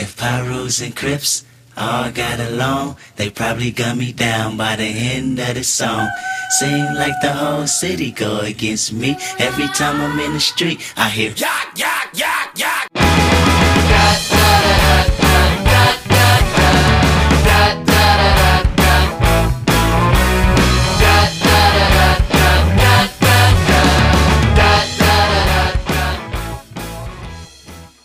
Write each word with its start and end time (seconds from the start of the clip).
If 0.00 0.16
Pyrus 0.16 0.80
and 0.80 0.96
Crips 0.96 1.44
all 1.76 2.10
got 2.10 2.40
along, 2.40 2.96
they 3.16 3.28
probably 3.28 3.70
gun 3.70 3.98
me 3.98 4.12
down 4.12 4.56
by 4.56 4.74
the 4.76 4.84
end 4.84 5.38
of 5.38 5.52
the 5.52 5.62
song. 5.62 6.08
Seem 6.58 6.86
like 6.94 7.12
the 7.20 7.30
whole 7.30 7.66
city 7.66 8.10
go 8.10 8.40
against 8.40 8.94
me. 8.94 9.18
Every 9.38 9.68
time 9.68 10.00
I'm 10.00 10.18
in 10.18 10.32
the 10.32 10.40
street, 10.40 10.80
I 10.96 11.10
hear 11.10 11.32
yak, 11.36 11.76
yak, 11.76 12.08
yak, 12.14 12.56
yak. 12.56 12.88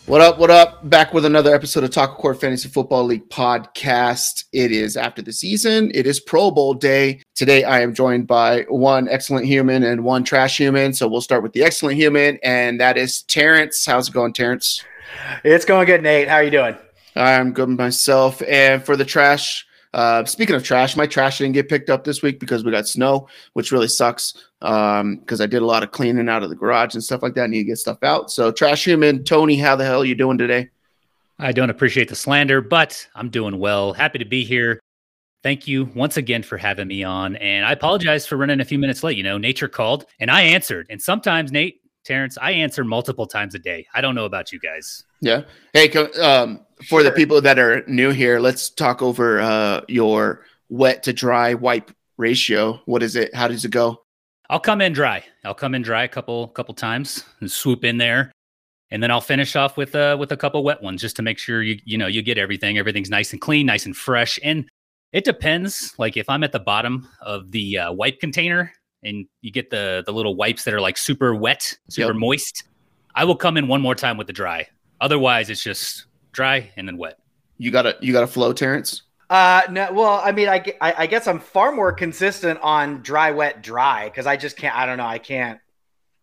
What 0.04 0.20
up? 0.20 0.38
What 0.38 0.50
up? 0.50 0.75
Back 0.86 1.12
with 1.12 1.24
another 1.24 1.52
episode 1.52 1.82
of 1.82 1.90
Taco 1.90 2.14
Court 2.14 2.40
Fantasy 2.40 2.68
Football 2.68 3.06
League 3.06 3.28
podcast. 3.28 4.44
It 4.52 4.70
is 4.70 4.96
after 4.96 5.20
the 5.20 5.32
season. 5.32 5.90
It 5.92 6.06
is 6.06 6.20
Pro 6.20 6.52
Bowl 6.52 6.74
day. 6.74 7.22
Today, 7.34 7.64
I 7.64 7.80
am 7.80 7.92
joined 7.92 8.28
by 8.28 8.66
one 8.68 9.08
excellent 9.08 9.46
human 9.46 9.82
and 9.82 10.04
one 10.04 10.22
trash 10.22 10.56
human. 10.56 10.92
So 10.92 11.08
we'll 11.08 11.22
start 11.22 11.42
with 11.42 11.54
the 11.54 11.64
excellent 11.64 11.96
human, 11.96 12.38
and 12.44 12.80
that 12.80 12.96
is 12.96 13.22
Terrence. 13.22 13.84
How's 13.84 14.08
it 14.08 14.14
going, 14.14 14.32
Terrence? 14.32 14.84
It's 15.42 15.64
going 15.64 15.86
good, 15.86 16.04
Nate. 16.04 16.28
How 16.28 16.36
are 16.36 16.44
you 16.44 16.52
doing? 16.52 16.76
I'm 17.16 17.52
good 17.52 17.68
myself. 17.68 18.40
And 18.46 18.80
for 18.80 18.96
the 18.96 19.04
trash, 19.04 19.66
uh, 19.92 20.24
speaking 20.24 20.54
of 20.54 20.62
trash, 20.62 20.96
my 20.96 21.08
trash 21.08 21.38
didn't 21.38 21.54
get 21.54 21.68
picked 21.68 21.90
up 21.90 22.04
this 22.04 22.22
week 22.22 22.38
because 22.38 22.62
we 22.62 22.70
got 22.70 22.86
snow, 22.86 23.26
which 23.54 23.72
really 23.72 23.88
sucks. 23.88 24.34
Um, 24.62 25.16
because 25.16 25.40
I 25.40 25.46
did 25.46 25.62
a 25.62 25.66
lot 25.66 25.82
of 25.82 25.90
cleaning 25.90 26.28
out 26.28 26.44
of 26.44 26.48
the 26.48 26.54
garage 26.54 26.94
and 26.94 27.02
stuff 27.02 27.24
like 27.24 27.34
that. 27.34 27.44
I 27.44 27.46
need 27.48 27.64
to 27.64 27.64
get 27.64 27.78
stuff 27.78 28.04
out. 28.04 28.30
So, 28.30 28.52
trash 28.52 28.84
human, 28.84 29.24
Tony, 29.24 29.56
how 29.56 29.74
the 29.74 29.84
hell 29.84 30.02
are 30.02 30.04
you 30.04 30.14
doing 30.14 30.38
today? 30.38 30.70
I 31.38 31.52
don't 31.52 31.70
appreciate 31.70 32.08
the 32.08 32.16
slander, 32.16 32.60
but 32.60 33.06
I'm 33.14 33.28
doing 33.28 33.58
well. 33.58 33.92
Happy 33.92 34.18
to 34.18 34.24
be 34.24 34.44
here. 34.44 34.80
Thank 35.42 35.68
you 35.68 35.90
once 35.94 36.16
again 36.16 36.42
for 36.42 36.56
having 36.56 36.88
me 36.88 37.04
on. 37.04 37.36
And 37.36 37.64
I 37.64 37.72
apologize 37.72 38.26
for 38.26 38.36
running 38.36 38.60
a 38.60 38.64
few 38.64 38.78
minutes 38.78 39.04
late. 39.04 39.16
You 39.16 39.22
know, 39.22 39.38
nature 39.38 39.68
called 39.68 40.06
and 40.18 40.30
I 40.30 40.42
answered. 40.42 40.86
And 40.88 41.00
sometimes, 41.00 41.52
Nate, 41.52 41.80
Terrence, 42.04 42.38
I 42.40 42.52
answer 42.52 42.84
multiple 42.84 43.26
times 43.26 43.54
a 43.54 43.58
day. 43.58 43.86
I 43.94 44.00
don't 44.00 44.14
know 44.14 44.24
about 44.24 44.50
you 44.50 44.58
guys. 44.58 45.04
Yeah. 45.20 45.42
Hey, 45.72 45.92
um, 45.92 46.64
for 46.88 47.02
the 47.02 47.12
people 47.12 47.40
that 47.42 47.58
are 47.58 47.84
new 47.86 48.10
here, 48.10 48.40
let's 48.40 48.70
talk 48.70 49.02
over 49.02 49.40
uh, 49.40 49.82
your 49.88 50.44
wet 50.68 51.02
to 51.04 51.12
dry 51.12 51.54
wipe 51.54 51.90
ratio. 52.16 52.80
What 52.86 53.02
is 53.02 53.14
it? 53.14 53.34
How 53.34 53.46
does 53.46 53.64
it 53.64 53.70
go? 53.70 54.02
I'll 54.48 54.60
come 54.60 54.80
in 54.80 54.92
dry. 54.92 55.24
I'll 55.44 55.54
come 55.54 55.74
in 55.74 55.82
dry 55.82 56.04
a 56.04 56.08
couple 56.08 56.48
couple 56.48 56.74
times 56.74 57.24
and 57.40 57.50
swoop 57.50 57.84
in 57.84 57.98
there. 57.98 58.32
And 58.90 59.02
then 59.02 59.10
I'll 59.10 59.20
finish 59.20 59.56
off 59.56 59.76
with 59.76 59.94
uh 59.94 60.16
with 60.18 60.32
a 60.32 60.36
couple 60.36 60.62
wet 60.62 60.82
ones 60.82 61.00
just 61.00 61.16
to 61.16 61.22
make 61.22 61.38
sure 61.38 61.62
you 61.62 61.78
you 61.84 61.98
know 61.98 62.06
you 62.06 62.22
get 62.22 62.38
everything. 62.38 62.78
Everything's 62.78 63.10
nice 63.10 63.32
and 63.32 63.40
clean, 63.40 63.66
nice 63.66 63.86
and 63.86 63.96
fresh. 63.96 64.38
And 64.42 64.68
it 65.12 65.24
depends. 65.24 65.94
Like 65.98 66.16
if 66.16 66.28
I'm 66.28 66.44
at 66.44 66.52
the 66.52 66.60
bottom 66.60 67.08
of 67.20 67.50
the 67.50 67.78
uh, 67.78 67.92
wipe 67.92 68.20
container 68.20 68.72
and 69.02 69.26
you 69.40 69.50
get 69.50 69.70
the 69.70 70.02
the 70.06 70.12
little 70.12 70.36
wipes 70.36 70.64
that 70.64 70.74
are 70.74 70.80
like 70.80 70.96
super 70.98 71.34
wet, 71.34 71.76
super 71.88 72.12
Yep. 72.12 72.16
moist, 72.16 72.64
I 73.14 73.24
will 73.24 73.36
come 73.36 73.56
in 73.56 73.66
one 73.66 73.80
more 73.80 73.94
time 73.94 74.16
with 74.16 74.26
the 74.26 74.32
dry. 74.32 74.68
Otherwise, 75.00 75.50
it's 75.50 75.62
just 75.62 76.06
dry 76.32 76.70
and 76.76 76.86
then 76.86 76.96
wet. 76.96 77.18
You 77.58 77.70
got 77.70 77.86
a 77.86 77.96
you 78.00 78.12
got 78.12 78.22
a 78.22 78.26
flow, 78.28 78.52
Terrence? 78.52 79.02
Uh, 79.28 79.62
no, 79.70 79.92
well, 79.92 80.20
I 80.24 80.30
mean, 80.30 80.48
I, 80.48 80.62
I, 80.80 80.94
I 80.98 81.06
guess 81.08 81.26
I'm 81.26 81.40
far 81.40 81.72
more 81.72 81.92
consistent 81.92 82.60
on 82.62 83.02
dry, 83.02 83.32
wet, 83.32 83.60
dry 83.60 84.04
because 84.04 84.24
I 84.26 84.36
just 84.36 84.56
can't. 84.56 84.76
I 84.76 84.86
don't 84.86 84.98
know. 84.98 85.06
I 85.06 85.18
can't. 85.18 85.58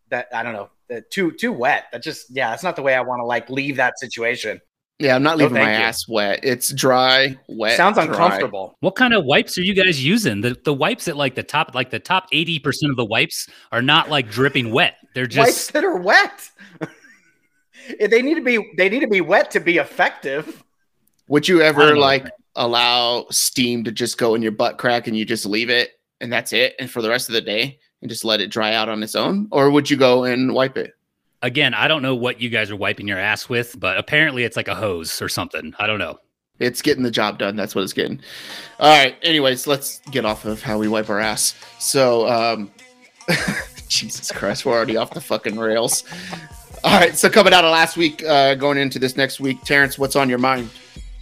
That 0.09 0.27
I 0.33 0.44
don't 0.44 0.53
know. 0.53 0.70
Uh, 0.94 1.02
too 1.09 1.31
too 1.31 1.52
wet. 1.52 1.86
That 1.91 2.03
just 2.03 2.27
yeah. 2.30 2.49
That's 2.52 2.63
not 2.63 2.75
the 2.75 2.81
way 2.81 2.95
I 2.95 3.02
want 3.02 3.19
to 3.19 3.25
like 3.25 3.49
leave 3.49 3.77
that 3.77 3.99
situation. 3.99 4.59
Yeah, 4.99 5.16
I'm 5.16 5.23
not 5.23 5.38
No, 5.38 5.45
leaving 5.45 5.61
my 5.61 5.72
you. 5.72 5.83
ass 5.83 6.08
wet. 6.08 6.39
It's 6.44 6.72
dry, 6.72 7.38
wet. 7.49 7.75
Sounds 7.75 7.95
dry. 7.95 8.05
uncomfortable. 8.05 8.77
What 8.81 8.95
kind 8.95 9.14
of 9.14 9.25
wipes 9.25 9.58
are 9.58 9.61
you 9.61 9.73
guys 9.73 10.03
using? 10.03 10.41
The 10.41 10.55
the 10.64 10.73
wipes 10.73 11.08
at 11.08 11.17
like 11.17 11.36
the 11.36 11.44
top, 11.44 11.73
like 11.73 11.89
the 11.89 11.99
top 11.99 12.27
eighty 12.31 12.59
percent 12.59 12.91
of 12.91 12.95
the 12.97 13.05
wipes 13.05 13.49
are 13.71 13.81
not 13.81 14.09
like 14.09 14.30
dripping 14.30 14.71
wet. 14.71 14.95
They're 15.15 15.27
just 15.27 15.48
Wipes 15.48 15.71
that 15.71 15.83
are 15.83 15.98
wet. 15.98 16.49
they 17.99 18.21
need 18.21 18.36
to 18.36 18.42
be. 18.42 18.71
They 18.77 18.89
need 18.89 19.02
to 19.02 19.08
be 19.08 19.21
wet 19.21 19.52
to 19.52 19.60
be 19.60 19.77
effective. 19.77 20.64
Would 21.27 21.48
you 21.48 21.61
ever 21.61 21.87
don't 21.87 21.95
know. 21.95 22.02
like 22.02 22.30
allow 22.55 23.25
steam 23.31 23.83
to 23.83 23.92
just 23.92 24.17
go 24.17 24.36
in 24.36 24.42
your 24.42 24.52
butt 24.52 24.77
crack 24.77 25.08
and 25.08 25.17
you 25.17 25.25
just 25.25 25.45
leave 25.45 25.70
it 25.70 25.89
and 26.21 26.31
that's 26.31 26.54
it 26.54 26.75
and 26.80 26.87
for 26.89 27.02
the 27.02 27.10
rest 27.10 27.27
of 27.27 27.33
the 27.33 27.42
day 27.42 27.80
and 28.03 28.09
just 28.09 28.23
let 28.23 28.41
it 28.41 28.52
dry 28.52 28.75
out 28.75 28.89
on 28.89 29.02
its 29.02 29.15
own? 29.15 29.47
Or 29.49 29.71
would 29.71 29.89
you 29.89 29.97
go 29.97 30.25
and 30.25 30.53
wipe 30.53 30.77
it? 30.77 30.93
again. 31.43 31.73
I 31.75 31.87
don't 31.87 32.02
know 32.02 32.15
what 32.15 32.41
you 32.41 32.49
guys 32.49 32.71
are 32.71 32.75
wiping 32.75 33.08
your 33.08 33.19
ass 33.19 33.47
with, 33.47 33.80
but 33.80 33.97
apparently 33.97 34.45
it's 34.45 34.58
like 34.58 34.69
a 34.69 34.73
hose 34.73 35.21
or 35.21 35.30
something. 35.30 35.75
I 35.77 35.86
don't 35.86 35.99
know. 35.99 36.17
It's 36.59 36.81
getting 36.81 37.03
the 37.03 37.11
job 37.11 37.37
done. 37.37 37.55
That's 37.55 37.75
what 37.75 37.83
it's 37.83 37.93
getting. 37.93 38.21
All 38.80 38.89
right. 38.89 39.15
Anyways, 39.21 39.67
let's 39.67 39.99
get 40.11 40.25
off 40.25 40.45
of 40.45 40.63
how 40.63 40.80
we 40.80 40.87
wipe 40.87 41.09
our 41.09 41.19
ass. 41.19 41.55
So, 41.80 42.27
um, 42.27 42.71
Jesus 43.89 44.31
Christ, 44.31 44.65
we're 44.65 44.73
already 44.73 44.95
off 44.95 45.11
the 45.11 45.21
fucking 45.21 45.58
rails. 45.58 46.03
All 46.83 46.99
right. 46.99 47.17
So, 47.17 47.30
coming 47.30 47.53
out 47.53 47.65
of 47.65 47.71
last 47.71 47.97
week, 47.97 48.23
uh, 48.23 48.55
going 48.55 48.77
into 48.77 48.97
this 48.97 49.17
next 49.17 49.39
week, 49.39 49.61
Terrence, 49.63 49.99
what's 49.99 50.15
on 50.15 50.30
your 50.30 50.37
mind? 50.37 50.69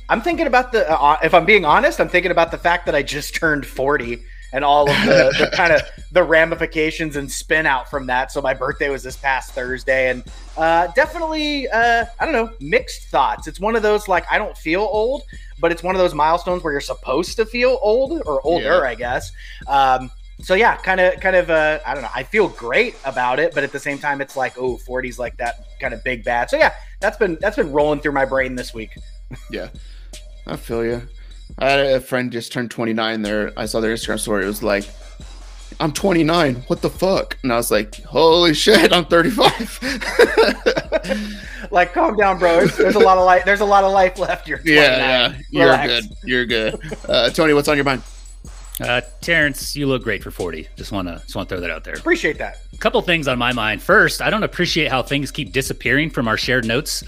I'm 0.09 0.21
thinking 0.21 0.47
about 0.47 0.71
the. 0.73 0.89
Uh, 0.91 1.17
if 1.23 1.33
I'm 1.33 1.45
being 1.45 1.65
honest, 1.65 1.99
I'm 1.99 2.09
thinking 2.09 2.31
about 2.31 2.51
the 2.51 2.57
fact 2.57 2.85
that 2.85 2.93
I 2.93 3.01
just 3.01 3.33
turned 3.33 3.65
40 3.65 4.21
and 4.53 4.63
all 4.65 4.89
of 4.89 4.95
the, 5.05 5.33
the 5.39 5.49
kind 5.55 5.71
of 5.73 5.81
the 6.11 6.23
ramifications 6.23 7.15
and 7.15 7.31
spin 7.31 7.65
out 7.65 7.89
from 7.89 8.07
that. 8.07 8.31
So 8.31 8.41
my 8.41 8.53
birthday 8.53 8.89
was 8.89 9.03
this 9.03 9.15
past 9.17 9.51
Thursday, 9.53 10.09
and 10.09 10.23
uh, 10.57 10.87
definitely, 10.87 11.67
uh, 11.69 12.05
I 12.19 12.25
don't 12.25 12.33
know, 12.33 12.51
mixed 12.59 13.07
thoughts. 13.09 13.47
It's 13.47 13.59
one 13.59 13.75
of 13.75 13.81
those 13.83 14.07
like 14.07 14.25
I 14.29 14.37
don't 14.37 14.57
feel 14.57 14.81
old, 14.81 15.23
but 15.59 15.71
it's 15.71 15.83
one 15.83 15.95
of 15.95 15.99
those 15.99 16.13
milestones 16.13 16.63
where 16.63 16.73
you're 16.73 16.81
supposed 16.81 17.35
to 17.37 17.45
feel 17.45 17.79
old 17.81 18.21
or 18.25 18.41
older, 18.45 18.65
Yeah. 18.65 18.89
I 18.89 18.95
guess. 18.95 19.31
Um, 19.67 20.11
so 20.41 20.55
yeah, 20.55 20.75
kind 20.77 20.99
of, 20.99 21.19
kind 21.19 21.35
of, 21.35 21.51
uh, 21.51 21.79
I 21.85 21.93
don't 21.93 22.01
know. 22.01 22.09
I 22.15 22.23
feel 22.23 22.47
great 22.47 22.95
about 23.05 23.39
it, 23.39 23.53
but 23.53 23.63
at 23.63 23.71
the 23.71 23.79
same 23.79 23.99
time, 23.99 24.21
it's 24.21 24.35
like, 24.35 24.57
oh, 24.57 24.75
40's 24.77 25.19
like 25.19 25.37
that 25.37 25.65
kind 25.79 25.93
of 25.93 26.03
big 26.03 26.23
bad. 26.23 26.49
So 26.49 26.57
yeah, 26.57 26.73
that's 26.99 27.15
been 27.17 27.37
that's 27.39 27.57
been 27.57 27.71
rolling 27.71 27.99
through 27.99 28.13
my 28.13 28.25
brain 28.25 28.55
this 28.55 28.73
week. 28.73 28.89
Yeah, 29.51 29.69
I 30.47 30.55
feel 30.57 30.83
you. 30.83 31.07
I 31.57 31.69
had 31.69 31.79
a 31.79 31.99
friend 32.01 32.31
just 32.31 32.51
turned 32.51 32.71
29 32.71 33.21
there. 33.21 33.51
I 33.57 33.65
saw 33.65 33.79
their 33.79 33.93
Instagram 33.93 34.19
story. 34.19 34.43
It 34.43 34.47
was 34.47 34.63
like, 34.63 34.89
I'm 35.79 35.91
29. 35.91 36.55
What 36.67 36.81
the 36.81 36.89
fuck? 36.89 37.37
And 37.43 37.51
I 37.51 37.55
was 37.57 37.71
like, 37.71 37.95
holy 38.03 38.53
shit, 38.53 38.91
I'm 38.93 39.05
35. 39.05 39.79
like 41.71 41.93
calm 41.93 42.15
down 42.17 42.37
bro 42.37 42.57
there's, 42.57 42.75
there's 42.77 42.95
a 42.95 42.99
lot 42.99 43.17
of 43.17 43.23
life 43.25 43.45
there's 43.45 43.61
a 43.61 43.65
lot 43.65 43.83
of 43.83 43.91
life 43.93 44.19
left 44.19 44.47
you're 44.47 44.57
29. 44.57 44.75
yeah, 44.75 44.97
yeah. 44.97 45.37
You're 45.49 45.65
Relax. 45.65 45.87
good. 45.87 46.17
You're 46.23 46.45
good. 46.45 46.79
Uh, 47.07 47.29
Tony, 47.29 47.53
what's 47.53 47.67
on 47.67 47.77
your 47.77 47.85
mind? 47.85 48.03
Uh, 48.81 49.01
Terrence, 49.21 49.75
you 49.75 49.85
look 49.85 50.03
great 50.03 50.23
for 50.23 50.31
forty. 50.31 50.67
Just 50.75 50.91
wanna 50.91 51.21
just 51.23 51.35
want 51.35 51.47
to 51.49 51.55
throw 51.55 51.61
that 51.61 51.69
out 51.69 51.83
there. 51.83 51.93
appreciate 51.93 52.37
that 52.39 52.57
A 52.73 52.77
couple 52.77 52.99
things 53.03 53.27
on 53.27 53.37
my 53.37 53.53
mind. 53.53 53.81
First, 53.81 54.21
I 54.21 54.29
don't 54.29 54.43
appreciate 54.43 54.89
how 54.89 55.03
things 55.03 55.29
keep 55.31 55.51
disappearing 55.53 56.09
from 56.09 56.27
our 56.27 56.37
shared 56.37 56.65
notes. 56.65 57.03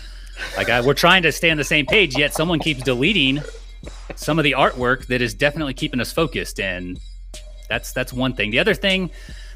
Like 0.55 0.69
I, 0.69 0.81
we're 0.81 0.93
trying 0.93 1.23
to 1.23 1.31
stay 1.31 1.49
on 1.49 1.57
the 1.57 1.63
same 1.63 1.85
page, 1.85 2.15
yet 2.17 2.33
someone 2.33 2.59
keeps 2.59 2.83
deleting 2.83 3.41
some 4.15 4.39
of 4.39 4.43
the 4.43 4.53
artwork 4.53 5.07
that 5.07 5.21
is 5.21 5.33
definitely 5.33 5.73
keeping 5.73 5.99
us 5.99 6.11
focused, 6.11 6.59
and 6.59 6.99
that's 7.69 7.93
that's 7.93 8.13
one 8.13 8.33
thing. 8.33 8.51
The 8.51 8.59
other 8.59 8.73
thing, 8.73 9.09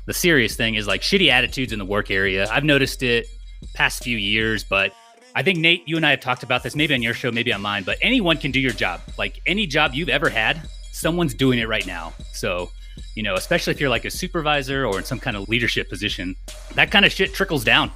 the 0.05 0.13
serious 0.13 0.55
thing, 0.55 0.75
is 0.75 0.88
like 0.88 1.01
shitty 1.01 1.29
attitudes 1.29 1.73
in 1.73 1.79
the 1.79 1.85
work 1.85 2.11
area. 2.11 2.47
I've 2.49 2.63
noticed 2.63 3.03
it 3.03 3.27
past 3.73 4.03
few 4.03 4.17
years, 4.17 4.63
but 4.63 4.93
I 5.35 5.43
think 5.43 5.59
Nate, 5.59 5.88
you 5.88 5.97
and 5.97 6.05
I 6.05 6.11
have 6.11 6.19
talked 6.19 6.43
about 6.43 6.63
this, 6.63 6.75
maybe 6.75 6.93
on 6.93 7.01
your 7.01 7.13
show, 7.13 7.31
maybe 7.31 7.53
on 7.53 7.61
mine. 7.61 7.83
But 7.83 7.97
anyone 8.01 8.38
can 8.38 8.51
do 8.51 8.59
your 8.59 8.73
job. 8.73 9.01
Like 9.17 9.41
any 9.45 9.67
job 9.67 9.93
you've 9.93 10.09
ever 10.09 10.29
had, 10.29 10.67
someone's 10.91 11.33
doing 11.33 11.59
it 11.59 11.67
right 11.67 11.85
now. 11.85 12.13
So 12.33 12.69
you 13.15 13.23
know, 13.23 13.35
especially 13.35 13.71
if 13.71 13.79
you're 13.79 13.89
like 13.89 14.05
a 14.05 14.11
supervisor 14.11 14.85
or 14.85 14.97
in 14.97 15.03
some 15.03 15.19
kind 15.19 15.38
of 15.38 15.47
leadership 15.49 15.89
position, 15.89 16.35
that 16.75 16.91
kind 16.91 17.05
of 17.05 17.11
shit 17.11 17.33
trickles 17.33 17.63
down 17.63 17.91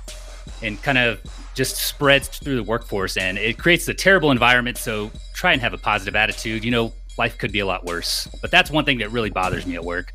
and 0.61 0.81
kind 0.81 0.97
of 0.97 1.19
just 1.55 1.77
spreads 1.77 2.27
through 2.27 2.55
the 2.55 2.63
workforce 2.63 3.17
and 3.17 3.37
it 3.37 3.57
creates 3.57 3.87
a 3.87 3.93
terrible 3.93 4.31
environment. 4.31 4.77
So 4.77 5.11
try 5.33 5.53
and 5.53 5.61
have 5.61 5.73
a 5.73 5.77
positive 5.77 6.15
attitude. 6.15 6.63
You 6.63 6.71
know, 6.71 6.93
life 7.17 7.37
could 7.37 7.51
be 7.51 7.59
a 7.59 7.65
lot 7.65 7.85
worse. 7.85 8.27
But 8.41 8.51
that's 8.51 8.71
one 8.71 8.85
thing 8.85 8.99
that 8.99 9.11
really 9.11 9.29
bothers 9.29 9.65
me 9.65 9.75
at 9.75 9.83
work. 9.83 10.13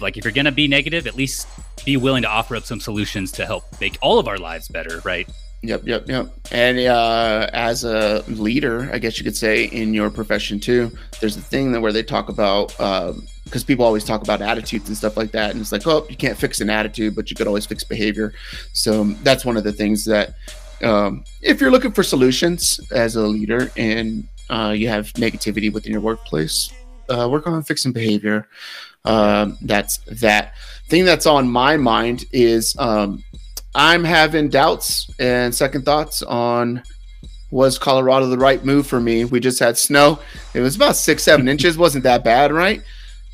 Like 0.00 0.16
if 0.16 0.24
you're 0.24 0.32
going 0.32 0.46
to 0.46 0.52
be 0.52 0.66
negative, 0.66 1.06
at 1.06 1.14
least 1.14 1.46
be 1.84 1.96
willing 1.96 2.22
to 2.22 2.28
offer 2.28 2.56
up 2.56 2.64
some 2.64 2.80
solutions 2.80 3.30
to 3.32 3.46
help 3.46 3.64
make 3.80 3.98
all 4.00 4.18
of 4.18 4.26
our 4.26 4.38
lives 4.38 4.68
better, 4.68 5.00
right? 5.04 5.28
Yep, 5.62 5.86
yep, 5.86 6.08
yep. 6.08 6.30
And 6.50 6.78
uh, 6.78 7.48
as 7.54 7.84
a 7.84 8.22
leader, 8.28 8.90
I 8.92 8.98
guess 8.98 9.18
you 9.18 9.24
could 9.24 9.36
say 9.36 9.64
in 9.64 9.94
your 9.94 10.10
profession 10.10 10.60
too, 10.60 10.90
there's 11.20 11.38
a 11.38 11.40
thing 11.40 11.72
that 11.72 11.80
where 11.80 11.92
they 11.92 12.02
talk 12.02 12.28
about 12.28 12.68
because 13.44 13.64
people 13.64 13.84
always 13.84 14.04
talk 14.04 14.22
about 14.22 14.42
attitudes 14.42 14.88
and 14.88 14.96
stuff 14.96 15.16
like 15.16 15.30
that, 15.32 15.52
and 15.52 15.60
it's 15.60 15.72
like, 15.72 15.86
oh, 15.86 16.06
you 16.10 16.16
can't 16.16 16.36
fix 16.36 16.60
an 16.60 16.68
attitude, 16.68 17.14
but 17.14 17.30
you 17.30 17.36
could 17.36 17.46
always 17.46 17.64
fix 17.64 17.82
behavior. 17.82 18.34
So 18.74 19.02
um, 19.02 19.18
that's 19.22 19.44
one 19.44 19.56
of 19.56 19.64
the 19.64 19.72
things 19.72 20.04
that 20.04 20.34
um, 20.84 21.24
if 21.42 21.60
you're 21.60 21.70
looking 21.70 21.92
for 21.92 22.02
solutions 22.02 22.80
as 22.92 23.16
a 23.16 23.22
leader 23.22 23.70
and 23.76 24.28
uh, 24.50 24.74
you 24.76 24.88
have 24.88 25.06
negativity 25.14 25.72
within 25.72 25.92
your 25.92 26.00
workplace, 26.00 26.72
uh, 27.08 27.28
work 27.30 27.46
on 27.46 27.62
fixing 27.62 27.92
behavior. 27.92 28.48
Um, 29.04 29.58
that's 29.62 29.98
that 30.20 30.54
thing 30.88 31.04
that's 31.04 31.26
on 31.26 31.48
my 31.48 31.76
mind 31.76 32.24
is 32.32 32.74
um, 32.78 33.22
I'm 33.74 34.04
having 34.04 34.48
doubts 34.48 35.10
and 35.18 35.54
second 35.54 35.84
thoughts 35.84 36.22
on 36.22 36.82
was 37.50 37.78
Colorado 37.78 38.26
the 38.26 38.38
right 38.38 38.64
move 38.64 38.86
for 38.86 39.00
me? 39.00 39.24
We 39.24 39.38
just 39.40 39.60
had 39.60 39.78
snow. 39.78 40.18
It 40.54 40.60
was 40.60 40.76
about 40.76 40.96
six, 40.96 41.22
seven 41.22 41.48
inches. 41.54 41.78
wasn't 41.78 42.04
that 42.04 42.24
bad, 42.24 42.52
right? 42.52 42.82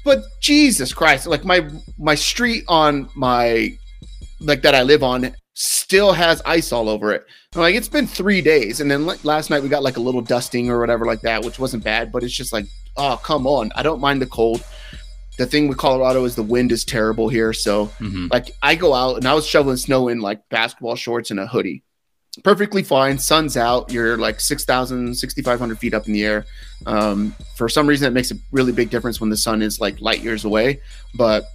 But 0.04 0.24
Jesus 0.40 0.92
Christ, 0.92 1.26
like 1.26 1.44
my 1.44 1.68
my 1.98 2.14
street 2.14 2.64
on 2.68 3.08
my 3.14 3.76
like 4.40 4.62
that 4.62 4.74
I 4.74 4.82
live 4.82 5.02
on 5.02 5.34
still 5.54 6.12
has 6.12 6.42
ice 6.44 6.72
all 6.72 6.88
over 6.88 7.12
it. 7.12 7.26
Like 7.56 7.74
it's 7.74 7.88
been 7.88 8.06
three 8.06 8.40
days, 8.42 8.80
and 8.80 8.88
then 8.88 9.06
like, 9.06 9.24
last 9.24 9.50
night 9.50 9.60
we 9.60 9.68
got 9.68 9.82
like 9.82 9.96
a 9.96 10.00
little 10.00 10.20
dusting 10.20 10.70
or 10.70 10.78
whatever 10.78 11.04
like 11.04 11.22
that, 11.22 11.44
which 11.44 11.58
wasn't 11.58 11.82
bad. 11.82 12.12
But 12.12 12.22
it's 12.22 12.32
just 12.32 12.52
like, 12.52 12.66
oh 12.96 13.20
come 13.24 13.44
on, 13.44 13.72
I 13.74 13.82
don't 13.82 14.00
mind 14.00 14.22
the 14.22 14.26
cold. 14.26 14.62
The 15.36 15.46
thing 15.46 15.66
with 15.66 15.76
Colorado 15.76 16.24
is 16.24 16.36
the 16.36 16.44
wind 16.44 16.70
is 16.70 16.84
terrible 16.84 17.28
here, 17.28 17.52
so 17.52 17.86
hmm 17.86 18.28
like 18.30 18.52
I 18.62 18.76
go 18.76 18.94
out 18.94 19.16
and 19.16 19.26
I 19.26 19.34
was 19.34 19.48
shoveling 19.48 19.78
snow 19.78 20.06
in 20.06 20.20
like 20.20 20.48
basketball 20.48 20.94
shorts 20.94 21.32
and 21.32 21.40
a 21.40 21.46
hoodie. 21.48 21.82
Perfectly 22.44 22.84
fine. 22.84 23.18
Sun's 23.18 23.56
out. 23.56 23.90
You're 23.90 24.16
like 24.16 24.38
6,000, 24.38 25.12
6,500 25.16 25.78
feet 25.80 25.92
up 25.92 26.06
in 26.06 26.12
the 26.12 26.24
air. 26.24 26.46
Um, 26.86 27.34
for 27.56 27.68
some 27.68 27.88
reason, 27.88 28.06
it 28.06 28.12
makes 28.12 28.30
a 28.30 28.36
really 28.52 28.70
big 28.70 28.90
difference 28.90 29.20
when 29.20 29.30
the 29.30 29.36
sun 29.36 29.60
is 29.60 29.80
like 29.80 30.00
light 30.00 30.20
years 30.22 30.44
away, 30.44 30.80
but 31.16 31.46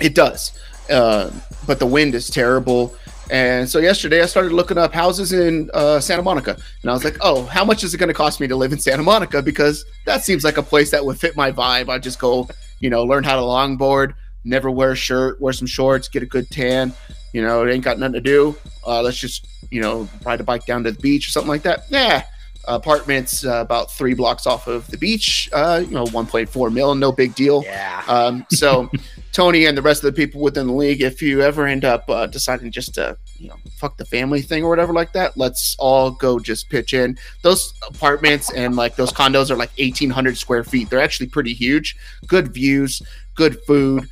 it 0.00 0.16
does. 0.16 0.58
Uh, 0.90 1.30
but 1.68 1.78
the 1.78 1.86
wind 1.86 2.16
is 2.16 2.28
terrible. 2.28 2.96
And 3.30 3.68
so 3.68 3.78
yesterday 3.78 4.22
I 4.22 4.26
started 4.26 4.52
looking 4.52 4.78
up 4.78 4.92
houses 4.92 5.32
in 5.32 5.70
uh, 5.74 6.00
Santa 6.00 6.22
Monica, 6.22 6.56
and 6.82 6.90
I 6.90 6.94
was 6.94 7.04
like, 7.04 7.18
"Oh, 7.20 7.44
how 7.44 7.64
much 7.64 7.84
is 7.84 7.92
it 7.94 7.98
going 7.98 8.08
to 8.08 8.14
cost 8.14 8.40
me 8.40 8.46
to 8.48 8.56
live 8.56 8.72
in 8.72 8.78
Santa 8.78 9.02
Monica? 9.02 9.42
Because 9.42 9.84
that 10.06 10.24
seems 10.24 10.44
like 10.44 10.56
a 10.56 10.62
place 10.62 10.90
that 10.90 11.04
would 11.04 11.18
fit 11.18 11.36
my 11.36 11.52
vibe. 11.52 11.88
I'd 11.88 12.02
just 12.02 12.18
go, 12.18 12.48
you 12.80 12.90
know, 12.90 13.04
learn 13.04 13.24
how 13.24 13.36
to 13.36 13.42
longboard, 13.42 14.14
never 14.44 14.70
wear 14.70 14.92
a 14.92 14.96
shirt, 14.96 15.40
wear 15.40 15.52
some 15.52 15.66
shorts, 15.66 16.08
get 16.08 16.22
a 16.22 16.26
good 16.26 16.48
tan. 16.50 16.92
You 17.32 17.42
know, 17.42 17.66
it 17.66 17.72
ain't 17.72 17.84
got 17.84 17.98
nothing 17.98 18.14
to 18.14 18.20
do. 18.20 18.56
Uh, 18.86 19.02
let's 19.02 19.18
just, 19.18 19.46
you 19.70 19.82
know, 19.82 20.08
ride 20.24 20.40
a 20.40 20.44
bike 20.44 20.64
down 20.64 20.84
to 20.84 20.92
the 20.92 20.98
beach 20.98 21.28
or 21.28 21.30
something 21.30 21.50
like 21.50 21.62
that. 21.62 21.84
Yeah, 21.90 22.24
apartments 22.68 23.44
uh, 23.44 23.60
about 23.60 23.90
three 23.90 24.14
blocks 24.14 24.46
off 24.46 24.66
of 24.66 24.86
the 24.88 24.96
beach. 24.96 25.48
Uh, 25.52 25.82
you 25.84 25.92
know, 25.92 26.04
1.4 26.04 26.72
mil, 26.72 26.94
no 26.94 27.10
big 27.12 27.34
deal. 27.34 27.62
Yeah. 27.64 28.02
Um, 28.06 28.46
so, 28.50 28.90
Tony 29.32 29.66
and 29.66 29.76
the 29.76 29.82
rest 29.82 30.02
of 30.02 30.14
the 30.14 30.20
people 30.20 30.40
within 30.40 30.66
the 30.66 30.72
league, 30.72 31.00
if 31.00 31.22
you 31.22 31.42
ever 31.42 31.66
end 31.66 31.84
up 31.84 32.08
uh, 32.08 32.26
deciding 32.26 32.72
just 32.72 32.94
to, 32.94 33.16
you 33.36 33.48
know, 33.48 33.56
fuck 33.76 33.96
the 33.96 34.04
family 34.04 34.42
thing 34.42 34.64
or 34.64 34.68
whatever 34.68 34.92
like 34.92 35.12
that, 35.12 35.36
let's 35.36 35.76
all 35.78 36.10
go 36.10 36.38
just 36.38 36.68
pitch 36.70 36.94
in. 36.94 37.16
Those 37.42 37.72
apartments 37.86 38.52
and 38.52 38.74
like 38.74 38.96
those 38.96 39.12
condos 39.12 39.50
are 39.50 39.56
like 39.56 39.70
1,800 39.78 40.36
square 40.36 40.64
feet. 40.64 40.90
They're 40.90 41.00
actually 41.00 41.28
pretty 41.28 41.54
huge. 41.54 41.96
Good 42.26 42.52
views, 42.52 43.00
good 43.36 43.60
food, 43.66 44.08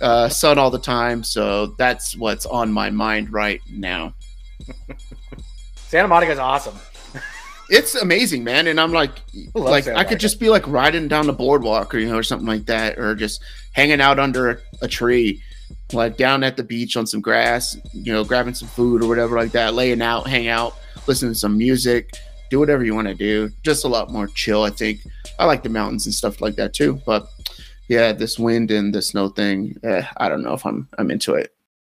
uh, 0.00 0.28
sun 0.30 0.58
all 0.58 0.70
the 0.70 0.78
time. 0.78 1.22
So 1.22 1.66
that's 1.78 2.16
what's 2.16 2.46
on 2.46 2.72
my 2.72 2.90
mind 2.90 3.32
right 3.32 3.60
now. 3.70 4.14
Santa 5.76 6.08
Monica's 6.08 6.38
awesome. 6.38 6.74
It's 7.70 7.94
amazing, 7.94 8.44
man. 8.44 8.66
And 8.66 8.80
I'm 8.80 8.92
like, 8.92 9.12
I 9.54 9.58
like 9.58 9.86
I 9.88 10.04
could 10.04 10.20
just 10.20 10.38
be 10.38 10.48
like 10.48 10.66
riding 10.66 11.08
down 11.08 11.26
the 11.26 11.32
boardwalk 11.32 11.94
or 11.94 11.98
you 11.98 12.08
know 12.08 12.18
or 12.18 12.22
something 12.22 12.46
like 12.46 12.66
that, 12.66 12.98
or 12.98 13.14
just 13.14 13.42
hanging 13.72 14.00
out 14.00 14.18
under 14.18 14.50
a, 14.50 14.58
a 14.82 14.88
tree, 14.88 15.42
like 15.92 16.16
down 16.16 16.44
at 16.44 16.56
the 16.56 16.64
beach 16.64 16.96
on 16.96 17.06
some 17.06 17.20
grass, 17.20 17.76
you 17.92 18.12
know, 18.12 18.24
grabbing 18.24 18.54
some 18.54 18.68
food 18.68 19.02
or 19.02 19.08
whatever 19.08 19.36
like 19.36 19.52
that, 19.52 19.74
laying 19.74 20.02
out, 20.02 20.26
hang 20.26 20.48
out, 20.48 20.76
listen 21.06 21.28
to 21.28 21.34
some 21.34 21.56
music, 21.56 22.10
do 22.50 22.58
whatever 22.58 22.84
you 22.84 22.94
want 22.94 23.08
to 23.08 23.14
do. 23.14 23.50
Just 23.62 23.84
a 23.84 23.88
lot 23.88 24.10
more 24.10 24.26
chill, 24.28 24.62
I 24.62 24.70
think. 24.70 25.00
I 25.38 25.46
like 25.46 25.62
the 25.62 25.68
mountains 25.68 26.06
and 26.06 26.14
stuff 26.14 26.40
like 26.40 26.56
that 26.56 26.74
too, 26.74 27.00
but 27.06 27.28
yeah, 27.88 28.12
this 28.12 28.38
wind 28.38 28.70
and 28.70 28.94
the 28.94 29.02
snow 29.02 29.28
thing, 29.28 29.76
eh, 29.82 30.04
I 30.16 30.28
don't 30.28 30.42
know 30.42 30.54
if 30.54 30.64
I'm 30.64 30.88
I'm 30.98 31.10
into 31.10 31.34
it. 31.34 31.54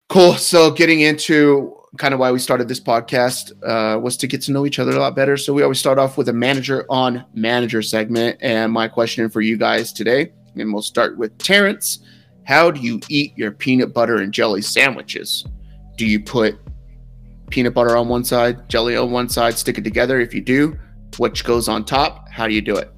Cool. 0.09 0.35
So 0.35 0.71
getting 0.71 1.01
into 1.01 1.75
kind 1.95 2.13
of 2.13 2.19
why 2.19 2.31
we 2.31 2.39
started 2.39 2.68
this 2.68 2.80
podcast 2.80 3.51
uh, 3.63 4.00
was 4.00 4.18
to 4.18 4.27
get 4.27 4.42
to 4.44 4.51
know 4.51 4.65
each 4.65 4.80
other 4.80 4.92
a 4.92 5.00
lot 5.00 5.15
better. 5.15 5.38
So 5.38 5.53
we 5.53 5.63
always 5.63 5.80
start 5.80 5.97
off 5.97 6.18
with 6.18 6.30
a 6.30 6.33
manager 6.33 6.86
on 6.89 7.25
manager 7.33 7.81
segment. 7.81 8.38
And 8.42 8.71
my 8.71 8.88
question 8.88 9.30
for 9.30 9.42
you 9.42 9.57
guys 9.57 9.94
today, 9.94 10.31
and 10.56 10.74
we'll 10.74 10.81
start 10.81 11.18
with 11.18 11.38
Terrence. 11.38 12.00
How 12.44 12.71
do 12.71 12.80
you 12.80 13.00
eat 13.09 13.38
your 13.38 13.51
peanut 13.51 13.94
butter 13.94 14.18
and 14.18 14.31
jelly 14.31 14.62
sandwiches? 14.62 15.45
Do 15.97 16.06
you 16.06 16.19
put 16.19 16.57
peanut 17.50 17.74
butter 17.74 17.95
on 17.98 18.07
one 18.07 18.24
side, 18.24 18.69
jelly 18.69 18.95
on 18.95 19.12
one 19.12 19.30
side, 19.30 19.57
stick 19.57 19.77
it 19.77 19.83
together? 19.83 20.19
If 20.19 20.33
you 20.33 20.41
do, 20.41 20.77
which 21.18 21.44
goes 21.44 21.68
on 21.68 21.86
top? 21.86 22.30
How 22.30 22.48
do 22.48 22.53
you 22.53 22.62
do 22.62 22.75
it? 22.77 22.94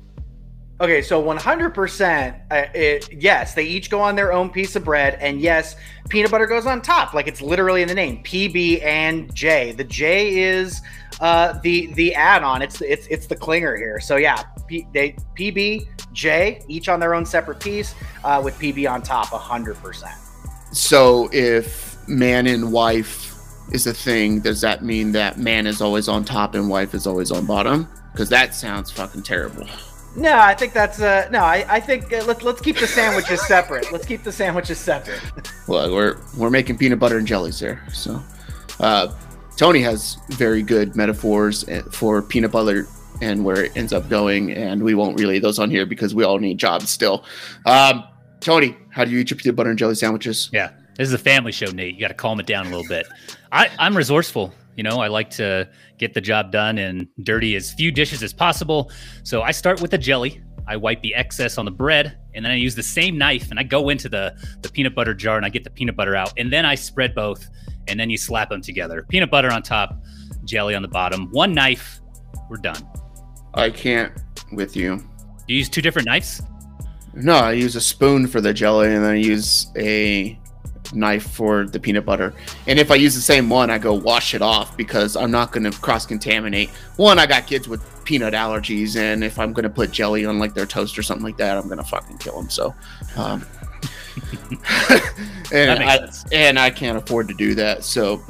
Okay, 0.79 1.01
so 1.01 1.24
100%, 1.24 2.39
uh, 2.51 2.65
it, 2.75 3.12
yes, 3.12 3.56
they 3.56 3.63
each 3.63 3.89
go 3.89 4.00
on 4.00 4.15
their 4.15 4.31
own 4.31 4.51
piece 4.51 4.75
of 4.75 4.83
bread, 4.83 5.18
and 5.19 5.41
yes, 5.41 5.75
peanut 6.07 6.29
butter 6.29 6.45
goes 6.45 6.68
on 6.68 6.83
top, 6.83 7.15
like 7.15 7.27
it's 7.27 7.41
literally 7.41 7.81
in 7.81 7.88
the 7.88 7.95
name, 7.95 8.24
PB 8.24 8.83
and 8.83 9.33
J. 9.33 9.71
The 9.71 9.83
J 9.83 10.38
is 10.38 10.83
uh, 11.19 11.57
the 11.63 11.88
the 11.94 12.13
add-on. 12.13 12.62
It's 12.62 12.81
it's 12.81 13.07
it's 13.07 13.25
the 13.25 13.35
clinger 13.35 13.75
here. 13.75 14.00
So 14.00 14.18
yeah, 14.18 14.44
P, 14.68 14.88
they 14.94 15.15
PB 15.35 15.88
J 16.13 16.62
each 16.68 16.89
on 16.89 17.00
their 17.00 17.15
own 17.15 17.25
separate 17.25 17.59
piece 17.59 17.95
uh, 18.24 18.39
with 18.44 18.53
PB 18.59 18.88
on 18.88 19.01
top, 19.01 19.29
100%. 19.29 20.75
So 20.75 21.27
if 21.33 22.07
man 22.07 22.45
and 22.45 22.71
wife 22.71 23.33
is 23.71 23.88
a 23.88 23.94
thing, 23.95 24.41
does 24.41 24.62
that 24.62 24.83
mean 24.83 25.12
that 25.13 25.39
man 25.39 25.65
is 25.65 25.81
always 25.81 26.07
on 26.07 26.24
top 26.24 26.53
and 26.53 26.69
wife 26.69 26.94
is 26.94 27.07
always 27.07 27.31
on 27.31 27.47
bottom? 27.47 27.88
Because 28.12 28.29
that 28.29 28.53
sounds 28.53 28.91
fucking 28.91 29.24
terrible. 29.24 29.68
No, 30.17 30.39
I 30.39 30.55
think 30.55 30.73
that's 30.73 30.99
uh 30.99 31.29
no. 31.31 31.39
I, 31.39 31.63
I 31.69 31.79
think 31.79 32.11
uh, 32.11 32.23
let's 32.25 32.41
let's 32.41 32.59
keep 32.59 32.77
the 32.77 32.87
sandwiches 32.87 33.45
separate. 33.45 33.91
Let's 33.91 34.05
keep 34.05 34.23
the 34.23 34.31
sandwiches 34.31 34.79
separate. 34.79 35.21
Well, 35.67 35.93
we're 35.93 36.17
we're 36.37 36.49
making 36.49 36.77
peanut 36.77 36.97
butter 36.97 37.17
and 37.17 37.27
jellies 37.27 37.59
there. 37.59 37.83
So, 37.91 38.23
uh, 38.79 39.13
Tony 39.57 39.81
has 39.81 40.17
very 40.29 40.63
good 40.63 40.95
metaphors 40.95 41.67
eh, 41.67 41.81
for 41.91 42.21
peanut 42.21 42.51
butter 42.53 42.87
and 43.21 43.43
where 43.43 43.65
it 43.65 43.75
ends 43.75 43.91
up 43.91 44.07
going, 44.07 44.53
and 44.53 44.81
we 44.81 44.95
won't 44.95 45.19
relay 45.19 45.39
those 45.39 45.59
on 45.59 45.69
here 45.69 45.85
because 45.85 46.15
we 46.15 46.23
all 46.23 46.39
need 46.39 46.57
jobs 46.57 46.89
still. 46.89 47.25
Um, 47.65 48.05
Tony, 48.39 48.77
how 48.91 49.03
do 49.03 49.11
you 49.11 49.19
eat 49.19 49.29
your 49.29 49.37
peanut 49.37 49.57
butter 49.57 49.69
and 49.69 49.77
jelly 49.77 49.95
sandwiches? 49.95 50.49
Yeah, 50.53 50.71
this 50.95 51.09
is 51.09 51.13
a 51.13 51.17
family 51.17 51.51
show, 51.51 51.69
Nate. 51.69 51.95
You 51.95 51.99
got 51.99 52.07
to 52.07 52.13
calm 52.13 52.39
it 52.39 52.45
down 52.45 52.67
a 52.67 52.69
little 52.69 52.87
bit. 52.87 53.07
I, 53.51 53.69
I'm 53.77 53.95
resourceful. 53.97 54.53
You 54.77 54.83
know, 54.83 55.01
I 55.01 55.07
like 55.07 55.31
to 55.31 55.68
get 55.97 56.13
the 56.13 56.21
job 56.21 56.51
done 56.51 56.77
and 56.77 57.07
dirty 57.24 57.56
as 57.56 57.74
few 57.74 57.91
dishes 57.91 58.21
as 58.21 58.31
possible. 58.31 58.91
So 59.24 59.41
I 59.41 59.51
start 59.51 59.81
with 59.81 59.91
the 59.91 59.97
jelly. 59.97 60.41
I 60.68 60.77
wipe 60.77 61.01
the 61.01 61.15
excess 61.15 61.57
on 61.57 61.65
the 61.65 61.71
bread, 61.71 62.18
and 62.35 62.45
then 62.45 62.51
I 62.51 62.56
use 62.56 62.75
the 62.75 62.83
same 62.83 63.18
knife 63.18 63.50
and 63.51 63.59
I 63.59 63.63
go 63.63 63.89
into 63.89 64.07
the 64.09 64.35
the 64.62 64.69
peanut 64.69 64.94
butter 64.94 65.13
jar 65.13 65.38
and 65.38 65.45
I 65.45 65.50
get 65.50 65.63
the 65.63 65.69
peanut 65.69 65.95
butter 65.95 66.15
out, 66.15 66.33
and 66.38 66.51
then 66.51 66.65
I 66.65 66.75
spread 66.75 67.15
both, 67.15 67.50
and 67.88 68.00
then 68.00 68.09
you 68.09 68.18
slap 68.18 68.50
them 68.50 68.62
together. 68.62 69.06
Peanut 69.09 69.31
butter 69.31 69.50
on 69.51 69.63
top, 69.63 69.97
jelly 70.44 70.75
on 70.75 70.81
the 70.81 70.88
bottom. 70.89 71.29
One 71.31 71.53
knife, 71.53 72.01
we're 72.50 72.57
done. 72.57 72.85
I 73.53 73.69
can't 73.69 74.12
with 74.51 74.75
you. 74.75 75.01
You 75.47 75.56
use 75.56 75.69
two 75.69 75.81
different 75.81 76.05
knives. 76.05 76.41
No, 77.13 77.36
I 77.36 77.53
use 77.53 77.75
a 77.75 77.81
spoon 77.81 78.27
for 78.27 78.41
the 78.41 78.53
jelly, 78.53 78.93
and 78.93 79.03
then 79.03 79.12
I 79.12 79.15
use 79.15 79.72
a 79.77 80.39
knife 80.94 81.29
for 81.32 81.65
the 81.65 81.79
peanut 81.79 82.06
butter. 82.06 82.34
And 82.67 82.79
if 82.79 82.91
I 82.91 82.96
use 82.96 83.15
the 83.15 83.22
same 83.22 83.50
one, 83.50 83.70
I 83.70 83.77
go 83.77 83.94
wash 83.94 84.34
it 84.34 84.41
off 84.41 84.75
because 84.77 85.15
I'm 85.15 85.32
not 85.32 85.51
going 85.51 85.70
to 85.70 85.77
cross 85.79 86.06
contaminate. 86.06 86.70
One, 86.98 87.20
I 87.20 87.25
got 87.25 87.48
kids 87.48 87.67
with 87.67 87.82
peanut 88.06 88.34
allergies, 88.34 88.96
and 88.96 89.24
if 89.24 89.39
I'm 89.39 89.53
going 89.53 89.63
to 89.63 89.70
put 89.70 89.91
jelly 89.91 90.25
on 90.25 90.39
like 90.39 90.53
their 90.53 90.65
toast 90.65 90.98
or 90.98 91.03
something 91.03 91.25
like 91.25 91.38
that, 91.38 91.58
I'm 91.58 91.65
going 91.65 91.77
to 91.77 91.84
fucking 91.84 92.17
kill 92.17 92.38
them. 92.38 92.50
So, 92.50 92.74
um, 93.15 93.46
and 95.53 95.84
I 95.84 95.98
sense. 95.98 96.25
and 96.32 96.58
I 96.58 96.70
can't 96.70 96.98
afford 96.98 97.27
to 97.27 97.34
do 97.34 97.53
that. 97.56 97.84
So, 97.84 98.22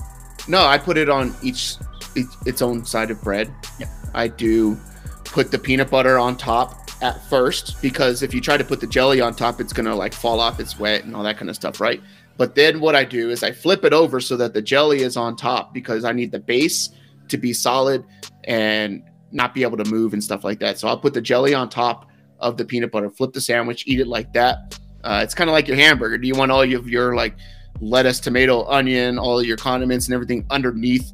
no, 0.48 0.64
I 0.66 0.78
put 0.78 0.98
it 0.98 1.10
on 1.10 1.36
each 1.42 1.76
each- 2.16 2.26
its 2.46 2.62
own 2.62 2.86
side 2.86 3.12
of 3.12 3.22
bread. 3.22 3.54
Yep. 3.80 3.90
I 4.14 4.28
do 4.28 4.78
put 5.24 5.52
the 5.52 5.60
peanut 5.60 5.90
butter 5.90 6.18
on 6.18 6.36
top 6.36 6.90
at 7.02 7.24
first 7.30 7.80
because 7.82 8.24
if 8.24 8.34
you 8.34 8.42
try 8.42 8.58
to 8.58 8.64
put 8.64 8.80
the 8.80 8.88
jelly 8.88 9.22
on 9.22 9.36
top, 9.36 9.62
it's 9.62 9.74
gonna 9.74 9.96
like 9.96 10.14
fall 10.14 10.40
off, 10.40 10.60
it's 10.60 10.80
wet 10.80 11.04
and 11.04 11.16
all 11.16 11.24
that 11.24 11.38
kind 11.38 11.50
of 11.50 11.56
stuff, 11.56 11.80
right? 11.80 12.02
But 12.38 12.56
then 12.56 12.80
what 12.80 12.96
I 12.96 13.04
do 13.04 13.30
is 13.30 13.44
I 13.44 13.52
flip 13.52 13.84
it 13.84 13.94
over 13.94 14.20
so 14.20 14.38
that 14.38 14.54
the 14.54 14.62
jelly 14.62 15.02
is 15.02 15.18
on 15.18 15.36
top 15.36 15.74
because 15.74 16.06
I 16.06 16.12
need 16.12 16.32
the 16.32 16.40
base 16.40 16.90
to 17.30 17.38
be 17.38 17.52
solid 17.52 18.06
and 18.44 19.04
not 19.32 19.54
be 19.54 19.64
able 19.64 19.78
to 19.78 19.86
move 19.86 20.14
and 20.14 20.24
stuff 20.24 20.44
like 20.44 20.60
that. 20.60 20.78
So 20.78 20.88
I'll 20.88 21.00
put 21.00 21.14
the 21.14 21.22
jelly 21.22 21.54
on 21.54 21.70
top 21.70 22.10
of 22.40 22.58
the 22.58 22.66
peanut 22.66 22.92
butter, 22.92 23.10
flip 23.10 23.34
the 23.34 23.42
sandwich, 23.42 23.84
eat 23.88 24.00
it 24.00 24.08
like 24.08 24.32
that. 24.34 24.80
Uh, 25.04 25.22
it's 25.24 25.34
kind 25.34 25.50
of 25.50 25.54
like 25.54 25.68
your 25.68 25.78
hamburger. 25.78 26.18
Do 26.18 26.28
you 26.28 26.36
want 26.36 26.52
all 26.52 26.62
of 26.62 26.90
your 26.90 27.16
like 27.16 27.36
lettuce, 27.82 28.20
tomato, 28.20 28.66
onion, 28.66 29.18
all 29.18 29.42
your 29.44 29.58
condiments 29.58 30.06
and 30.06 30.14
everything 30.14 30.46
underneath 30.50 31.12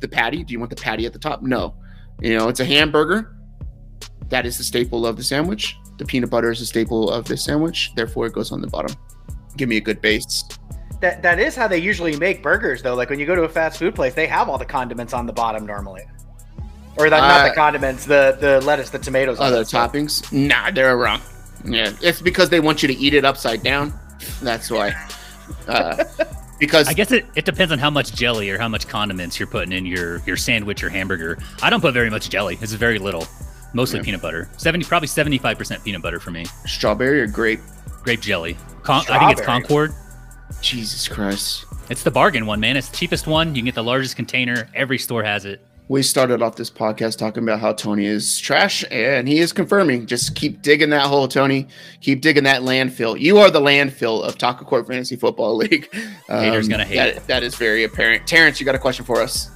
the 0.00 0.08
patty? 0.08 0.44
Do 0.44 0.52
you 0.52 0.58
want 0.58 0.70
the 0.70 0.76
patty 0.76 1.06
at 1.06 1.12
the 1.12 1.18
top? 1.18 1.42
No. 1.42 1.74
You 2.20 2.36
know, 2.36 2.48
it's 2.48 2.60
a 2.60 2.64
hamburger. 2.64 3.36
That 4.28 4.46
is 4.46 4.56
the 4.56 4.64
staple 4.64 5.06
of 5.06 5.16
the 5.16 5.24
sandwich. 5.24 5.76
The 5.98 6.06
peanut 6.06 6.30
butter 6.30 6.50
is 6.50 6.60
a 6.60 6.66
staple 6.66 7.10
of 7.10 7.26
the 7.26 7.36
sandwich. 7.36 7.92
Therefore, 7.94 8.26
it 8.26 8.32
goes 8.32 8.50
on 8.50 8.60
the 8.60 8.66
bottom. 8.66 8.96
Give 9.56 9.68
me 9.68 9.76
a 9.76 9.80
good 9.80 10.00
base. 10.00 10.44
That 11.00 11.22
that 11.22 11.38
is 11.40 11.56
how 11.56 11.66
they 11.68 11.78
usually 11.78 12.16
make 12.16 12.42
burgers, 12.42 12.82
though. 12.82 12.94
Like 12.94 13.10
when 13.10 13.18
you 13.18 13.26
go 13.26 13.34
to 13.34 13.42
a 13.42 13.48
fast 13.48 13.78
food 13.78 13.94
place, 13.94 14.14
they 14.14 14.26
have 14.26 14.48
all 14.48 14.58
the 14.58 14.64
condiments 14.64 15.12
on 15.12 15.26
the 15.26 15.32
bottom 15.32 15.66
normally, 15.66 16.02
or 16.96 17.10
the, 17.10 17.18
not 17.18 17.44
the 17.44 17.50
Uh, 17.50 17.54
condiments, 17.54 18.04
the 18.06 18.36
the 18.40 18.60
lettuce, 18.60 18.90
the 18.90 18.98
tomatoes. 18.98 19.38
all 19.40 19.46
Other 19.46 19.58
that 19.58 19.66
stuff. 19.68 19.92
toppings? 19.92 20.32
Nah, 20.32 20.70
they're 20.70 20.96
wrong. 20.96 21.20
Yeah, 21.64 21.92
it's 22.00 22.20
because 22.22 22.50
they 22.50 22.60
want 22.60 22.82
you 22.82 22.88
to 22.88 22.94
eat 22.94 23.14
it 23.14 23.24
upside 23.24 23.62
down. 23.62 23.92
That's 24.42 24.70
why. 24.70 24.94
Uh, 25.66 26.04
because 26.60 26.86
I 26.88 26.92
guess 26.92 27.10
it, 27.10 27.26
it 27.34 27.44
depends 27.44 27.72
on 27.72 27.78
how 27.80 27.90
much 27.90 28.14
jelly 28.14 28.48
or 28.50 28.58
how 28.58 28.68
much 28.68 28.86
condiments 28.86 29.38
you're 29.40 29.48
putting 29.48 29.72
in 29.72 29.84
your 29.84 30.20
your 30.24 30.36
sandwich 30.36 30.84
or 30.84 30.88
hamburger. 30.88 31.36
I 31.62 31.68
don't 31.70 31.80
put 31.80 31.94
very 31.94 32.10
much 32.10 32.30
jelly. 32.30 32.58
It's 32.60 32.72
very 32.72 32.98
little. 33.00 33.26
Mostly 33.74 33.98
Yeah. 33.98 34.04
peanut 34.04 34.22
butter. 34.22 34.48
70 34.58 34.84
probably 34.84 35.08
75% 35.08 35.82
peanut 35.82 36.02
butter 36.02 36.20
for 36.20 36.30
me. 36.30 36.44
strawberry 36.66 37.20
or 37.22 37.26
grape. 37.26 37.60
Grape 38.02 38.20
jelly. 38.20 38.56
Con- 38.82 39.04
I 39.08 39.18
think 39.18 39.32
it's 39.32 39.40
Concord. 39.40 39.94
Jesus 40.60 41.08
Christ. 41.08 41.64
It's 41.88 42.02
the 42.02 42.10
bargain 42.10 42.46
one, 42.46 42.60
man. 42.60 42.76
It's 42.76 42.88
the 42.88 42.96
cheapest 42.96 43.26
one. 43.26 43.54
You 43.54 43.60
can 43.60 43.66
get 43.66 43.74
the 43.74 43.84
largest 43.84 44.16
container. 44.16 44.68
Every 44.74 44.98
store 44.98 45.22
has 45.22 45.44
it. 45.44 45.60
We 45.88 46.02
started 46.02 46.40
off 46.40 46.56
this 46.56 46.70
podcast 46.70 47.18
talking 47.18 47.42
about 47.42 47.60
how 47.60 47.72
Tony 47.72 48.06
is 48.06 48.38
trash, 48.38 48.84
and 48.90 49.28
he 49.28 49.40
is 49.40 49.52
confirming. 49.52 50.06
Just 50.06 50.34
keep 50.34 50.62
digging 50.62 50.90
that 50.90 51.02
hole, 51.02 51.28
Tony. 51.28 51.68
Keep 52.00 52.22
digging 52.22 52.44
that 52.44 52.62
landfill. 52.62 53.20
You 53.20 53.38
are 53.38 53.50
the 53.50 53.60
landfill 53.60 54.22
of 54.22 54.38
Taco 54.38 54.64
Court 54.64 54.86
Fantasy 54.86 55.16
Football 55.16 55.56
League. 55.56 55.92
Haters 56.28 56.66
um, 56.66 56.70
gonna 56.70 56.84
hate. 56.84 56.96
That, 56.96 57.26
that 57.26 57.42
is 57.42 57.56
very 57.56 57.84
apparent. 57.84 58.26
Terrence, 58.26 58.58
you 58.58 58.64
got 58.64 58.74
a 58.74 58.78
question 58.78 59.04
for 59.04 59.20
us? 59.20 59.50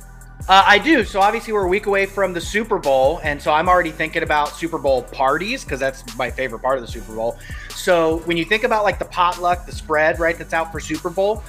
Uh, 0.48 0.62
I 0.64 0.78
do. 0.78 1.04
So 1.04 1.20
obviously 1.20 1.52
we're 1.52 1.64
a 1.64 1.68
week 1.68 1.86
away 1.86 2.06
from 2.06 2.32
the 2.32 2.40
Super 2.40 2.78
Bowl, 2.78 3.20
and 3.24 3.40
so 3.40 3.52
I'm 3.52 3.68
already 3.68 3.90
thinking 3.90 4.22
about 4.22 4.50
Super 4.50 4.78
Bowl 4.78 5.02
parties 5.02 5.64
because 5.64 5.80
that's 5.80 6.16
my 6.16 6.30
favorite 6.30 6.60
part 6.60 6.78
of 6.78 6.82
the 6.86 6.90
Super 6.90 7.14
Bowl. 7.14 7.38
So 7.70 8.18
when 8.26 8.36
you 8.36 8.44
think 8.44 8.62
about 8.62 8.84
like 8.84 8.98
the 8.98 9.06
potluck, 9.06 9.66
the 9.66 9.72
spread, 9.72 10.20
right, 10.20 10.38
that's 10.38 10.54
out 10.54 10.70
for 10.70 10.78
Super 10.78 11.10
Bowl, 11.10 11.42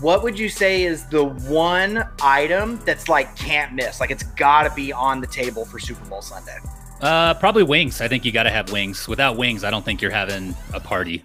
what 0.00 0.22
would 0.22 0.38
you 0.38 0.48
say 0.48 0.84
is 0.84 1.06
the 1.06 1.24
one 1.24 2.06
item 2.22 2.78
that's 2.84 3.08
like 3.08 3.34
can't 3.36 3.74
miss? 3.74 3.98
Like 3.98 4.10
it's 4.10 4.22
got 4.22 4.64
to 4.64 4.74
be 4.74 4.92
on 4.92 5.20
the 5.20 5.26
table 5.26 5.64
for 5.64 5.78
Super 5.78 6.04
Bowl 6.04 6.22
Sunday. 6.22 6.58
Uh, 7.00 7.34
probably 7.34 7.62
wings. 7.62 8.00
I 8.00 8.08
think 8.08 8.24
you 8.24 8.32
got 8.32 8.44
to 8.44 8.50
have 8.50 8.70
wings. 8.70 9.08
Without 9.08 9.36
wings, 9.36 9.64
I 9.64 9.70
don't 9.70 9.84
think 9.84 10.00
you're 10.00 10.10
having 10.10 10.54
a 10.72 10.80
party. 10.80 11.24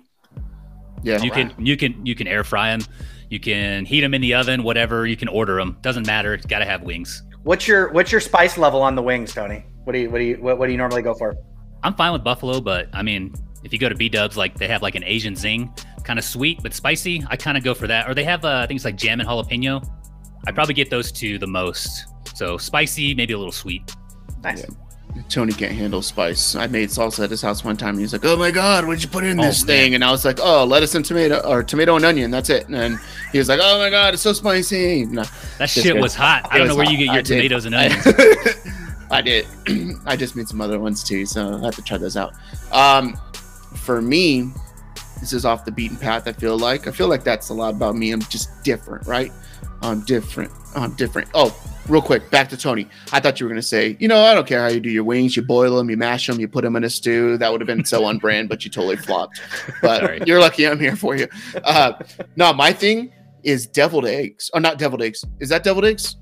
Yeah. 1.04 1.22
You 1.22 1.32
can 1.32 1.54
you 1.58 1.78
can 1.78 2.06
you 2.06 2.16
can 2.16 2.28
air 2.28 2.44
fry 2.44 2.76
them. 2.76 2.86
You 3.32 3.40
can 3.40 3.86
heat 3.86 4.02
them 4.02 4.14
in 4.14 4.20
the 4.20 4.34
oven, 4.34 4.62
whatever. 4.62 5.08
You 5.08 5.16
can 5.16 5.30
order 5.30 5.56
them. 5.56 5.78
Doesn't 5.82 6.06
matter. 6.06 6.34
It's 6.34 6.46
got 6.46 6.60
to 6.60 6.66
have 6.66 6.84
wings. 6.84 7.24
What's 7.44 7.66
your 7.66 7.90
what's 7.94 8.12
your 8.12 8.20
spice 8.20 8.58
level 8.58 8.82
on 8.82 8.94
the 8.94 9.02
wings, 9.02 9.34
Tony? 9.34 9.66
What 9.86 9.94
do 9.94 10.00
you 10.00 10.10
what 10.10 10.18
do 10.18 10.26
you 10.26 10.36
what, 10.36 10.60
what 10.60 10.66
do 10.66 10.74
you 10.74 10.78
normally 10.78 11.02
go 11.02 11.14
for? 11.14 11.34
I'm 11.82 11.96
fine 11.96 12.12
with 12.12 12.26
buffalo, 12.26 12.60
but 12.60 12.90
I 12.92 13.04
mean, 13.04 13.34
if 13.64 13.72
you 13.72 13.80
go 13.80 13.88
to 13.88 13.96
B 13.96 14.10
Dubs, 14.10 14.36
like 14.36 14.58
they 14.58 14.68
have 14.68 14.82
like 14.82 14.96
an 14.96 15.06
Asian 15.06 15.38
zing, 15.38 15.74
kind 16.04 16.20
of 16.20 16.26
sweet 16.26 16.60
but 16.62 16.74
spicy. 16.74 17.24
I 17.30 17.38
kind 17.38 17.58
of 17.58 17.64
go 17.64 17.74
for 17.74 17.88
that. 17.88 18.10
Or 18.10 18.14
they 18.14 18.26
have 18.26 18.44
uh, 18.44 18.68
things 18.68 18.84
like 18.84 18.98
Jammin' 18.98 19.26
Jalapeno. 19.26 19.90
I 20.46 20.52
probably 20.52 20.74
get 20.74 20.90
those 20.90 21.10
two 21.10 21.40
the 21.40 21.48
most. 21.48 22.08
So 22.36 22.58
spicy, 22.58 23.16
maybe 23.16 23.32
a 23.32 23.38
little 23.38 23.54
sweet. 23.54 23.96
Nice. 24.44 24.60
Yeah. 24.60 24.76
Tony 25.30 25.54
can't 25.54 25.72
handle 25.74 26.02
spice. 26.02 26.56
I 26.56 26.68
made 26.68 26.90
salsa 26.90 27.24
at 27.24 27.30
his 27.30 27.42
house 27.42 27.64
one 27.64 27.78
time, 27.78 27.92
and 27.92 28.00
he's 28.00 28.14
like, 28.14 28.26
"Oh 28.26 28.36
my 28.38 28.52
god, 28.52 28.86
what'd 28.86 29.04
you 29.04 29.10
put 29.10 29.24
in 29.24 29.40
Oh, 29.40 29.44
this 29.44 29.62
man. 29.66 29.68
thing?" 29.68 29.96
And 29.96 30.04
I 30.04 30.12
was 30.12 30.26
like, 30.26 30.40
"Oh, 30.42 30.66
lettuce 30.66 30.96
and 30.96 31.04
tomato, 31.06 31.40
or 31.48 31.64
tomato 31.64 31.96
and 31.96 32.06
onion. 32.06 32.32
That's 32.32 32.50
it." 32.50 32.68
And 32.70 33.00
he 33.32 33.38
was 33.38 33.48
like, 33.50 33.60
"Oh 33.62 33.78
my 33.80 33.90
god, 33.90 34.14
it's 34.14 34.24
so 34.24 34.34
spicy." 34.34 35.06
No, 35.06 35.24
That 35.58 35.70
shit 35.70 35.84
good. 35.94 36.02
was 36.02 36.16
hot. 36.16 36.48
I 36.52 36.58
don't 36.58 36.68
know 36.68 36.76
where 36.76 36.86
hot. 36.86 36.92
you 36.92 36.98
get 36.98 37.10
I 37.12 37.14
your 37.16 37.24
did. 37.24 37.36
tomatoes 37.38 37.66
and 37.66 37.76
onions. 37.76 38.06
I 39.12 39.22
did. 39.22 39.46
I 40.06 40.16
just 40.16 40.36
made 40.36 40.48
some 40.48 40.62
other 40.62 40.80
ones 40.80 41.04
too, 41.04 41.26
so 41.26 41.58
I 41.58 41.66
have 41.66 41.76
to 41.76 41.82
try 41.82 41.98
those 41.98 42.16
out. 42.18 42.34
Um, 42.72 43.18
for 43.76 44.02
me, 44.02 44.50
this 45.20 45.34
is 45.34 45.46
off 45.46 45.66
the 45.66 45.72
beaten 45.72 45.98
path. 45.98 46.28
I 46.28 46.34
feel 46.34 46.58
like 46.58 46.88
I 46.88 46.92
feel 46.92 47.08
like 47.08 47.24
that's 47.24 47.50
a 47.50 47.54
lot 47.54 47.74
about 47.74 47.96
me. 47.96 48.12
I'm 48.12 48.22
just 48.24 48.64
different, 48.64 49.06
right? 49.08 49.32
I'm 49.82 50.02
different. 50.06 50.52
I'm 50.76 50.94
different. 50.96 51.30
Oh, 51.34 51.56
real 51.88 52.02
quick, 52.02 52.30
back 52.30 52.50
to 52.50 52.58
Tony. 52.58 52.88
I 53.12 53.20
thought 53.20 53.40
you 53.40 53.46
were 53.46 53.50
gonna 53.50 53.62
say, 53.62 53.98
you 54.00 54.08
know, 54.08 54.22
I 54.24 54.34
don't 54.34 54.48
care 54.48 54.62
how 54.62 54.70
you 54.70 54.80
do 54.80 54.90
your 54.90 55.04
wings. 55.04 55.36
You 55.36 55.44
boil 55.44 55.78
them, 55.78 55.90
you 55.90 55.98
mash 55.98 56.28
them, 56.28 56.40
you 56.40 56.48
put 56.48 56.64
them 56.64 56.76
in 56.76 56.84
a 56.84 56.90
stew. 56.90 57.38
That 57.38 57.52
would 57.52 57.62
have 57.62 57.68
been 57.68 57.86
so 57.86 58.06
on 58.06 58.18
brand, 58.18 58.50
but 58.50 58.64
you 58.64 58.72
totally 58.72 58.98
flopped. 58.98 59.42
But 59.82 60.28
you're 60.28 60.40
lucky 60.40 60.68
I'm 60.68 60.80
here 60.80 60.96
for 60.96 61.16
you. 61.16 61.28
Uh, 61.64 61.94
no, 62.36 62.54
my 62.54 62.72
thing 62.72 63.12
is 63.44 63.66
deviled 63.66 64.06
eggs, 64.06 64.50
or 64.54 64.60
not 64.60 64.78
deviled 64.78 65.02
eggs. 65.02 65.26
Is 65.40 65.50
that 65.50 65.64
deviled 65.64 65.86
eggs? 65.86 66.18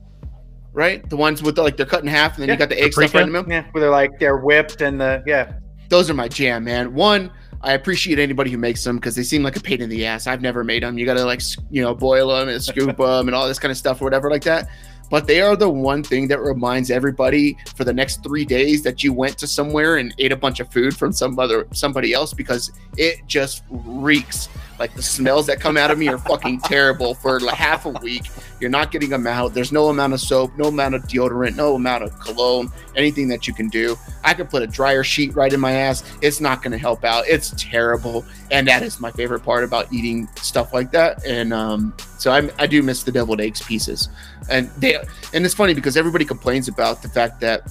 Right, 0.71 1.07
the 1.09 1.17
ones 1.17 1.41
with 1.43 1.55
the, 1.55 1.63
like 1.63 1.77
they're 1.77 1.85
cut 1.85 2.03
in 2.03 2.07
half, 2.07 2.35
and 2.35 2.43
then 2.43 2.49
Yeah, 2.49 2.53
you 2.53 2.59
got 2.59 2.69
the 2.69 2.81
egg 2.81 2.93
stuff 2.93 3.13
right 3.13 3.23
in 3.23 3.29
the 3.29 3.33
middle 3.33 3.51
Yeah, 3.51 3.65
where 3.71 3.81
they're 3.81 3.89
like 3.89 4.19
they're 4.19 4.37
whipped 4.37 4.81
and 4.81 5.01
the 5.01 5.23
yeah. 5.25 5.53
those 5.89 6.09
are 6.09 6.13
my 6.13 6.27
jam, 6.27 6.63
man. 6.63 6.93
One, 6.93 7.31
I 7.61 7.73
appreciate 7.73 8.19
anybody 8.19 8.51
who 8.51 8.57
makes 8.57 8.83
them 8.83 8.95
because 8.95 9.15
they 9.15 9.23
seem 9.23 9.43
like 9.43 9.57
a 9.57 9.59
pain 9.59 9.81
in 9.81 9.89
the 9.89 10.05
ass. 10.05 10.27
I've 10.27 10.41
never 10.41 10.63
made 10.63 10.83
them. 10.83 10.97
You 10.97 11.05
got 11.05 11.15
to 11.15 11.25
like, 11.25 11.41
you 11.69 11.81
know, 11.81 11.93
boil 11.93 12.29
them 12.29 12.47
and 12.47 12.63
scoop 12.63 12.97
them 12.97 13.27
and 13.27 13.35
all 13.35 13.47
this 13.47 13.59
kind 13.59 13.71
of 13.71 13.77
stuff 13.77 14.01
or 14.01 14.05
whatever 14.05 14.29
like 14.29 14.43
that. 14.43 14.69
But 15.09 15.27
they 15.27 15.41
are 15.41 15.55
the 15.55 15.69
one 15.69 16.03
thing 16.03 16.27
that 16.27 16.39
reminds 16.39 16.91
everybody 16.91 17.57
for 17.75 17.83
the 17.83 17.93
next 17.93 18.23
three 18.23 18.45
days 18.45 18.83
that 18.83 19.03
you 19.03 19.13
went 19.13 19.37
to 19.39 19.47
somewhere 19.47 19.97
and 19.97 20.13
ate 20.19 20.31
a 20.31 20.35
bunch 20.35 20.59
of 20.59 20.71
food 20.71 20.95
from 20.95 21.11
some 21.11 21.37
other 21.39 21.67
somebody 21.71 22.13
else 22.13 22.33
because 22.33 22.71
it 22.97 23.25
just 23.27 23.63
reeks. 23.69 24.49
Like 24.79 24.95
the 24.95 25.03
smells 25.03 25.45
that 25.47 25.59
come 25.59 25.75
out 25.75 25.91
of 25.91 25.97
me 25.97 26.07
are 26.07 26.17
fucking 26.17 26.61
terrible 26.61 27.13
for 27.13 27.39
like 27.41 27.55
half 27.55 27.85
a 27.85 27.89
week. 27.89 28.29
You're 28.61 28.69
not 28.69 28.91
getting 28.91 29.09
them 29.09 29.27
out. 29.27 29.53
There's 29.53 29.71
no 29.71 29.89
amount 29.89 30.13
of 30.13 30.21
soap, 30.21 30.57
no 30.57 30.69
amount 30.69 30.95
of 30.95 31.03
deodorant, 31.03 31.55
no 31.55 31.75
amount 31.75 32.03
of 32.03 32.17
cologne, 32.19 32.71
anything 32.95 33.27
that 33.27 33.47
you 33.47 33.53
can 33.53 33.67
do. 33.67 33.97
I 34.23 34.33
could 34.33 34.49
put 34.49 34.63
a 34.63 34.67
dryer 34.67 35.03
sheet 35.03 35.35
right 35.35 35.51
in 35.51 35.59
my 35.59 35.73
ass. 35.73 36.03
It's 36.21 36.39
not 36.39 36.63
going 36.63 36.71
to 36.71 36.77
help 36.77 37.03
out. 37.03 37.27
It's 37.27 37.53
terrible, 37.57 38.25
and 38.51 38.67
that 38.67 38.81
is 38.81 38.99
my 38.99 39.11
favorite 39.11 39.41
part 39.41 39.63
about 39.63 39.91
eating 39.91 40.29
stuff 40.37 40.73
like 40.73 40.91
that. 40.91 41.25
And 41.25 41.53
um, 41.53 41.93
so 42.17 42.31
I, 42.31 42.49
I 42.57 42.65
do 42.65 42.81
miss 42.81 43.03
the 43.03 43.11
deviled 43.11 43.41
eggs 43.41 43.61
pieces, 43.61 44.07
and 44.49 44.69
they 44.77 44.95
and 45.33 45.45
it's 45.45 45.53
funny 45.53 45.73
because 45.73 45.97
everybody 45.97 46.25
complains 46.25 46.69
about 46.69 47.01
the 47.01 47.09
fact 47.09 47.41
that 47.41 47.63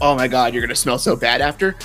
oh 0.00 0.14
my 0.14 0.28
god, 0.28 0.52
you're 0.52 0.62
going 0.62 0.70
to 0.70 0.76
smell 0.76 0.98
so 0.98 1.14
bad 1.16 1.40
after, 1.40 1.76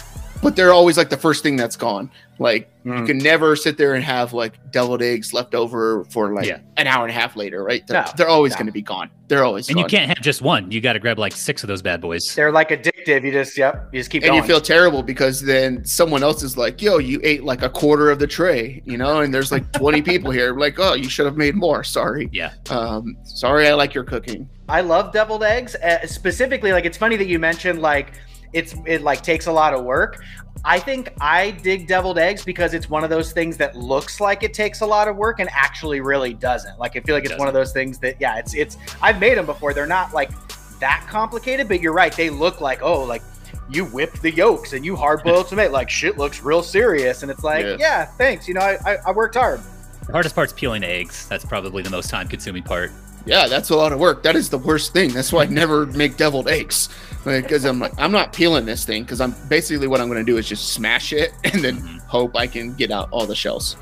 but 0.42 0.56
they're 0.56 0.74
always 0.74 0.98
like 0.98 1.10
the 1.10 1.18
first 1.18 1.44
thing 1.44 1.56
that's 1.56 1.75
gone. 1.75 2.10
Like 2.38 2.70
you 2.84 2.92
Mm. 2.92 3.08
can 3.08 3.18
never 3.18 3.56
sit 3.56 3.77
there 3.77 3.94
and 3.96 4.04
have 4.04 4.34
like 4.34 4.54
deviled 4.72 5.01
eggs 5.01 5.34
left 5.34 5.56
over 5.56 6.04
for 6.10 6.34
like 6.34 6.46
Yeah. 6.48 6.60
an 6.77 6.86
hour 6.86 7.04
and 7.06 7.10
a 7.10 7.13
half 7.20 7.36
later, 7.38 7.63
right? 7.63 7.86
They're, 7.88 8.01
No, 8.04 8.12
they're 8.18 8.27
always 8.27 8.51
no. 8.54 8.58
going 8.58 8.65
to 8.68 8.74
be 8.74 8.82
gone. 8.82 9.10
They're 9.30 9.44
always 9.46 9.70
And 9.70 9.75
gone. 9.75 9.86
you 9.86 9.89
can't 9.89 10.08
have 10.10 10.22
just 10.22 10.42
one. 10.42 10.70
You 10.70 10.82
got 10.82 10.94
to 10.94 11.00
grab 11.00 11.18
like 11.18 11.32
six 11.34 11.63
of 11.63 11.68
those 11.70 11.82
bad 11.82 12.01
boys. 12.01 12.36
They're 12.36 12.51
like 12.51 12.70
addictive. 12.70 13.24
You 13.24 13.32
just 13.32 13.58
yep, 13.58 13.88
you 13.94 14.00
just 14.01 14.10
keep 14.12 14.24
and 14.24 14.32
going. 14.32 14.42
you 14.42 14.48
feel 14.48 14.60
terrible 14.62 15.01
because 15.01 15.42
then 15.42 15.84
someone 15.86 16.22
else 16.24 16.44
is 16.44 16.58
like, 16.58 16.82
"Yo, 16.82 16.98
you 16.98 17.22
ate 17.24 17.44
like 17.46 17.62
a 17.63 17.70
quarter 17.70 18.12
of 18.12 18.20
the 18.20 18.27
tray," 18.27 18.82
you 18.86 18.98
know, 18.98 19.22
and 19.22 19.34
there's 19.34 19.51
like 19.54 19.72
20 19.72 20.01
people 20.12 20.30
here. 20.32 20.54
Like, 20.56 20.77
oh, 20.77 20.94
you 20.94 21.10
should 21.10 21.25
have 21.25 21.38
made 21.38 21.56
more. 21.56 21.84
Sorry. 21.86 22.30
Yeah. 22.34 22.51
Um, 22.70 23.15
sorry, 23.24 23.68
I 23.70 23.74
like 23.74 23.94
your 23.94 24.04
cooking. 24.04 24.50
I 24.68 24.82
love 24.82 25.13
deviled 25.13 25.44
eggs. 25.44 25.75
Uh, 25.75 26.06
specifically, 26.06 26.72
like 26.74 26.86
it's 26.86 26.98
funny 26.98 27.15
that 27.15 27.27
you 27.27 27.39
mentioned 27.39 27.82
like 27.82 28.12
it's 28.55 28.74
it 28.85 29.01
like 29.01 29.21
takes 29.21 29.47
a 29.47 29.51
lot 29.51 29.74
of 29.74 29.83
work. 29.83 30.24
I 30.63 30.79
think 30.79 31.09
I 31.21 31.51
dig 31.51 31.88
deviled 31.88 32.17
eggs 32.17 32.43
because 32.43 32.74
it's 32.74 32.89
one 32.89 33.03
of 33.03 33.12
those 33.12 33.33
things 33.33 33.57
that 33.57 33.75
looks 33.75 34.19
like 34.19 34.41
it 34.41 34.53
takes 34.53 34.81
a 34.81 34.85
lot 34.85 35.07
of 35.07 35.15
work 35.15 35.39
and 35.39 35.47
actually 35.51 36.00
really 36.01 36.33
doesn't. 36.33 36.79
Like 36.79 36.95
I 36.95 37.01
feel 37.01 37.13
like 37.13 37.25
it's 37.25 37.38
one 37.38 37.47
of 37.47 37.53
those 37.53 37.71
things 37.71 38.00
that 38.00 38.15
yeah, 38.19 38.38
it's 38.38 38.55
it's 38.55 38.77
I've 39.01 39.19
made 39.19 39.38
them 39.38 39.45
before. 39.45 39.74
They're 39.74 39.85
not 39.85 40.13
like 40.13 40.31
that 40.79 41.05
complicated, 41.07 41.67
but 41.67 41.81
you're 41.81 41.93
right. 41.93 42.15
They 42.15 42.29
look 42.29 42.62
like 42.62 42.81
oh 42.81 43.03
like 43.03 43.21
you 43.69 43.85
whip 43.85 44.13
the 44.19 44.31
yolks 44.31 44.74
and 44.74 44.85
you 44.85 44.95
hard 44.95 45.24
boiled 45.24 45.47
tomato. 45.50 45.71
Like 45.71 45.89
shit 45.89 46.17
looks 46.17 46.41
real 46.41 46.63
serious, 46.63 47.21
and 47.21 47.29
it's 47.29 47.43
like 47.43 47.65
Yeah. 47.65 47.77
yeah, 47.77 48.05
thanks. 48.05 48.47
You 48.47 48.53
know 48.53 48.62
I, 48.62 48.77
I 48.85 48.97
I 49.07 49.12
worked 49.12 49.35
hard. 49.35 49.59
The 50.07 50.13
hardest 50.13 50.33
part's 50.33 50.53
peeling 50.53 50.83
eggs. 50.83 51.27
That's 51.27 51.45
probably 51.45 51.83
the 51.83 51.89
most 51.89 52.09
time 52.09 52.27
consuming 52.27 52.63
part. 52.63 52.91
Yeah, 53.25 53.48
that's 53.48 53.72
a 53.72 53.75
lot 53.75 53.91
of 53.91 54.00
work. 54.00 54.24
That 54.24 54.36
is 54.36 54.50
the 54.50 54.58
worst 54.58 54.94
thing. 54.94 55.12
That's 55.12 55.34
why 55.34 55.44
I 55.44 55.48
never 55.48 55.88
make 55.88 56.17
deviled 56.17 56.48
eggs 56.48 56.89
because 57.25 57.65
I'm 57.65 57.79
like, 57.79 57.94
I'm 57.98 58.12
not 58.12 58.34
peeling 58.34 58.65
this 58.65 58.86
thing 58.86 59.03
because 59.03 59.20
I'm 59.20 59.34
basically 59.50 59.88
what 59.88 60.00
I'm 60.00 60.08
going 60.08 60.24
to 60.24 60.32
do 60.32 60.38
is 60.38 60.48
just 60.48 60.74
smash 60.74 61.12
it 61.12 61.34
and 61.44 61.63
then 61.63 61.77
hope 62.08 62.36
I 62.36 62.48
can 62.48 62.74
get 62.75 62.91
out 62.91 63.10
all 63.12 63.25
the 63.25 63.36
shells. 63.36 63.75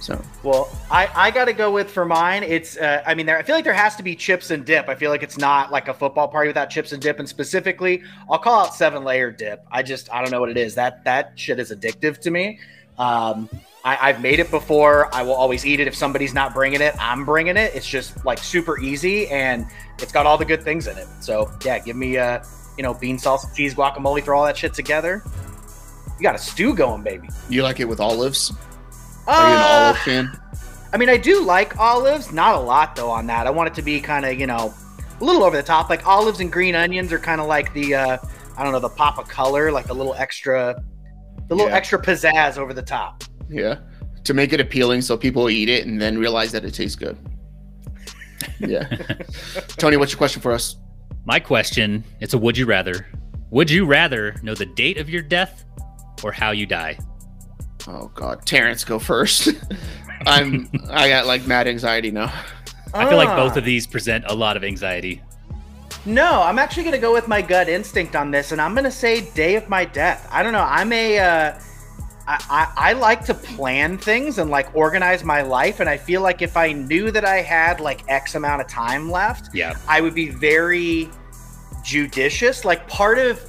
So 0.00 0.22
Well, 0.42 0.68
I, 0.90 1.10
I 1.14 1.30
got 1.30 1.46
to 1.46 1.52
go 1.52 1.70
with 1.70 1.90
for 1.90 2.04
mine. 2.04 2.42
It's 2.42 2.76
uh, 2.76 3.02
I 3.06 3.14
mean 3.14 3.26
there 3.26 3.38
I 3.38 3.42
feel 3.42 3.56
like 3.56 3.64
there 3.64 3.74
has 3.74 3.96
to 3.96 4.02
be 4.02 4.14
chips 4.14 4.50
and 4.50 4.64
dip. 4.64 4.88
I 4.88 4.94
feel 4.94 5.10
like 5.10 5.22
it's 5.22 5.36
not 5.38 5.72
like 5.72 5.88
a 5.88 5.94
football 5.94 6.28
party 6.28 6.48
without 6.48 6.70
chips 6.70 6.92
and 6.92 7.02
dip. 7.02 7.18
And 7.18 7.28
specifically, 7.28 8.02
I'll 8.30 8.38
call 8.38 8.66
out 8.66 8.74
seven 8.74 9.04
layer 9.04 9.30
dip. 9.30 9.66
I 9.70 9.82
just 9.82 10.12
I 10.12 10.22
don't 10.22 10.30
know 10.30 10.40
what 10.40 10.50
it 10.50 10.56
is. 10.56 10.74
That 10.74 11.02
that 11.04 11.32
shit 11.34 11.58
is 11.58 11.72
addictive 11.72 12.18
to 12.20 12.30
me. 12.30 12.60
Um, 12.98 13.48
I, 13.86 14.08
I've 14.08 14.20
made 14.20 14.40
it 14.40 14.50
before. 14.50 15.14
I 15.14 15.22
will 15.22 15.34
always 15.34 15.64
eat 15.64 15.78
it 15.78 15.86
if 15.86 15.94
somebody's 15.94 16.34
not 16.34 16.52
bringing 16.52 16.80
it. 16.80 16.94
I'm 17.00 17.24
bringing 17.24 17.56
it. 17.56 17.72
It's 17.74 17.86
just 17.86 18.24
like 18.26 18.38
super 18.38 18.80
easy 18.80 19.28
and 19.28 19.64
it's 20.00 20.10
got 20.12 20.26
all 20.26 20.36
the 20.36 20.44
good 20.44 20.62
things 20.62 20.88
in 20.88 20.98
it. 20.98 21.06
So 21.20 21.50
yeah, 21.64 21.78
give 21.78 21.94
me 21.96 22.18
uh 22.18 22.42
you 22.76 22.82
know 22.82 22.92
bean 22.94 23.16
salsa, 23.16 23.54
cheese, 23.54 23.74
guacamole, 23.74 24.22
throw 24.24 24.38
all 24.40 24.44
that 24.44 24.56
shit 24.56 24.74
together. 24.74 25.22
You 26.18 26.22
got 26.22 26.34
a 26.34 26.38
stew 26.38 26.74
going, 26.74 27.02
baby. 27.02 27.28
you 27.48 27.62
like 27.62 27.78
it 27.78 27.84
with 27.84 28.00
olives? 28.00 28.52
Are 29.28 29.48
you 29.48 29.54
an 29.54 29.60
Uh, 29.62 29.66
olive 29.66 29.98
fan? 29.98 30.40
I 30.92 30.96
mean, 30.96 31.08
I 31.08 31.16
do 31.16 31.42
like 31.44 31.78
olives, 31.78 32.32
not 32.32 32.54
a 32.56 32.60
lot 32.60 32.96
though 32.96 33.10
on 33.10 33.26
that. 33.28 33.46
I 33.46 33.50
want 33.50 33.68
it 33.68 33.74
to 33.74 33.82
be 33.82 34.00
kind 34.00 34.24
of, 34.26 34.38
you 34.40 34.46
know, 34.48 34.74
a 35.20 35.24
little 35.24 35.44
over 35.44 35.56
the 35.56 35.62
top. 35.62 35.90
Like 35.90 36.06
olives 36.06 36.40
and 36.40 36.50
green 36.50 36.74
onions 36.74 37.12
are 37.12 37.18
kind 37.20 37.40
of 37.40 37.46
like 37.46 37.72
the, 37.72 37.94
uh, 37.94 38.18
I 38.56 38.62
don't 38.64 38.72
know, 38.72 38.80
the 38.80 38.88
pop 38.88 39.18
of 39.18 39.28
color, 39.28 39.70
like 39.70 39.90
a 39.90 39.92
little 39.94 40.14
extra, 40.14 40.82
the 41.48 41.54
little 41.54 41.70
Yeah. 41.70 41.76
extra 41.76 42.00
pizzazz 42.02 42.56
over 42.58 42.72
the 42.74 42.82
top. 42.82 43.22
Yeah. 43.48 43.78
To 44.24 44.34
make 44.34 44.52
it 44.52 44.60
appealing 44.60 45.02
so 45.02 45.16
people 45.16 45.48
eat 45.50 45.68
it 45.68 45.86
and 45.86 46.00
then 46.00 46.18
realize 46.18 46.52
that 46.52 46.64
it 46.64 46.72
tastes 46.74 46.96
good. 46.96 47.16
Yeah. 48.58 48.84
Tony, 49.76 49.96
what's 49.96 50.12
your 50.12 50.18
question 50.18 50.40
for 50.40 50.52
us? 50.52 50.76
My 51.24 51.40
question, 51.40 52.04
it's 52.20 52.32
a 52.34 52.38
would 52.38 52.56
you 52.56 52.64
rather. 52.66 53.06
Would 53.50 53.70
you 53.70 53.84
rather 53.86 54.36
know 54.42 54.54
the 54.54 54.66
date 54.66 54.98
of 54.98 55.10
your 55.10 55.22
death 55.22 55.64
or 56.22 56.32
how 56.32 56.52
you 56.52 56.64
die? 56.66 56.98
Oh 57.88 58.10
God, 58.14 58.44
Terrence, 58.46 58.84
go 58.84 58.98
first. 58.98 59.48
I'm 60.26 60.68
I 60.90 61.08
got 61.08 61.26
like 61.26 61.46
mad 61.46 61.66
anxiety 61.68 62.10
now. 62.10 62.32
I 62.94 63.08
feel 63.08 63.16
like 63.18 63.28
Ah. 63.28 63.36
both 63.36 63.56
of 63.56 63.64
these 63.64 63.86
present 63.86 64.24
a 64.28 64.34
lot 64.34 64.56
of 64.56 64.64
anxiety. 64.64 65.22
No, 66.04 66.42
I'm 66.42 66.58
actually 66.58 66.84
gonna 66.84 66.98
go 66.98 67.12
with 67.12 67.26
my 67.28 67.42
gut 67.42 67.68
instinct 67.68 68.14
on 68.16 68.30
this, 68.30 68.52
and 68.52 68.60
I'm 68.60 68.74
gonna 68.74 68.90
say 68.90 69.28
day 69.32 69.56
of 69.56 69.68
my 69.68 69.84
death. 69.84 70.28
I 70.30 70.42
don't 70.42 70.52
know. 70.52 70.66
I'm 70.68 70.92
a, 70.92 71.18
uh, 71.18 71.58
I, 72.28 72.44
I, 72.76 72.90
I 72.90 72.92
like 72.94 73.24
to 73.26 73.34
plan 73.34 73.98
things 73.98 74.38
and 74.38 74.50
like 74.50 74.74
organize 74.74 75.22
my 75.24 75.42
life, 75.42 75.80
and 75.80 75.88
I 75.88 75.96
feel 75.96 76.22
like 76.22 76.42
if 76.42 76.56
I 76.56 76.72
knew 76.72 77.10
that 77.10 77.24
I 77.24 77.36
had 77.42 77.80
like 77.80 78.02
X 78.08 78.34
amount 78.34 78.60
of 78.62 78.68
time 78.68 79.10
left, 79.10 79.54
Yeah. 79.54 79.74
I 79.88 80.00
would 80.00 80.14
be 80.14 80.28
very 80.30 81.08
judicious. 81.84 82.64
Like 82.64 82.86
part 82.88 83.18
of 83.18 83.40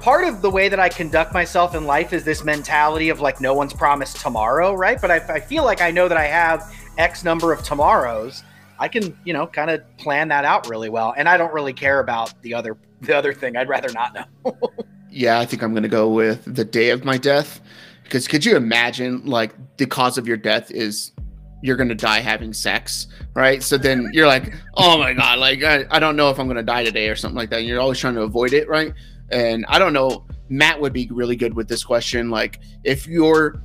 part 0.00 0.24
of 0.24 0.42
the 0.42 0.50
way 0.50 0.68
that 0.68 0.80
I 0.80 0.88
conduct 0.88 1.32
myself 1.32 1.74
in 1.74 1.84
life 1.84 2.12
is 2.12 2.24
this 2.24 2.44
mentality 2.44 3.08
of 3.08 3.20
like 3.20 3.40
no 3.40 3.54
one's 3.54 3.72
promised 3.72 4.16
tomorrow, 4.20 4.74
right? 4.74 5.00
But 5.00 5.10
I, 5.10 5.16
I 5.34 5.40
feel 5.40 5.64
like 5.64 5.80
I 5.80 5.90
know 5.90 6.08
that 6.08 6.18
I 6.18 6.26
have 6.26 6.74
X 6.98 7.24
number 7.24 7.52
of 7.52 7.62
tomorrows. 7.62 8.42
I 8.78 8.88
can, 8.88 9.16
you 9.24 9.32
know, 9.32 9.46
kind 9.46 9.70
of 9.70 9.82
plan 9.98 10.28
that 10.28 10.44
out 10.44 10.68
really 10.68 10.88
well, 10.88 11.14
and 11.16 11.28
I 11.28 11.36
don't 11.36 11.52
really 11.52 11.72
care 11.72 12.00
about 12.00 12.34
the 12.42 12.54
other 12.54 12.76
the 13.00 13.16
other 13.16 13.32
thing. 13.32 13.56
I'd 13.56 13.68
rather 13.68 13.90
not 13.92 14.14
know. 14.14 14.54
Yeah, 15.10 15.40
I 15.40 15.46
think 15.46 15.62
I'm 15.62 15.74
gonna 15.74 15.88
go 15.88 16.08
with 16.08 16.54
the 16.54 16.64
day 16.64 16.90
of 16.90 17.04
my 17.04 17.18
death. 17.18 17.60
Because 18.04 18.26
could 18.26 18.44
you 18.44 18.56
imagine 18.56 19.24
like 19.24 19.54
the 19.76 19.86
cause 19.86 20.18
of 20.18 20.26
your 20.26 20.36
death 20.36 20.70
is 20.70 21.12
you're 21.62 21.76
gonna 21.76 21.94
die 21.94 22.20
having 22.20 22.52
sex, 22.52 23.06
right? 23.34 23.62
So 23.62 23.76
then 23.76 24.10
you're 24.12 24.26
like, 24.26 24.52
oh 24.76 24.98
my 24.98 25.12
god, 25.12 25.38
like 25.38 25.62
I, 25.62 25.84
I 25.90 25.98
don't 25.98 26.16
know 26.16 26.30
if 26.30 26.38
I'm 26.38 26.46
gonna 26.48 26.62
die 26.62 26.84
today 26.84 27.08
or 27.08 27.16
something 27.16 27.36
like 27.36 27.50
that. 27.50 27.60
And 27.60 27.68
you're 27.68 27.80
always 27.80 27.98
trying 27.98 28.14
to 28.14 28.22
avoid 28.22 28.52
it, 28.52 28.68
right? 28.68 28.92
And 29.30 29.64
I 29.68 29.78
don't 29.78 29.92
know, 29.92 30.26
Matt 30.48 30.80
would 30.80 30.92
be 30.92 31.08
really 31.12 31.36
good 31.36 31.54
with 31.54 31.68
this 31.68 31.84
question. 31.84 32.30
Like 32.30 32.60
if 32.84 33.06
your 33.06 33.62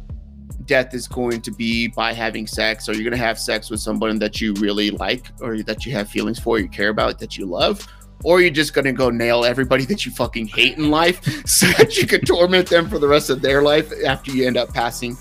death 0.66 0.94
is 0.94 1.08
going 1.08 1.42
to 1.42 1.52
be 1.52 1.88
by 1.88 2.14
having 2.14 2.48
sex, 2.48 2.90
or 2.90 2.94
you're 2.94 3.04
gonna 3.04 3.18
have 3.18 3.40
sex 3.40 3.70
with 3.70 3.80
someone 3.80 4.20
that 4.20 4.42
you 4.42 4.54
really 4.56 4.92
like, 4.92 5.32
or 5.42 5.62
that 5.64 5.86
you 5.86 5.92
have 5.94 6.10
feelings 6.10 6.40
for, 6.40 6.60
you 6.60 6.68
care 6.68 6.90
about, 6.90 7.20
that 7.20 7.38
you 7.38 7.46
love, 7.46 7.88
or 8.26 8.42
you're 8.42 8.50
just 8.50 8.74
gonna 8.74 8.92
go 8.92 9.12
nail 9.12 9.46
everybody 9.46 9.86
that 9.86 10.04
you 10.04 10.12
fucking 10.12 10.48
hate 10.48 10.78
in 10.78 10.90
life 10.90 11.24
so 11.48 11.68
that 11.78 11.96
you 11.96 12.08
can 12.08 12.22
torment 12.22 12.68
them 12.68 12.90
for 12.90 12.98
the 12.98 13.08
rest 13.08 13.30
of 13.30 13.42
their 13.42 13.62
life 13.62 13.92
after 14.06 14.32
you 14.32 14.48
end 14.48 14.58
up 14.58 14.74
passing 14.74 15.16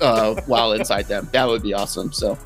uh, 0.00 0.34
while 0.46 0.72
inside 0.72 1.06
them. 1.06 1.28
That 1.32 1.46
would 1.46 1.62
be 1.62 1.72
awesome. 1.72 2.12
So, 2.12 2.36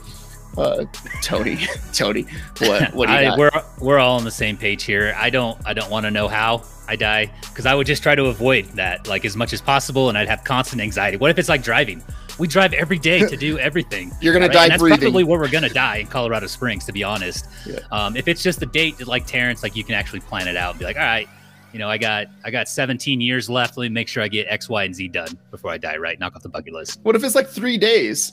uh, 0.59 0.85
Tony, 1.23 1.59
Tony, 1.95 2.27
what 2.59 2.95
what 2.95 3.07
do 3.07 3.13
you 3.15 3.19
I, 3.19 3.25
got? 3.25 3.39
we're 3.39 3.51
we're 3.81 3.99
all 3.99 4.19
on 4.19 4.25
the 4.25 4.31
same 4.31 4.59
page 4.59 4.85
here. 4.85 5.15
I 5.17 5.31
don't 5.31 5.59
I 5.65 5.73
don't 5.73 5.91
want 5.91 6.05
to 6.05 6.11
know 6.11 6.29
how 6.29 6.65
I 6.87 6.97
die 6.97 7.33
because 7.41 7.65
I 7.65 7.75
would 7.75 7.87
just 7.87 8.03
try 8.03 8.15
to 8.15 8.27
avoid 8.27 8.67
that 8.75 9.09
like 9.09 9.25
as 9.25 9.37
much 9.37 9.55
as 9.55 9.63
possible, 9.63 10.11
and 10.11 10.19
I'd 10.19 10.29
have 10.29 10.45
constant 10.45 10.83
anxiety. 10.83 11.17
What 11.17 11.31
if 11.31 11.39
it's 11.39 11.49
like 11.49 11.63
driving? 11.63 12.03
We 12.39 12.49
drive 12.49 12.73
every 12.73 12.99
day 12.99 13.21
to 13.21 13.37
do 13.37 13.59
everything. 13.59 14.11
You're 14.21 14.33
gonna 14.33 14.47
right? 14.47 14.53
die 14.53 14.63
And 14.65 14.73
that's 14.73 14.83
breathing. 14.83 15.01
probably 15.01 15.25
where 15.25 15.39
we're 15.39 15.49
gonna 15.51 15.69
die 15.69 15.99
in 15.99 16.07
Colorado 16.07 16.47
Springs, 16.47 16.85
to 16.87 16.93
be 16.93 17.05
honest. 17.05 17.47
Yeah. 17.67 17.79
Um, 17.93 18.17
if 18.17 18.27
it's 18.29 18.43
just 18.43 18.61
a 18.63 18.67
date, 18.67 19.07
like 19.07 19.27
Terrence, 19.27 19.63
like 19.63 19.77
you 19.77 19.85
can 19.85 19.95
actually 19.95 20.21
plan 20.21 20.49
it 20.49 20.57
out 20.57 20.71
and 20.71 20.79
be 20.81 20.85
like, 20.85 20.97
all 20.97 21.03
right, 21.03 21.29
you 21.73 21.79
know, 21.79 21.89
I 21.89 21.99
got 21.99 22.27
I 22.45 22.51
got 22.51 22.69
17 22.69 23.21
years 23.21 23.49
left. 23.49 23.77
Let 23.77 23.85
me 23.85 23.89
make 23.91 24.09
sure 24.09 24.23
I 24.23 24.29
get 24.29 24.47
X, 24.49 24.69
Y, 24.69 24.85
and 24.85 24.95
Z 24.95 25.09
done 25.09 25.39
before 25.51 25.71
I 25.71 25.79
die. 25.79 25.97
Right, 25.97 26.19
knock 26.19 26.35
off 26.37 26.43
the 26.43 26.49
bucket 26.49 26.73
list. 26.73 27.01
what 27.03 27.15
if 27.17 27.23
it's 27.23 27.35
like 27.35 27.49
three 27.49 27.79
days? 27.79 28.33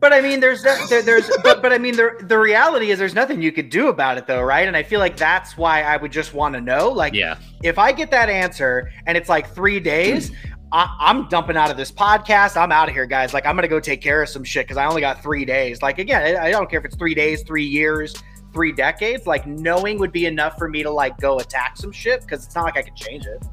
But 0.00 0.12
I 0.12 0.20
mean, 0.20 0.40
there's 0.40 0.64
that, 0.64 0.90
there, 0.90 1.00
there's 1.00 1.30
but 1.44 1.62
but 1.62 1.72
I 1.72 1.78
mean, 1.78 1.94
the 1.96 2.16
the 2.22 2.36
reality 2.36 2.90
is 2.90 2.98
there's 2.98 3.14
nothing 3.14 3.40
you 3.40 3.52
could 3.52 3.70
do 3.70 3.86
about 3.86 4.18
it 4.18 4.26
though, 4.26 4.42
right? 4.42 4.66
And 4.66 4.76
I 4.76 4.82
feel 4.82 4.98
like 4.98 5.16
that's 5.16 5.56
why 5.56 5.82
I 5.82 5.96
would 5.96 6.10
just 6.10 6.34
want 6.34 6.56
to 6.56 6.60
know, 6.60 6.88
like, 6.90 7.14
Yeah, 7.14 7.36
if 7.62 7.78
I 7.78 7.92
get 7.92 8.10
that 8.10 8.28
answer 8.28 8.90
and 9.06 9.16
it's 9.16 9.28
like 9.28 9.54
three 9.54 9.78
days, 9.78 10.32
I, 10.72 10.96
I'm 10.98 11.28
dumping 11.28 11.56
out 11.56 11.70
of 11.70 11.76
this 11.76 11.92
podcast. 11.92 12.56
I'm 12.56 12.72
out 12.72 12.88
of 12.88 12.94
here, 12.94 13.04
guys. 13.04 13.34
Like, 13.34 13.44
I'm 13.44 13.54
gonna 13.56 13.68
go 13.68 13.78
take 13.78 14.00
care 14.00 14.22
of 14.22 14.28
some 14.30 14.42
shit 14.42 14.66
because 14.66 14.78
I 14.78 14.86
only 14.86 15.02
got 15.02 15.22
three 15.22 15.44
days. 15.44 15.82
Like, 15.82 15.98
again, 15.98 16.36
I, 16.36 16.46
I 16.46 16.50
don't 16.50 16.68
care 16.70 16.78
if 16.78 16.86
it's 16.86 16.96
three 16.96 17.14
days, 17.14 17.42
three 17.42 17.64
years, 17.64 18.14
three 18.54 18.72
decades. 18.72 19.26
Like, 19.26 19.46
knowing 19.46 19.98
would 19.98 20.12
be 20.12 20.24
enough 20.24 20.56
for 20.56 20.68
me 20.68 20.82
to 20.82 20.90
like 20.90 21.18
go 21.18 21.38
attack 21.40 21.76
some 21.76 21.92
shit 21.92 22.22
because 22.22 22.44
it's 22.46 22.54
not 22.54 22.64
like 22.64 22.78
I 22.78 22.82
could 22.82 22.96
change 22.96 23.26
it. 23.26 23.44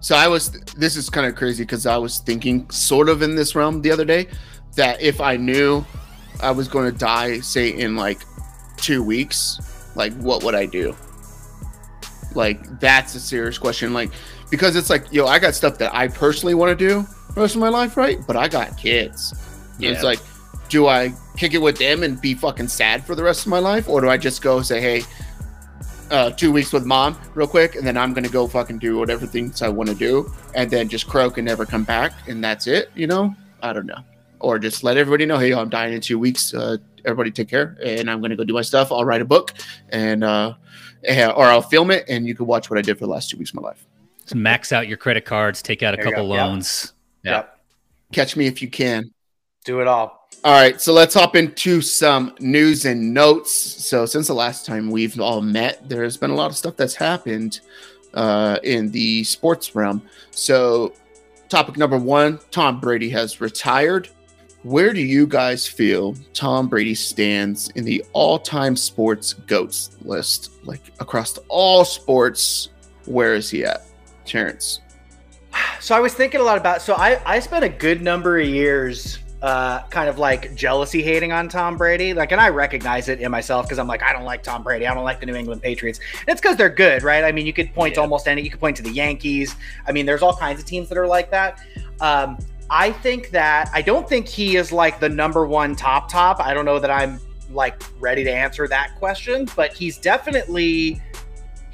So 0.00 0.14
I 0.14 0.28
was. 0.28 0.50
This 0.76 0.96
is 0.96 1.08
kind 1.08 1.26
of 1.26 1.34
crazy 1.34 1.62
because 1.64 1.86
I 1.86 1.96
was 1.96 2.18
thinking 2.18 2.68
sort 2.70 3.08
of 3.08 3.22
in 3.22 3.34
this 3.34 3.54
realm 3.54 3.80
the 3.80 3.90
other 3.90 4.04
day 4.04 4.28
that 4.74 5.00
if 5.00 5.20
I 5.22 5.38
knew 5.38 5.84
I 6.42 6.50
was 6.50 6.68
going 6.68 6.92
to 6.92 6.96
die, 6.96 7.40
say 7.40 7.70
in 7.70 7.96
like 7.96 8.20
two 8.76 9.02
weeks, 9.02 9.90
like 9.96 10.12
what 10.18 10.42
would 10.44 10.54
I 10.54 10.66
do? 10.66 10.94
Like 12.34 12.78
that's 12.80 13.14
a 13.14 13.20
serious 13.20 13.56
question. 13.56 13.94
Like 13.94 14.10
because 14.50 14.76
it's 14.76 14.90
like 14.90 15.12
yo, 15.12 15.26
I 15.26 15.38
got 15.38 15.54
stuff 15.54 15.78
that 15.78 15.94
I 15.94 16.08
personally 16.08 16.54
want 16.54 16.76
to 16.76 16.88
do 16.88 17.06
the 17.34 17.40
rest 17.40 17.54
of 17.54 17.60
my 17.60 17.68
life, 17.68 17.96
right? 17.96 18.18
But 18.26 18.36
I 18.36 18.48
got 18.48 18.76
kids. 18.76 19.34
Yeah. 19.78 19.90
It's 19.90 20.02
like, 20.02 20.20
do 20.68 20.86
I 20.86 21.12
kick 21.36 21.54
it 21.54 21.58
with 21.58 21.78
them 21.78 22.02
and 22.02 22.20
be 22.20 22.34
fucking 22.34 22.68
sad 22.68 23.04
for 23.04 23.14
the 23.14 23.22
rest 23.22 23.42
of 23.42 23.48
my 23.48 23.58
life, 23.58 23.88
or 23.88 24.00
do 24.00 24.08
I 24.08 24.16
just 24.16 24.42
go 24.42 24.62
say, 24.62 24.80
hey? 24.80 25.02
uh, 26.10 26.30
two 26.30 26.52
weeks 26.52 26.72
with 26.72 26.84
mom 26.84 27.18
real 27.34 27.46
quick, 27.46 27.74
and 27.74 27.86
then 27.86 27.96
I'm 27.96 28.12
gonna 28.12 28.28
go 28.28 28.46
fucking 28.46 28.78
do 28.78 28.98
whatever 28.98 29.26
things 29.26 29.62
I 29.62 29.68
want 29.68 29.88
to 29.88 29.94
do, 29.94 30.32
and 30.54 30.70
then 30.70 30.88
just 30.88 31.06
croak 31.06 31.38
and 31.38 31.46
never 31.46 31.66
come 31.66 31.84
back, 31.84 32.12
and 32.28 32.42
that's 32.42 32.66
it. 32.66 32.90
You 32.94 33.06
know, 33.06 33.34
I 33.62 33.72
don't 33.72 33.86
know, 33.86 34.00
or 34.40 34.58
just 34.58 34.84
let 34.84 34.96
everybody 34.96 35.26
know, 35.26 35.38
hey, 35.38 35.52
I'm 35.52 35.68
dying 35.68 35.94
in 35.94 36.00
two 36.00 36.18
weeks. 36.18 36.54
Uh, 36.54 36.76
everybody 37.04 37.30
take 37.30 37.48
care, 37.48 37.76
and 37.84 38.10
I'm 38.10 38.20
gonna 38.20 38.36
go 38.36 38.44
do 38.44 38.54
my 38.54 38.62
stuff. 38.62 38.92
I'll 38.92 39.04
write 39.04 39.22
a 39.22 39.26
book, 39.26 39.54
and 39.90 40.22
uh, 40.22 40.54
eh, 41.04 41.26
or 41.26 41.46
I'll 41.46 41.62
film 41.62 41.90
it, 41.90 42.04
and 42.08 42.26
you 42.26 42.34
can 42.34 42.46
watch 42.46 42.70
what 42.70 42.78
I 42.78 42.82
did 42.82 42.98
for 42.98 43.04
the 43.04 43.10
last 43.10 43.30
two 43.30 43.36
weeks 43.36 43.50
of 43.50 43.56
my 43.56 43.62
life. 43.62 43.84
So 44.26 44.36
max 44.36 44.72
out 44.72 44.88
your 44.88 44.96
credit 44.96 45.24
cards, 45.24 45.62
take 45.62 45.82
out 45.82 45.94
a 45.94 45.96
There 45.96 46.04
couple 46.04 46.28
go. 46.28 46.34
Yep. 46.34 46.46
loans. 46.46 46.92
Yeah. 47.24 47.30
Yep. 47.32 47.60
Catch 48.12 48.36
me 48.36 48.46
if 48.46 48.60
you 48.60 48.68
can. 48.68 49.10
Do 49.64 49.80
it 49.80 49.88
all. 49.88 50.28
All 50.44 50.52
right, 50.52 50.80
so 50.80 50.92
let's 50.92 51.14
hop 51.14 51.34
into 51.34 51.80
some 51.80 52.34
news 52.38 52.84
and 52.84 53.12
notes. 53.12 53.50
So, 53.52 54.06
since 54.06 54.28
the 54.28 54.34
last 54.34 54.64
time 54.64 54.90
we've 54.90 55.18
all 55.18 55.40
met, 55.40 55.88
there's 55.88 56.16
been 56.16 56.30
a 56.30 56.34
lot 56.34 56.50
of 56.50 56.56
stuff 56.56 56.76
that's 56.76 56.94
happened 56.94 57.60
uh, 58.14 58.58
in 58.62 58.90
the 58.92 59.24
sports 59.24 59.74
realm. 59.74 60.02
So, 60.30 60.92
topic 61.48 61.76
number 61.76 61.98
one 61.98 62.38
Tom 62.50 62.78
Brady 62.80 63.10
has 63.10 63.40
retired. 63.40 64.08
Where 64.62 64.92
do 64.92 65.00
you 65.00 65.26
guys 65.26 65.66
feel 65.66 66.14
Tom 66.32 66.68
Brady 66.68 66.94
stands 66.94 67.70
in 67.70 67.84
the 67.84 68.04
all 68.12 68.38
time 68.38 68.76
sports 68.76 69.32
GOATs 69.32 69.96
list? 70.02 70.52
Like 70.64 70.92
across 71.00 71.38
all 71.48 71.84
sports, 71.84 72.70
where 73.06 73.34
is 73.34 73.50
he 73.50 73.64
at? 73.64 73.85
Terrence. 74.26 74.80
So 75.80 75.94
I 75.94 76.00
was 76.00 76.14
thinking 76.14 76.40
a 76.40 76.44
lot 76.44 76.58
about. 76.58 76.82
So 76.82 76.94
I 76.94 77.20
I 77.24 77.40
spent 77.40 77.64
a 77.64 77.68
good 77.68 78.02
number 78.02 78.38
of 78.38 78.46
years, 78.46 79.18
uh, 79.42 79.82
kind 79.88 80.08
of 80.08 80.18
like 80.18 80.54
jealousy 80.54 81.02
hating 81.02 81.32
on 81.32 81.48
Tom 81.48 81.76
Brady. 81.76 82.12
Like, 82.12 82.32
and 82.32 82.40
I 82.40 82.48
recognize 82.48 83.08
it 83.08 83.20
in 83.20 83.30
myself 83.30 83.66
because 83.66 83.78
I'm 83.78 83.86
like, 83.86 84.02
I 84.02 84.12
don't 84.12 84.24
like 84.24 84.42
Tom 84.42 84.62
Brady. 84.62 84.86
I 84.86 84.94
don't 84.94 85.04
like 85.04 85.20
the 85.20 85.26
New 85.26 85.34
England 85.34 85.62
Patriots. 85.62 86.00
And 86.20 86.28
it's 86.28 86.40
because 86.40 86.56
they're 86.56 86.68
good, 86.68 87.02
right? 87.02 87.24
I 87.24 87.32
mean, 87.32 87.46
you 87.46 87.52
could 87.52 87.72
point 87.72 87.94
to 87.94 88.00
almost 88.00 88.28
any. 88.28 88.42
You 88.42 88.50
could 88.50 88.60
point 88.60 88.76
to 88.78 88.82
the 88.82 88.90
Yankees. 88.90 89.56
I 89.86 89.92
mean, 89.92 90.06
there's 90.06 90.22
all 90.22 90.36
kinds 90.36 90.60
of 90.60 90.66
teams 90.66 90.88
that 90.88 90.98
are 90.98 91.06
like 91.06 91.30
that. 91.30 91.60
Um, 92.00 92.38
I 92.68 92.90
think 92.90 93.30
that 93.30 93.70
I 93.72 93.82
don't 93.82 94.08
think 94.08 94.26
he 94.26 94.56
is 94.56 94.72
like 94.72 94.98
the 94.98 95.08
number 95.08 95.46
one 95.46 95.76
top 95.76 96.10
top. 96.10 96.40
I 96.40 96.52
don't 96.52 96.64
know 96.64 96.80
that 96.80 96.90
I'm 96.90 97.20
like 97.50 97.80
ready 98.00 98.24
to 98.24 98.32
answer 98.32 98.66
that 98.68 98.96
question, 98.98 99.48
but 99.54 99.72
he's 99.72 99.98
definitely 99.98 101.00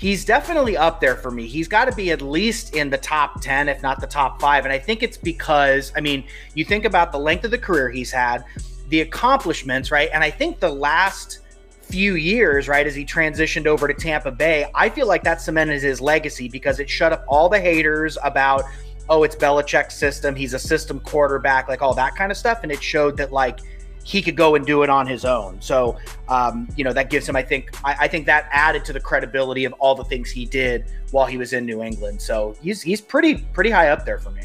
he's 0.02 0.24
definitely 0.24 0.76
up 0.76 1.00
there 1.00 1.14
for 1.14 1.30
me. 1.30 1.46
He's 1.46 1.68
got 1.68 1.84
to 1.84 1.94
be 1.94 2.10
at 2.10 2.20
least 2.20 2.74
in 2.74 2.90
the 2.90 2.98
top 2.98 3.40
10, 3.40 3.68
if 3.68 3.82
not 3.82 4.00
the 4.00 4.06
top 4.08 4.40
five. 4.40 4.64
And 4.64 4.72
I 4.72 4.78
think 4.78 5.00
it's 5.04 5.16
because, 5.16 5.92
I 5.94 6.00
mean, 6.00 6.24
you 6.54 6.64
think 6.64 6.84
about 6.84 7.12
the 7.12 7.20
length 7.20 7.44
of 7.44 7.52
the 7.52 7.58
career 7.58 7.88
he's 7.88 8.10
had, 8.10 8.44
the 8.88 9.02
accomplishments, 9.02 9.92
right? 9.92 10.10
And 10.12 10.24
I 10.24 10.28
think 10.28 10.58
the 10.58 10.72
last 10.72 11.38
few 11.82 12.16
years, 12.16 12.66
right, 12.66 12.84
as 12.84 12.96
he 12.96 13.04
transitioned 13.04 13.66
over 13.66 13.86
to 13.86 13.94
Tampa 13.94 14.32
Bay, 14.32 14.68
I 14.74 14.88
feel 14.88 15.06
like 15.06 15.22
that 15.22 15.40
cemented 15.40 15.80
his 15.80 16.00
legacy 16.00 16.48
because 16.48 16.80
it 16.80 16.90
shut 16.90 17.12
up 17.12 17.24
all 17.28 17.48
the 17.48 17.60
haters 17.60 18.18
about, 18.24 18.64
oh, 19.08 19.22
it's 19.22 19.36
Belichick's 19.36 19.94
system. 19.94 20.34
He's 20.34 20.52
a 20.52 20.58
system 20.58 20.98
quarterback, 20.98 21.68
like 21.68 21.80
all 21.80 21.94
that 21.94 22.16
kind 22.16 22.32
of 22.32 22.36
stuff. 22.36 22.58
And 22.64 22.72
it 22.72 22.82
showed 22.82 23.16
that, 23.18 23.30
like, 23.30 23.60
he 24.04 24.20
could 24.22 24.36
go 24.36 24.54
and 24.54 24.66
do 24.66 24.82
it 24.82 24.90
on 24.90 25.06
his 25.06 25.24
own. 25.24 25.60
So, 25.60 25.96
um, 26.28 26.68
you 26.76 26.84
know, 26.84 26.92
that 26.92 27.08
gives 27.10 27.28
him, 27.28 27.36
I 27.36 27.42
think, 27.42 27.70
I, 27.84 27.96
I 28.00 28.08
think 28.08 28.26
that 28.26 28.48
added 28.50 28.84
to 28.86 28.92
the 28.92 29.00
credibility 29.00 29.64
of 29.64 29.72
all 29.74 29.94
the 29.94 30.04
things 30.04 30.30
he 30.30 30.44
did 30.44 30.86
while 31.12 31.26
he 31.26 31.36
was 31.36 31.52
in 31.52 31.64
New 31.66 31.82
England. 31.82 32.20
So 32.20 32.56
he's 32.60 32.82
he's 32.82 33.00
pretty 33.00 33.36
pretty 33.36 33.70
high 33.70 33.90
up 33.90 34.04
there 34.04 34.18
for 34.18 34.30
me. 34.30 34.42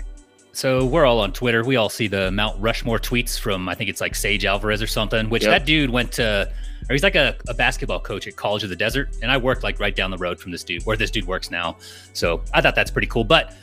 So 0.51 0.85
we're 0.85 1.05
all 1.05 1.19
on 1.19 1.33
Twitter. 1.33 1.63
We 1.63 1.75
all 1.75 1.89
see 1.89 2.07
the 2.07 2.31
Mount 2.31 2.59
Rushmore 2.59 2.99
tweets 2.99 3.39
from 3.39 3.69
I 3.69 3.75
think 3.75 3.89
it's 3.89 4.01
like 4.01 4.15
Sage 4.15 4.43
Alvarez 4.45 4.81
or 4.81 4.87
something. 4.87 5.29
Which 5.29 5.43
Yep. 5.43 5.51
that 5.51 5.65
dude 5.65 5.89
went 5.89 6.11
to, 6.13 6.51
or 6.89 6.93
he's 6.93 7.03
like 7.03 7.15
a, 7.15 7.35
a 7.47 7.53
basketball 7.53 7.99
coach 7.99 8.27
at 8.27 8.35
College 8.35 8.63
of 8.63 8.69
the 8.69 8.75
Desert, 8.75 9.15
and 9.21 9.31
I 9.31 9.37
worked 9.37 9.63
like 9.63 9.79
right 9.79 9.95
down 9.95 10.11
the 10.11 10.17
road 10.17 10.39
from 10.39 10.51
this 10.51 10.63
dude, 10.63 10.83
where 10.85 10.97
this 10.97 11.11
dude 11.11 11.25
works 11.27 11.51
now. 11.51 11.77
So 12.13 12.43
I 12.53 12.61
thought 12.61 12.75
that's 12.75 12.91
pretty 12.91 13.07
cool. 13.07 13.23
But 13.23 13.53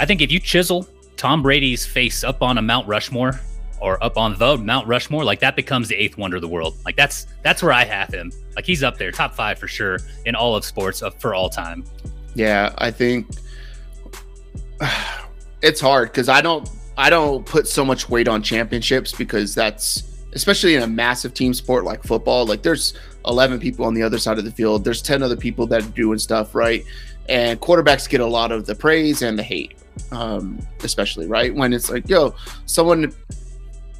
I 0.00 0.06
think 0.06 0.20
if 0.20 0.32
you 0.32 0.40
chisel 0.40 0.88
Tom 1.16 1.42
Brady's 1.42 1.86
face 1.86 2.24
up 2.24 2.42
on 2.42 2.58
a 2.58 2.62
Mount 2.62 2.88
Rushmore 2.88 3.40
or 3.82 4.02
up 4.02 4.16
on 4.16 4.36
the 4.38 4.56
Mount 4.56 4.86
Rushmore, 4.86 5.24
like 5.24 5.40
that 5.40 5.56
becomes 5.56 5.88
the 5.88 5.96
eighth 5.96 6.16
wonder 6.16 6.36
of 6.36 6.42
the 6.42 6.48
world. 6.48 6.76
Like 6.84 6.96
that's 6.96 7.26
that's 7.42 7.62
where 7.62 7.72
I 7.72 7.84
have 7.84 8.12
him. 8.12 8.32
Like 8.56 8.64
he's 8.64 8.82
up 8.82 8.98
there, 8.98 9.10
top 9.10 9.34
five 9.34 9.58
for 9.58 9.68
sure 9.68 9.98
in 10.24 10.34
all 10.34 10.56
of 10.56 10.64
sports 10.64 11.02
of, 11.02 11.18
for 11.20 11.34
all 11.34 11.48
time. 11.48 11.84
Yeah, 12.34 12.72
I 12.78 12.90
think 12.90 13.26
it's 15.62 15.80
hard 15.80 16.10
because 16.10 16.28
I 16.28 16.40
don't 16.40 16.68
I 16.96 17.10
don't 17.10 17.44
put 17.44 17.66
so 17.66 17.84
much 17.84 18.08
weight 18.08 18.28
on 18.28 18.42
championships 18.42 19.12
because 19.12 19.54
that's 19.54 20.12
especially 20.34 20.74
in 20.74 20.82
a 20.82 20.86
massive 20.86 21.34
team 21.34 21.52
sport 21.54 21.84
like 21.84 22.02
football, 22.02 22.46
like 22.46 22.62
there's 22.62 22.94
11 23.26 23.60
people 23.60 23.84
on 23.84 23.94
the 23.94 24.02
other 24.02 24.18
side 24.18 24.38
of 24.38 24.44
the 24.44 24.50
field. 24.50 24.84
There's 24.84 25.02
10 25.02 25.22
other 25.22 25.36
people 25.36 25.66
that 25.68 25.82
are 25.84 25.90
doing 25.90 26.18
stuff, 26.18 26.54
right? 26.54 26.84
And 27.28 27.60
quarterbacks 27.60 28.08
get 28.08 28.20
a 28.20 28.26
lot 28.26 28.50
of 28.50 28.66
the 28.66 28.74
praise 28.74 29.22
and 29.22 29.38
the 29.38 29.42
hate, 29.42 29.74
um, 30.10 30.58
especially, 30.82 31.26
right? 31.26 31.54
When 31.54 31.72
it's 31.72 31.90
like, 31.90 32.08
yo, 32.08 32.34
someone, 32.66 33.14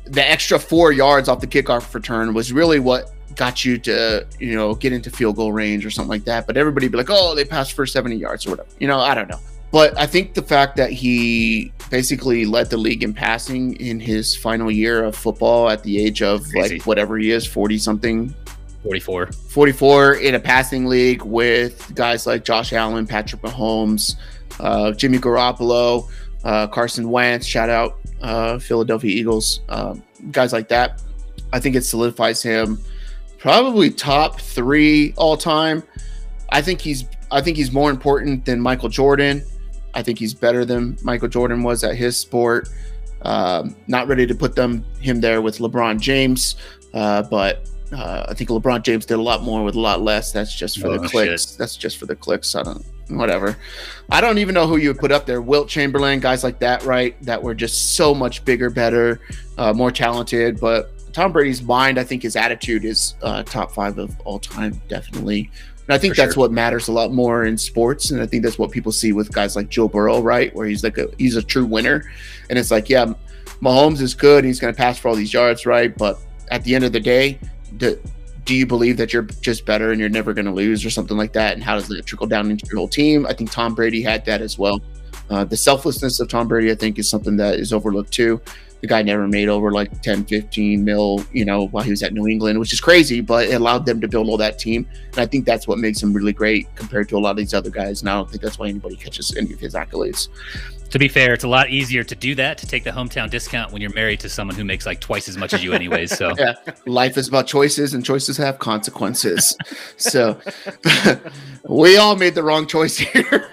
the 0.04 0.28
extra 0.28 0.58
four 0.58 0.92
yards 0.92 1.28
off 1.28 1.40
the 1.40 1.46
kickoff 1.46 1.92
return 1.94 2.34
was 2.34 2.52
really 2.52 2.80
what 2.80 3.12
got 3.36 3.64
you 3.64 3.78
to, 3.78 4.26
you 4.38 4.54
know, 4.54 4.74
get 4.74 4.92
into 4.92 5.10
field 5.10 5.36
goal 5.36 5.52
range 5.52 5.86
or 5.86 5.90
something 5.90 6.10
like 6.10 6.24
that. 6.24 6.46
But 6.46 6.56
everybody 6.56 6.88
be 6.88 6.98
like, 6.98 7.10
oh, 7.10 7.34
they 7.34 7.44
passed 7.44 7.72
for 7.72 7.86
70 7.86 8.16
yards 8.16 8.46
or 8.46 8.50
whatever. 8.50 8.68
You 8.78 8.88
know, 8.88 8.98
I 8.98 9.14
don't 9.14 9.28
know. 9.28 9.38
But 9.70 9.98
I 9.98 10.06
think 10.06 10.34
the 10.34 10.42
fact 10.42 10.76
that 10.76 10.90
he 10.90 11.72
basically 11.90 12.44
led 12.44 12.68
the 12.68 12.76
league 12.76 13.02
in 13.02 13.14
passing 13.14 13.74
in 13.76 14.00
his 14.00 14.36
final 14.36 14.70
year 14.70 15.02
of 15.02 15.16
football 15.16 15.70
at 15.70 15.82
the 15.82 15.98
age 15.98 16.20
of 16.20 16.42
Crazy. 16.50 16.74
like 16.74 16.86
whatever 16.86 17.16
he 17.16 17.30
is, 17.30 17.46
40 17.46 17.78
something, 17.78 18.34
44. 18.82 19.32
44 19.32 20.14
in 20.16 20.34
a 20.34 20.40
passing 20.40 20.86
league 20.86 21.22
with 21.22 21.94
guys 21.94 22.26
like 22.26 22.44
Josh 22.44 22.74
Allen, 22.74 23.06
Patrick 23.06 23.40
Mahomes, 23.40 24.16
uh, 24.60 24.92
Jimmy 24.92 25.18
Garoppolo, 25.18 26.06
uh, 26.44 26.66
Carson 26.68 27.08
Wentz, 27.10 27.46
shout 27.46 27.68
out 27.70 27.98
uh, 28.20 28.58
Philadelphia 28.58 29.10
Eagles, 29.10 29.60
um, 29.68 30.02
guys 30.30 30.52
like 30.52 30.68
that. 30.68 31.02
I 31.52 31.60
think 31.60 31.76
it 31.76 31.84
solidifies 31.84 32.42
him 32.42 32.78
probably 33.38 33.90
top 33.90 34.40
three 34.40 35.12
all 35.16 35.36
time. 35.36 35.82
I 36.50 36.62
think 36.62 36.80
he's 36.80 37.04
I 37.30 37.40
think 37.40 37.56
he's 37.56 37.72
more 37.72 37.90
important 37.90 38.44
than 38.44 38.60
Michael 38.60 38.88
Jordan. 38.88 39.42
I 39.94 40.02
think 40.02 40.18
he's 40.18 40.32
better 40.34 40.64
than 40.64 40.96
Michael 41.02 41.28
Jordan 41.28 41.62
was 41.62 41.82
at 41.84 41.96
his 41.96 42.16
sport. 42.16 42.68
Um, 43.22 43.76
not 43.86 44.08
ready 44.08 44.26
to 44.26 44.34
put 44.34 44.54
them 44.56 44.84
him 45.00 45.20
there 45.20 45.42
with 45.42 45.58
LeBron 45.58 46.00
James, 46.00 46.56
uh, 46.94 47.22
but 47.22 47.68
uh, 47.92 48.24
I 48.28 48.34
think 48.34 48.50
LeBron 48.50 48.82
James 48.82 49.04
did 49.06 49.14
a 49.18 49.22
lot 49.22 49.42
more 49.42 49.62
with 49.64 49.74
a 49.76 49.80
lot 49.80 50.00
less. 50.02 50.32
That's 50.32 50.54
just 50.56 50.80
for 50.80 50.88
Oh, 50.88 50.98
the 50.98 51.08
clicks. 51.08 51.50
shit. 51.50 51.58
That's 51.58 51.76
just 51.76 51.98
for 51.98 52.06
the 52.06 52.16
clicks. 52.16 52.54
I 52.54 52.62
don't. 52.62 52.84
Whatever. 53.08 53.56
I 54.10 54.20
don't 54.20 54.38
even 54.38 54.54
know 54.54 54.66
who 54.66 54.76
you 54.76 54.88
would 54.88 54.98
put 54.98 55.12
up 55.12 55.26
there. 55.26 55.42
Wilt 55.42 55.68
Chamberlain, 55.68 56.20
guys 56.20 56.44
like 56.44 56.58
that, 56.60 56.84
right? 56.84 57.20
That 57.22 57.42
were 57.42 57.54
just 57.54 57.96
so 57.96 58.14
much 58.14 58.44
bigger, 58.44 58.70
better, 58.70 59.20
uh, 59.58 59.72
more 59.72 59.90
talented. 59.90 60.60
But 60.60 60.90
Tom 61.12 61.32
Brady's 61.32 61.62
mind, 61.62 61.98
I 61.98 62.04
think 62.04 62.22
his 62.22 62.36
attitude 62.36 62.84
is 62.84 63.14
uh, 63.22 63.42
top 63.42 63.72
five 63.72 63.98
of 63.98 64.18
all 64.24 64.38
time, 64.38 64.80
definitely. 64.88 65.50
And 65.86 65.94
I 65.94 65.98
think 65.98 66.14
For 66.14 66.22
that's 66.22 66.34
sure. 66.34 66.42
what 66.42 66.52
matters 66.52 66.88
a 66.88 66.92
lot 66.92 67.12
more 67.12 67.44
in 67.44 67.58
sports. 67.58 68.10
And 68.12 68.22
I 68.22 68.26
think 68.26 68.42
that's 68.44 68.58
what 68.58 68.70
people 68.70 68.92
see 68.92 69.12
with 69.12 69.32
guys 69.32 69.56
like 69.56 69.68
Joe 69.68 69.88
Burrow, 69.88 70.20
right? 70.20 70.54
Where 70.54 70.66
he's 70.66 70.84
like 70.84 70.96
a 70.98 71.08
he's 71.18 71.36
a 71.36 71.42
true 71.42 71.66
winner. 71.66 72.10
And 72.48 72.58
it's 72.58 72.70
like, 72.70 72.88
yeah, 72.88 73.12
Mahomes 73.60 74.00
is 74.00 74.14
good. 74.14 74.44
He's 74.44 74.60
going 74.60 74.72
to 74.72 74.76
pass 74.76 74.98
for 74.98 75.08
all 75.08 75.14
these 75.14 75.32
yards, 75.32 75.66
right? 75.66 75.96
But 75.96 76.18
at 76.50 76.64
the 76.64 76.74
end 76.74 76.84
of 76.84 76.92
the 76.92 77.00
day, 77.00 77.38
do, 77.76 78.00
do 78.44 78.54
you 78.54 78.66
believe 78.66 78.96
that 78.96 79.12
you're 79.12 79.22
just 79.22 79.64
better 79.64 79.92
and 79.92 80.00
you're 80.00 80.08
never 80.08 80.32
going 80.32 80.46
to 80.46 80.52
lose 80.52 80.84
or 80.84 80.90
something 80.90 81.16
like 81.16 81.32
that? 81.32 81.54
And 81.54 81.62
how 81.62 81.74
does 81.74 81.88
that 81.88 82.04
trickle 82.06 82.26
down 82.26 82.50
into 82.50 82.66
your 82.66 82.76
whole 82.76 82.88
team? 82.88 83.26
I 83.26 83.34
think 83.34 83.50
Tom 83.50 83.74
Brady 83.74 84.02
had 84.02 84.24
that 84.24 84.40
as 84.40 84.58
well. 84.58 84.80
Uh, 85.30 85.44
the 85.44 85.56
selflessness 85.56 86.20
of 86.20 86.28
Tom 86.28 86.48
Brady, 86.48 86.70
I 86.70 86.74
think, 86.74 86.98
is 86.98 87.08
something 87.08 87.36
that 87.36 87.58
is 87.58 87.72
overlooked 87.72 88.12
too. 88.12 88.40
The 88.80 88.88
guy 88.88 89.00
never 89.02 89.28
made 89.28 89.48
over 89.48 89.70
like 89.70 90.02
10, 90.02 90.24
15 90.24 90.84
mil, 90.84 91.24
you 91.32 91.44
know, 91.44 91.68
while 91.68 91.84
he 91.84 91.90
was 91.90 92.02
at 92.02 92.12
New 92.12 92.26
England, 92.26 92.58
which 92.58 92.72
is 92.72 92.80
crazy, 92.80 93.20
but 93.20 93.46
it 93.46 93.54
allowed 93.54 93.86
them 93.86 94.00
to 94.00 94.08
build 94.08 94.28
all 94.28 94.36
that 94.38 94.58
team. 94.58 94.88
And 95.12 95.20
I 95.20 95.26
think 95.26 95.44
that's 95.44 95.68
what 95.68 95.78
makes 95.78 96.02
him 96.02 96.12
really 96.12 96.32
great 96.32 96.74
compared 96.74 97.08
to 97.10 97.16
a 97.16 97.20
lot 97.20 97.30
of 97.30 97.36
these 97.36 97.54
other 97.54 97.70
guys. 97.70 98.00
And 98.00 98.10
I 98.10 98.14
don't 98.14 98.28
think 98.28 98.42
that's 98.42 98.58
why 98.58 98.66
anybody 98.66 98.96
catches 98.96 99.36
any 99.36 99.52
of 99.52 99.60
his 99.60 99.74
accolades. 99.74 100.28
To 100.92 100.98
be 100.98 101.08
fair, 101.08 101.32
it's 101.32 101.42
a 101.44 101.48
lot 101.48 101.70
easier 101.70 102.04
to 102.04 102.14
do 102.14 102.34
that 102.34 102.58
to 102.58 102.66
take 102.66 102.84
the 102.84 102.90
hometown 102.90 103.30
discount 103.30 103.72
when 103.72 103.80
you're 103.80 103.94
married 103.94 104.20
to 104.20 104.28
someone 104.28 104.54
who 104.54 104.62
makes 104.62 104.84
like 104.84 105.00
twice 105.00 105.26
as 105.26 105.38
much 105.38 105.54
as 105.54 105.64
you, 105.64 105.72
anyways. 105.72 106.14
So 106.14 106.34
Yeah. 106.38 106.52
Life 106.84 107.16
is 107.16 107.28
about 107.28 107.46
choices, 107.46 107.94
and 107.94 108.04
choices 108.04 108.36
have 108.36 108.58
consequences. 108.58 109.56
so 109.96 110.38
we 111.68 111.96
all 111.96 112.14
made 112.14 112.34
the 112.34 112.42
wrong 112.42 112.66
choice 112.66 112.98
here. 112.98 113.48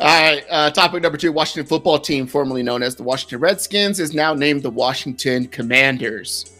all 0.00 0.22
right. 0.22 0.42
Uh, 0.48 0.70
topic 0.70 1.02
number 1.02 1.18
two 1.18 1.32
Washington 1.32 1.68
football 1.68 1.98
team, 1.98 2.26
formerly 2.26 2.62
known 2.62 2.82
as 2.82 2.96
the 2.96 3.02
Washington 3.02 3.40
Redskins, 3.40 4.00
is 4.00 4.14
now 4.14 4.32
named 4.32 4.62
the 4.62 4.70
Washington 4.70 5.48
Commanders. 5.48 6.50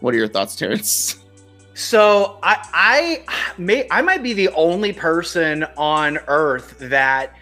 What 0.00 0.12
are 0.12 0.18
your 0.18 0.28
thoughts, 0.28 0.56
Terrence? 0.56 1.24
So 1.72 2.38
I 2.42 3.24
I 3.26 3.52
may 3.56 3.88
I 3.90 4.02
might 4.02 4.22
be 4.22 4.34
the 4.34 4.50
only 4.50 4.92
person 4.92 5.64
on 5.78 6.18
earth 6.28 6.76
that 6.80 7.34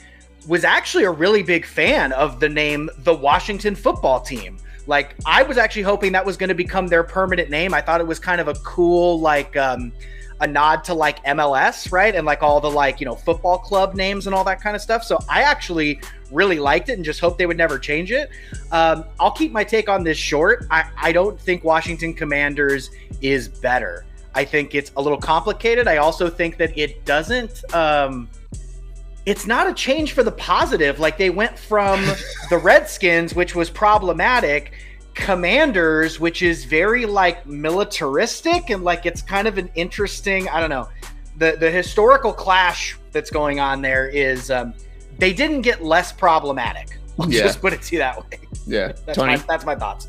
was 0.46 0.64
actually 0.64 1.04
a 1.04 1.10
really 1.10 1.42
big 1.42 1.64
fan 1.64 2.12
of 2.12 2.40
the 2.40 2.48
name 2.48 2.90
the 2.98 3.14
Washington 3.14 3.74
football 3.74 4.20
team. 4.20 4.58
Like 4.86 5.14
I 5.24 5.42
was 5.42 5.58
actually 5.58 5.82
hoping 5.82 6.12
that 6.12 6.24
was 6.24 6.36
going 6.36 6.48
to 6.48 6.54
become 6.54 6.88
their 6.88 7.04
permanent 7.04 7.50
name. 7.50 7.72
I 7.72 7.80
thought 7.80 8.00
it 8.00 8.06
was 8.06 8.18
kind 8.18 8.40
of 8.40 8.48
a 8.48 8.54
cool 8.54 9.20
like 9.20 9.56
um 9.56 9.92
a 10.42 10.46
nod 10.46 10.82
to 10.82 10.92
like 10.92 11.24
MLS, 11.24 11.92
right? 11.92 12.14
And 12.14 12.26
like 12.26 12.42
all 12.42 12.60
the 12.60 12.70
like, 12.70 13.00
you 13.00 13.06
know, 13.06 13.14
football 13.14 13.58
club 13.58 13.94
names 13.94 14.26
and 14.26 14.34
all 14.34 14.42
that 14.42 14.60
kind 14.60 14.74
of 14.74 14.82
stuff. 14.82 15.04
So 15.04 15.18
I 15.28 15.42
actually 15.42 16.00
really 16.32 16.58
liked 16.58 16.88
it 16.88 16.94
and 16.94 17.04
just 17.04 17.20
hope 17.20 17.38
they 17.38 17.46
would 17.46 17.56
never 17.56 17.78
change 17.78 18.10
it. 18.10 18.28
Um, 18.72 19.04
I'll 19.20 19.30
keep 19.30 19.52
my 19.52 19.62
take 19.62 19.88
on 19.88 20.02
this 20.02 20.18
short. 20.18 20.66
I, 20.68 20.90
I 21.00 21.12
don't 21.12 21.40
think 21.40 21.62
Washington 21.62 22.12
Commanders 22.12 22.90
is 23.20 23.48
better. 23.48 24.04
I 24.34 24.44
think 24.44 24.74
it's 24.74 24.90
a 24.96 25.02
little 25.02 25.18
complicated. 25.18 25.86
I 25.86 25.98
also 25.98 26.28
think 26.28 26.56
that 26.56 26.76
it 26.76 27.04
doesn't. 27.04 27.72
Um, 27.72 28.28
it's 29.26 29.46
not 29.46 29.68
a 29.68 29.74
change 29.74 30.12
for 30.12 30.22
the 30.22 30.32
positive. 30.32 30.98
Like 30.98 31.16
they 31.18 31.30
went 31.30 31.58
from 31.58 32.04
the 32.50 32.58
Redskins, 32.58 33.34
which 33.34 33.54
was 33.54 33.70
problematic, 33.70 34.72
Commanders, 35.14 36.18
which 36.18 36.42
is 36.42 36.64
very 36.64 37.06
like 37.06 37.46
militaristic 37.46 38.70
and 38.70 38.82
like 38.82 39.06
it's 39.06 39.22
kind 39.22 39.46
of 39.46 39.58
an 39.58 39.70
interesting. 39.74 40.48
I 40.48 40.60
don't 40.60 40.70
know. 40.70 40.88
The 41.36 41.56
the 41.58 41.70
historical 41.70 42.32
clash 42.32 42.98
that's 43.12 43.30
going 43.30 43.60
on 43.60 43.82
there 43.82 44.08
is 44.08 44.50
um, 44.50 44.74
they 45.18 45.32
didn't 45.32 45.62
get 45.62 45.82
less 45.82 46.12
problematic. 46.12 46.98
Let's 47.18 47.32
Yeah. 47.32 47.42
just 47.42 47.60
put 47.60 47.72
it 47.72 47.82
to 47.82 47.94
you 47.94 47.98
that 47.98 48.18
way. 48.18 48.40
Yeah. 48.66 48.88
That's 49.06 49.18
Tony. 49.18 49.36
my 49.36 49.44
that's 49.46 49.64
my 49.66 49.74
thoughts. 49.76 50.08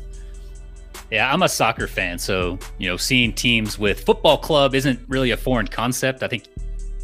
yeah, 1.10 1.30
I'm 1.32 1.42
a 1.42 1.48
soccer 1.48 1.86
fan, 1.86 2.18
so 2.18 2.58
you 2.78 2.88
know, 2.88 2.96
seeing 2.96 3.32
teams 3.32 3.78
with 3.78 4.04
football 4.04 4.38
club 4.38 4.74
isn't 4.74 5.00
really 5.08 5.32
a 5.32 5.36
foreign 5.36 5.66
concept. 5.68 6.22
I 6.22 6.28
think 6.28 6.44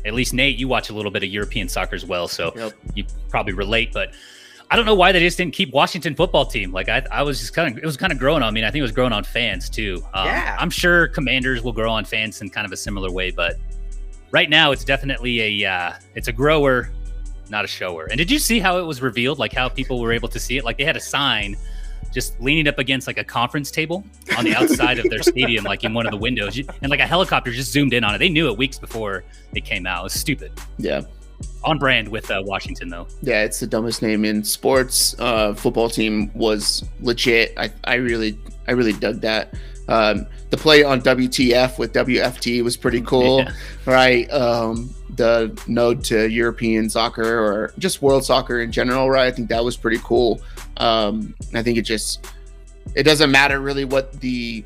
at 0.05 0.15
least 0.15 0.33
Nate, 0.35 0.57
you 0.57 0.69
watch 0.69 0.91
a 0.91 0.95
little 0.95 1.11
bit 1.11 1.23
of 1.23 1.29
European 1.31 1.69
soccer 1.69 1.95
as 1.95 2.05
well, 2.05 2.27
so 2.29 2.53
Yep. 2.57 2.73
you 2.95 3.05
probably 3.29 3.53
relate. 3.53 3.93
But 3.93 4.13
I 4.71 4.77
don't 4.77 4.87
know 4.87 4.95
why 4.95 5.11
they 5.13 5.21
just 5.21 5.37
didn't 5.37 5.53
keep 5.53 5.73
Washington 5.73 6.15
football 6.15 6.47
team. 6.47 6.73
Like 6.73 6.89
I, 6.89 7.03
I 7.11 7.23
was 7.23 7.41
just 7.41 7.55
kind 7.55 7.77
of 7.77 7.83
it 7.83 7.87
was 7.87 7.97
kind 7.97 8.13
of 8.13 8.19
growing 8.19 8.43
on 8.43 8.55
me. 8.55 8.61
And 8.61 8.67
I 8.67 8.71
think 8.71 8.81
it 8.81 8.83
was 8.83 8.93
growing 8.93 9.13
on 9.13 9.25
fans 9.25 9.69
too. 9.69 10.03
Um, 10.15 10.27
Yeah. 10.27 10.57
I'm 10.59 10.71
sure 10.71 11.09
Commanders 11.09 11.63
will 11.63 11.73
grow 11.73 11.91
on 11.91 12.05
fans 12.05 12.41
in 12.41 12.51
kind 12.51 12.65
of 12.67 12.73
a 12.73 12.77
similar 12.77 13.11
way, 13.11 13.31
but 13.31 13.57
right 14.31 14.49
now 14.49 14.71
it's 14.71 14.85
definitely 14.85 15.63
a 15.65 15.69
uh, 15.71 15.93
it's 16.15 16.29
a 16.29 16.33
grower, 16.33 16.93
not 17.49 17.65
a 17.65 17.69
shower. 17.69 18.07
And 18.11 18.17
did 18.17 18.31
you 18.31 18.39
see 18.39 18.61
how 18.61 18.79
it 18.79 18.83
was 18.87 19.03
revealed? 19.03 19.39
Like 19.41 19.53
how 19.53 19.69
people 19.69 20.01
were 20.01 20.13
able 20.13 20.29
to 20.29 20.39
see 20.39 20.57
it? 20.57 20.65
Like 20.65 20.79
they 20.79 20.85
had 20.85 20.97
a 20.97 21.01
sign 21.01 21.57
just 22.12 22.40
leaning 22.40 22.66
up 22.68 22.79
against 22.79 23.07
like 23.07 23.18
a 23.18 23.25
conference 23.25 23.70
table 23.70 24.05
on 24.37 24.44
the 24.44 24.55
outside 24.55 24.99
of 24.99 25.09
their 25.11 25.23
stadium, 25.23 25.64
like 25.64 25.85
in 25.85 25.94
one 25.94 26.07
of 26.07 26.11
the 26.12 26.18
windows, 26.18 26.59
and 26.59 26.90
like 26.90 27.01
a 27.01 27.07
helicopter 27.07 27.51
just 27.53 27.73
zoomed 27.73 27.92
in 27.92 28.05
on 28.05 28.14
it. 28.14 28.18
They 28.18 28.29
knew 28.29 28.49
it 28.49 28.57
weeks 28.59 28.79
before 28.79 29.25
it 29.55 29.64
came 29.64 29.87
out. 29.87 30.01
It 30.01 30.05
was 30.05 30.12
stupid. 30.14 30.53
Yeah. 30.79 31.03
On 31.64 31.79
brand 31.79 32.09
with 32.09 32.31
uh, 32.31 32.42
Washington 32.44 32.88
though. 32.88 33.07
Yeah, 33.23 33.44
it's 33.44 33.61
the 33.61 33.66
dumbest 33.66 34.03
name 34.03 34.25
in 34.25 34.44
sports. 34.44 35.14
Uh, 35.18 35.55
football 35.55 35.88
team 35.88 36.31
was 36.35 36.85
legit. 37.01 37.55
I, 37.57 37.70
I 37.85 37.94
really, 37.94 38.38
I 38.68 38.73
really 38.73 38.92
dug 38.92 39.20
that. 39.23 39.55
Um, 39.88 40.27
the 40.51 40.57
play 40.57 40.85
on 40.85 41.01
WTF 41.01 41.79
with 41.79 41.92
WFT 41.92 42.62
was 42.62 42.77
pretty 42.77 43.01
cool, 43.01 43.38
Yeah. 43.40 43.53
right? 43.87 44.31
Um, 44.33 44.94
the 45.16 45.59
node 45.66 46.05
to 46.05 46.29
European 46.31 46.88
soccer 46.88 47.38
or 47.38 47.73
just 47.79 48.01
world 48.01 48.25
soccer 48.25 48.61
in 48.61 48.70
general, 48.70 49.11
right? 49.11 49.27
I 49.27 49.31
think 49.31 49.49
that 49.49 49.64
was 49.64 49.77
pretty 49.77 49.99
cool. 50.05 50.40
Um, 50.81 51.35
I 51.55 51.62
think 51.62 51.79
it 51.79 51.83
just, 51.83 52.27
it 52.97 53.05
doesn't 53.05 53.31
matter 53.31 53.61
really 53.61 53.85
what 53.85 54.12
the 54.21 54.64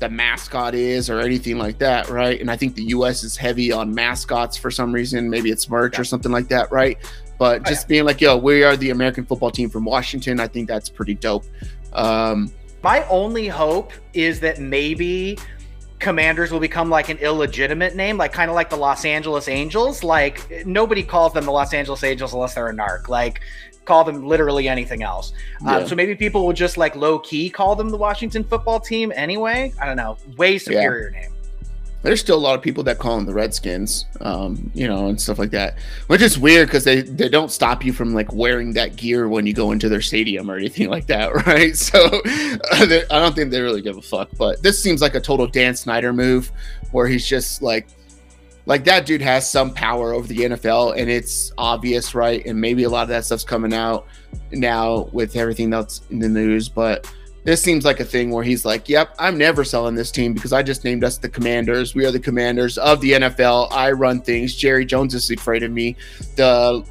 the 0.00 0.08
mascot 0.08 0.74
is 0.74 1.10
or 1.10 1.20
anything 1.20 1.58
like 1.58 1.78
that, 1.78 2.08
right? 2.08 2.40
And 2.40 2.50
I 2.50 2.56
think 2.56 2.74
the 2.74 2.84
U.S. 2.84 3.22
is 3.22 3.36
heavy 3.36 3.70
on 3.70 3.94
mascots 3.94 4.56
for 4.56 4.70
some 4.70 4.92
reason. 4.92 5.28
Maybe 5.28 5.50
it's 5.50 5.68
merch 5.68 5.98
or 5.98 6.04
something 6.04 6.32
like 6.32 6.48
that, 6.48 6.72
right? 6.72 6.96
But 7.38 7.60
Oh, 7.60 7.64
just 7.68 7.86
being 7.86 8.04
like, 8.06 8.20
yo, 8.20 8.36
we 8.36 8.64
are 8.64 8.76
the 8.76 8.90
American 8.90 9.26
football 9.26 9.50
team 9.50 9.68
from 9.68 9.84
Washington. 9.84 10.40
I 10.40 10.48
think 10.48 10.68
that's 10.68 10.88
pretty 10.88 11.14
dope. 11.14 11.44
Um, 11.92 12.50
My 12.82 13.06
only 13.08 13.46
hope 13.46 13.92
is 14.14 14.40
that 14.40 14.58
maybe 14.58 15.38
Commanders 15.98 16.50
will 16.50 16.60
become 16.60 16.88
like 16.88 17.10
an 17.10 17.18
illegitimate 17.18 17.94
name, 17.94 18.16
like 18.16 18.32
kind 18.32 18.50
of 18.50 18.54
like 18.54 18.70
the 18.70 18.76
Los 18.76 19.04
Angeles 19.04 19.48
Angels. 19.48 20.02
Like 20.02 20.64
nobody 20.64 21.02
calls 21.02 21.34
them 21.34 21.44
the 21.44 21.52
Los 21.52 21.74
Angeles 21.74 22.02
Angels 22.02 22.32
unless 22.32 22.54
they're 22.54 22.68
a 22.68 22.74
narc. 22.74 23.08
Like 23.08 23.42
call 23.84 24.04
them 24.04 24.26
literally 24.26 24.68
anything 24.68 25.02
else. 25.02 25.32
Yeah. 25.62 25.78
Um, 25.78 25.88
so 25.88 25.94
maybe 25.94 26.14
people 26.14 26.46
will 26.46 26.52
just 26.52 26.76
like 26.76 26.94
low 26.96 27.18
key 27.18 27.50
call 27.50 27.74
them 27.74 27.88
the 27.88 27.96
Washington 27.96 28.44
football 28.44 28.80
team 28.80 29.12
anyway. 29.14 29.72
I 29.80 29.86
don't 29.86 29.96
know. 29.96 30.16
Way 30.36 30.58
superior 30.58 31.10
name. 31.10 31.30
there's 32.02 32.20
still 32.20 32.36
a 32.36 32.40
lot 32.40 32.54
of 32.54 32.62
people 32.62 32.82
that 32.84 32.98
call 32.98 33.16
them 33.16 33.26
the 33.26 33.34
Redskins, 33.34 34.06
um, 34.22 34.70
you 34.74 34.88
know, 34.88 35.08
and 35.08 35.20
stuff 35.20 35.38
like 35.38 35.50
that, 35.50 35.76
which 36.06 36.22
is 36.22 36.38
weird 36.38 36.68
because 36.68 36.84
they 36.84 37.02
they 37.02 37.28
don't 37.28 37.50
stop 37.50 37.84
you 37.84 37.92
from 37.92 38.14
like 38.14 38.32
wearing 38.32 38.72
that 38.74 38.96
gear 38.96 39.28
when 39.28 39.46
you 39.46 39.52
go 39.52 39.72
into 39.72 39.88
their 39.88 40.00
stadium 40.00 40.50
or 40.50 40.56
anything 40.56 40.88
like 40.88 41.06
that, 41.08 41.34
right? 41.46 41.76
So 41.76 41.98
I 42.72 43.04
don't 43.10 43.34
think 43.34 43.50
they 43.50 43.60
really 43.60 43.82
give 43.82 43.98
a 43.98 44.02
fuck. 44.02 44.30
But 44.38 44.62
this 44.62 44.82
seems 44.82 45.02
like 45.02 45.14
a 45.14 45.20
total 45.20 45.46
Dan 45.46 45.74
Snyder 45.74 46.12
move, 46.12 46.50
where 46.92 47.06
he's 47.06 47.26
just 47.26 47.60
like, 47.60 47.86
like 48.66 48.84
that 48.84 49.06
dude 49.06 49.22
has 49.22 49.50
some 49.50 49.72
power 49.72 50.12
over 50.12 50.26
the 50.26 50.38
NFL, 50.38 50.96
and 50.96 51.10
it's 51.10 51.52
obvious, 51.58 52.14
right? 52.14 52.44
And 52.44 52.60
maybe 52.60 52.84
a 52.84 52.90
lot 52.90 53.02
of 53.02 53.08
that 53.08 53.24
stuff's 53.24 53.44
coming 53.44 53.74
out 53.74 54.06
now 54.52 55.08
with 55.12 55.36
everything 55.36 55.70
that's 55.70 56.02
in 56.10 56.18
the 56.18 56.28
news, 56.28 56.68
but 56.68 57.10
this 57.42 57.62
seems 57.62 57.84
like 57.84 58.00
a 58.00 58.04
thing 58.04 58.30
where 58.30 58.44
he's 58.44 58.64
like, 58.64 58.88
"Yep, 58.88 59.14
I'm 59.18 59.38
never 59.38 59.64
selling 59.64 59.94
this 59.94 60.10
team 60.10 60.34
because 60.34 60.52
I 60.52 60.62
just 60.62 60.84
named 60.84 61.04
us 61.04 61.16
the 61.16 61.28
Commanders. 61.28 61.94
We 61.94 62.04
are 62.04 62.10
the 62.10 62.20
Commanders 62.20 62.76
of 62.76 63.00
the 63.00 63.12
NFL. 63.12 63.68
I 63.70 63.92
run 63.92 64.20
things. 64.20 64.54
Jerry 64.54 64.84
Jones 64.84 65.14
is 65.14 65.30
afraid 65.30 65.62
of 65.62 65.70
me. 65.72 65.96
The 66.36 66.84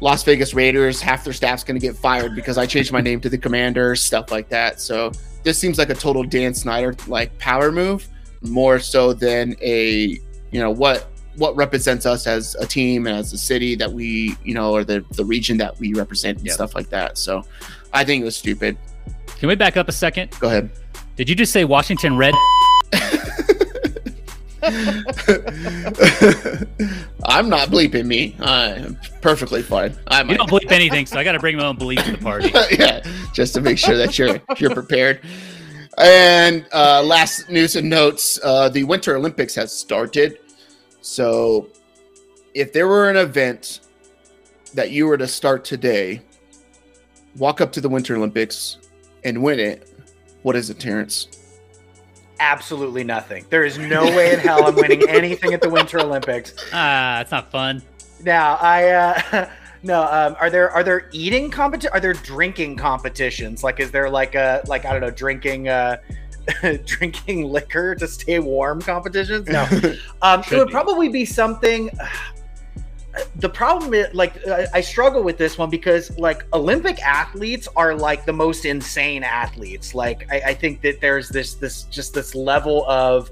Las 0.00 0.22
Vegas 0.24 0.54
Raiders, 0.54 1.00
half 1.00 1.24
their 1.24 1.32
staff's 1.32 1.64
going 1.64 1.80
to 1.80 1.86
get 1.86 1.96
fired 1.96 2.34
because 2.34 2.58
I 2.58 2.66
changed 2.66 2.92
my 2.92 3.00
name 3.00 3.20
to 3.20 3.28
the 3.28 3.38
Commanders, 3.38 4.02
stuff 4.02 4.30
like 4.30 4.48
that. 4.50 4.80
So 4.80 5.12
this 5.44 5.58
seems 5.58 5.78
like 5.78 5.90
a 5.90 5.94
total 5.94 6.24
Dan 6.24 6.52
Snyder 6.52 6.94
like 7.06 7.36
power 7.38 7.72
move, 7.72 8.06
more 8.42 8.78
so 8.78 9.12
than 9.12 9.56
a 9.62 10.18
you 10.54 10.60
know 10.60 10.70
what 10.70 11.10
what 11.36 11.56
represents 11.56 12.06
us 12.06 12.28
as 12.28 12.54
a 12.60 12.66
team 12.66 13.08
and 13.08 13.16
as 13.16 13.32
a 13.32 13.38
city 13.38 13.74
that 13.74 13.92
we 13.92 14.36
you 14.44 14.54
know 14.54 14.72
or 14.72 14.84
the 14.84 15.04
the 15.12 15.24
region 15.24 15.56
that 15.58 15.76
we 15.80 15.92
represent 15.94 16.38
and 16.38 16.46
yep. 16.46 16.54
stuff 16.54 16.76
like 16.76 16.88
that. 16.90 17.18
So 17.18 17.42
I 17.92 18.04
think 18.04 18.22
it 18.22 18.24
was 18.24 18.36
stupid. 18.36 18.78
Can 19.26 19.48
we 19.48 19.56
back 19.56 19.76
up 19.76 19.88
a 19.88 19.92
second? 19.92 20.30
Go 20.38 20.46
ahead. 20.46 20.70
Did 21.16 21.28
you 21.28 21.34
just 21.34 21.52
say 21.52 21.64
Washington 21.64 22.16
Red? 22.16 22.34
I'm 27.26 27.48
not 27.48 27.68
bleeping 27.68 28.06
me. 28.06 28.36
I'm 28.38 28.96
perfectly 29.20 29.62
fine. 29.62 29.96
I 30.06 30.22
you 30.22 30.36
don't 30.36 30.48
bleep 30.48 30.70
anything, 30.70 31.06
so 31.06 31.18
I 31.18 31.24
got 31.24 31.32
to 31.32 31.40
bring 31.40 31.56
my 31.56 31.66
own 31.66 31.76
bleep 31.76 32.02
to 32.04 32.12
the 32.12 32.18
party. 32.18 32.50
yeah, 32.78 33.02
just 33.32 33.54
to 33.54 33.60
make 33.60 33.76
sure 33.76 33.96
that 33.96 34.18
you're 34.18 34.40
you're 34.58 34.70
prepared. 34.70 35.20
And 35.98 36.66
uh, 36.72 37.02
last 37.02 37.50
news 37.50 37.76
and 37.76 37.90
notes: 37.90 38.38
uh, 38.42 38.68
the 38.68 38.84
Winter 38.84 39.16
Olympics 39.16 39.54
has 39.56 39.72
started. 39.72 40.38
So, 41.04 41.68
if 42.54 42.72
there 42.72 42.88
were 42.88 43.10
an 43.10 43.18
event 43.18 43.80
that 44.72 44.90
you 44.90 45.06
were 45.06 45.18
to 45.18 45.28
start 45.28 45.62
today, 45.62 46.22
walk 47.36 47.60
up 47.60 47.72
to 47.72 47.82
the 47.82 47.90
Winter 47.90 48.16
Olympics, 48.16 48.78
and 49.22 49.42
win 49.42 49.60
it, 49.60 49.86
what 50.44 50.56
is 50.56 50.70
it, 50.70 50.80
Terrence? 50.80 51.28
Absolutely 52.40 53.04
nothing. 53.04 53.44
There 53.50 53.64
is 53.64 53.76
no 53.76 54.04
way 54.16 54.32
in 54.32 54.38
hell 54.38 54.66
I'm 54.66 54.76
winning 54.76 55.06
anything 55.06 55.52
at 55.52 55.60
the 55.60 55.68
Winter 55.68 56.00
Olympics. 56.00 56.54
Ah, 56.72 57.20
it's 57.20 57.30
not 57.30 57.50
fun. 57.50 57.82
Now, 58.22 58.54
I 58.62 58.88
uh, 58.88 59.50
no. 59.82 60.04
Um, 60.04 60.36
are 60.40 60.48
there 60.48 60.70
are 60.70 60.82
there 60.82 61.10
eating 61.12 61.50
competition? 61.50 61.90
Are 61.92 62.00
there 62.00 62.14
drinking 62.14 62.76
competitions? 62.76 63.62
Like, 63.62 63.78
is 63.78 63.90
there 63.90 64.08
like 64.08 64.34
a 64.36 64.62
like 64.68 64.86
I 64.86 64.92
don't 64.92 65.02
know, 65.02 65.10
drinking 65.10 65.68
uh, 65.68 65.98
drinking 66.84 67.44
liquor 67.44 67.94
to 67.94 68.06
stay 68.06 68.38
warm 68.38 68.80
competitions? 68.80 69.48
No. 69.48 69.64
Um, 70.22 70.40
it 70.40 70.52
would 70.52 70.68
be. 70.68 70.72
probably 70.72 71.08
be 71.08 71.24
something 71.24 71.90
the 73.36 73.48
problem 73.48 73.94
is 73.94 74.12
like 74.14 74.34
I 74.46 74.80
struggle 74.80 75.22
with 75.22 75.38
this 75.38 75.56
one 75.58 75.70
because 75.70 76.16
like 76.18 76.44
Olympic 76.52 77.00
athletes 77.02 77.68
are 77.76 77.94
like 77.94 78.24
the 78.24 78.32
most 78.32 78.64
insane 78.64 79.22
athletes. 79.22 79.94
Like 79.94 80.26
I, 80.30 80.40
I, 80.46 80.54
think 80.54 80.80
that 80.82 81.00
there's 81.00 81.28
this 81.28 81.54
this 81.54 81.84
just 81.84 82.14
this 82.14 82.34
level 82.34 82.84
of 82.88 83.30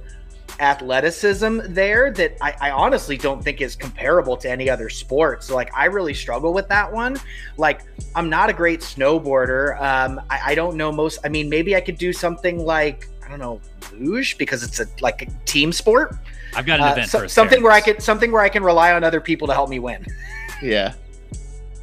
athleticism 0.62 1.58
there 1.64 2.12
that 2.12 2.36
I, 2.40 2.54
I, 2.60 2.70
honestly 2.70 3.18
don't 3.18 3.42
think 3.42 3.60
is 3.60 3.74
comparable 3.74 4.36
to 4.36 4.48
any 4.48 4.70
other 4.70 4.88
sport. 4.88 5.42
So 5.42 5.56
like 5.56 5.74
I 5.76 5.86
really 5.86 6.14
struggle 6.14 6.54
with 6.54 6.68
that 6.68 6.90
one. 6.90 7.18
Like 7.56 7.82
I'm 8.14 8.30
not 8.30 8.48
a 8.48 8.52
great 8.52 8.80
snowboarder. 8.80 9.80
Um, 9.82 10.20
I, 10.30 10.40
I 10.46 10.54
don't 10.54 10.76
know 10.76 10.92
most. 10.92 11.18
I 11.24 11.28
mean, 11.28 11.48
maybe 11.48 11.74
I 11.74 11.80
could 11.80 11.98
do 11.98 12.12
something 12.12 12.64
like 12.64 13.08
I 13.24 13.28
don't 13.28 13.40
know 13.40 13.60
luge 13.92 14.38
because 14.38 14.62
it's 14.62 14.78
a 14.78 14.86
like 15.00 15.22
a 15.22 15.26
team 15.46 15.72
sport. 15.72 16.16
I've 16.54 16.64
got 16.64 16.78
an 16.78 16.86
uh, 16.86 16.92
event 16.92 17.10
so, 17.10 17.26
something 17.26 17.60
where 17.60 17.72
I 17.72 17.80
can 17.80 18.00
something 18.00 18.30
where 18.30 18.42
I 18.42 18.48
can 18.48 18.62
rely 18.62 18.92
on 18.92 19.02
other 19.02 19.20
people 19.20 19.48
to 19.48 19.54
help 19.54 19.68
me 19.68 19.80
win. 19.80 20.06
yeah. 20.62 20.94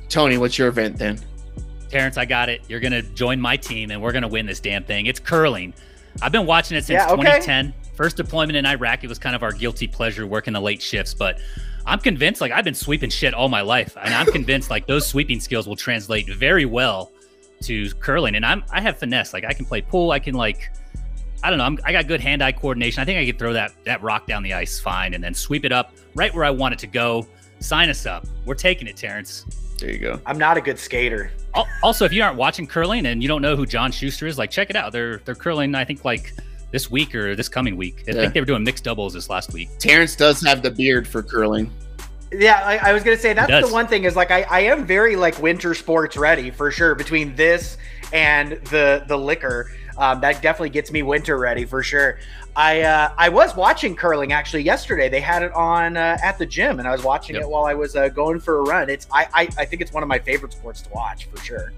Tony, 0.07 0.37
what's 0.37 0.57
your 0.57 0.69
event 0.69 0.97
then? 0.97 1.19
Terrence, 1.89 2.17
I 2.17 2.23
got 2.23 2.47
it. 2.47 2.61
You're 2.69 2.79
gonna 2.79 3.01
join 3.01 3.41
my 3.41 3.57
team 3.57 3.91
and 3.91 4.01
we're 4.01 4.13
gonna 4.13 4.27
win 4.29 4.45
this 4.45 4.61
damn 4.61 4.85
thing. 4.85 5.05
It's 5.07 5.19
curling. 5.19 5.73
I've 6.21 6.31
been 6.31 6.45
watching 6.45 6.77
it 6.77 6.85
since 6.85 6.97
yeah, 6.97 7.11
okay. 7.11 7.39
2010. 7.39 7.73
First 7.99 8.15
deployment 8.15 8.55
in 8.55 8.65
Iraq, 8.65 9.03
it 9.03 9.07
was 9.07 9.19
kind 9.19 9.35
of 9.35 9.43
our 9.43 9.51
guilty 9.51 9.85
pleasure 9.85 10.25
working 10.25 10.53
the 10.53 10.61
late 10.61 10.81
shifts, 10.81 11.13
but 11.13 11.41
I'm 11.85 11.99
convinced 11.99 12.39
like 12.39 12.53
I've 12.53 12.63
been 12.63 12.73
sweeping 12.73 13.09
shit 13.09 13.33
all 13.33 13.49
my 13.49 13.59
life. 13.59 13.97
And 14.01 14.13
I'm 14.13 14.25
convinced 14.27 14.69
like 14.69 14.87
those 14.87 15.05
sweeping 15.05 15.41
skills 15.41 15.67
will 15.67 15.75
translate 15.75 16.29
very 16.29 16.63
well 16.63 17.11
to 17.63 17.89
curling. 17.95 18.35
And 18.35 18.45
I'm 18.45 18.63
I 18.71 18.79
have 18.79 18.97
finesse. 18.97 19.33
Like 19.33 19.43
I 19.43 19.51
can 19.51 19.65
play 19.65 19.81
pool, 19.81 20.11
I 20.11 20.19
can 20.19 20.33
like 20.33 20.71
I 21.43 21.49
don't 21.49 21.59
know. 21.59 21.65
I'm, 21.65 21.77
i 21.83 21.91
got 21.91 22.07
good 22.07 22.21
hand-eye 22.21 22.53
coordination. 22.53 23.01
I 23.01 23.05
think 23.05 23.19
I 23.19 23.25
could 23.25 23.37
throw 23.37 23.51
that 23.51 23.73
that 23.83 24.01
rock 24.01 24.25
down 24.27 24.43
the 24.43 24.53
ice 24.53 24.79
fine, 24.79 25.13
and 25.13 25.21
then 25.21 25.33
sweep 25.33 25.65
it 25.65 25.73
up 25.73 25.91
right 26.15 26.33
where 26.33 26.45
I 26.45 26.51
want 26.51 26.71
it 26.71 26.79
to 26.79 26.87
go. 26.87 27.27
Sign 27.59 27.89
us 27.89 28.05
up. 28.05 28.25
We're 28.45 28.55
taking 28.55 28.87
it, 28.87 28.95
Terrence. 28.95 29.45
There 29.77 29.91
you 29.91 29.99
go. 29.99 30.21
I'm 30.25 30.37
not 30.37 30.55
a 30.55 30.61
good 30.61 30.79
skater. 30.79 31.33
Also, 31.83 32.05
if 32.05 32.13
you 32.13 32.23
aren't 32.23 32.37
watching 32.37 32.65
curling 32.65 33.07
and 33.07 33.21
you 33.21 33.27
don't 33.27 33.41
know 33.41 33.57
who 33.57 33.65
John 33.65 33.91
Shuster 33.91 34.25
is, 34.25 34.37
like 34.37 34.51
check 34.51 34.69
it 34.69 34.77
out. 34.77 34.93
They're 34.93 35.17
they're 35.25 35.35
curling. 35.35 35.75
I 35.75 35.83
think 35.83 36.05
like 36.05 36.33
this 36.71 36.89
week 36.91 37.15
or 37.15 37.35
this 37.35 37.49
coming 37.49 37.75
week. 37.75 38.03
I 38.07 38.11
yeah. 38.11 38.21
think 38.21 38.33
they 38.33 38.39
were 38.39 38.45
doing 38.45 38.63
mixed 38.63 38.83
doubles 38.83 39.13
this 39.13 39.29
last 39.29 39.53
week. 39.53 39.69
Terrence 39.79 40.15
does 40.15 40.41
have 40.41 40.61
the 40.61 40.71
beard 40.71 41.07
for 41.07 41.23
curling. 41.23 41.71
Yeah, 42.31 42.61
I, 42.63 42.89
I 42.89 42.93
was 42.93 43.03
gonna 43.03 43.17
say 43.17 43.33
that's 43.33 43.67
the 43.67 43.73
one 43.73 43.87
thing 43.87 44.03
is 44.03 44.15
like 44.15 44.29
I, 44.29 44.43
I 44.43 44.59
am 44.61 44.85
very 44.85 45.15
like 45.15 45.41
winter 45.41 45.73
sports 45.73 46.15
ready 46.15 46.51
for 46.51 46.69
sure. 46.69 46.93
Between 46.93 47.35
this 47.35 47.77
and 48.13 48.51
the 48.65 49.03
the 49.07 49.17
liquor, 49.17 49.71
um, 49.97 50.21
that 50.21 50.41
definitely 50.41 50.69
gets 50.69 50.91
me 50.91 51.01
winter 51.01 51.39
ready 51.39 51.65
for 51.65 51.81
sure. 51.81 52.19
I 52.55 52.81
uh, 52.81 53.13
I 53.17 53.29
was 53.29 53.55
watching 53.55 53.95
curling 53.95 54.31
actually 54.31 54.61
yesterday. 54.61 55.09
They 55.09 55.21
had 55.21 55.41
it 55.41 55.51
on 55.53 55.97
uh, 55.97 56.17
at 56.23 56.37
the 56.37 56.45
gym, 56.45 56.77
and 56.77 56.87
I 56.87 56.91
was 56.91 57.03
watching 57.03 57.35
yep. 57.35 57.45
it 57.45 57.49
while 57.49 57.65
I 57.65 57.73
was 57.73 57.95
uh, 57.95 58.09
going 58.09 58.39
for 58.39 58.59
a 58.59 58.61
run. 58.61 58.91
It's 58.91 59.07
I, 59.11 59.27
I, 59.33 59.41
I 59.57 59.65
think 59.65 59.81
it's 59.81 59.91
one 59.91 60.03
of 60.03 60.09
my 60.09 60.19
favorite 60.19 60.53
sports 60.53 60.81
to 60.83 60.89
watch 60.91 61.25
for 61.25 61.37
sure. 61.37 61.73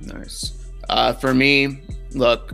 Nice. 0.00 0.68
Uh, 0.88 1.12
for 1.12 1.34
me, 1.34 1.82
look, 2.12 2.52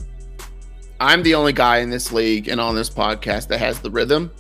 I'm 1.01 1.23
the 1.23 1.35
only 1.35 1.53
guy 1.53 1.79
in 1.79 1.91
this 1.91 2.13
league 2.13 2.49
and 2.49 2.61
on 2.61 2.75
this 2.75 2.89
podcast 2.89 3.49
that 3.49 3.59
has 3.59 3.81
the 3.81 3.91
rhythm. 3.91 4.31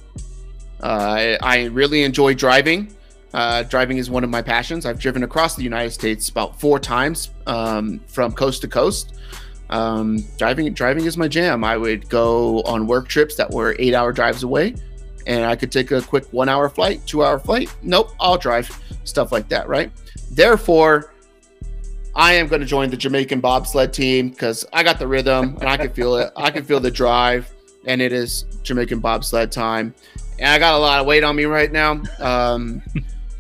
Uh, 0.83 0.87
I, 0.87 1.39
I 1.43 1.65
really 1.65 2.03
enjoy 2.03 2.35
driving. 2.35 2.95
Uh, 3.35 3.63
driving 3.65 3.99
is 3.99 4.09
one 4.09 4.25
of 4.25 4.31
my 4.31 4.41
passions. 4.41 4.87
I've 4.87 4.99
driven 4.99 5.23
across 5.23 5.57
the 5.57 5.63
United 5.63 5.91
States 5.91 6.29
about 6.29 6.59
four 6.59 6.79
times 6.79 7.31
um, 7.47 8.01
from 8.07 8.33
coast 8.33 8.63
to 8.63 8.69
coast. 8.69 9.15
Um, 9.69 10.25
driving 10.39 10.73
driving 10.73 11.05
is 11.05 11.17
my 11.17 11.29
jam. 11.29 11.65
I 11.65 11.77
would 11.77 12.09
go 12.09 12.63
on 12.63 12.87
work 12.87 13.09
trips 13.09 13.35
that 13.37 13.51
were 13.51 13.77
eight 13.79 13.95
hour 13.95 14.13
drives 14.13 14.43
away, 14.43 14.75
and 15.27 15.45
I 15.45 15.57
could 15.57 15.73
take 15.73 15.91
a 15.91 16.01
quick 16.01 16.25
one 16.33 16.49
hour 16.49 16.69
flight, 16.69 17.05
two 17.07 17.25
hour 17.25 17.39
flight. 17.39 17.75
Nope, 17.83 18.13
I'll 18.21 18.39
drive 18.39 18.71
stuff 19.05 19.33
like 19.33 19.49
that. 19.49 19.69
Right. 19.69 19.91
Therefore, 20.31 21.13
I 22.17 22.33
am 22.33 22.49
going 22.49 22.63
to 22.63 22.67
join 22.67 22.89
the 22.89 22.97
Jamaican 22.97 23.41
bobsled 23.41 23.93
team 23.93 24.31
because 24.31 24.65
I 24.73 24.83
got 24.83 24.99
the 24.99 25.07
rhythm 25.07 25.59
and 25.61 25.69
I 25.69 25.77
can 25.77 25.91
feel 25.91 26.17
it. 26.17 26.33
I 26.35 26.51
can 26.51 26.65
feel 26.65 26.81
the 26.81 26.91
drive, 26.91 27.55
and 27.85 28.01
it 28.01 28.11
is 28.11 28.47
Jamaican 28.63 29.01
bobsled 29.01 29.53
time. 29.53 29.95
And 30.39 30.49
I 30.49 30.59
got 30.59 30.75
a 30.75 30.79
lot 30.79 30.99
of 30.99 31.07
weight 31.07 31.25
on 31.25 31.37
me 31.37 31.45
right 31.45 31.71
now. 31.71 32.03
Um, 32.19 32.83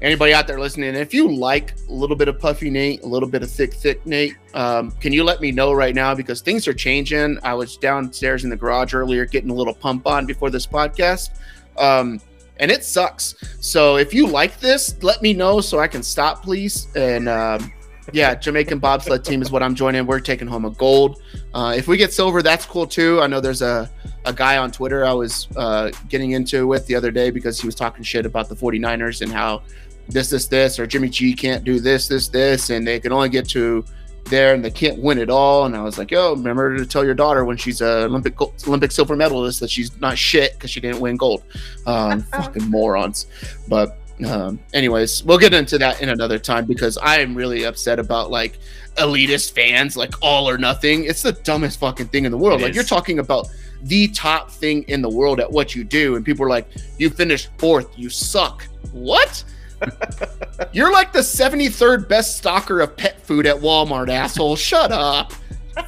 anybody 0.03 0.35
out 0.35 0.47
there 0.47 0.61
listening, 0.61 0.95
if 0.95 1.15
you 1.15 1.35
like 1.35 1.75
a 1.89 1.93
little 1.93 2.17
bit 2.17 2.29
of 2.29 2.39
puffy 2.39 2.69
Nate, 2.69 3.03
a 3.03 3.07
little 3.07 3.31
bit 3.31 3.43
of 3.43 3.51
thick, 3.51 3.73
thick 3.73 4.05
Nate, 4.05 4.37
um, 4.53 4.91
can 4.91 5.11
you 5.11 5.25
let 5.25 5.41
me 5.41 5.51
know 5.53 5.73
right 5.73 5.95
now 5.95 6.15
because 6.15 6.43
things 6.43 6.69
are 6.69 6.75
changing. 6.75 7.39
I 7.43 7.55
was 7.55 7.79
downstairs 7.79 8.45
in 8.45 8.51
the 8.51 8.57
garage 8.57 8.93
earlier 8.93 9.25
getting 9.25 9.49
a 9.49 9.55
little 9.55 9.75
pump 9.75 10.07
on 10.07 10.27
before 10.27 10.51
this 10.51 10.67
podcast. 10.67 11.31
Um, 11.79 12.21
and 12.59 12.71
it 12.71 12.85
sucks. 12.85 13.35
So 13.61 13.97
if 13.97 14.12
you 14.12 14.27
like 14.27 14.61
this, 14.61 15.03
let 15.03 15.23
me 15.23 15.33
know 15.33 15.62
so 15.62 15.79
I 15.79 15.89
can 15.89 16.03
stop, 16.03 16.43
please. 16.43 16.89
And 16.95 17.29
um, 17.29 17.73
yeah, 18.12 18.35
Jamaican 18.35 18.79
bobsled 18.79 19.25
team 19.25 19.42
is 19.42 19.51
what 19.51 19.62
I'm 19.62 19.75
joining. 19.75 20.07
We're 20.07 20.21
taking 20.21 20.47
home 20.47 20.64
a 20.64 20.71
gold. 20.71 21.23
Uh, 21.55 21.75
if 21.77 21.88
we 21.88 21.97
get 21.97 22.12
silver, 22.12 22.42
that's 22.42 22.64
cool 22.66 22.87
too. 22.87 23.21
I 23.21 23.27
know 23.27 23.40
there's 23.40 23.62
a, 23.62 23.90
a 24.25 24.33
guy 24.33 24.59
on 24.59 24.71
Twitter 24.71 25.05
I 25.05 25.12
was 25.12 25.49
uh, 25.57 25.90
getting 26.09 26.33
into 26.33 26.66
with 26.66 26.87
the 26.87 26.95
other 26.95 27.11
day 27.11 27.31
because 27.31 27.61
he 27.61 27.66
was 27.66 27.75
talking 27.75 28.05
shit 28.05 28.27
about 28.27 28.49
the 28.49 28.57
49ers 28.57 29.23
and 29.23 29.33
how 29.33 29.62
this, 30.09 30.31
this, 30.31 30.47
this, 30.47 30.79
or 30.79 30.87
Jimmy 30.87 31.09
G 31.09 31.35
can't 31.35 31.64
do 31.64 31.81
this, 31.81 32.09
this, 32.09 32.29
this, 32.29 32.71
and 32.71 32.87
they 32.87 33.01
can 33.01 33.12
only 33.12 33.29
get 33.29 33.49
to 33.51 33.85
there 34.27 34.55
and 34.55 34.64
they 34.64 34.71
can't 34.71 35.01
win 35.01 35.19
it 35.19 35.31
all. 35.31 35.66
And 35.66 35.77
I 35.77 35.83
was 35.83 35.99
like, 35.99 36.11
yo, 36.11 36.35
remember 36.35 36.77
to 36.77 36.87
tell 36.87 37.05
your 37.05 37.14
daughter 37.14 37.45
when 37.45 37.57
she's 37.57 37.81
a 37.81 38.05
Olympic 38.05 38.40
Olympic 38.66 38.92
silver 38.92 39.16
medalist 39.16 39.61
that 39.61 39.71
she's 39.71 39.99
not 40.01 40.19
shit 40.19 40.55
because 40.55 40.71
she 40.71 40.81
didn't 40.81 41.01
win 41.01 41.16
gold. 41.16 41.45
Um, 41.87 42.23
fucking 42.33 42.69
morons. 42.69 43.27
But 43.69 43.99
um, 44.25 44.59
anyways, 44.73 45.25
we'll 45.25 45.39
get 45.39 45.53
into 45.53 45.79
that 45.79 46.01
in 46.01 46.09
another 46.09 46.39
time 46.39 46.65
because 46.65 46.97
I 46.99 47.19
am 47.19 47.35
really 47.35 47.65
upset 47.65 47.99
about 47.99 48.31
like 48.31 48.59
elitist 48.97 49.53
fans, 49.53 49.97
like 49.97 50.15
all 50.23 50.49
or 50.49 50.57
nothing. 50.57 51.05
It's 51.05 51.23
the 51.23 51.33
dumbest 51.33 51.79
fucking 51.81 52.09
thing 52.09 52.25
in 52.25 52.33
the 52.33 52.39
world. 52.39 52.61
It 52.61 52.65
like 52.65 52.71
is. 52.71 52.77
you're 52.77 52.85
talking 52.85 53.19
about 53.19 53.49
the 53.83 54.09
top 54.09 54.51
thing 54.51 54.85
in 54.85 55.03
the 55.03 55.09
world 55.09 55.39
at 55.39 55.51
what 55.51 55.75
you 55.75 55.85
do, 55.85 56.17
and 56.17 56.25
people 56.25 56.47
are 56.47 56.49
like, 56.49 56.67
"You 56.99 57.11
finished 57.11 57.51
fourth, 57.59 57.89
you 57.97 58.09
suck." 58.09 58.67
What? 58.93 59.45
You're 60.73 60.91
like 60.91 61.13
the 61.13 61.19
73rd 61.19 62.09
best 62.09 62.43
stocker 62.43 62.83
of 62.83 62.97
pet 62.97 63.21
food 63.21 63.47
at 63.47 63.57
Walmart, 63.57 64.09
asshole. 64.09 64.57
Shut 64.57 64.91
up. 64.91 65.35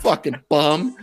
Fucking 0.00 0.36
bum. 0.50 0.94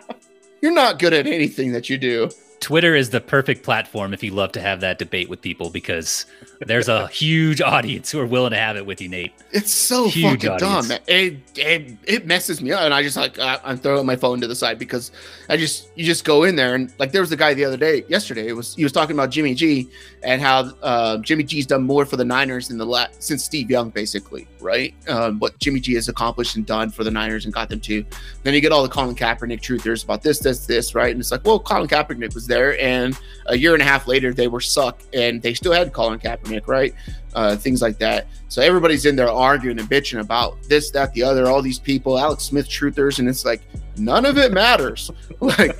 You're 0.62 0.72
not 0.72 1.00
good 1.00 1.12
at 1.12 1.26
anything 1.26 1.72
that 1.72 1.90
you 1.90 1.98
do. 1.98 2.30
Twitter 2.64 2.94
is 2.94 3.10
the 3.10 3.20
perfect 3.20 3.62
platform 3.62 4.14
if 4.14 4.22
you 4.22 4.30
love 4.32 4.50
to 4.52 4.60
have 4.60 4.80
that 4.80 4.98
debate 4.98 5.28
with 5.28 5.42
people 5.42 5.68
because 5.68 6.24
there's 6.60 6.88
a 6.88 7.08
huge 7.08 7.60
audience 7.60 8.10
who 8.10 8.18
are 8.18 8.24
willing 8.24 8.52
to 8.52 8.56
have 8.56 8.74
it 8.78 8.86
with 8.86 9.02
you, 9.02 9.08
Nate. 9.10 9.34
It's 9.52 9.70
so 9.70 10.08
Huge 10.08 10.44
fucking 10.46 10.50
audience. 10.50 10.88
dumb. 10.88 10.98
It, 11.06 11.36
it 11.56 11.96
it 12.04 12.26
messes 12.26 12.62
me 12.62 12.72
up, 12.72 12.80
and 12.80 12.94
I 12.94 13.02
just 13.02 13.18
like 13.18 13.38
I, 13.38 13.60
I'm 13.64 13.76
throwing 13.76 14.06
my 14.06 14.16
phone 14.16 14.40
to 14.40 14.46
the 14.46 14.54
side 14.54 14.78
because 14.78 15.12
I 15.50 15.58
just 15.58 15.90
you 15.94 16.06
just 16.06 16.24
go 16.24 16.44
in 16.44 16.56
there 16.56 16.74
and 16.74 16.90
like 16.98 17.12
there 17.12 17.20
was 17.20 17.32
a 17.32 17.36
guy 17.36 17.52
the 17.52 17.66
other 17.66 17.76
day 17.76 18.02
yesterday. 18.08 18.48
It 18.48 18.54
was 18.54 18.74
he 18.74 18.82
was 18.82 18.92
talking 18.92 19.14
about 19.14 19.28
Jimmy 19.28 19.54
G 19.54 19.90
and 20.22 20.40
how 20.40 20.70
uh, 20.82 21.18
Jimmy 21.18 21.42
G's 21.44 21.66
done 21.66 21.82
more 21.82 22.06
for 22.06 22.16
the 22.16 22.24
Niners 22.24 22.70
in 22.70 22.78
the 22.78 22.86
la- 22.86 23.08
since 23.18 23.44
Steve 23.44 23.70
Young 23.70 23.90
basically, 23.90 24.48
right? 24.58 24.94
Um, 25.06 25.38
what 25.38 25.58
Jimmy 25.58 25.80
G 25.80 25.92
has 25.96 26.08
accomplished 26.08 26.56
and 26.56 26.64
done 26.64 26.88
for 26.90 27.04
the 27.04 27.10
Niners 27.10 27.44
and 27.44 27.52
got 27.52 27.68
them 27.68 27.80
to. 27.80 28.02
Then 28.42 28.54
you 28.54 28.62
get 28.62 28.72
all 28.72 28.82
the 28.82 28.88
Colin 28.88 29.14
Kaepernick 29.14 29.60
truthers 29.60 30.02
about 30.02 30.22
this, 30.22 30.38
this, 30.38 30.64
this, 30.66 30.94
right? 30.94 31.10
And 31.10 31.20
it's 31.20 31.30
like, 31.30 31.44
well, 31.44 31.60
Colin 31.60 31.88
Kaepernick 31.88 32.32
was 32.34 32.46
there, 32.46 32.53
and 32.62 33.18
a 33.46 33.56
year 33.56 33.74
and 33.74 33.82
a 33.82 33.84
half 33.84 34.06
later 34.06 34.32
they 34.32 34.48
were 34.48 34.60
suck, 34.60 35.02
and 35.12 35.42
they 35.42 35.54
still 35.54 35.72
had 35.72 35.92
Colin 35.92 36.18
Kaepernick, 36.18 36.66
right? 36.66 36.94
uh, 37.34 37.56
things 37.56 37.82
like 37.82 37.98
that. 37.98 38.26
So 38.48 38.62
everybody's 38.62 39.06
in 39.06 39.16
there 39.16 39.30
arguing 39.30 39.78
and 39.78 39.88
bitching 39.88 40.20
about 40.20 40.62
this, 40.64 40.90
that, 40.90 41.12
the 41.12 41.22
other, 41.22 41.46
all 41.46 41.62
these 41.62 41.78
people, 41.78 42.18
Alex 42.18 42.44
Smith 42.44 42.68
truthers, 42.68 43.18
and 43.18 43.28
it's 43.28 43.44
like 43.44 43.62
none 43.96 44.24
of 44.24 44.38
it 44.38 44.52
matters. 44.52 45.10
like, 45.40 45.78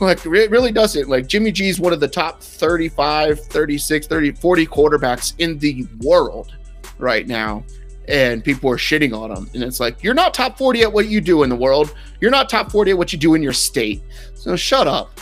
like 0.00 0.24
it 0.26 0.50
really 0.50 0.72
doesn't. 0.72 1.08
Like 1.08 1.26
Jimmy 1.26 1.52
G 1.52 1.68
is 1.68 1.80
one 1.80 1.92
of 1.92 2.00
the 2.00 2.08
top 2.08 2.42
35, 2.42 3.40
36, 3.40 4.06
30, 4.06 4.32
40 4.32 4.66
quarterbacks 4.66 5.34
in 5.38 5.58
the 5.58 5.86
world 6.00 6.54
right 6.98 7.26
now. 7.26 7.64
And 8.08 8.44
people 8.44 8.70
are 8.70 8.76
shitting 8.76 9.16
on 9.18 9.32
him. 9.32 9.50
And 9.52 9.64
it's 9.64 9.80
like, 9.80 10.02
you're 10.04 10.14
not 10.14 10.32
top 10.32 10.56
40 10.56 10.82
at 10.82 10.92
what 10.92 11.08
you 11.08 11.20
do 11.20 11.42
in 11.42 11.50
the 11.50 11.56
world. 11.56 11.92
You're 12.20 12.30
not 12.30 12.48
top 12.48 12.70
40 12.70 12.92
at 12.92 12.98
what 12.98 13.12
you 13.12 13.18
do 13.18 13.34
in 13.34 13.42
your 13.42 13.52
state. 13.52 14.00
So 14.34 14.54
shut 14.54 14.86
up. 14.86 15.18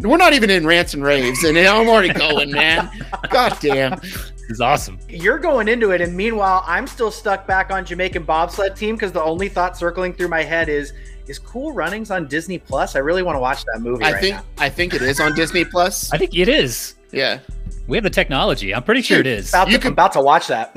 We're 0.00 0.16
not 0.16 0.32
even 0.32 0.50
in 0.50 0.66
rants 0.66 0.94
and 0.94 1.04
raves, 1.04 1.44
and 1.44 1.56
I'm 1.56 1.88
already 1.88 2.12
going, 2.12 2.50
man. 2.50 2.90
God 3.30 3.56
damn. 3.60 4.00
It's 4.48 4.60
awesome. 4.60 4.98
You're 5.08 5.38
going 5.38 5.68
into 5.68 5.92
it, 5.92 6.00
and 6.00 6.16
meanwhile, 6.16 6.64
I'm 6.66 6.86
still 6.88 7.10
stuck 7.12 7.46
back 7.46 7.70
on 7.70 7.84
Jamaican 7.84 8.24
bobsled 8.24 8.74
team 8.76 8.96
because 8.96 9.12
the 9.12 9.22
only 9.22 9.48
thought 9.48 9.76
circling 9.76 10.12
through 10.14 10.28
my 10.28 10.42
head 10.42 10.68
is, 10.68 10.92
is 11.28 11.38
Cool 11.38 11.72
Runnings 11.72 12.10
on 12.10 12.26
Disney 12.26 12.58
Plus? 12.58 12.96
I 12.96 12.98
really 12.98 13.22
want 13.22 13.36
to 13.36 13.40
watch 13.40 13.64
that 13.72 13.80
movie. 13.80 14.04
I 14.04 14.12
right 14.12 14.20
think 14.20 14.36
now. 14.36 14.44
I 14.58 14.68
think 14.68 14.92
it 14.94 15.02
is 15.02 15.20
on 15.20 15.34
Disney 15.36 15.64
Plus. 15.64 16.12
I 16.12 16.18
think 16.18 16.36
it 16.36 16.48
is. 16.48 16.96
Yeah, 17.12 17.38
We 17.86 17.96
have 17.96 18.04
the 18.04 18.10
technology. 18.10 18.74
I'm 18.74 18.82
pretty 18.82 19.02
sure 19.02 19.20
it 19.20 19.26
is. 19.26 19.50
About 19.50 19.68
You 19.68 19.74
to, 19.74 19.78
could- 19.78 19.86
I'm 19.88 19.92
about 19.92 20.12
to 20.14 20.20
watch 20.20 20.48
that. 20.48 20.76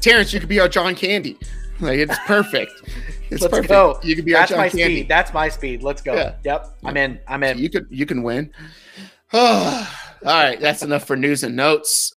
Terrence, 0.00 0.32
you 0.32 0.40
could 0.40 0.48
be 0.48 0.58
our 0.58 0.68
John 0.68 0.94
Candy. 0.96 1.38
Like 1.80 1.98
it's 1.98 2.18
perfect. 2.26 2.72
It's 3.34 3.42
Let's 3.42 3.52
perfect. 3.52 3.68
go. 3.68 3.98
You 4.02 4.16
could 4.16 4.24
be 4.24 4.32
That's 4.32 4.52
our 4.52 4.58
my 4.58 4.68
John 4.68 4.78
Candy. 4.78 4.96
speed. 4.96 5.08
That's 5.08 5.32
my 5.34 5.48
speed. 5.48 5.82
Let's 5.82 6.02
go. 6.02 6.14
Yeah. 6.14 6.34
Yep. 6.44 6.76
I'm 6.84 6.96
in. 6.96 7.20
I'm 7.28 7.42
in. 7.42 7.58
You 7.58 7.68
could 7.70 7.86
you 7.90 8.06
can 8.06 8.22
win. 8.22 8.50
All 9.32 9.86
right, 10.22 10.58
that's 10.60 10.82
enough 10.82 11.06
for 11.06 11.16
news 11.16 11.42
and 11.42 11.56
notes. 11.56 12.14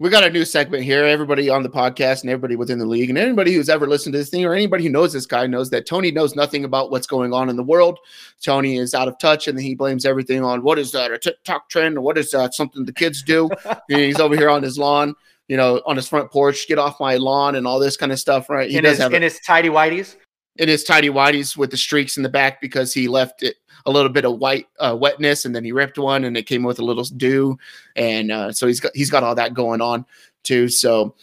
We 0.00 0.10
got 0.10 0.22
a 0.22 0.30
new 0.30 0.44
segment 0.44 0.84
here. 0.84 1.04
Everybody 1.04 1.50
on 1.50 1.64
the 1.64 1.68
podcast 1.68 2.20
and 2.20 2.30
everybody 2.30 2.54
within 2.54 2.78
the 2.78 2.86
league, 2.86 3.08
and 3.08 3.18
anybody 3.18 3.52
who's 3.52 3.68
ever 3.68 3.86
listened 3.88 4.12
to 4.12 4.18
this 4.18 4.28
thing, 4.30 4.44
or 4.44 4.54
anybody 4.54 4.84
who 4.84 4.90
knows 4.90 5.12
this 5.12 5.26
guy 5.26 5.46
knows 5.48 5.70
that 5.70 5.86
Tony 5.86 6.12
knows 6.12 6.36
nothing 6.36 6.64
about 6.64 6.90
what's 6.92 7.06
going 7.06 7.32
on 7.32 7.48
in 7.48 7.56
the 7.56 7.64
world. 7.64 7.98
Tony 8.40 8.76
is 8.76 8.94
out 8.94 9.08
of 9.08 9.18
touch, 9.18 9.48
and 9.48 9.58
he 9.58 9.74
blames 9.74 10.06
everything 10.06 10.44
on 10.44 10.62
what 10.62 10.78
is 10.78 10.92
that 10.92 11.10
a 11.10 11.18
TikTok 11.18 11.68
trend, 11.68 11.96
or 11.98 12.00
what 12.02 12.16
is 12.16 12.30
that 12.30 12.54
something 12.54 12.84
the 12.84 12.92
kids 12.92 13.22
do? 13.22 13.48
and 13.64 13.80
he's 13.88 14.20
over 14.20 14.36
here 14.36 14.50
on 14.50 14.62
his 14.62 14.78
lawn, 14.78 15.16
you 15.48 15.56
know, 15.56 15.82
on 15.84 15.96
his 15.96 16.08
front 16.08 16.30
porch. 16.30 16.68
Get 16.68 16.78
off 16.78 17.00
my 17.00 17.16
lawn 17.16 17.56
and 17.56 17.66
all 17.66 17.80
this 17.80 17.96
kind 17.96 18.12
of 18.12 18.20
stuff, 18.20 18.48
right? 18.48 18.70
He 18.70 18.76
in 18.76 18.84
does 18.84 18.92
his 18.92 19.00
have 19.00 19.14
in 19.14 19.22
his 19.22 19.40
tidy 19.40 19.68
whities. 19.68 20.14
In 20.58 20.68
his 20.68 20.84
tidy 20.84 21.08
whities 21.08 21.56
with 21.56 21.70
the 21.70 21.76
streaks 21.76 22.16
in 22.16 22.22
the 22.22 22.28
back 22.28 22.60
because 22.60 22.92
he 22.92 23.08
left 23.08 23.42
it 23.42 23.56
a 23.86 23.90
little 23.90 24.10
bit 24.10 24.24
of 24.24 24.38
white 24.38 24.66
uh, 24.80 24.96
wetness 24.98 25.44
and 25.44 25.54
then 25.54 25.64
he 25.64 25.72
ripped 25.72 25.98
one 25.98 26.24
and 26.24 26.36
it 26.36 26.46
came 26.46 26.62
with 26.62 26.78
a 26.78 26.84
little 26.84 27.04
dew 27.04 27.58
and 27.96 28.30
uh, 28.30 28.52
so 28.52 28.66
he's 28.66 28.80
got 28.80 28.92
he's 28.94 29.10
got 29.10 29.22
all 29.22 29.34
that 29.34 29.54
going 29.54 29.80
on 29.80 30.04
too. 30.42 30.68
So 30.68 31.14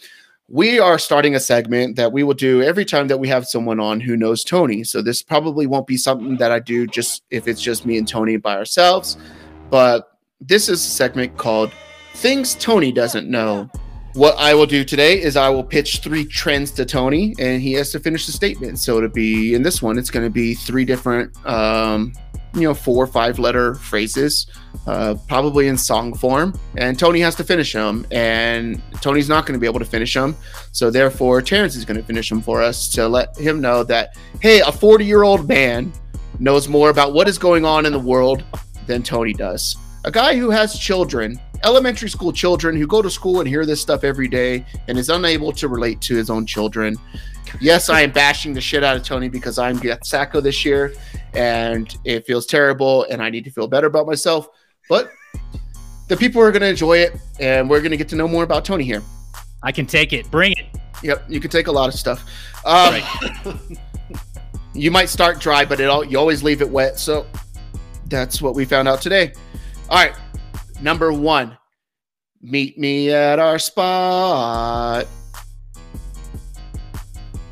we 0.48 0.78
are 0.78 0.98
starting 0.98 1.34
a 1.34 1.40
segment 1.40 1.96
that 1.96 2.12
we 2.12 2.22
will 2.22 2.34
do 2.34 2.62
every 2.62 2.84
time 2.84 3.08
that 3.08 3.18
we 3.18 3.28
have 3.28 3.46
someone 3.46 3.80
on 3.80 4.00
who 4.00 4.16
knows 4.16 4.44
Tony. 4.44 4.84
So 4.84 5.02
this 5.02 5.22
probably 5.22 5.66
won't 5.66 5.86
be 5.86 5.96
something 5.96 6.36
that 6.36 6.52
I 6.52 6.60
do 6.60 6.86
just 6.86 7.22
if 7.30 7.46
it's 7.46 7.60
just 7.60 7.84
me 7.86 7.98
and 7.98 8.08
Tony 8.08 8.36
by 8.36 8.56
ourselves 8.56 9.16
but 9.70 10.18
this 10.40 10.68
is 10.68 10.84
a 10.84 10.88
segment 10.88 11.36
called 11.36 11.72
things 12.14 12.54
Tony 12.56 12.92
doesn't 12.92 13.28
know 13.28 13.70
what 14.16 14.34
I 14.38 14.54
will 14.54 14.66
do 14.66 14.82
today 14.82 15.20
is 15.20 15.36
I 15.36 15.50
will 15.50 15.62
pitch 15.62 15.98
three 15.98 16.24
trends 16.24 16.70
to 16.72 16.86
Tony, 16.86 17.34
and 17.38 17.60
he 17.60 17.74
has 17.74 17.92
to 17.92 18.00
finish 18.00 18.24
the 18.24 18.32
statement. 18.32 18.78
So 18.78 19.00
to 19.00 19.08
be 19.10 19.54
in 19.54 19.62
this 19.62 19.82
one, 19.82 19.98
it's 19.98 20.10
going 20.10 20.24
to 20.24 20.30
be 20.30 20.54
three 20.54 20.86
different, 20.86 21.36
um, 21.46 22.14
you 22.54 22.62
know, 22.62 22.72
four 22.72 23.04
or 23.04 23.06
five 23.06 23.38
letter 23.38 23.74
phrases, 23.74 24.46
uh, 24.86 25.16
probably 25.28 25.68
in 25.68 25.76
song 25.76 26.14
form, 26.14 26.58
and 26.78 26.98
Tony 26.98 27.20
has 27.20 27.34
to 27.34 27.44
finish 27.44 27.74
them. 27.74 28.06
And 28.10 28.80
Tony's 29.02 29.28
not 29.28 29.44
going 29.44 29.52
to 29.52 29.60
be 29.60 29.66
able 29.66 29.80
to 29.80 29.84
finish 29.84 30.14
them, 30.14 30.34
so 30.72 30.90
therefore 30.90 31.42
Terrence 31.42 31.76
is 31.76 31.84
going 31.84 32.00
to 32.00 32.06
finish 32.06 32.30
them 32.30 32.40
for 32.40 32.62
us 32.62 32.88
to 32.92 33.06
let 33.06 33.36
him 33.36 33.60
know 33.60 33.82
that 33.84 34.16
hey, 34.40 34.60
a 34.60 34.72
forty 34.72 35.04
year 35.04 35.24
old 35.24 35.46
man 35.46 35.92
knows 36.38 36.68
more 36.68 36.88
about 36.88 37.12
what 37.12 37.28
is 37.28 37.36
going 37.36 37.66
on 37.66 37.84
in 37.84 37.92
the 37.92 37.98
world 37.98 38.42
than 38.86 39.02
Tony 39.02 39.34
does. 39.34 39.76
A 40.04 40.10
guy 40.10 40.36
who 40.36 40.50
has 40.50 40.78
children, 40.78 41.40
elementary 41.64 42.08
school 42.08 42.32
children 42.32 42.76
who 42.76 42.86
go 42.86 43.02
to 43.02 43.10
school 43.10 43.40
and 43.40 43.48
hear 43.48 43.66
this 43.66 43.80
stuff 43.80 44.04
every 44.04 44.28
day 44.28 44.64
and 44.88 44.98
is 44.98 45.08
unable 45.08 45.52
to 45.52 45.68
relate 45.68 46.00
to 46.02 46.14
his 46.14 46.30
own 46.30 46.46
children. 46.46 46.96
Yes, 47.60 47.88
I 47.88 48.02
am 48.02 48.10
bashing 48.10 48.52
the 48.52 48.60
shit 48.60 48.84
out 48.84 48.96
of 48.96 49.02
Tony 49.02 49.28
because 49.28 49.58
I'm 49.58 49.78
get 49.78 50.02
Sacko 50.02 50.42
this 50.42 50.64
year 50.64 50.94
and 51.34 51.96
it 52.04 52.26
feels 52.26 52.46
terrible 52.46 53.04
and 53.04 53.22
I 53.22 53.30
need 53.30 53.44
to 53.44 53.50
feel 53.50 53.68
better 53.68 53.86
about 53.86 54.06
myself. 54.06 54.48
But 54.88 55.10
the 56.08 56.16
people 56.16 56.42
are 56.42 56.50
going 56.50 56.62
to 56.62 56.68
enjoy 56.68 56.98
it 56.98 57.16
and 57.40 57.68
we're 57.68 57.80
going 57.80 57.90
to 57.92 57.96
get 57.96 58.08
to 58.10 58.16
know 58.16 58.28
more 58.28 58.44
about 58.44 58.64
Tony 58.64 58.84
here. 58.84 59.02
I 59.62 59.72
can 59.72 59.86
take 59.86 60.12
it. 60.12 60.30
Bring 60.30 60.52
it. 60.52 60.66
Yep, 61.02 61.24
you 61.28 61.40
can 61.40 61.50
take 61.50 61.66
a 61.66 61.72
lot 61.72 61.88
of 61.88 61.94
stuff. 61.94 62.24
Um, 62.64 62.94
Right. 62.94 63.56
you 64.74 64.90
might 64.90 65.08
start 65.08 65.40
dry, 65.40 65.64
but 65.64 65.80
it 65.80 65.88
all, 65.88 66.04
you 66.04 66.18
always 66.18 66.42
leave 66.42 66.60
it 66.60 66.68
wet. 66.68 66.98
So 66.98 67.26
that's 68.08 68.40
what 68.40 68.54
we 68.54 68.64
found 68.64 68.88
out 68.88 69.00
today. 69.00 69.32
All 69.88 69.98
right, 69.98 70.14
number 70.80 71.12
one, 71.12 71.56
meet 72.42 72.78
me 72.78 73.10
at 73.12 73.38
our 73.38 73.58
spot. 73.58 75.06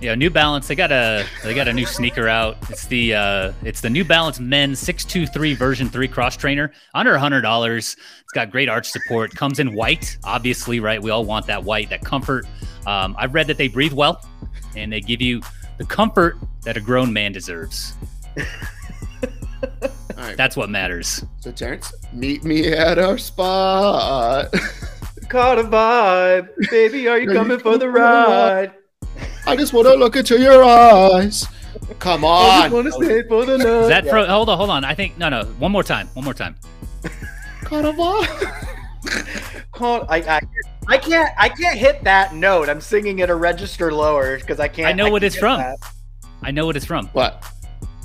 Yeah, 0.00 0.14
New 0.14 0.28
Balance. 0.28 0.68
They 0.68 0.74
got 0.74 0.92
a 0.92 1.24
they 1.42 1.54
got 1.54 1.66
a 1.66 1.72
new 1.72 1.86
sneaker 1.86 2.28
out. 2.28 2.58
It's 2.68 2.86
the 2.86 3.14
uh 3.14 3.52
it's 3.62 3.80
the 3.80 3.88
New 3.88 4.04
Balance 4.04 4.38
Men 4.38 4.76
623 4.76 5.54
version 5.54 5.88
3 5.88 6.08
cross 6.08 6.36
trainer. 6.36 6.72
Under 6.92 7.14
a 7.14 7.18
$100. 7.18 7.78
It's 7.78 7.96
got 8.34 8.50
great 8.50 8.68
arch 8.68 8.90
support. 8.90 9.34
Comes 9.34 9.60
in 9.60 9.74
white, 9.74 10.18
obviously, 10.22 10.78
right? 10.78 11.02
We 11.02 11.10
all 11.10 11.24
want 11.24 11.46
that 11.46 11.64
white, 11.64 11.88
that 11.88 12.04
comfort. 12.04 12.46
Um, 12.86 13.16
I've 13.18 13.32
read 13.32 13.46
that 13.46 13.56
they 13.56 13.68
breathe 13.68 13.94
well 13.94 14.22
and 14.76 14.92
they 14.92 15.00
give 15.00 15.22
you 15.22 15.40
the 15.78 15.86
comfort 15.86 16.36
that 16.64 16.76
a 16.76 16.80
grown 16.82 17.10
man 17.10 17.32
deserves. 17.32 17.94
All 20.16 20.22
right, 20.24 20.36
That's 20.36 20.56
what 20.56 20.70
matters. 20.70 21.24
so 21.40 21.50
Terrence, 21.50 21.92
meet 22.12 22.44
me 22.44 22.68
at 22.72 22.98
our 22.98 23.18
spot. 23.18 24.52
Caught 25.28 25.58
a 25.58 25.64
vibe, 25.64 26.48
baby. 26.70 27.08
Are 27.08 27.18
you 27.18 27.30
Are 27.30 27.34
coming 27.34 27.58
for 27.58 27.72
the 27.72 27.78
for 27.78 27.78
the 27.78 27.88
ride? 27.90 28.72
ride? 29.08 29.20
I 29.46 29.56
just 29.56 29.72
want 29.72 29.86
to 29.88 29.94
look 29.94 30.16
into 30.16 30.38
your 30.38 30.62
eyes. 30.62 31.46
Come 31.98 32.24
I 32.24 32.28
just 32.28 32.66
on. 32.66 32.72
want 32.72 32.86
to 32.86 32.92
stay 32.92 33.22
for 33.28 33.44
the 33.44 33.58
night. 33.58 33.66
Is 33.66 33.88
that 33.88 34.04
Yeah. 34.04 34.10
pro 34.10 34.26
hold 34.26 34.48
on, 34.48 34.56
hold 34.58 34.70
on. 34.70 34.84
I 34.84 34.94
think 34.94 35.18
no 35.18 35.28
no. 35.28 35.44
One 35.58 35.72
more 35.72 35.82
time. 35.82 36.06
One 36.14 36.24
more 36.24 36.34
time. 36.34 36.56
Caught- 39.72 40.06
I, 40.10 40.16
I, 40.18 40.40
I 40.88 40.98
can't. 40.98 41.30
I 41.38 41.48
can't 41.48 41.76
hit 41.78 42.04
that 42.04 42.34
note. 42.34 42.68
I'm 42.68 42.80
singing 42.80 43.20
at 43.22 43.30
a 43.30 43.34
register 43.34 43.92
lower 43.92 44.38
because 44.38 44.60
I 44.60 44.68
can't. 44.68 44.88
I 44.88 44.92
know 44.92 45.10
what 45.10 45.22
can't 45.22 45.32
it's 45.32 45.36
from. 45.40 45.58
that. 45.58 45.78
I 46.42 46.50
know 46.50 46.66
what 46.66 46.76
it's 46.76 46.86
from. 46.86 47.08
What? 47.08 47.44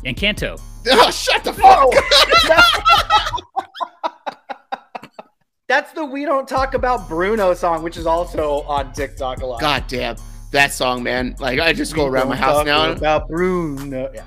Encanto. 0.06 0.60
Oh, 0.92 1.12
shut 1.12 1.44
the 1.44 1.54
fuck 1.54 1.90
Oh! 1.92 3.40
That's 5.68 5.92
the 5.94 6.04
"We 6.04 6.26
Don't 6.26 6.48
Talk 6.48 6.74
About 6.74 7.08
Bruno" 7.08 7.54
song, 7.54 7.84
which 7.84 7.96
is 7.98 8.08
also 8.08 8.62
on 8.64 8.92
TikTok 8.94 9.42
a 9.42 9.46
lot. 9.46 9.62
God 9.62 9.84
damn. 9.88 10.16
That 10.52 10.74
song, 10.74 11.04
man. 11.04 11.36
Like, 11.40 11.60
I 11.60 11.74
just 11.74 11.94
go 11.94 12.06
We 12.06 12.10
around 12.10 12.30
my 12.30 12.36
house 12.36 12.66
now. 12.66 12.92
about 12.92 13.28
Bruno. 13.30 14.10
Yeah. 14.14 14.24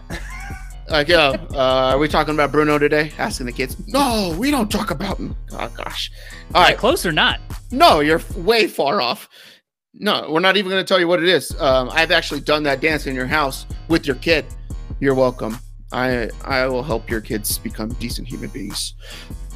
Like, 0.88 1.08
yo, 1.08 1.30
uh, 1.54 1.92
are 1.94 1.98
we 1.98 2.06
talking 2.06 2.34
about 2.34 2.52
Bruno 2.52 2.78
today? 2.78 3.10
Asking 3.18 3.46
the 3.46 3.52
kids. 3.52 3.76
No, 3.88 4.32
we 4.38 4.50
don't 4.52 4.70
talk 4.70 4.90
about 4.92 5.16
him. 5.18 5.34
Oh, 5.52 5.68
gosh. 5.76 6.12
All 6.54 6.56
All 6.56 6.62
right, 6.62 6.68
right. 6.70 6.78
close 6.78 7.04
or 7.04 7.10
not? 7.12 7.40
No, 7.72 8.00
you're 8.00 8.20
way 8.36 8.66
far 8.68 9.00
off. 9.00 9.28
No, 9.94 10.28
we're 10.30 10.40
not 10.40 10.56
even 10.56 10.70
going 10.70 10.84
to 10.84 10.88
tell 10.88 11.00
you 11.00 11.08
what 11.08 11.20
it 11.22 11.28
is. 11.28 11.58
Um, 11.60 11.88
I've 11.92 12.10
actually 12.12 12.40
done 12.40 12.62
that 12.64 12.80
dance 12.80 13.06
in 13.08 13.14
your 13.16 13.26
house 13.26 13.66
with 13.88 14.06
your 14.06 14.16
kid. 14.16 14.44
You're 15.00 15.14
welcome. 15.14 15.58
I 15.92 16.30
I 16.44 16.66
will 16.66 16.82
help 16.82 17.10
your 17.10 17.20
kids 17.20 17.58
become 17.58 17.90
decent 17.94 18.28
human 18.28 18.50
beings. 18.50 18.94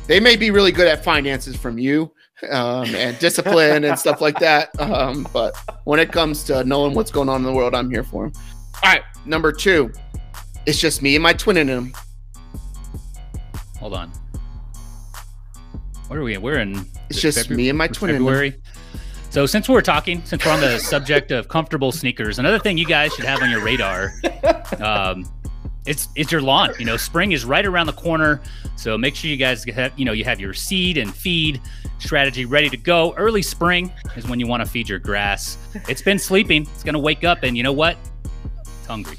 They 0.06 0.20
may 0.20 0.36
be 0.36 0.50
really 0.50 0.72
good 0.72 0.86
at 0.86 1.02
finances 1.02 1.56
from 1.56 1.78
you 1.78 2.12
um, 2.50 2.94
and 2.94 3.18
discipline 3.20 3.84
and 3.84 3.98
stuff 3.98 4.20
like 4.20 4.38
that. 4.38 4.78
Um, 4.80 5.26
but 5.32 5.56
when 5.84 5.98
it 5.98 6.12
comes 6.12 6.44
to 6.44 6.64
knowing 6.64 6.94
what's 6.94 7.10
going 7.10 7.28
on 7.28 7.36
in 7.36 7.42
the 7.42 7.52
world, 7.52 7.74
I'm 7.74 7.90
here 7.90 8.04
for 8.04 8.28
them. 8.28 8.42
All 8.82 8.92
right, 8.92 9.02
number 9.24 9.52
two, 9.52 9.92
it's 10.66 10.78
just 10.78 11.02
me 11.02 11.16
and 11.16 11.22
my 11.22 11.32
twin 11.32 11.56
in 11.56 11.66
them. 11.66 11.92
Hold 13.78 13.94
on. 13.94 14.12
What 16.08 16.18
are 16.18 16.22
we? 16.22 16.36
We're 16.38 16.58
in. 16.58 16.86
It's 17.10 17.20
just 17.20 17.50
me 17.50 17.68
and 17.68 17.76
my 17.76 17.88
twin 17.88 18.10
in 18.10 18.16
them. 18.16 18.24
February. 18.24 18.56
So 19.30 19.44
since 19.44 19.68
we're 19.68 19.82
talking, 19.82 20.24
since 20.24 20.44
we're 20.44 20.52
on 20.52 20.60
the 20.60 20.78
subject 20.92 21.30
of 21.30 21.48
comfortable 21.48 21.92
sneakers, 21.92 22.38
another 22.38 22.58
thing 22.58 22.78
you 22.78 22.86
guys 22.86 23.12
should 23.14 23.24
have 23.24 23.42
on 23.42 23.50
your 23.50 23.62
radar, 23.62 24.12
um, 24.80 25.24
it's 25.86 26.08
it's 26.14 26.32
your 26.32 26.42
lawn. 26.42 26.70
You 26.78 26.84
know, 26.84 26.96
spring 26.96 27.32
is 27.32 27.44
right 27.44 27.64
around 27.64 27.86
the 27.86 27.92
corner, 27.92 28.40
so 28.76 28.96
make 28.98 29.14
sure 29.14 29.30
you 29.30 29.36
guys 29.36 29.64
have 29.64 29.92
you 29.98 30.04
know 30.04 30.12
you 30.12 30.24
have 30.24 30.40
your 30.40 30.54
seed 30.54 30.98
and 30.98 31.14
feed 31.14 31.60
strategy 31.98 32.44
ready 32.44 32.68
to 32.70 32.76
go. 32.76 33.14
Early 33.14 33.42
spring 33.42 33.92
is 34.16 34.26
when 34.28 34.40
you 34.40 34.46
want 34.46 34.62
to 34.64 34.68
feed 34.68 34.88
your 34.88 34.98
grass. 34.98 35.58
It's 35.88 36.02
been 36.02 36.18
sleeping. 36.18 36.62
It's 36.62 36.82
gonna 36.82 36.98
wake 36.98 37.24
up, 37.24 37.42
and 37.42 37.56
you 37.56 37.62
know 37.62 37.72
what? 37.72 37.96
It's 38.60 38.86
hungry. 38.86 39.16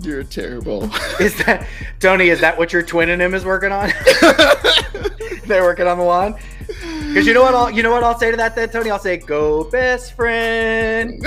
You're 0.00 0.24
terrible. 0.24 0.84
Is 1.20 1.36
that 1.44 1.66
Tony? 2.00 2.28
Is 2.28 2.40
that 2.40 2.56
what 2.56 2.72
your 2.72 2.82
twin 2.82 3.10
and 3.10 3.20
him 3.20 3.34
is 3.34 3.44
working 3.44 3.72
on? 3.72 3.90
They're 5.46 5.62
working 5.62 5.86
on 5.86 5.98
the 5.98 6.04
lawn. 6.04 6.34
Because 6.66 7.26
you 7.26 7.34
know 7.34 7.42
what? 7.42 7.54
I'll 7.54 7.70
you 7.70 7.82
know 7.82 7.90
what 7.90 8.02
I'll 8.02 8.18
say 8.18 8.30
to 8.30 8.36
that 8.38 8.54
then, 8.54 8.70
Tony. 8.70 8.90
I'll 8.90 8.98
say, 8.98 9.16
"Go, 9.18 9.64
best 9.64 10.14
friend." 10.14 11.24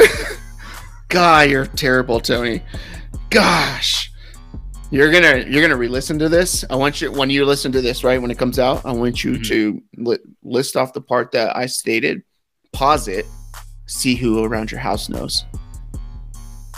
God, 1.10 1.50
you're 1.50 1.68
terrible, 1.68 2.20
Tony. 2.20 2.64
Gosh. 3.30 4.12
You're 4.96 5.12
gonna 5.12 5.44
you're 5.50 5.62
gonna 5.62 5.76
re-listen 5.76 6.18
to 6.20 6.30
this. 6.30 6.64
I 6.70 6.76
want 6.78 7.02
you 7.02 7.12
when 7.12 7.30
you 7.30 7.46
listen 7.46 7.70
to 7.74 7.82
this 7.82 8.04
right 8.06 8.22
when 8.22 8.32
it 8.32 8.38
comes 8.38 8.60
out. 8.60 8.86
I 8.86 8.94
want 8.94 9.26
you 9.26 9.34
Mhm. 9.34 9.48
to 9.48 9.82
li- 9.98 10.18
list 10.42 10.78
off 10.78 10.94
the 10.94 11.02
part 11.02 11.32
that 11.34 11.54
I 11.56 11.66
stated, 11.66 12.22
pause 12.72 13.10
it, 13.10 13.26
see 13.88 14.16
who 14.16 14.42
around 14.46 14.72
your 14.72 14.80
house 14.80 15.10
knows. 15.10 15.44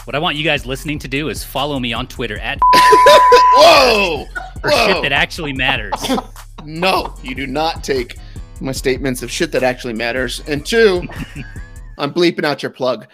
What 0.05 0.15
I 0.15 0.19
want 0.19 0.35
you 0.35 0.43
guys 0.43 0.65
listening 0.65 0.97
to 0.99 1.07
do 1.07 1.29
is 1.29 1.43
follow 1.43 1.79
me 1.79 1.93
on 1.93 2.07
Twitter 2.07 2.39
at 2.39 2.57
Whoa! 2.73 4.25
for 4.61 4.71
shit 4.71 4.95
Whoa! 4.95 5.01
that 5.03 5.11
actually 5.11 5.53
matters. 5.53 5.93
No, 6.65 7.13
you 7.23 7.33
do 7.35 7.45
not 7.47 7.81
take 7.83 8.17
my 8.59 8.71
statements 8.73 9.21
of 9.21 9.31
shit 9.31 9.51
that 9.53 9.63
actually 9.63 9.93
matters. 9.93 10.41
And 10.47 10.65
two, 10.65 11.07
I'm 11.99 12.11
bleeping 12.11 12.43
out 12.43 12.61
your 12.61 12.71
plug. 12.71 13.05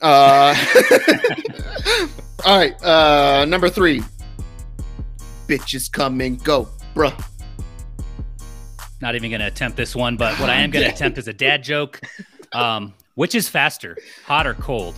Uh, 0.00 0.54
all 2.44 2.58
right, 2.58 2.80
uh, 2.84 3.46
number 3.46 3.68
three. 3.68 4.02
Bitches 5.50 5.90
come 5.90 6.20
and 6.20 6.40
go, 6.44 6.68
bruh. 6.94 7.12
Not 9.00 9.16
even 9.16 9.30
going 9.30 9.40
to 9.40 9.48
attempt 9.48 9.76
this 9.76 9.96
one, 9.96 10.16
but 10.16 10.38
what 10.38 10.48
I 10.48 10.60
am 10.60 10.70
going 10.70 10.84
to 10.88 10.92
attempt 10.92 11.18
is 11.18 11.26
a 11.26 11.32
dad 11.32 11.64
joke. 11.64 12.00
Um, 12.52 12.94
which 13.16 13.34
is 13.34 13.48
faster, 13.48 13.96
hot 14.24 14.46
or 14.46 14.54
cold? 14.54 14.94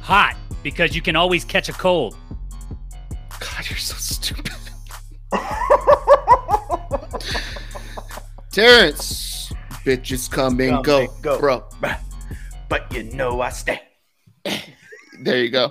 Hot, 0.00 0.36
because 0.64 0.96
you 0.96 1.00
can 1.00 1.14
always 1.14 1.44
catch 1.44 1.68
a 1.68 1.72
cold. 1.72 2.16
God, 3.38 3.70
you're 3.70 3.78
so 3.78 3.94
stupid. 3.94 4.50
Terrence, 8.50 9.52
bitches 9.84 10.28
come 10.28 10.60
and 10.60 10.84
go, 10.84 11.02
and 11.02 11.22
go. 11.22 11.38
bro. 11.38 11.62
but 12.68 12.92
you 12.92 13.04
know 13.04 13.40
I 13.42 13.50
stay. 13.50 13.80
There 15.20 15.38
you 15.38 15.50
go. 15.50 15.70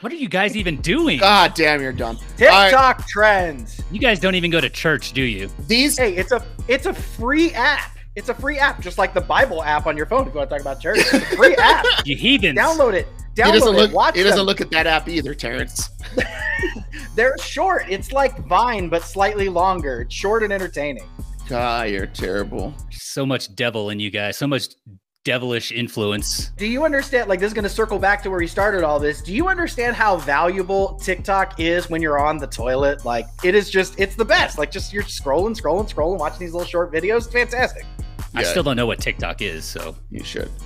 What 0.00 0.12
are 0.12 0.16
you 0.16 0.28
guys 0.28 0.56
even 0.56 0.80
doing? 0.80 1.18
God 1.18 1.52
damn, 1.54 1.82
you're 1.82 1.92
dumb. 1.92 2.16
All 2.16 2.46
right, 2.48 2.70
TikTok 2.70 3.06
trends. 3.06 3.82
You 3.90 3.98
guys 3.98 4.18
don't 4.18 4.34
even 4.34 4.50
go 4.50 4.60
to 4.60 4.70
church, 4.70 5.12
do 5.12 5.22
you? 5.22 5.50
these 5.66 5.98
Hey, 5.98 6.14
it's 6.16 6.32
a 6.32 6.42
it's 6.68 6.86
a 6.86 6.94
free 6.94 7.52
app. 7.52 7.96
It's 8.16 8.28
a 8.28 8.34
free 8.34 8.58
app, 8.58 8.80
just 8.80 8.98
like 8.98 9.14
the 9.14 9.20
Bible 9.20 9.62
app 9.62 9.86
on 9.86 9.96
your 9.96 10.06
phone. 10.06 10.26
If 10.26 10.32
you 10.34 10.38
want 10.38 10.50
to 10.50 10.54
talk 10.56 10.60
about 10.62 10.80
church, 10.80 10.98
it's 11.00 11.12
a 11.12 11.20
free 11.36 11.54
app. 11.58 11.84
You 12.04 12.16
heathens. 12.16 12.58
Download 12.58 12.94
it. 12.94 13.06
he 13.36 13.42
Download 13.42 13.52
doesn't 13.52 13.74
it. 13.74 13.78
look. 13.78 13.92
Watch 13.92 14.16
He 14.16 14.22
doesn't 14.22 14.38
them. 14.38 14.46
look 14.46 14.60
at 14.60 14.70
that 14.70 14.86
app 14.86 15.06
either, 15.08 15.34
Terrence. 15.34 15.90
They're 17.14 17.36
short. 17.38 17.84
It's 17.88 18.10
like 18.10 18.38
Vine, 18.46 18.88
but 18.88 19.02
slightly 19.02 19.48
longer. 19.48 20.00
It's 20.02 20.14
short 20.14 20.42
and 20.42 20.52
entertaining. 20.52 21.08
God, 21.48 21.90
you're 21.90 22.06
terrible. 22.06 22.74
So 22.90 23.24
much 23.26 23.54
devil 23.54 23.90
in 23.90 24.00
you 24.00 24.10
guys. 24.10 24.36
So 24.38 24.46
much 24.46 24.64
devilish 25.24 25.70
influence. 25.70 26.48
Do 26.56 26.66
you 26.66 26.84
understand? 26.84 27.28
Like, 27.28 27.40
this 27.40 27.48
is 27.48 27.54
going 27.54 27.64
to 27.64 27.68
circle 27.68 27.98
back 27.98 28.22
to 28.22 28.30
where 28.30 28.40
you 28.40 28.48
started 28.48 28.82
all 28.82 28.98
this. 28.98 29.20
Do 29.20 29.34
you 29.34 29.48
understand 29.48 29.94
how 29.96 30.16
valuable 30.16 30.94
TikTok 30.94 31.60
is 31.60 31.90
when 31.90 32.00
you're 32.00 32.18
on 32.18 32.38
the 32.38 32.46
toilet? 32.46 33.04
Like, 33.04 33.26
it 33.44 33.54
is 33.54 33.70
just, 33.70 33.98
it's 34.00 34.16
the 34.16 34.24
best. 34.24 34.58
Like, 34.58 34.70
just 34.70 34.92
you're 34.92 35.02
scrolling, 35.02 35.58
scrolling, 35.60 35.92
scrolling, 35.92 36.18
watching 36.18 36.40
these 36.40 36.52
little 36.52 36.66
short 36.66 36.92
videos. 36.92 37.18
It's 37.18 37.32
fantastic. 37.32 37.84
I 38.34 38.44
still 38.44 38.62
don't 38.62 38.76
know 38.76 38.86
what 38.86 39.00
TikTok 39.00 39.42
is, 39.42 39.64
so 39.64 39.96
You 40.10 40.24
should. 40.24 40.50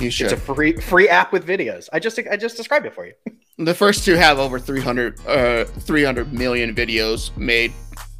You 0.00 0.10
should. 0.10 0.30
It's 0.30 0.32
a 0.32 0.54
free 0.54 0.74
free 0.76 1.08
app 1.08 1.32
with 1.32 1.44
videos. 1.44 1.88
I 1.92 1.98
just 1.98 2.16
I 2.30 2.36
just 2.36 2.56
described 2.56 2.86
it 2.86 2.94
for 2.94 3.04
you. 3.04 3.14
the 3.58 3.74
first 3.74 4.04
two 4.04 4.14
have 4.14 4.38
over 4.38 4.60
300, 4.60 5.18
uh, 5.26 5.64
300 5.64 6.32
million 6.32 6.72
videos 6.72 7.36
made 7.36 7.72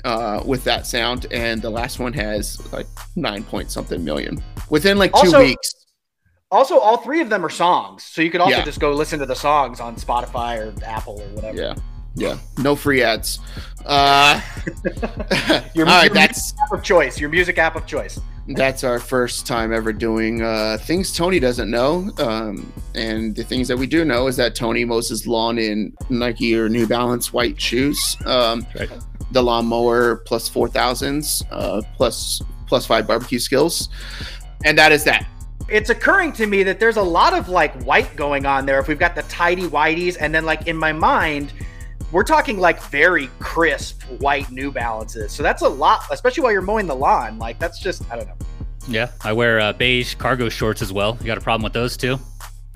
uh, 0.08 0.42
with 0.44 0.64
that 0.64 0.86
sound, 0.86 1.26
and 1.30 1.60
the 1.60 1.70
last 1.70 1.98
one 1.98 2.12
has 2.14 2.60
like 2.72 2.86
nine 3.16 3.42
point 3.44 3.70
something 3.70 4.02
million 4.04 4.42
within 4.70 4.98
like 4.98 5.12
two 5.12 5.18
Also- 5.18 5.40
weeks. 5.40 5.74
Also, 6.50 6.78
all 6.78 6.96
three 6.96 7.20
of 7.20 7.28
them 7.28 7.44
are 7.44 7.50
songs, 7.50 8.02
so 8.04 8.22
you 8.22 8.30
could 8.30 8.40
also 8.40 8.56
Yeah. 8.56 8.64
just 8.64 8.80
go 8.80 8.90
listen 8.92 9.18
to 9.18 9.26
the 9.26 9.34
songs 9.36 9.80
on 9.80 9.96
Spotify 9.96 10.56
or 10.58 10.72
Apple 10.82 11.20
or 11.20 11.28
whatever. 11.34 11.58
Yeah, 11.58 11.74
yeah. 12.14 12.38
No 12.56 12.74
free 12.74 13.02
ads. 13.02 13.38
Uh, 13.84 14.40
Your, 15.74 15.86
all 15.86 15.92
right, 15.92 16.04
your 16.06 16.14
that's 16.14 16.54
music 16.54 16.58
app 16.64 16.72
of 16.72 16.82
choice. 16.82 17.20
Your 17.20 17.28
music 17.28 17.58
app 17.58 17.76
of 17.76 17.84
choice. 17.84 18.18
that's 18.48 18.82
our 18.82 18.98
first 18.98 19.46
time 19.46 19.74
ever 19.74 19.92
doing 19.92 20.40
uh, 20.40 20.78
things 20.80 21.12
Tony 21.14 21.38
doesn't 21.38 21.70
know. 21.70 22.10
Um, 22.18 22.72
and 22.94 23.36
the 23.36 23.44
things 23.44 23.68
that 23.68 23.76
we 23.76 23.86
do 23.86 24.06
know 24.06 24.26
is 24.26 24.36
that 24.38 24.54
Tony 24.54 24.86
mows 24.86 25.10
his 25.10 25.26
lawn 25.26 25.58
in 25.58 25.92
Nike 26.08 26.56
or 26.58 26.70
New 26.70 26.86
Balance 26.86 27.30
white 27.30 27.60
shoes. 27.60 28.16
Um, 28.24 28.66
Right. 28.74 28.88
The 29.30 29.42
lawnmower 29.42 30.16
plus 30.16 30.48
four 30.48 30.68
thousands, 30.68 31.42
uh, 31.50 31.82
plus 31.96 32.40
plus 32.66 32.86
five 32.86 33.06
barbecue 33.06 33.38
skills, 33.38 33.88
and 34.64 34.76
that 34.78 34.92
is 34.92 35.04
that. 35.04 35.26
It's 35.68 35.90
occurring 35.90 36.32
to 36.34 36.46
me 36.46 36.62
that 36.62 36.80
there's 36.80 36.96
a 36.96 37.02
lot 37.02 37.34
of 37.34 37.50
like 37.50 37.82
white 37.82 38.16
going 38.16 38.46
on 38.46 38.64
there. 38.64 38.78
If 38.78 38.88
we've 38.88 38.98
got 38.98 39.14
the 39.14 39.22
tidy 39.24 39.64
whiteys, 39.68 40.16
and 40.18 40.34
then 40.34 40.46
like 40.46 40.66
in 40.66 40.76
my 40.76 40.92
mind, 40.92 41.52
we're 42.10 42.24
talking 42.24 42.58
like 42.58 42.82
very 42.84 43.28
crisp 43.38 44.02
white 44.20 44.50
New 44.50 44.72
Balances. 44.72 45.30
So 45.30 45.42
that's 45.42 45.60
a 45.60 45.68
lot, 45.68 46.04
especially 46.10 46.42
while 46.42 46.52
you're 46.52 46.62
mowing 46.62 46.86
the 46.86 46.96
lawn. 46.96 47.38
Like 47.38 47.58
that's 47.58 47.80
just 47.80 48.10
I 48.10 48.16
don't 48.16 48.28
know. 48.28 48.36
yeah. 48.88 49.10
I 49.22 49.34
wear 49.34 49.60
uh, 49.60 49.74
beige 49.74 50.14
cargo 50.14 50.48
shorts 50.48 50.80
as 50.80 50.90
well. 50.90 51.18
You 51.20 51.26
got 51.26 51.36
a 51.36 51.42
problem 51.42 51.64
with 51.64 51.74
those 51.74 51.98
too? 51.98 52.18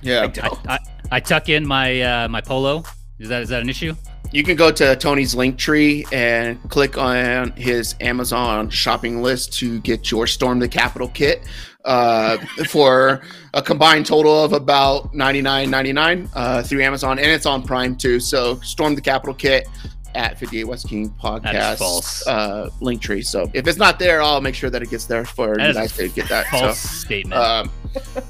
Yeah, 0.03 0.31
I, 0.43 0.59
I, 0.69 0.79
I 1.13 1.21
tuck 1.21 1.49
in 1.49 1.67
my 1.67 2.01
uh, 2.03 2.29
my 2.29 2.43
polo. 2.43 2.85
Is 3.19 3.31
that 3.31 3.43
is 3.43 3.49
that 3.49 3.63
an 3.63 3.71
issue? 3.71 3.95
You 4.33 4.43
can 4.43 4.57
go 4.57 4.71
to 4.73 4.97
Tony's 4.97 5.35
link 5.35 5.59
tree 5.59 6.05
and 6.13 6.59
click 6.71 6.97
on 6.99 7.53
his 7.53 7.95
Amazon 8.01 8.71
shopping 8.71 9.23
list 9.23 9.53
to 9.59 9.81
get 9.81 10.11
your 10.11 10.27
Storm 10.27 10.59
the 10.59 10.69
Capital 10.69 11.09
kit 11.09 11.43
uh, 11.85 12.39
for 12.69 13.23
a 13.55 13.63
combined 13.63 14.07
total 14.07 14.45
of 14.45 14.53
about 14.53 15.13
ninety 15.15 15.43
nine 15.43 15.71
ninety 15.71 15.93
nine 15.93 16.29
uh, 16.35 16.63
through 16.63 16.83
Amazon, 16.83 17.19
and 17.19 17.29
it's 17.29 17.47
on 17.47 17.63
Prime 17.63 17.95
too. 17.97 18.19
So 18.21 18.57
Storm 18.61 18.95
the 18.95 19.01
Capital 19.01 19.35
kit 19.35 19.69
at 20.15 20.39
58 20.39 20.65
West 20.65 20.89
King 20.89 21.09
podcast 21.09 22.23
uh, 22.27 22.69
link 22.83 23.01
tree. 23.01 23.23
So 23.23 23.51
if 23.55 23.67
it's 23.67 23.79
not 23.79 23.99
there, 23.99 24.21
I'll 24.21 24.43
make 24.43 24.55
sure 24.55 24.69
that 24.69 24.83
it 24.83 24.91
gets 24.91 25.07
there 25.07 25.25
for 25.25 25.57
That 25.57 25.69
you 25.69 25.73
guys 25.75 25.97
to 25.97 26.09
get 26.11 26.29
that. 26.29 26.47
False 26.49 26.79
So, 26.79 26.99
statement. 27.07 27.41
um, 27.41 27.71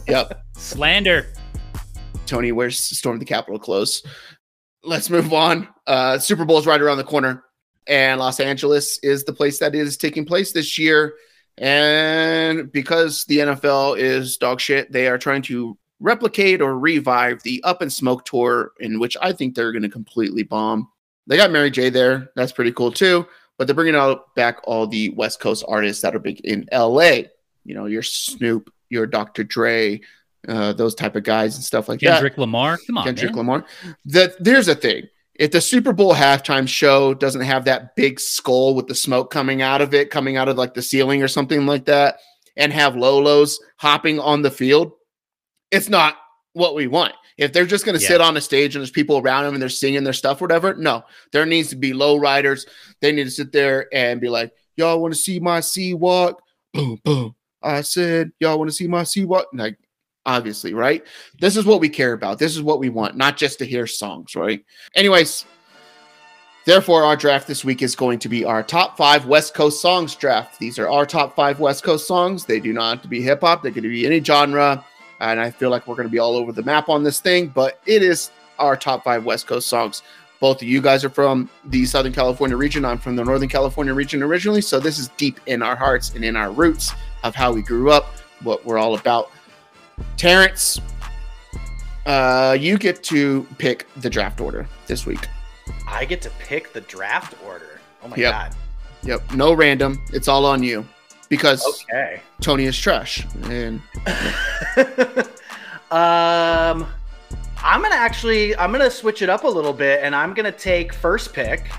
yep. 0.06 0.44
Slander. 0.56 1.32
Tony 2.24 2.52
wears 2.52 2.78
Storm 2.78 3.18
the 3.18 3.24
Capitol 3.24 3.58
clothes. 3.58 4.02
Let's 4.84 5.10
move 5.10 5.32
on. 5.32 5.68
Uh, 5.86 6.18
Super 6.18 6.44
Bowl 6.44 6.58
is 6.58 6.66
right 6.66 6.80
around 6.80 6.98
the 6.98 7.04
corner, 7.04 7.44
and 7.86 8.18
Los 8.18 8.40
Angeles 8.40 8.98
is 9.02 9.24
the 9.24 9.32
place 9.32 9.58
that 9.60 9.74
is 9.74 9.96
taking 9.96 10.24
place 10.24 10.52
this 10.52 10.78
year. 10.78 11.14
And 11.58 12.72
because 12.72 13.24
the 13.26 13.38
NFL 13.38 13.98
is 13.98 14.36
dog 14.36 14.60
shit, 14.60 14.90
they 14.90 15.06
are 15.06 15.18
trying 15.18 15.42
to 15.42 15.76
replicate 16.00 16.60
or 16.60 16.78
revive 16.78 17.42
the 17.42 17.62
Up 17.64 17.82
in 17.82 17.90
Smoke 17.90 18.24
tour, 18.24 18.72
in 18.80 18.98
which 18.98 19.16
I 19.22 19.32
think 19.32 19.54
they're 19.54 19.72
going 19.72 19.82
to 19.82 19.88
completely 19.88 20.42
bomb. 20.42 20.88
They 21.26 21.36
got 21.36 21.52
Mary 21.52 21.70
J 21.70 21.88
there. 21.90 22.30
That's 22.34 22.52
pretty 22.52 22.72
cool 22.72 22.90
too. 22.90 23.26
But 23.58 23.66
they're 23.66 23.76
bringing 23.76 23.94
out 23.94 24.34
back 24.34 24.58
all 24.64 24.86
the 24.86 25.10
West 25.10 25.38
Coast 25.38 25.64
artists 25.68 26.02
that 26.02 26.16
are 26.16 26.20
big 26.20 26.40
in 26.40 26.66
LA. 26.72 27.20
You 27.64 27.74
know, 27.74 27.86
your 27.86 28.02
Snoop, 28.02 28.72
your 28.88 29.06
Dr. 29.06 29.44
Dre, 29.44 30.00
uh, 30.48 30.72
those 30.72 30.94
type 30.94 31.16
of 31.16 31.22
guys 31.24 31.54
and 31.56 31.64
stuff 31.64 31.88
like 31.88 32.00
that. 32.00 32.14
Kendrick 32.14 32.38
Lamar. 32.38 32.78
Come 32.86 32.98
on, 32.98 33.04
Kendrick 33.04 33.30
man. 33.30 33.38
Lamar. 33.38 33.64
The, 34.04 34.34
there's 34.40 34.68
a 34.68 34.74
thing. 34.74 35.08
If 35.34 35.50
the 35.50 35.60
Super 35.60 35.92
Bowl 35.92 36.14
halftime 36.14 36.68
show 36.68 37.14
doesn't 37.14 37.40
have 37.40 37.64
that 37.64 37.96
big 37.96 38.20
skull 38.20 38.74
with 38.74 38.86
the 38.86 38.94
smoke 38.94 39.30
coming 39.30 39.62
out 39.62 39.80
of 39.80 39.94
it, 39.94 40.10
coming 40.10 40.36
out 40.36 40.48
of 40.48 40.56
like 40.58 40.74
the 40.74 40.82
ceiling 40.82 41.22
or 41.22 41.28
something 41.28 41.66
like 41.66 41.86
that, 41.86 42.18
and 42.56 42.72
have 42.72 42.94
Lolos 42.94 43.54
hopping 43.78 44.20
on 44.20 44.42
the 44.42 44.50
field, 44.50 44.92
it's 45.70 45.88
not 45.88 46.16
what 46.52 46.74
we 46.74 46.86
want. 46.86 47.14
If 47.38 47.52
they're 47.54 47.64
just 47.64 47.86
going 47.86 47.96
to 47.96 48.02
Yeah. 48.02 48.08
sit 48.08 48.20
on 48.20 48.36
a 48.36 48.42
stage 48.42 48.76
and 48.76 48.82
there's 48.82 48.90
people 48.90 49.16
around 49.16 49.44
them 49.44 49.54
and 49.54 49.62
they're 49.62 49.70
singing 49.70 50.04
their 50.04 50.12
stuff, 50.12 50.42
whatever, 50.42 50.74
no, 50.74 51.02
there 51.32 51.46
needs 51.46 51.70
to 51.70 51.76
be 51.76 51.94
low 51.94 52.18
riders. 52.18 52.66
They 53.00 53.10
need 53.10 53.24
to 53.24 53.30
sit 53.30 53.52
there 53.52 53.88
and 53.92 54.20
be 54.20 54.28
like, 54.28 54.52
y'all 54.76 55.00
want 55.00 55.14
to 55.14 55.18
see 55.20 55.40
my 55.40 55.60
C-walk? 55.60 56.42
Boom, 56.74 57.00
boom. 57.04 57.34
I 57.62 57.80
said, 57.80 58.32
y'all 58.38 58.58
want 58.58 58.68
to 58.68 58.76
see 58.76 58.86
my 58.86 59.04
C-walk? 59.04 59.46
Like, 59.54 59.78
obviously, 60.26 60.74
right? 60.74 61.04
This 61.40 61.56
is 61.56 61.64
what 61.64 61.80
we 61.80 61.88
care 61.88 62.12
about. 62.12 62.38
This 62.38 62.54
is 62.54 62.62
what 62.62 62.78
we 62.78 62.88
want, 62.88 63.16
not 63.16 63.36
just 63.36 63.58
to 63.58 63.66
hear 63.66 63.86
songs, 63.86 64.36
right? 64.36 64.64
Anyways, 64.94 65.44
therefore, 66.64 67.04
our 67.04 67.16
draft 67.16 67.46
this 67.46 67.64
week 67.64 67.82
is 67.82 67.96
going 67.96 68.18
to 68.20 68.28
be 68.28 68.44
our 68.44 68.62
top 68.62 68.96
five 68.96 69.26
West 69.26 69.54
Coast 69.54 69.80
songs 69.80 70.14
draft. 70.14 70.58
These 70.58 70.78
are 70.78 70.88
our 70.88 71.06
top 71.06 71.34
five 71.34 71.60
West 71.60 71.82
Coast 71.84 72.06
songs. 72.06 72.44
They 72.44 72.60
do 72.60 72.72
not 72.72 72.90
have 72.90 73.02
to 73.02 73.08
be 73.08 73.22
hip 73.22 73.40
hop, 73.40 73.62
they 73.62 73.70
could 73.70 73.82
be 73.82 74.06
any 74.06 74.22
genre. 74.22 74.84
And 75.20 75.38
I 75.38 75.50
feel 75.50 75.70
like 75.70 75.86
we're 75.86 75.94
going 75.94 76.08
to 76.08 76.12
be 76.12 76.18
all 76.18 76.34
over 76.34 76.50
the 76.50 76.64
map 76.64 76.88
on 76.88 77.04
this 77.04 77.20
thing, 77.20 77.46
but 77.48 77.80
it 77.86 78.02
is 78.02 78.30
our 78.58 78.76
top 78.76 79.04
five 79.04 79.24
West 79.24 79.46
Coast 79.46 79.68
songs. 79.68 80.02
Both 80.40 80.60
of 80.60 80.66
you 80.66 80.80
guys 80.80 81.04
are 81.04 81.10
from 81.10 81.48
the 81.66 81.84
Southern 81.86 82.12
California 82.12 82.56
region. 82.56 82.84
I'm 82.84 82.98
from 82.98 83.14
the 83.14 83.24
Northern 83.24 83.48
California 83.48 83.94
region 83.94 84.24
originally. 84.24 84.60
So 84.60 84.80
this 84.80 84.98
is 84.98 85.06
deep 85.16 85.38
in 85.46 85.62
our 85.62 85.76
hearts 85.76 86.14
and 86.16 86.24
in 86.24 86.34
our 86.34 86.50
roots 86.50 86.92
of 87.22 87.36
how 87.36 87.52
we 87.52 87.62
grew 87.62 87.92
up, 87.92 88.06
what 88.42 88.64
we're 88.64 88.78
all 88.78 88.96
about. 88.96 89.30
Terrence, 90.16 90.80
uh, 92.06 92.56
you 92.58 92.78
get 92.78 93.02
to 93.04 93.46
pick 93.58 93.86
the 93.98 94.10
draft 94.10 94.40
order 94.40 94.66
this 94.86 95.06
week. 95.06 95.26
I 95.88 96.04
get 96.04 96.20
to 96.22 96.30
pick 96.38 96.72
the 96.72 96.80
draft 96.82 97.34
order. 97.44 97.80
Oh 98.02 98.08
my 98.08 98.16
Yep. 98.16 98.32
god. 98.32 98.54
Yep, 99.04 99.32
no 99.34 99.52
random. 99.52 100.00
It's 100.12 100.28
all 100.28 100.46
on 100.46 100.62
you 100.62 100.86
because 101.28 101.64
Okay. 101.90 102.20
Tony 102.40 102.64
is 102.64 102.78
trash. 102.78 103.26
And 103.44 103.80
um, 105.90 106.86
I'm 107.64 107.80
gonna 107.82 107.94
actually 107.94 108.56
I'm 108.56 108.72
gonna 108.72 108.90
switch 108.90 109.22
it 109.22 109.28
up 109.28 109.44
a 109.44 109.48
little 109.48 109.72
bit, 109.72 110.00
and 110.02 110.14
I'm 110.14 110.34
gonna 110.34 110.52
take 110.52 110.92
first 110.92 111.32
pick. 111.32 111.70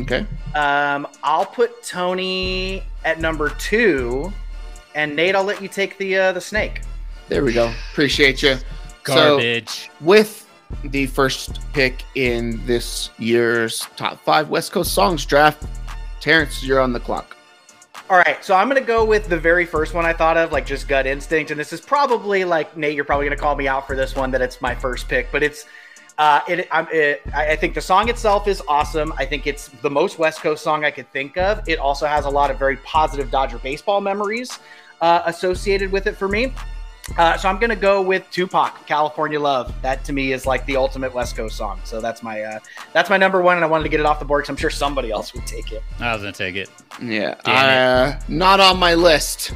okay, 0.00 0.26
Um, 0.54 1.06
I'll 1.22 1.46
put 1.46 1.82
Tony 1.82 2.82
at 3.04 3.20
number 3.20 3.50
two, 3.50 4.32
and 4.94 5.14
Nate, 5.14 5.34
I'll 5.34 5.44
let 5.44 5.62
you 5.62 5.68
take 5.68 5.96
the 5.98 6.16
uh, 6.16 6.32
the 6.32 6.40
snake. 6.40 6.80
There 7.28 7.44
we 7.44 7.52
go. 7.52 7.72
Appreciate 7.92 8.42
you. 8.42 8.56
So, 9.06 9.60
with 10.00 10.48
the 10.84 11.06
first 11.06 11.60
pick 11.72 12.04
in 12.14 12.64
this 12.66 13.10
year's 13.18 13.80
top 13.96 14.22
five 14.24 14.48
West 14.48 14.72
Coast 14.72 14.94
songs 14.94 15.24
draft, 15.26 15.64
Terrence, 16.20 16.64
you're 16.64 16.80
on 16.80 16.92
the 16.92 17.00
clock. 17.00 17.36
All 18.10 18.18
right, 18.18 18.44
so 18.44 18.54
I'm 18.54 18.68
gonna 18.68 18.80
go 18.80 19.04
with 19.04 19.28
the 19.28 19.38
very 19.38 19.64
first 19.64 19.94
one 19.94 20.04
I 20.04 20.12
thought 20.12 20.36
of, 20.36 20.52
like 20.52 20.66
just 20.66 20.88
gut 20.88 21.06
instinct, 21.06 21.50
and 21.50 21.58
this 21.58 21.72
is 21.72 21.80
probably 21.80 22.44
like 22.44 22.76
Nate. 22.76 22.94
You're 22.94 23.04
probably 23.04 23.26
gonna 23.26 23.36
call 23.36 23.56
me 23.56 23.66
out 23.66 23.86
for 23.86 23.96
this 23.96 24.14
one 24.14 24.30
that 24.32 24.42
it's 24.42 24.60
my 24.60 24.74
first 24.74 25.08
pick, 25.08 25.30
but 25.32 25.42
it's. 25.42 25.66
Uh, 26.16 26.40
it, 26.46 26.68
I'm, 26.70 26.86
it, 26.92 27.22
I 27.34 27.52
I 27.52 27.56
think 27.56 27.74
the 27.74 27.80
song 27.80 28.08
itself 28.08 28.46
is 28.46 28.62
awesome. 28.68 29.12
I 29.16 29.26
think 29.26 29.48
it's 29.48 29.68
the 29.68 29.90
most 29.90 30.18
West 30.18 30.42
Coast 30.42 30.62
song 30.62 30.84
I 30.84 30.90
could 30.90 31.10
think 31.12 31.36
of. 31.36 31.68
It 31.68 31.78
also 31.78 32.06
has 32.06 32.24
a 32.24 32.30
lot 32.30 32.50
of 32.52 32.58
very 32.58 32.76
positive 32.78 33.30
Dodger 33.30 33.58
baseball 33.58 34.00
memories 34.00 34.60
uh, 35.00 35.22
associated 35.26 35.90
with 35.90 36.06
it 36.06 36.16
for 36.16 36.28
me. 36.28 36.52
Uh, 37.18 37.36
so 37.36 37.48
I'm 37.48 37.58
gonna 37.58 37.76
go 37.76 38.00
with 38.00 38.28
Tupac, 38.30 38.86
"California 38.86 39.38
Love." 39.38 39.74
That 39.82 40.04
to 40.04 40.12
me 40.12 40.32
is 40.32 40.46
like 40.46 40.64
the 40.66 40.76
ultimate 40.76 41.12
West 41.12 41.36
Coast 41.36 41.56
song. 41.56 41.80
So 41.84 42.00
that's 42.00 42.22
my 42.22 42.42
uh, 42.42 42.58
that's 42.92 43.10
my 43.10 43.16
number 43.16 43.42
one, 43.42 43.56
and 43.56 43.64
I 43.64 43.68
wanted 43.68 43.84
to 43.84 43.90
get 43.90 44.00
it 44.00 44.06
off 44.06 44.18
the 44.18 44.24
board 44.24 44.42
because 44.42 44.50
I'm 44.50 44.56
sure 44.56 44.70
somebody 44.70 45.10
else 45.10 45.34
would 45.34 45.46
take 45.46 45.70
it. 45.72 45.82
I 46.00 46.12
was 46.14 46.22
gonna 46.22 46.32
take 46.32 46.56
it. 46.56 46.70
Yeah, 47.02 47.34
Damn 47.44 48.16
uh, 48.16 48.20
not 48.28 48.60
on 48.60 48.78
my 48.78 48.94
list. 48.94 49.52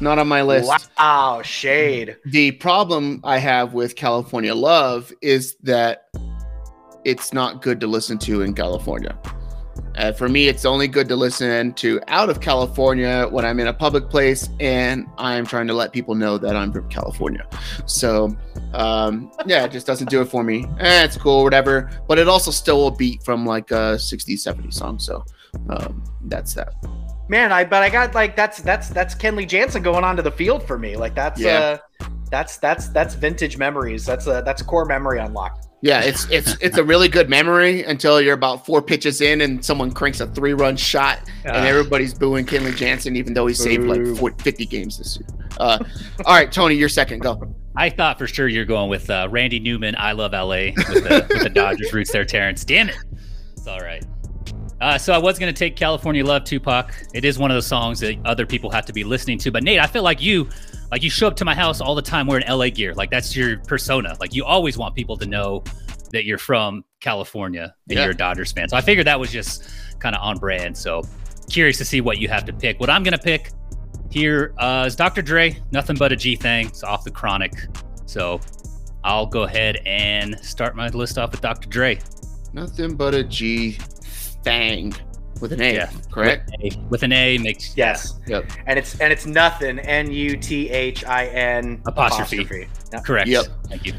Not 0.00 0.18
on 0.18 0.28
my 0.28 0.42
list. 0.42 0.90
Wow, 0.98 1.42
shade. 1.42 2.16
The 2.26 2.52
problem 2.52 3.20
I 3.24 3.38
have 3.38 3.72
with 3.72 3.96
California 3.96 4.54
Love 4.54 5.12
is 5.22 5.56
that 5.62 6.10
it's 7.04 7.32
not 7.32 7.62
good 7.62 7.80
to 7.80 7.86
listen 7.86 8.18
to 8.18 8.42
in 8.42 8.52
California. 8.52 9.18
Uh, 9.96 10.12
for 10.12 10.28
me, 10.28 10.48
it's 10.48 10.64
only 10.64 10.86
good 10.88 11.08
to 11.08 11.16
listen 11.16 11.72
to 11.74 12.00
out 12.08 12.28
of 12.28 12.40
California 12.40 13.26
when 13.30 13.44
I'm 13.44 13.58
in 13.60 13.68
a 13.68 13.72
public 13.72 14.10
place 14.10 14.48
and 14.60 15.06
I'm 15.16 15.46
trying 15.46 15.66
to 15.68 15.72
let 15.74 15.92
people 15.92 16.14
know 16.14 16.36
that 16.38 16.54
I'm 16.54 16.72
from 16.72 16.88
California. 16.88 17.46
So, 17.86 18.36
um, 18.74 19.30
yeah, 19.46 19.64
it 19.64 19.72
just 19.72 19.86
doesn't 19.86 20.10
do 20.10 20.20
it 20.20 20.26
for 20.26 20.42
me. 20.44 20.66
Eh, 20.78 21.04
it's 21.04 21.16
cool, 21.16 21.42
whatever. 21.44 21.90
But 22.08 22.18
it 22.18 22.28
also 22.28 22.50
still 22.50 22.88
a 22.88 22.94
beat 22.94 23.22
from 23.22 23.46
like 23.46 23.70
a 23.70 23.96
60s, 23.96 24.46
70s 24.46 24.74
song. 24.74 24.98
So, 24.98 25.24
um, 25.70 26.04
that's 26.26 26.52
that. 26.54 26.74
Man, 27.28 27.50
I 27.50 27.64
but 27.64 27.82
I 27.82 27.88
got 27.90 28.14
like 28.14 28.36
that's 28.36 28.58
that's 28.58 28.88
that's 28.88 29.14
Kenley 29.14 29.48
Jansen 29.48 29.82
going 29.82 30.04
onto 30.04 30.22
the 30.22 30.30
field 30.30 30.62
for 30.62 30.78
me. 30.78 30.96
Like 30.96 31.14
that's 31.16 31.40
Yeah. 31.40 31.78
uh 32.00 32.06
that's 32.30 32.56
that's 32.58 32.88
that's 32.88 33.14
vintage 33.14 33.56
memories. 33.56 34.04
That's 34.06 34.26
a 34.28 34.42
that's 34.44 34.62
a 34.62 34.64
core 34.64 34.84
memory 34.84 35.18
unlocked. 35.18 35.65
Yeah, 35.82 36.00
it's 36.00 36.28
it's 36.30 36.56
it's 36.60 36.78
a 36.78 36.84
really 36.84 37.06
good 37.08 37.28
memory 37.28 37.84
until 37.84 38.20
you're 38.20 38.34
about 38.34 38.64
four 38.64 38.80
pitches 38.80 39.20
in 39.20 39.42
and 39.42 39.64
someone 39.64 39.92
cranks 39.92 40.20
a 40.20 40.26
three 40.26 40.54
run 40.54 40.76
shot 40.76 41.20
and 41.44 41.54
Ah. 41.54 41.64
everybody's 41.64 42.14
booing 42.14 42.46
Kenley 42.46 42.74
Jansen 42.74 43.14
even 43.14 43.34
though 43.34 43.46
he 43.46 43.54
saved 43.54 43.84
like 43.84 44.04
40, 44.16 44.42
50 44.42 44.66
games 44.66 44.98
this 44.98 45.18
year. 45.18 45.28
Uh, 45.58 45.78
all 46.24 46.34
right, 46.34 46.50
Tony, 46.50 46.74
you're 46.74 46.88
second. 46.88 47.20
Go. 47.20 47.54
I 47.76 47.90
thought 47.90 48.18
for 48.18 48.26
sure 48.26 48.48
you're 48.48 48.64
going 48.64 48.88
with 48.88 49.08
uh, 49.10 49.28
Randy 49.30 49.60
Newman. 49.60 49.94
I 49.98 50.12
love 50.12 50.32
LA 50.32 50.72
with 50.76 51.04
the, 51.04 51.26
with 51.28 51.42
the 51.42 51.50
Dodgers 51.54 51.92
roots 51.92 52.10
there, 52.10 52.24
Terrence. 52.24 52.64
Damn 52.64 52.88
it. 52.88 52.96
It's 53.52 53.66
all 53.66 53.80
right. 53.80 54.02
Uh, 54.80 54.98
so 54.98 55.12
I 55.12 55.18
was 55.18 55.38
going 55.38 55.52
to 55.52 55.58
take 55.58 55.76
California 55.76 56.24
Love 56.24 56.44
Tupac. 56.44 56.92
It 57.14 57.24
is 57.24 57.38
one 57.38 57.50
of 57.50 57.54
those 57.54 57.66
songs 57.66 58.00
that 58.00 58.16
other 58.26 58.44
people 58.46 58.70
have 58.70 58.84
to 58.86 58.92
be 58.92 59.04
listening 59.04 59.38
to. 59.40 59.50
But 59.50 59.62
Nate, 59.62 59.78
I 59.78 59.86
feel 59.86 60.02
like 60.02 60.20
you, 60.22 60.48
like 60.90 61.02
you 61.02 61.10
show 61.10 61.26
up 61.26 61.36
to 61.36 61.44
my 61.44 61.54
house 61.54 61.80
all 61.80 61.94
the 61.94 62.02
time 62.02 62.26
wearing 62.26 62.46
LA 62.48 62.68
gear. 62.70 62.94
Like 62.94 63.10
that's 63.10 63.34
your 63.36 63.58
persona. 63.60 64.16
Like 64.20 64.34
you 64.34 64.44
always 64.44 64.78
want 64.78 64.94
people 64.94 65.16
to 65.18 65.26
know 65.26 65.64
that 66.12 66.24
you're 66.24 66.38
from 66.38 66.84
California 67.00 67.74
and 67.88 67.96
Yeah. 67.96 68.04
you're 68.04 68.12
a 68.12 68.16
Dodgers 68.16 68.52
fan. 68.52 68.68
So 68.68 68.76
I 68.76 68.80
figured 68.80 69.06
that 69.06 69.18
was 69.18 69.30
just 69.30 69.68
kind 69.98 70.14
of 70.14 70.22
on 70.22 70.38
brand. 70.38 70.76
So 70.76 71.02
curious 71.50 71.78
to 71.78 71.84
see 71.84 72.00
what 72.00 72.18
you 72.18 72.28
have 72.28 72.44
to 72.44 72.52
pick. 72.52 72.78
What 72.80 72.90
I'm 72.90 73.02
going 73.02 73.12
to 73.12 73.18
pick 73.22 73.50
here 74.10 74.54
uh, 74.58 74.84
is 74.86 74.94
Dr. 74.96 75.22
Dre. 75.22 75.60
Nothing 75.72 75.96
but 75.96 76.12
a 76.12 76.16
G 76.16 76.36
thing. 76.36 76.66
It's 76.68 76.84
off 76.84 77.04
the 77.04 77.10
Chronic. 77.10 77.52
So 78.06 78.40
I'll 79.04 79.26
go 79.26 79.42
ahead 79.42 79.76
and 79.86 80.38
start 80.40 80.76
my 80.76 80.88
list 80.88 81.18
off 81.18 81.32
with 81.32 81.40
Dr. 81.40 81.68
Dre. 81.68 81.98
Nothing 82.52 82.94
but 82.94 83.14
a 83.14 83.24
G 83.24 83.72
thang 84.44 84.94
with 85.40 85.52
an 85.52 85.60
A, 85.60 85.74
Yeah. 85.74 85.90
correct? 86.10 86.50
A, 86.62 86.70
with 86.88 87.02
an 87.02 87.12
A 87.12 87.38
makes 87.38 87.76
Yes. 87.76 88.14
Yep. 88.26 88.50
And 88.66 88.78
it's 88.78 88.98
and 89.00 89.12
it's 89.12 89.26
nothing. 89.26 89.78
N 89.78 90.10
U 90.10 90.36
T 90.36 90.70
H 90.70 91.04
I 91.04 91.26
N 91.26 91.80
Apostrophe. 91.86 92.66
Yeah. 92.92 93.00
correct. 93.00 93.28
Yep. 93.28 93.46
Thank 93.68 93.86
you. 93.86 93.92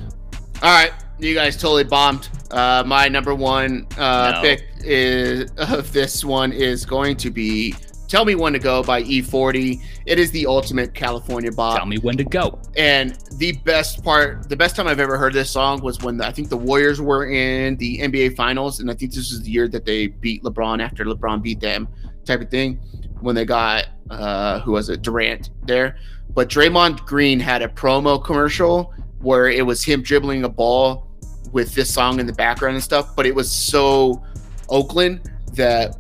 All 0.63 0.73
right, 0.73 0.91
you 1.19 1.35
guys 1.35 1.55
totally 1.55 1.83
bombed. 1.83 2.29
Uh, 2.49 2.83
my 2.85 3.07
number 3.07 3.35
one 3.35 3.85
uh, 3.97 4.31
No. 4.35 4.41
pick 4.41 4.63
is 4.79 5.51
of 5.57 5.91
this 5.99 6.25
one 6.25 6.51
is 6.51 6.83
going 6.85 7.15
to 7.17 7.29
be 7.29 7.75
"Tell 8.07 8.25
Me 8.25 8.35
When 8.35 8.53
to 8.53 8.59
Go" 8.59 8.83
by 8.83 9.03
E40. 9.03 9.81
It 10.05 10.19
is 10.19 10.31
the 10.31 10.45
ultimate 10.45 10.93
California 10.93 11.51
bop. 11.51 11.77
Tell 11.77 11.85
me 11.85 11.97
when 11.97 12.17
to 12.17 12.23
go. 12.23 12.59
And 12.75 13.17
the 13.33 13.53
best 13.63 14.03
part, 14.03 14.49
the 14.49 14.55
best 14.55 14.75
time 14.75 14.87
I've 14.87 14.99
ever 14.99 15.17
heard 15.17 15.33
this 15.33 15.49
song 15.49 15.81
was 15.81 15.99
when 16.01 16.21
I 16.21 16.31
think 16.31 16.49
the 16.49 16.57
Warriors 16.57 17.01
were 17.01 17.25
in 17.25 17.77
the 17.77 17.99
NBA 17.99 18.35
Finals, 18.35 18.79
and 18.79 18.89
I 18.89 18.93
think 18.93 19.13
this 19.13 19.31
is 19.31 19.41
the 19.43 19.51
year 19.51 19.67
that 19.67 19.85
they 19.85 20.07
beat 20.07 20.43
LeBron 20.43 20.81
after 20.81 21.05
LeBron 21.05 21.41
beat 21.41 21.59
them, 21.59 21.87
type 22.25 22.41
of 22.41 22.49
thing. 22.49 22.79
When 23.21 23.35
they 23.35 23.45
got 23.45 23.87
uh, 24.09 24.59
who 24.59 24.73
was 24.73 24.89
it, 24.89 25.01
Durant 25.01 25.49
there, 25.65 25.97
but 26.33 26.49
Draymond 26.49 27.05
Green 27.05 27.39
had 27.39 27.61
a 27.61 27.67
promo 27.67 28.23
commercial 28.23 28.93
where 29.19 29.49
it 29.49 29.65
was 29.65 29.83
him 29.83 30.01
dribbling 30.01 30.43
a 30.43 30.49
ball 30.49 31.07
with 31.51 31.73
this 31.73 31.93
song 31.93 32.19
in 32.19 32.27
the 32.27 32.33
background 32.33 32.75
and 32.75 32.83
stuff, 32.83 33.15
but 33.15 33.25
it 33.25 33.33
was 33.33 33.51
so 33.51 34.23
Oakland 34.69 35.31
that 35.53 35.97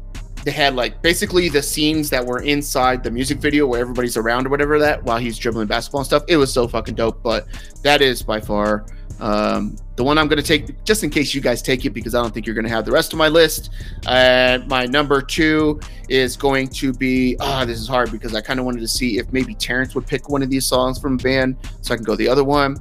they 0.47 0.53
had 0.53 0.75
like 0.75 1.01
basically 1.01 1.49
the 1.49 1.61
scenes 1.61 2.09
that 2.09 2.25
were 2.25 2.39
inside 2.39 3.03
the 3.03 3.11
music 3.11 3.37
video 3.39 3.67
where 3.67 3.81
everybody's 3.81 4.15
around 4.15 4.47
or 4.47 4.49
whatever 4.49 4.79
that 4.79 5.03
while 5.03 5.17
he's 5.17 5.37
dribbling 5.37 5.67
basketball 5.67 5.99
and 5.99 6.05
stuff. 6.05 6.23
It 6.29 6.37
was 6.37 6.53
so 6.53 6.69
fucking 6.69 6.95
dope. 6.95 7.21
But 7.21 7.47
that 7.83 8.01
is 8.01 8.23
by 8.23 8.39
far 8.39 8.85
um, 9.19 9.75
the 9.97 10.05
one 10.05 10.17
I'm 10.17 10.29
going 10.29 10.41
to 10.41 10.47
take, 10.47 10.85
just 10.85 11.03
in 11.03 11.09
case 11.09 11.33
you 11.33 11.41
guys 11.41 11.61
take 11.61 11.83
it, 11.83 11.89
because 11.89 12.15
I 12.15 12.21
don't 12.21 12.33
think 12.33 12.45
you're 12.45 12.55
going 12.55 12.63
to 12.63 12.71
have 12.71 12.85
the 12.85 12.93
rest 12.93 13.11
of 13.11 13.19
my 13.19 13.27
list. 13.27 13.71
And 14.07 14.65
my 14.69 14.85
number 14.85 15.21
two 15.21 15.81
is 16.07 16.37
going 16.37 16.69
to 16.69 16.93
be, 16.93 17.35
ah, 17.41 17.65
this 17.65 17.77
is 17.77 17.89
hard 17.89 18.09
because 18.09 18.33
I 18.33 18.39
kind 18.39 18.57
of 18.57 18.65
wanted 18.65 18.79
to 18.79 18.87
see 18.87 19.17
if 19.17 19.33
maybe 19.33 19.53
Terrence 19.53 19.95
would 19.95 20.07
pick 20.07 20.29
one 20.29 20.41
of 20.41 20.49
these 20.49 20.65
songs 20.65 20.97
from 20.97 21.15
a 21.15 21.17
band 21.17 21.57
so 21.81 21.93
I 21.93 21.97
can 21.97 22.05
go 22.05 22.15
the 22.15 22.29
other 22.29 22.45
one. 22.45 22.77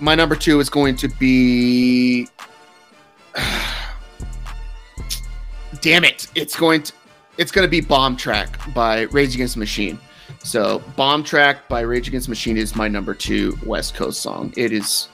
My 0.00 0.14
number 0.14 0.36
two 0.36 0.58
is 0.58 0.70
going 0.70 0.96
to 0.96 1.08
be. 1.08 2.28
Damn 5.82 6.04
it! 6.04 6.28
It's 6.34 6.56
going 6.56 6.84
to 6.84 6.92
it's 7.38 7.50
going 7.50 7.66
to 7.66 7.70
be 7.70 7.80
Bomb 7.80 8.16
Track 8.16 8.58
by 8.72 9.02
Rage 9.02 9.34
Against 9.34 9.54
the 9.54 9.60
Machine. 9.60 9.98
So, 10.44 10.82
Bomb 10.96 11.24
Track 11.24 11.68
by 11.68 11.80
Rage 11.80 12.08
Against 12.08 12.28
the 12.28 12.30
Machine 12.30 12.56
is 12.56 12.74
my 12.74 12.88
number 12.88 13.14
two 13.14 13.58
West 13.66 13.94
Coast 13.94 14.22
song. 14.22 14.52
It 14.56 14.72
is. 14.72 15.08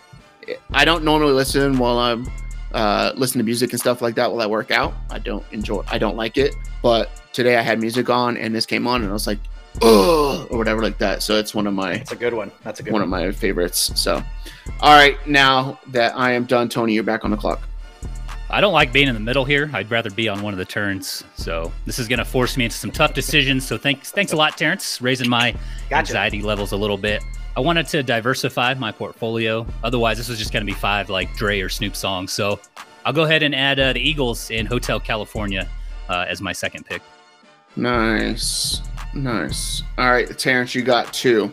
I 0.71 0.85
don't 0.85 1.05
normally 1.05 1.33
listen 1.33 1.79
while 1.79 1.99
I'm 1.99 2.27
uh, 2.73 3.13
listening 3.17 3.41
to 3.41 3.45
music 3.45 3.71
and 3.73 3.81
stuff 3.81 4.03
like 4.03 4.15
that 4.17 4.31
while 4.31 4.41
I 4.41 4.47
work 4.47 4.71
out. 4.71 4.95
I 5.11 5.19
don't 5.19 5.45
enjoy. 5.53 5.83
I 5.89 5.99
don't 5.99 6.17
like 6.17 6.37
it. 6.39 6.55
But 6.83 7.11
today 7.33 7.57
I 7.57 7.63
had 7.63 7.81
music 7.81 8.11
on 8.11 8.37
and 8.37 8.55
this 8.55 8.67
came 8.67 8.87
on 8.87 9.03
and 9.03 9.11
I 9.11 9.13
was 9.13 9.27
like, 9.27 9.39
oh, 9.83 10.47
or 10.51 10.59
whatever 10.59 10.83
like 10.83 10.99
that. 10.99 11.23
So 11.23 11.39
it's 11.39 11.55
one 11.55 11.67
of 11.67 11.75
my 11.75 11.95
It's 11.95 12.13
a 12.13 12.17
good 12.17 12.35
one. 12.35 12.51
That's 12.63 12.81
a 12.81 12.83
good 12.83 12.93
one 12.93 13.01
one. 13.01 13.23
of 13.23 13.27
my 13.27 13.33
favorites. 13.33 13.93
So, 13.95 14.23
all 14.81 14.95
right, 14.95 15.17
now 15.27 15.79
that 15.89 16.17
I 16.17 16.33
am 16.33 16.45
done, 16.45 16.69
Tony, 16.69 16.95
you're 16.95 17.03
back 17.03 17.25
on 17.25 17.31
the 17.31 17.37
clock. 17.37 17.61
I 18.51 18.63
don't 18.63 18.73
like 18.73 18.93
being 18.93 19.09
in 19.09 19.15
the 19.15 19.21
middle 19.21 19.45
here. 19.45 19.71
I'd 19.75 19.91
rather 19.91 20.11
be 20.11 20.29
on 20.29 20.41
one 20.41 20.55
of 20.55 20.59
the 20.59 20.65
turns. 20.65 21.23
So 21.37 21.71
this 21.85 21.99
is 21.99 22.09
going 22.09 22.19
to 22.19 22.25
force 22.25 22.57
me 22.57 22.65
into 22.65 22.77
some 22.77 22.91
tough 22.91 23.13
decisions. 23.13 23.67
So 23.67 23.77
thanks, 23.77 24.11
thanks 24.11 24.33
a 24.33 24.37
lot, 24.37 24.57
Terrence, 24.57 25.03
raising 25.03 25.29
my 25.29 25.53
Gotcha. 25.91 26.13
anxiety 26.13 26.41
levels 26.41 26.73
a 26.73 26.77
little 26.77 26.97
bit. 26.97 27.23
I 27.57 27.61
wanted 27.61 27.87
to 27.89 28.03
diversify 28.03 28.73
my 28.75 28.91
portfolio. 28.91 29.67
Otherwise, 29.85 30.17
this 30.17 30.29
was 30.29 30.39
just 30.39 30.53
going 30.53 30.65
to 30.65 30.73
be 30.73 30.79
five 30.79 31.11
like 31.11 31.35
Dre 31.37 31.61
or 31.61 31.69
Snoop 31.69 31.95
songs. 31.95 32.33
So 32.33 32.59
I'll 33.05 33.13
go 33.13 33.25
ahead 33.25 33.43
and 33.43 33.55
add 33.55 33.79
uh, 33.79 33.93
the 33.93 34.01
Eagles 34.01 34.51
in 34.51 34.65
Hotel 34.65 34.99
California 34.99 35.69
uh, 36.09 36.25
as 36.27 36.41
my 36.41 36.53
second 36.53 36.87
pick. 36.87 37.03
Nice, 37.77 38.81
nice. 39.13 39.83
All 39.99 40.11
right, 40.11 40.39
Terrence, 40.39 40.75
you 40.75 40.83
got 40.83 41.13
two. 41.13 41.53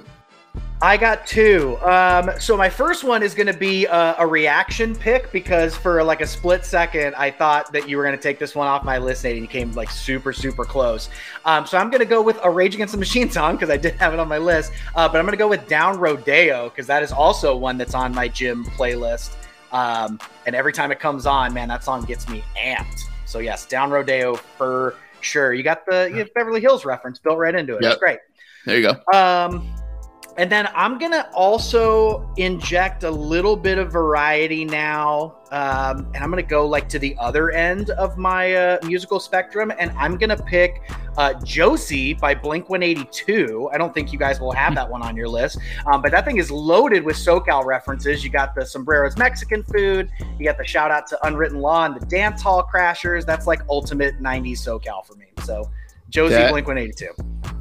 I 0.82 0.97
got 0.97 1.26
two. 1.26 1.78
Um, 1.78 2.32
so 2.39 2.57
my 2.57 2.69
first 2.69 3.05
one 3.05 3.23
is 3.23 3.34
going 3.34 3.47
to 3.47 3.57
be 3.57 3.86
a, 3.86 4.15
a 4.19 4.28
reaction 4.28 4.93
pick 4.93 5.32
because 5.32 5.76
for 5.76 6.03
like 6.03 6.19
a 6.19 6.28
split 6.28 6.65
second, 6.65 7.15
I 7.15 7.32
thought 7.32 7.71
that 7.71 7.88
you 7.88 7.95
were 7.95 8.03
going 8.03 8.15
to 8.15 8.21
take 8.21 8.39
this 8.39 8.55
one 8.55 8.67
off 8.67 8.84
my 8.84 8.97
list, 8.97 9.23
Nate, 9.23 9.38
and 9.38 9.41
you 9.41 9.47
came 9.47 9.71
like 9.71 9.89
super, 9.89 10.34
super 10.34 10.65
close. 10.65 11.09
Um, 11.45 11.65
so 11.65 11.78
I'm 11.78 11.89
going 11.89 11.99
to 12.01 12.05
go 12.05 12.21
with 12.21 12.38
a 12.43 12.49
Rage 12.49 12.76
Against 12.76 12.91
the 12.91 12.97
Machine 12.97 13.32
song 13.32 13.55
because 13.55 13.69
I 13.69 13.78
did 13.78 13.95
have 13.95 14.13
it 14.13 14.19
on 14.19 14.28
my 14.28 14.38
list, 14.38 14.73
uh, 14.95 15.07
but 15.07 15.17
I'm 15.17 15.26
going 15.26 15.32
to 15.32 15.38
go 15.38 15.47
with 15.47 15.65
Down 15.69 15.97
Rodeo 15.97 16.69
because 16.69 16.88
that 16.88 17.01
is 17.01 17.13
also 17.13 17.55
one 17.55 17.78
that's 17.78 17.95
on 17.95 18.13
my 18.13 18.28
gym 18.28 18.65
playlist. 18.65 19.36
Um, 19.71 20.19
and 20.45 20.55
every 20.55 20.73
time 20.73 20.91
it 20.91 20.99
comes 20.99 21.26
on, 21.26 21.53
man, 21.53 21.69
that 21.69 21.86
song 21.86 22.03
gets 22.03 22.28
me 22.28 22.43
amped. 22.57 23.03
So 23.26 23.39
yes, 23.39 23.65
Down 23.65 23.91
Rodeo 23.91 24.36
for 24.36 24.95
sure. 25.21 25.53
You 25.53 25.63
got 25.63 25.86
the 25.86 26.11
you 26.13 26.26
Beverly 26.36 26.59
Hills 26.59 26.84
reference 26.84 27.17
built 27.17 27.38
right 27.38 27.55
into 27.55 27.78
it. 27.78 27.84
Yep. 27.84 27.91
It's 27.93 27.99
great. 27.99 28.19
There 28.65 28.78
you 28.78 28.84
go. 28.84 29.17
Um, 29.17 29.73
and 30.38 30.51
then 30.51 30.67
I'm 30.75 30.97
gonna 30.97 31.29
also 31.33 32.29
inject 32.36 33.03
a 33.03 33.11
little 33.11 33.55
bit 33.55 33.77
of 33.77 33.91
variety 33.91 34.65
now, 34.65 35.38
um, 35.51 36.07
and 36.13 36.17
I'm 36.17 36.29
gonna 36.29 36.43
go 36.43 36.67
like 36.67 36.89
to 36.89 36.99
the 36.99 37.15
other 37.19 37.51
end 37.51 37.91
of 37.91 38.17
my 38.17 38.53
uh, 38.53 38.77
musical 38.83 39.19
spectrum, 39.19 39.71
and 39.79 39.91
I'm 39.91 40.17
gonna 40.17 40.41
pick 40.41 40.81
uh, 41.17 41.33
Josie 41.43 42.13
by 42.13 42.36
Blink 42.36 42.69
182. 42.69 43.69
I 43.71 43.77
don't 43.77 43.93
think 43.93 44.11
you 44.11 44.19
guys 44.19 44.41
will 44.41 44.51
have 44.51 44.75
that 44.75 44.89
one 44.89 45.01
on 45.01 45.15
your 45.15 45.29
list, 45.29 45.59
um, 45.86 46.01
but 46.01 46.11
that 46.11 46.25
thing 46.25 46.38
is 46.38 46.51
loaded 46.51 47.05
with 47.05 47.15
SoCal 47.15 47.63
references. 47.63 48.23
You 48.23 48.29
got 48.29 48.55
the 48.55 48.65
Sombreros 48.65 49.17
Mexican 49.17 49.63
food, 49.63 50.11
you 50.38 50.43
got 50.43 50.57
the 50.57 50.67
shout 50.67 50.91
out 50.91 51.07
to 51.07 51.25
Unwritten 51.25 51.61
Law 51.61 51.86
and 51.86 51.95
the 51.95 52.05
Dance 52.07 52.41
Hall 52.41 52.67
Crashers. 52.73 53.25
That's 53.25 53.47
like 53.47 53.61
ultimate 53.69 54.21
90s 54.21 54.57
SoCal 54.57 55.05
for 55.05 55.15
me. 55.15 55.27
So 55.45 55.69
Josie 56.16 56.36
That- 56.36 56.51
Blink 56.51 56.66
182. 56.66 57.13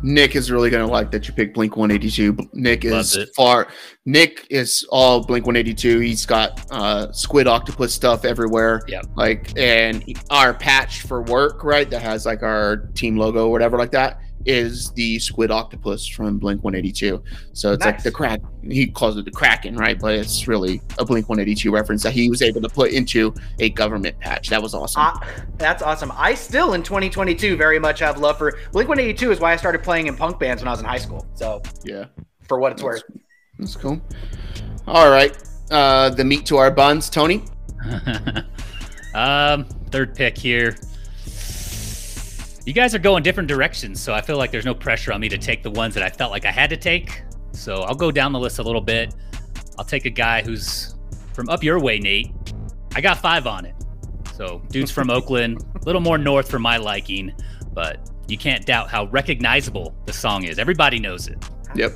Nick 0.05 0.37
is 0.37 0.51
really 0.51 0.71
gonna 0.71 0.87
like 0.87 1.11
that 1.11 1.27
you 1.27 1.35
picked 1.35 1.55
Blink 1.55 1.77
182. 1.77 2.37
Nick 2.53 2.85
is 2.85 3.19
far. 3.35 3.69
Nick 4.05 4.47
is 4.51 4.87
all 4.91 5.25
Blink 5.25 5.47
182. 5.47 5.99
He's 6.01 6.25
got 6.27 6.61
uh, 6.71 7.11
squid 7.11 7.49
octopus 7.49 7.95
stuff 7.95 8.25
everywhere. 8.25 8.83
Yep. 8.87 9.07
Like, 9.17 9.59
and 9.59 10.05
our 10.31 10.53
patch 10.53 11.03
for 11.03 11.23
work, 11.23 11.65
right, 11.65 11.89
that 11.91 12.01
has 12.03 12.27
like 12.27 12.43
our 12.43 12.77
team 12.95 13.17
logo 13.17 13.49
or 13.49 13.51
whatever 13.51 13.79
like 13.79 13.91
that, 13.93 14.21
is 14.45 14.91
the 14.93 15.19
squid 15.19 15.51
octopus 15.51 16.07
from 16.07 16.39
Blink 16.39 16.63
182. 16.63 17.23
So 17.53 17.73
it's 17.73 17.85
like 17.85 18.03
the 18.03 18.11
crack. 18.11 18.41
He 18.63 18.87
calls 18.87 19.17
it 19.17 19.25
the 19.25 19.31
Kraken, 19.31 19.77
right? 19.77 19.99
But 19.99 20.15
it's 20.15 20.47
really 20.47 20.81
a 20.99 21.05
Blink 21.05 21.29
182 21.29 21.73
reference 21.73 22.03
that 22.03 22.13
he 22.13 22.29
was 22.29 22.43
able 22.43 22.61
to 22.61 22.69
put 22.69 22.93
into 22.93 23.35
a 23.59 23.71
government 23.71 24.19
patch. 24.21 24.51
That 24.51 24.63
was 24.63 24.75
awesome. 24.75 25.03
Uh, 25.03 25.19
that's 25.57 25.83
awesome. 25.83 26.13
I 26.15 26.35
still 26.35 26.75
in 26.75 26.83
2022 26.83 27.57
very 27.57 27.79
much 27.79 28.01
have 28.01 28.19
love 28.19 28.39
for 28.39 28.53
Blink 28.73 28.89
182 28.89 29.33
is 29.33 29.41
why 29.41 29.53
I 29.53 29.57
started 29.57 29.83
playing 29.83 30.09
in 30.09 30.17
punk 30.17 30.39
bands 30.39 30.63
when 30.63 30.69
I 30.69 30.73
was 30.73 30.81
in 30.81 30.87
high 30.87 30.99
school. 30.99 31.27
So 31.35 31.63
yeah. 31.85 32.07
for 32.43 32.59
what 32.59 32.73
it's 32.73 32.83
worth. 32.83 33.03
That's 33.59 33.77
cool. 33.77 34.01
All 34.87 35.11
right. 35.11 35.37
Uh, 35.71 36.11
the 36.11 36.25
meat 36.25 36.45
to 36.47 36.59
our 36.59 36.71
buns, 36.71 37.09
Tony. 37.09 37.45
um, 39.15 39.65
third 39.91 40.15
pick 40.15 40.37
here. 40.37 40.77
You 42.67 42.73
guys 42.73 42.95
are 42.95 42.99
going 42.99 43.23
different 43.23 43.49
directions, 43.49 44.01
so 44.01 44.15
I 44.15 44.23
feel 44.23 44.39
like 44.39 44.51
there's 44.51 44.65
no 44.65 44.75
pressure 44.75 45.13
on 45.13 45.21
me 45.21 45.29
to 45.29 45.37
take 45.37 45.63
the 45.63 45.71
ones 45.71 45.93
that 45.95 46.03
I 46.03 46.09
felt 46.09 46.31
like 46.31 46.47
I 46.47 46.51
had 46.51 46.71
to 46.71 46.79
take. 46.79 47.23
So 47.53 47.83
I'll 47.83 47.95
go 47.95 48.11
down 48.11 48.33
the 48.33 48.39
list 48.39 48.59
a 48.59 48.63
little 48.63 48.81
bit. 48.81 49.15
I'll 49.79 49.85
take 49.85 50.07
a 50.07 50.11
guy 50.11 50.43
who's 50.43 50.95
from 51.35 51.51
up 51.51 51.63
your 51.63 51.79
way, 51.79 51.99
Nate. 51.99 52.33
I 52.95 53.03
got 53.03 53.19
five 53.19 53.47
on 53.47 53.67
it. 53.67 53.75
So 54.35 54.63
dude's 54.69 54.91
from 54.91 55.11
Oakland, 55.19 55.63
a 55.75 55.85
little 55.85 56.01
more 56.01 56.17
north 56.17 56.51
for 56.51 56.59
my 56.59 56.79
liking, 56.79 57.33
but 57.75 58.11
you 58.29 58.39
can't 58.39 58.65
doubt 58.65 58.89
how 58.89 59.07
recognizable 59.07 59.95
the 60.07 60.13
song 60.15 60.45
is. 60.45 60.59
Everybody 60.59 60.99
knows 60.99 61.29
it. 61.29 61.45
Yep. 61.75 61.93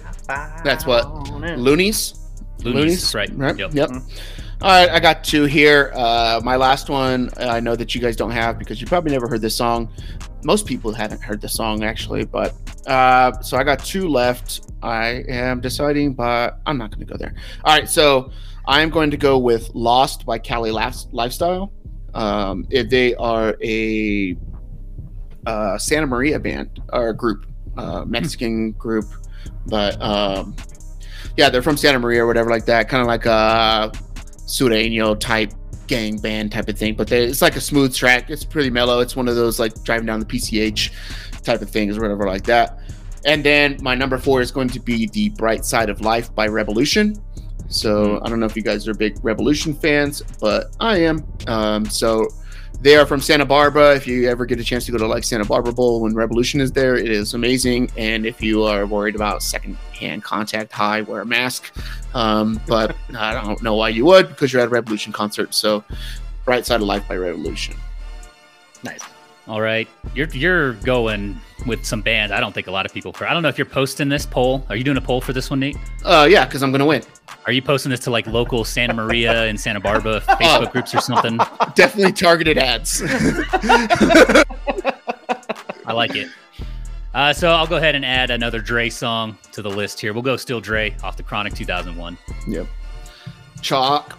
That's 0.64 0.84
what 0.84 1.06
Luniz. 1.06 2.18
Luniz, 2.58 3.00
that's 3.00 3.14
right. 3.14 3.30
Right. 3.34 3.58
Yep. 3.58 3.74
Yep. 3.74 3.90
All 4.60 4.70
right, 4.70 4.90
I 4.90 4.98
got 4.98 5.22
two 5.22 5.44
here. 5.44 5.92
Uh, 5.94 6.40
my 6.42 6.56
last 6.56 6.90
one, 6.90 7.30
I 7.36 7.60
know 7.60 7.76
that 7.76 7.94
you 7.94 8.00
guys 8.00 8.16
don't 8.16 8.32
have 8.32 8.58
because 8.58 8.80
you 8.80 8.88
probably 8.88 9.12
never 9.12 9.28
heard 9.28 9.40
this 9.40 9.54
song. 9.54 9.88
Most 10.42 10.66
people 10.66 10.92
haven't 10.92 11.22
heard 11.22 11.40
the 11.40 11.48
song 11.48 11.84
actually, 11.84 12.24
but 12.24 12.54
uh, 12.88 13.40
so 13.40 13.56
I 13.56 13.62
got 13.62 13.84
two 13.84 14.08
left. 14.08 14.72
I 14.82 15.22
am 15.28 15.60
deciding, 15.60 16.14
but 16.14 16.60
I'm 16.66 16.76
not 16.76 16.90
going 16.90 17.06
to 17.06 17.12
go 17.12 17.16
there. 17.16 17.34
All 17.64 17.72
right, 17.72 17.88
so 17.88 18.32
I'm 18.66 18.90
going 18.90 19.12
to 19.12 19.16
go 19.16 19.38
with 19.38 19.70
"Lost" 19.74 20.26
by 20.26 20.38
Cali 20.38 20.72
Lif- 20.72 21.06
Lifestyle. 21.12 21.72
Um, 22.14 22.66
if 22.70 22.90
they 22.90 23.14
are 23.14 23.56
a 23.62 24.36
uh, 25.46 25.78
Santa 25.78 26.06
Maria 26.08 26.40
band 26.40 26.82
or 26.92 27.10
a 27.10 27.16
group, 27.16 27.46
uh, 27.76 28.04
Mexican 28.04 28.72
group, 28.72 29.06
but 29.66 30.00
um, 30.02 30.56
yeah, 31.38 31.48
they're 31.48 31.62
from 31.62 31.76
Santa 31.76 32.00
Maria 32.00 32.24
or 32.24 32.26
whatever 32.26 32.50
like 32.50 32.64
that, 32.64 32.88
kind 32.88 33.00
of 33.00 33.06
like 33.06 33.24
a 33.24 33.92
Sureño 34.48 35.18
type 35.18 35.52
gang 35.86 36.18
band 36.18 36.50
type 36.50 36.68
of 36.68 36.76
thing. 36.76 36.96
But 36.96 37.06
they, 37.06 37.22
it's 37.24 37.40
like 37.40 37.54
a 37.54 37.60
smooth 37.60 37.94
track. 37.94 38.28
It's 38.28 38.44
pretty 38.44 38.70
mellow. 38.70 38.98
It's 38.98 39.14
one 39.14 39.28
of 39.28 39.36
those 39.36 39.60
like 39.60 39.84
driving 39.84 40.04
down 40.04 40.18
the 40.18 40.26
PCH 40.26 40.90
type 41.44 41.62
of 41.62 41.70
things 41.70 41.96
or 41.96 42.00
whatever 42.00 42.26
like 42.26 42.42
that. 42.44 42.80
And 43.24 43.44
then 43.44 43.78
my 43.80 43.94
number 43.94 44.18
four 44.18 44.40
is 44.40 44.50
going 44.50 44.68
to 44.70 44.80
be 44.80 45.06
The 45.06 45.28
Bright 45.30 45.64
Side 45.64 45.90
of 45.90 46.00
Life 46.00 46.34
by 46.34 46.48
Rebelution. 46.48 47.16
So 47.68 48.20
I 48.24 48.28
don't 48.28 48.40
know 48.40 48.46
if 48.46 48.56
you 48.56 48.62
guys 48.62 48.88
are 48.88 48.94
big 48.94 49.14
Rebelution 49.20 49.80
fans, 49.80 50.22
but 50.40 50.74
I 50.80 50.98
am. 51.02 51.24
Um, 51.46 51.86
so 51.86 52.26
they 52.80 52.96
are 52.96 53.06
from 53.06 53.20
Santa 53.20 53.44
Barbara. 53.44 53.94
If 53.94 54.06
you 54.06 54.28
ever 54.28 54.46
get 54.46 54.60
a 54.60 54.64
chance 54.64 54.86
to 54.86 54.92
go 54.92 54.98
to 54.98 55.06
like 55.06 55.24
Santa 55.24 55.44
Barbara 55.44 55.72
Bowl 55.72 56.02
when 56.02 56.14
Rebelution 56.14 56.60
is 56.60 56.70
there, 56.70 56.96
it 56.96 57.10
is 57.10 57.34
amazing. 57.34 57.90
And 57.96 58.24
if 58.24 58.40
you 58.40 58.62
are 58.64 58.86
worried 58.86 59.16
about 59.16 59.42
secondhand 59.42 60.22
contact, 60.22 60.72
high, 60.72 61.02
wear 61.02 61.22
a 61.22 61.26
mask. 61.26 61.74
Um, 62.14 62.60
but 62.68 62.94
I 63.16 63.32
don't 63.32 63.62
know 63.62 63.74
why 63.74 63.88
you 63.88 64.04
would 64.04 64.28
because 64.28 64.52
you're 64.52 64.62
at 64.62 64.68
a 64.68 64.70
Rebelution 64.70 65.12
concert. 65.12 65.54
So 65.54 65.82
Bright 66.44 66.66
Side 66.66 66.80
of 66.80 66.86
Life 66.86 67.08
by 67.08 67.16
Rebelution. 67.16 67.76
Nice. 68.84 69.02
All 69.48 69.62
right, 69.62 69.88
you're 70.14 70.28
you're 70.28 70.74
going 70.74 71.40
with 71.66 71.82
some 71.82 72.02
bands. 72.02 72.32
I 72.32 72.38
don't 72.38 72.52
think 72.52 72.66
a 72.66 72.70
lot 72.70 72.84
of 72.84 72.92
people. 72.92 73.14
I 73.20 73.32
don't 73.32 73.42
know 73.42 73.48
if 73.48 73.56
you're 73.56 73.64
posting 73.64 74.10
this 74.10 74.26
poll. 74.26 74.62
Are 74.68 74.76
you 74.76 74.84
doing 74.84 74.98
a 74.98 75.00
poll 75.00 75.22
for 75.22 75.32
this 75.32 75.48
one, 75.48 75.60
Nate? 75.60 75.78
Uh, 76.04 76.28
yeah, 76.30 76.44
because 76.44 76.62
I'm 76.62 76.70
gonna 76.70 76.84
win. 76.84 77.02
Are 77.48 77.52
you 77.52 77.62
posting 77.62 77.88
this 77.88 78.00
to 78.00 78.10
like 78.10 78.26
local 78.26 78.62
Santa 78.62 78.92
Maria 78.92 79.44
and 79.44 79.58
Santa 79.58 79.80
Barbara 79.80 80.20
Facebook 80.28 80.70
groups 80.70 80.94
or 80.94 81.00
something? 81.00 81.38
Definitely 81.74 82.12
targeted 82.12 82.58
ads. 82.58 83.02
I 85.86 85.94
like 85.94 86.14
it. 86.14 86.28
Uh, 87.14 87.32
so 87.32 87.48
I'll 87.48 87.66
go 87.66 87.76
ahead 87.76 87.94
and 87.94 88.04
add 88.04 88.30
another 88.30 88.60
Dre 88.60 88.90
song 88.90 89.38
to 89.52 89.62
the 89.62 89.70
list 89.70 89.98
here. 89.98 90.12
We'll 90.12 90.22
go 90.22 90.36
still 90.36 90.60
Dre 90.60 90.94
off 91.02 91.16
the 91.16 91.22
Chronic 91.22 91.54
2001. 91.54 92.18
yep. 92.48 92.66
Chalk. 93.62 94.12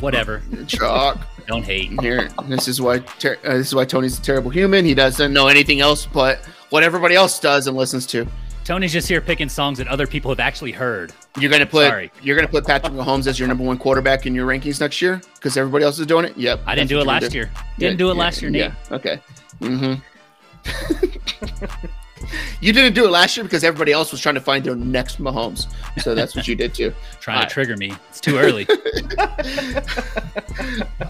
Whatever. 0.00 0.42
Chalk. 0.66 1.16
Don't 1.46 1.64
hate. 1.64 1.92
Here, 2.00 2.28
this 2.46 2.66
is 2.66 2.80
why 2.80 2.98
ter- 2.98 3.38
uh, 3.44 3.52
this 3.52 3.68
is 3.68 3.74
why 3.76 3.84
Tony's 3.84 4.18
a 4.18 4.22
terrible 4.22 4.50
human. 4.50 4.84
He 4.84 4.94
doesn't 4.94 5.32
know 5.32 5.46
anything 5.46 5.78
else 5.78 6.06
but 6.06 6.44
what 6.70 6.82
everybody 6.82 7.14
else 7.14 7.38
does 7.38 7.68
and 7.68 7.76
listens 7.76 8.04
to. 8.06 8.26
Tony's 8.68 8.92
just 8.92 9.08
here 9.08 9.22
picking 9.22 9.48
songs 9.48 9.78
that 9.78 9.88
other 9.88 10.06
people 10.06 10.30
have 10.30 10.40
actually 10.40 10.72
heard. 10.72 11.14
You're 11.40 11.50
gonna 11.50 11.64
put 11.64 11.86
Sorry. 11.86 12.12
you're 12.20 12.36
gonna 12.36 12.48
put 12.48 12.66
Patrick 12.66 12.92
Mahomes 12.92 13.26
as 13.26 13.38
your 13.38 13.48
number 13.48 13.64
one 13.64 13.78
quarterback 13.78 14.26
in 14.26 14.34
your 14.34 14.46
rankings 14.46 14.78
next 14.78 15.00
year 15.00 15.22
because 15.36 15.56
everybody 15.56 15.86
else 15.86 15.98
is 15.98 16.04
doing 16.04 16.26
it. 16.26 16.36
Yep, 16.36 16.60
I 16.66 16.74
didn't 16.74 16.90
do 16.90 17.00
it 17.00 17.06
last 17.06 17.32
year. 17.32 17.50
Didn't 17.78 17.96
do 17.96 18.10
it 18.10 18.14
last 18.14 18.42
year, 18.42 18.50
Nate. 18.50 18.60
Yeah. 18.60 18.74
Okay. 18.94 19.22
Mm-hmm. 19.62 19.94
you 22.60 22.74
didn't 22.74 22.92
do 22.92 23.06
it 23.06 23.10
last 23.10 23.38
year 23.38 23.44
because 23.44 23.64
everybody 23.64 23.92
else 23.92 24.12
was 24.12 24.20
trying 24.20 24.34
to 24.34 24.40
find 24.42 24.62
their 24.62 24.76
next 24.76 25.18
Mahomes. 25.18 25.66
So 26.02 26.14
that's 26.14 26.36
what 26.36 26.46
you 26.46 26.54
did 26.54 26.74
too. 26.74 26.92
Trying 27.20 27.36
All 27.36 27.42
right. 27.44 27.48
to 27.48 27.54
trigger 27.54 27.78
me. 27.78 27.94
It's 28.10 28.20
too 28.20 28.36
early. 28.36 28.66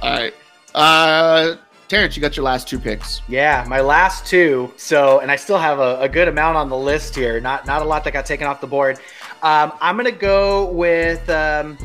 All 0.00 0.10
right. 0.12 0.34
Uh, 0.76 1.56
Terrence, 1.88 2.14
you 2.16 2.20
got 2.20 2.36
your 2.36 2.44
last 2.44 2.68
two 2.68 2.78
picks. 2.78 3.22
Yeah, 3.28 3.64
my 3.66 3.80
last 3.80 4.26
two. 4.26 4.72
So, 4.76 5.20
and 5.20 5.30
I 5.30 5.36
still 5.36 5.56
have 5.56 5.78
a, 5.78 5.98
a 6.00 6.08
good 6.08 6.28
amount 6.28 6.58
on 6.58 6.68
the 6.68 6.76
list 6.76 7.16
here. 7.16 7.40
Not 7.40 7.66
not 7.66 7.80
a 7.80 7.84
lot 7.86 8.04
that 8.04 8.12
got 8.12 8.26
taken 8.26 8.46
off 8.46 8.60
the 8.60 8.66
board. 8.66 8.98
Um, 9.42 9.72
I'm 9.80 9.96
gonna 9.96 10.12
go 10.12 10.70
with. 10.70 11.28
Um, 11.30 11.78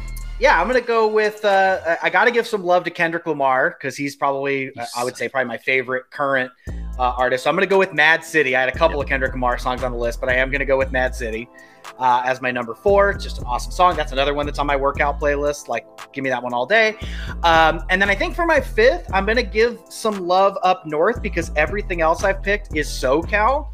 yeah, 0.43 0.59
I'm 0.59 0.67
gonna 0.67 0.81
go 0.81 1.07
with. 1.07 1.45
Uh, 1.45 1.95
I 2.03 2.09
got 2.09 2.25
to 2.25 2.31
give 2.31 2.45
some 2.45 2.65
love 2.65 2.83
to 2.83 2.91
Kendrick 2.91 3.25
Lamar 3.25 3.77
because 3.79 3.95
he's 3.95 4.13
probably, 4.13 4.73
I 4.93 5.05
would 5.05 5.15
say, 5.15 5.29
probably 5.29 5.47
my 5.47 5.57
favorite 5.57 6.11
current 6.11 6.51
uh, 6.99 7.13
artist. 7.17 7.45
So 7.45 7.49
I'm 7.49 7.55
to 7.61 7.65
go 7.65 7.79
with 7.79 7.93
Mad 7.93 8.25
City. 8.25 8.53
I 8.53 8.59
had 8.59 8.67
a 8.67 8.77
couple 8.77 8.99
of 8.99 9.07
Kendrick 9.07 9.31
Lamar 9.31 9.57
songs 9.57 9.83
on 9.83 9.93
the 9.93 9.97
list, 9.97 10.19
but 10.19 10.27
I 10.27 10.33
am 10.33 10.51
to 10.59 10.65
go 10.65 10.77
with 10.77 10.91
Mad 10.91 11.15
City 11.15 11.47
uh, 11.97 12.23
as 12.25 12.41
my 12.41 12.51
number 12.51 12.75
four. 12.75 13.11
It's 13.11 13.23
just 13.23 13.37
an 13.37 13.45
awesome 13.45 13.71
song. 13.71 13.95
That's 13.95 14.11
another 14.11 14.33
one 14.33 14.45
that's 14.45 14.59
on 14.59 14.67
my 14.67 14.75
workout 14.75 15.17
playlist. 15.17 15.69
Like, 15.69 15.87
give 16.11 16.25
me 16.25 16.29
that 16.29 16.43
one 16.43 16.53
all 16.53 16.65
day. 16.65 16.97
Um, 17.43 17.81
and 17.89 18.01
then 18.01 18.09
I 18.09 18.15
think 18.15 18.35
for 18.35 18.45
my 18.45 18.59
fifth, 18.59 19.09
I'm 19.13 19.25
to 19.25 19.43
give 19.43 19.79
some 19.87 20.27
love 20.27 20.57
up 20.61 20.85
north 20.85 21.21
because 21.21 21.51
everything 21.55 22.01
else 22.01 22.25
I've 22.25 22.43
picked 22.43 22.75
is 22.75 22.89
SoCal. 22.89 23.73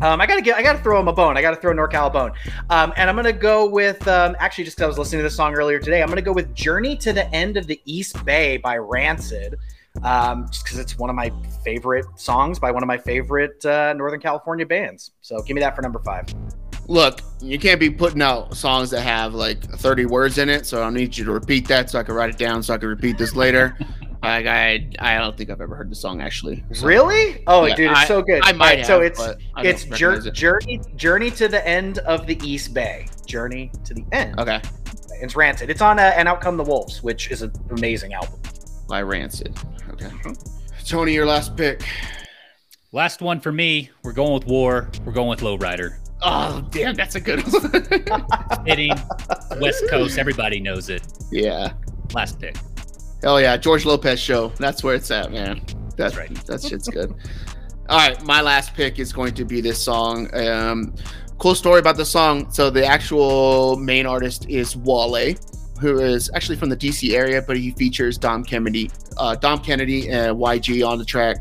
Um, 0.00 0.20
I 0.20 0.26
gotta 0.26 0.42
get, 0.42 0.56
I 0.56 0.62
gotta 0.62 0.78
throw 0.78 1.00
him 1.00 1.08
a 1.08 1.12
bone. 1.12 1.36
I 1.36 1.42
gotta 1.42 1.56
throw 1.56 1.72
NorCal 1.72 2.08
a 2.08 2.10
bone. 2.10 2.32
Um, 2.70 2.92
and 2.96 3.08
I'm 3.08 3.16
gonna 3.16 3.32
go 3.32 3.66
with, 3.68 4.06
um, 4.08 4.36
actually, 4.38 4.64
just 4.64 4.76
because 4.76 4.84
I 4.84 4.88
was 4.88 4.98
listening 4.98 5.20
to 5.20 5.22
this 5.24 5.36
song 5.36 5.54
earlier 5.54 5.78
today, 5.78 6.02
I'm 6.02 6.08
gonna 6.08 6.22
go 6.22 6.32
with 6.32 6.54
"Journey 6.54 6.96
to 6.98 7.12
the 7.12 7.32
End 7.34 7.56
of 7.56 7.66
the 7.66 7.80
East 7.84 8.24
Bay" 8.24 8.56
by 8.56 8.76
Rancid, 8.76 9.56
um, 10.02 10.46
just 10.50 10.64
because 10.64 10.78
it's 10.78 10.98
one 10.98 11.10
of 11.10 11.16
my 11.16 11.32
favorite 11.64 12.06
songs 12.16 12.58
by 12.58 12.70
one 12.70 12.82
of 12.82 12.86
my 12.86 12.98
favorite 12.98 13.64
uh, 13.64 13.92
Northern 13.94 14.20
California 14.20 14.66
bands. 14.66 15.12
So 15.20 15.40
give 15.42 15.54
me 15.54 15.60
that 15.60 15.74
for 15.74 15.82
number 15.82 16.00
five. 16.00 16.26
Look, 16.86 17.22
you 17.40 17.58
can't 17.58 17.80
be 17.80 17.88
putting 17.88 18.20
out 18.20 18.54
songs 18.56 18.90
that 18.90 19.00
have 19.00 19.32
like 19.34 19.62
30 19.62 20.04
words 20.06 20.36
in 20.36 20.50
it, 20.50 20.66
so 20.66 20.82
I 20.82 20.90
need 20.90 21.16
you 21.16 21.24
to 21.24 21.32
repeat 21.32 21.66
that 21.68 21.88
so 21.88 21.98
I 21.98 22.02
can 22.02 22.14
write 22.14 22.30
it 22.30 22.38
down 22.38 22.62
so 22.62 22.74
I 22.74 22.78
can 22.78 22.88
repeat 22.88 23.16
this 23.16 23.34
later. 23.34 23.78
Like 24.24 24.46
I, 24.46 24.90
I 24.98 25.18
don't 25.18 25.36
think 25.36 25.50
I've 25.50 25.60
ever 25.60 25.74
heard 25.76 25.90
the 25.90 25.94
song 25.94 26.20
actually. 26.20 26.64
So. 26.72 26.86
Really? 26.86 27.42
Oh, 27.46 27.64
Yeah, 27.66 27.74
dude, 27.76 27.90
it's 27.90 28.00
I- 28.00 28.04
so 28.06 28.22
good. 28.22 28.40
I 28.44 28.52
might 28.52 28.66
Right, 28.66 28.78
have, 28.78 28.86
so 28.86 29.00
it's 29.00 29.18
but 29.18 29.38
I 29.54 29.62
don't 29.62 29.72
it's 29.72 29.84
jour- 29.84 30.14
it. 30.14 30.32
journey 30.34 30.80
journey 30.96 31.30
to 31.32 31.48
the 31.48 31.66
end 31.66 31.98
of 31.98 32.26
the 32.26 32.38
East 32.42 32.74
Bay. 32.74 33.06
Journey 33.26 33.70
to 33.84 33.94
the 33.94 34.04
end. 34.12 34.38
Okay, 34.38 34.60
It's 35.20 35.34
Rancid. 35.36 35.70
It's 35.70 35.80
on 35.80 35.98
uh, 35.98 36.12
and 36.16 36.28
Out 36.28 36.40
Come 36.40 36.56
the 36.56 36.64
Wolves, 36.64 37.02
which 37.02 37.30
is 37.30 37.42
an 37.42 37.52
amazing 37.70 38.12
album. 38.14 38.38
by 38.88 39.02
Rancid. 39.02 39.56
Okay, 39.90 40.10
Tony, 40.86 41.12
your 41.14 41.26
last 41.26 41.56
pick. 41.56 41.82
Last 42.92 43.20
one 43.22 43.40
for 43.40 43.50
me. 43.50 43.90
We're 44.02 44.12
going 44.12 44.34
with 44.34 44.46
War. 44.46 44.90
We're 45.04 45.12
going 45.12 45.28
with 45.28 45.40
Lowrider. 45.40 45.98
Oh, 46.22 46.64
damn, 46.70 46.94
that's 46.94 47.16
a 47.16 47.20
good 47.20 47.40
one. 47.52 48.64
Hitting 48.66 48.92
West 49.60 49.84
Coast. 49.90 50.16
Everybody 50.18 50.60
knows 50.60 50.88
it. 50.90 51.02
yeah. 51.32 51.72
Last 52.14 52.38
pick. 52.40 52.56
Hell 53.24 53.40
yeah, 53.40 53.56
George 53.56 53.86
Lopez 53.86 54.20
show. 54.20 54.48
That's 54.58 54.84
where 54.84 54.94
it's 54.94 55.10
at, 55.10 55.32
man. 55.32 55.62
That's 55.96 56.14
right. 56.14 56.30
That 56.44 56.60
shit's 56.60 56.88
good. 56.88 57.14
All 57.88 57.96
right, 57.96 58.22
my 58.22 58.42
last 58.42 58.74
pick 58.74 58.98
is 58.98 59.14
going 59.14 59.32
to 59.32 59.46
be 59.46 59.62
this 59.62 59.82
song. 59.82 60.28
Um, 60.34 60.94
cool 61.38 61.54
story 61.54 61.80
about 61.80 61.96
the 61.96 62.04
song. 62.04 62.52
So 62.52 62.68
the 62.68 62.84
actual 62.84 63.76
main 63.76 64.04
artist 64.04 64.46
is 64.50 64.76
Wale, 64.76 65.36
who 65.80 66.00
is 66.00 66.30
actually 66.34 66.56
from 66.56 66.68
the 66.68 66.76
DC 66.76 67.14
area, 67.14 67.40
but 67.40 67.56
he 67.56 67.70
features 67.70 68.18
Dom 68.18 68.44
Kennedy, 68.44 68.90
uh, 69.16 69.34
Dom 69.36 69.60
Kennedy 69.60 70.10
and 70.10 70.36
YG 70.36 70.86
on 70.86 70.98
the 70.98 71.04
track. 71.06 71.38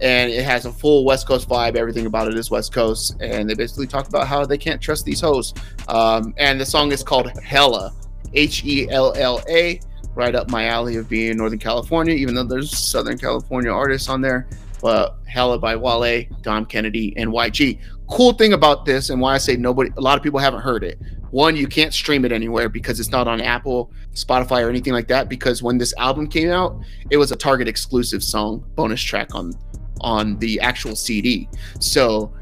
And 0.00 0.30
it 0.30 0.44
has 0.44 0.66
a 0.66 0.72
full 0.72 1.04
West 1.04 1.26
Coast 1.26 1.48
vibe. 1.48 1.74
Everything 1.74 2.06
about 2.06 2.28
it 2.28 2.38
is 2.38 2.48
West 2.48 2.72
Coast, 2.72 3.16
and 3.20 3.50
they 3.50 3.54
basically 3.54 3.88
talk 3.88 4.06
about 4.06 4.28
how 4.28 4.46
they 4.46 4.56
can't 4.56 4.80
trust 4.80 5.04
these 5.04 5.20
hoes. 5.20 5.52
Um, 5.88 6.32
and 6.36 6.60
the 6.60 6.66
song 6.66 6.92
is 6.92 7.02
called 7.02 7.36
Hella, 7.40 7.92
H 8.34 8.64
E 8.64 8.88
L 8.88 9.12
L 9.16 9.42
A 9.48 9.80
right 10.18 10.34
up 10.34 10.50
my 10.50 10.66
alley 10.66 10.96
of 10.96 11.08
being 11.08 11.36
Northern 11.36 11.60
California, 11.60 12.12
even 12.14 12.34
though 12.34 12.42
there's 12.42 12.76
Southern 12.76 13.16
California 13.16 13.70
artists 13.70 14.08
on 14.08 14.20
there. 14.20 14.48
But 14.82 15.16
Hella 15.26 15.58
by 15.58 15.76
Wale, 15.76 16.24
Dom 16.42 16.66
Kennedy, 16.66 17.14
and 17.16 17.30
YG. 17.30 17.80
Cool 18.10 18.32
thing 18.32 18.52
about 18.52 18.84
this, 18.84 19.10
and 19.10 19.20
why 19.20 19.34
I 19.34 19.38
say 19.38 19.56
nobody, 19.56 19.90
a 19.96 20.00
lot 20.00 20.18
of 20.18 20.22
people 20.22 20.38
haven't 20.38 20.60
heard 20.60 20.84
it. 20.84 20.98
One, 21.30 21.56
you 21.56 21.66
can't 21.66 21.94
stream 21.94 22.24
it 22.24 22.32
anywhere 22.32 22.68
because 22.68 23.00
it's 23.00 23.10
not 23.10 23.28
on 23.28 23.40
Apple, 23.40 23.92
Spotify, 24.14 24.64
or 24.64 24.68
anything 24.68 24.92
like 24.92 25.08
that. 25.08 25.28
Because 25.28 25.62
when 25.62 25.78
this 25.78 25.94
album 25.98 26.26
came 26.26 26.50
out, 26.50 26.80
it 27.10 27.16
was 27.16 27.32
a 27.32 27.36
Target 27.36 27.68
exclusive 27.68 28.22
song, 28.22 28.64
bonus 28.74 29.02
track 29.02 29.34
on 29.34 29.52
on 30.00 30.38
the 30.38 30.60
actual 30.60 30.94
CD. 30.94 31.48
So 31.80 32.32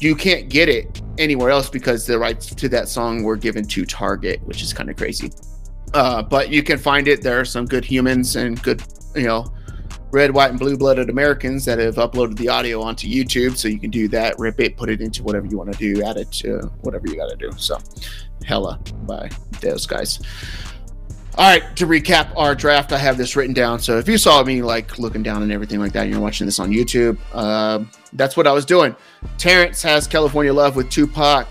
you 0.00 0.14
can't 0.14 0.48
get 0.48 0.68
it 0.68 1.00
anywhere 1.18 1.50
else 1.50 1.70
because 1.70 2.06
the 2.06 2.18
rights 2.18 2.54
to 2.54 2.68
that 2.68 2.88
song 2.88 3.22
were 3.22 3.36
given 3.36 3.66
to 3.68 3.84
Target, 3.86 4.42
which 4.44 4.62
is 4.62 4.72
kind 4.72 4.90
of 4.90 4.96
crazy. 4.96 5.30
Uh, 5.94 6.22
but 6.22 6.50
you 6.50 6.62
can 6.62 6.78
find 6.78 7.08
it. 7.08 7.22
There 7.22 7.38
are 7.38 7.44
some 7.44 7.64
good 7.66 7.84
humans 7.84 8.36
and 8.36 8.62
good, 8.62 8.82
you 9.14 9.26
know, 9.26 9.46
red, 10.10 10.32
white, 10.32 10.50
and 10.50 10.58
blue 10.58 10.76
blooded 10.76 11.10
Americans 11.10 11.64
that 11.64 11.78
have 11.78 11.96
uploaded 11.96 12.36
the 12.36 12.48
audio 12.48 12.82
onto 12.82 13.08
YouTube. 13.08 13.56
So 13.56 13.68
you 13.68 13.78
can 13.78 13.90
do 13.90 14.08
that, 14.08 14.38
rip 14.38 14.60
it, 14.60 14.76
put 14.76 14.90
it 14.90 15.00
into 15.00 15.22
whatever 15.22 15.46
you 15.46 15.58
want 15.58 15.72
to 15.72 15.78
do, 15.78 16.02
add 16.02 16.16
it 16.16 16.30
to 16.32 16.70
whatever 16.82 17.06
you 17.08 17.16
got 17.16 17.30
to 17.30 17.36
do. 17.36 17.50
So, 17.56 17.78
Hella 18.44 18.78
by 19.06 19.30
those 19.60 19.86
guys. 19.86 20.20
All 21.38 21.46
right, 21.46 21.76
to 21.76 21.86
recap 21.86 22.32
our 22.34 22.54
draft, 22.54 22.92
I 22.92 22.98
have 22.98 23.18
this 23.18 23.36
written 23.36 23.52
down. 23.52 23.78
So 23.78 23.98
if 23.98 24.08
you 24.08 24.16
saw 24.16 24.42
me 24.42 24.62
like 24.62 24.98
looking 24.98 25.22
down 25.22 25.42
and 25.42 25.52
everything 25.52 25.80
like 25.80 25.92
that, 25.92 26.04
and 26.04 26.10
you're 26.10 26.20
watching 26.20 26.46
this 26.46 26.58
on 26.58 26.70
YouTube, 26.70 27.18
uh, 27.34 27.84
that's 28.14 28.38
what 28.38 28.46
I 28.46 28.52
was 28.52 28.64
doing. 28.64 28.96
Terrence 29.36 29.82
has 29.82 30.06
California 30.06 30.54
Love 30.54 30.76
with 30.76 30.88
Tupac. 30.88 31.46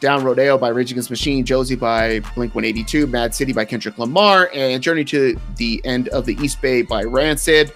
Down 0.00 0.24
Rodeo 0.24 0.56
by 0.56 0.68
Rage 0.68 0.90
Against 0.90 1.10
Machine, 1.10 1.44
Josie 1.44 1.76
by 1.76 2.20
Blink 2.34 2.54
182, 2.54 3.06
Mad 3.06 3.34
City 3.34 3.52
by 3.52 3.64
Kendrick 3.64 3.98
Lamar, 3.98 4.50
and 4.54 4.82
Journey 4.82 5.04
to 5.04 5.38
the 5.56 5.80
End 5.84 6.08
of 6.08 6.24
the 6.24 6.36
East 6.42 6.60
Bay 6.62 6.82
by 6.82 7.02
Rancid. 7.02 7.72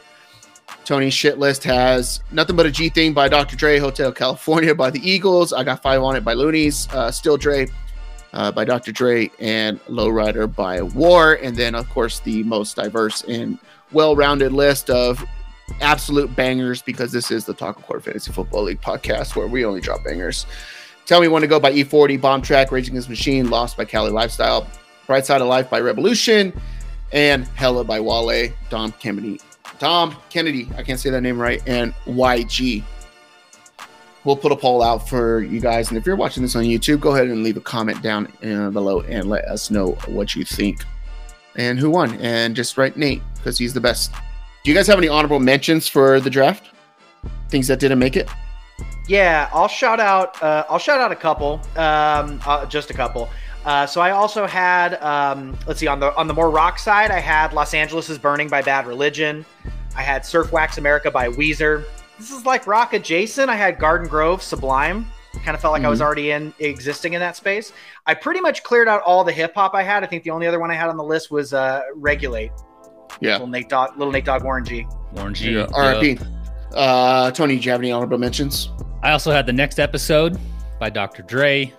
Tony's 0.84 1.14
shit 1.14 1.38
list 1.38 1.62
has 1.64 2.22
Nothing 2.32 2.56
But 2.56 2.66
a 2.66 2.70
G 2.70 2.88
Thing 2.88 3.12
by 3.12 3.28
Dr. 3.28 3.56
Dre, 3.56 3.78
Hotel 3.78 4.10
California 4.10 4.74
by 4.74 4.90
the 4.90 5.08
Eagles, 5.08 5.52
I 5.52 5.64
Got 5.64 5.82
Five 5.82 6.02
on 6.02 6.16
It 6.16 6.24
by 6.24 6.34
Luniz, 6.34 6.92
uh, 6.94 7.10
Still 7.10 7.36
Dre 7.36 7.66
uh, 8.32 8.50
by 8.50 8.64
Dr. 8.64 8.92
Dre, 8.92 9.30
and 9.38 9.80
Lowrider 9.86 10.52
by 10.52 10.82
War. 10.82 11.34
And 11.34 11.56
then, 11.56 11.74
of 11.74 11.88
course, 11.90 12.20
the 12.20 12.42
most 12.42 12.76
diverse 12.76 13.22
and 13.22 13.58
well 13.92 14.16
rounded 14.16 14.52
list 14.52 14.90
of 14.90 15.24
absolute 15.80 16.34
bangers 16.36 16.82
because 16.82 17.12
this 17.12 17.30
is 17.30 17.44
the 17.44 17.54
Taco 17.54 17.80
Court 17.80 18.04
Fantasy 18.04 18.32
Football 18.32 18.64
League 18.64 18.80
podcast 18.80 19.36
where 19.36 19.46
we 19.46 19.64
only 19.64 19.80
drop 19.80 20.04
bangers. 20.04 20.46
Tell 21.06 21.20
Me 21.20 21.28
When 21.28 21.42
to 21.42 21.48
Go 21.48 21.60
by 21.60 21.72
E40, 21.72 22.18
Bomb 22.20 22.40
Track, 22.40 22.72
Raging 22.72 22.94
Against 22.94 23.10
Machine, 23.10 23.50
Lost 23.50 23.76
by 23.76 23.84
Cali 23.84 24.10
Lifestyle, 24.10 24.66
Bright 25.06 25.26
Side 25.26 25.42
of 25.42 25.48
Life 25.48 25.68
by 25.68 25.80
Rebelution, 25.80 26.58
and 27.12 27.46
Hella 27.48 27.84
by 27.84 28.00
Wale, 28.00 28.50
Dom 28.70 28.92
Kennedy. 28.92 29.38
Dom 29.78 30.16
Kennedy, 30.30 30.68
I 30.78 30.82
can't 30.82 30.98
say 30.98 31.10
that 31.10 31.20
name 31.20 31.38
right, 31.38 31.62
and 31.66 31.92
YG. 32.06 32.82
We'll 34.24 34.36
put 34.36 34.50
a 34.50 34.56
poll 34.56 34.82
out 34.82 35.06
for 35.06 35.42
you 35.42 35.60
guys. 35.60 35.90
And 35.90 35.98
if 35.98 36.06
you're 36.06 36.16
watching 36.16 36.42
this 36.42 36.56
on 36.56 36.64
YouTube, 36.64 37.00
go 37.00 37.14
ahead 37.14 37.28
and 37.28 37.42
leave 37.42 37.58
a 37.58 37.60
comment 37.60 38.00
down 38.00 38.26
uh, 38.42 38.70
below 38.70 39.02
and 39.02 39.28
let 39.28 39.44
us 39.44 39.70
know 39.70 39.92
what 40.06 40.34
you 40.34 40.44
think 40.44 40.82
and 41.56 41.78
who 41.78 41.90
won. 41.90 42.14
And 42.20 42.56
just 42.56 42.78
write 42.78 42.96
Nate 42.96 43.22
because 43.36 43.58
he's 43.58 43.74
the 43.74 43.80
best. 43.80 44.12
Do 44.12 44.70
you 44.70 44.74
guys 44.74 44.86
have 44.86 44.96
any 44.96 45.08
honorable 45.08 45.40
mentions 45.40 45.86
for 45.86 46.20
the 46.20 46.30
draft? 46.30 46.70
Things 47.50 47.68
that 47.68 47.80
didn't 47.80 47.98
make 47.98 48.16
it? 48.16 48.26
Yeah, 49.06 49.50
I'll 49.52 49.68
shout 49.68 50.00
out. 50.00 50.42
Uh, 50.42 50.64
I'll 50.68 50.78
shout 50.78 51.00
out 51.00 51.12
a 51.12 51.16
couple. 51.16 51.60
Um, 51.76 52.40
uh, 52.46 52.64
just 52.66 52.90
a 52.90 52.94
couple. 52.94 53.28
Uh, 53.64 53.86
so 53.86 54.00
I 54.00 54.10
also 54.10 54.46
had. 54.46 54.94
Um, 55.02 55.56
let's 55.66 55.80
see 55.80 55.86
on 55.86 56.00
the 56.00 56.14
on 56.16 56.26
the 56.26 56.34
more 56.34 56.50
rock 56.50 56.78
side, 56.78 57.10
I 57.10 57.20
had 57.20 57.52
Los 57.52 57.74
Angeles 57.74 58.08
is 58.10 58.18
Burning 58.18 58.48
by 58.48 58.62
Bad 58.62 58.86
Religion. 58.86 59.44
I 59.96 60.02
had 60.02 60.24
Surf 60.24 60.52
Wax 60.52 60.78
America 60.78 61.10
by 61.10 61.28
Weezer. 61.28 61.84
This 62.18 62.30
is 62.30 62.46
like 62.46 62.66
rock 62.66 62.92
adjacent. 62.92 63.50
I 63.50 63.56
had 63.56 63.78
Garden 63.78 64.08
Grove 64.08 64.42
Sublime. 64.42 65.06
Kind 65.44 65.54
of 65.54 65.60
felt 65.60 65.72
like 65.72 65.82
I 65.82 65.88
was 65.88 66.00
already 66.00 66.30
in 66.30 66.54
existing 66.60 67.14
in 67.14 67.20
that 67.20 67.36
space. 67.36 67.72
I 68.06 68.14
pretty 68.14 68.40
much 68.40 68.62
cleared 68.62 68.86
out 68.86 69.02
all 69.02 69.24
the 69.24 69.32
hip 69.32 69.52
hop 69.54 69.74
I 69.74 69.82
had. 69.82 70.04
I 70.04 70.06
think 70.06 70.22
the 70.22 70.30
only 70.30 70.46
other 70.46 70.60
one 70.60 70.70
I 70.70 70.74
had 70.74 70.88
on 70.88 70.96
the 70.96 71.04
list 71.04 71.30
was 71.30 71.52
uh, 71.52 71.82
Regulate. 71.96 72.52
Yeah. 73.20 73.32
Little 73.32 73.48
Nate 73.48 73.68
Dogg, 73.68 73.98
little 73.98 74.12
Nate 74.12 74.24
Dogg 74.24 74.44
Warren 74.44 74.64
G. 74.64 74.86
Warren 75.12 75.34
G. 75.34 75.52
Yup. 75.52 75.70
RIP. 75.76 76.20
Uh, 76.72 77.30
Tony, 77.32 77.58
do 77.58 77.64
you 77.64 77.70
have 77.72 77.80
any 77.80 77.92
honorable 77.92 78.18
mentions? 78.18 78.70
I 79.04 79.12
also 79.12 79.32
had 79.32 79.44
the 79.44 79.52
next 79.52 79.78
episode 79.78 80.38
by 80.80 80.88
Dr. 80.88 81.20
Dre, 81.24 81.70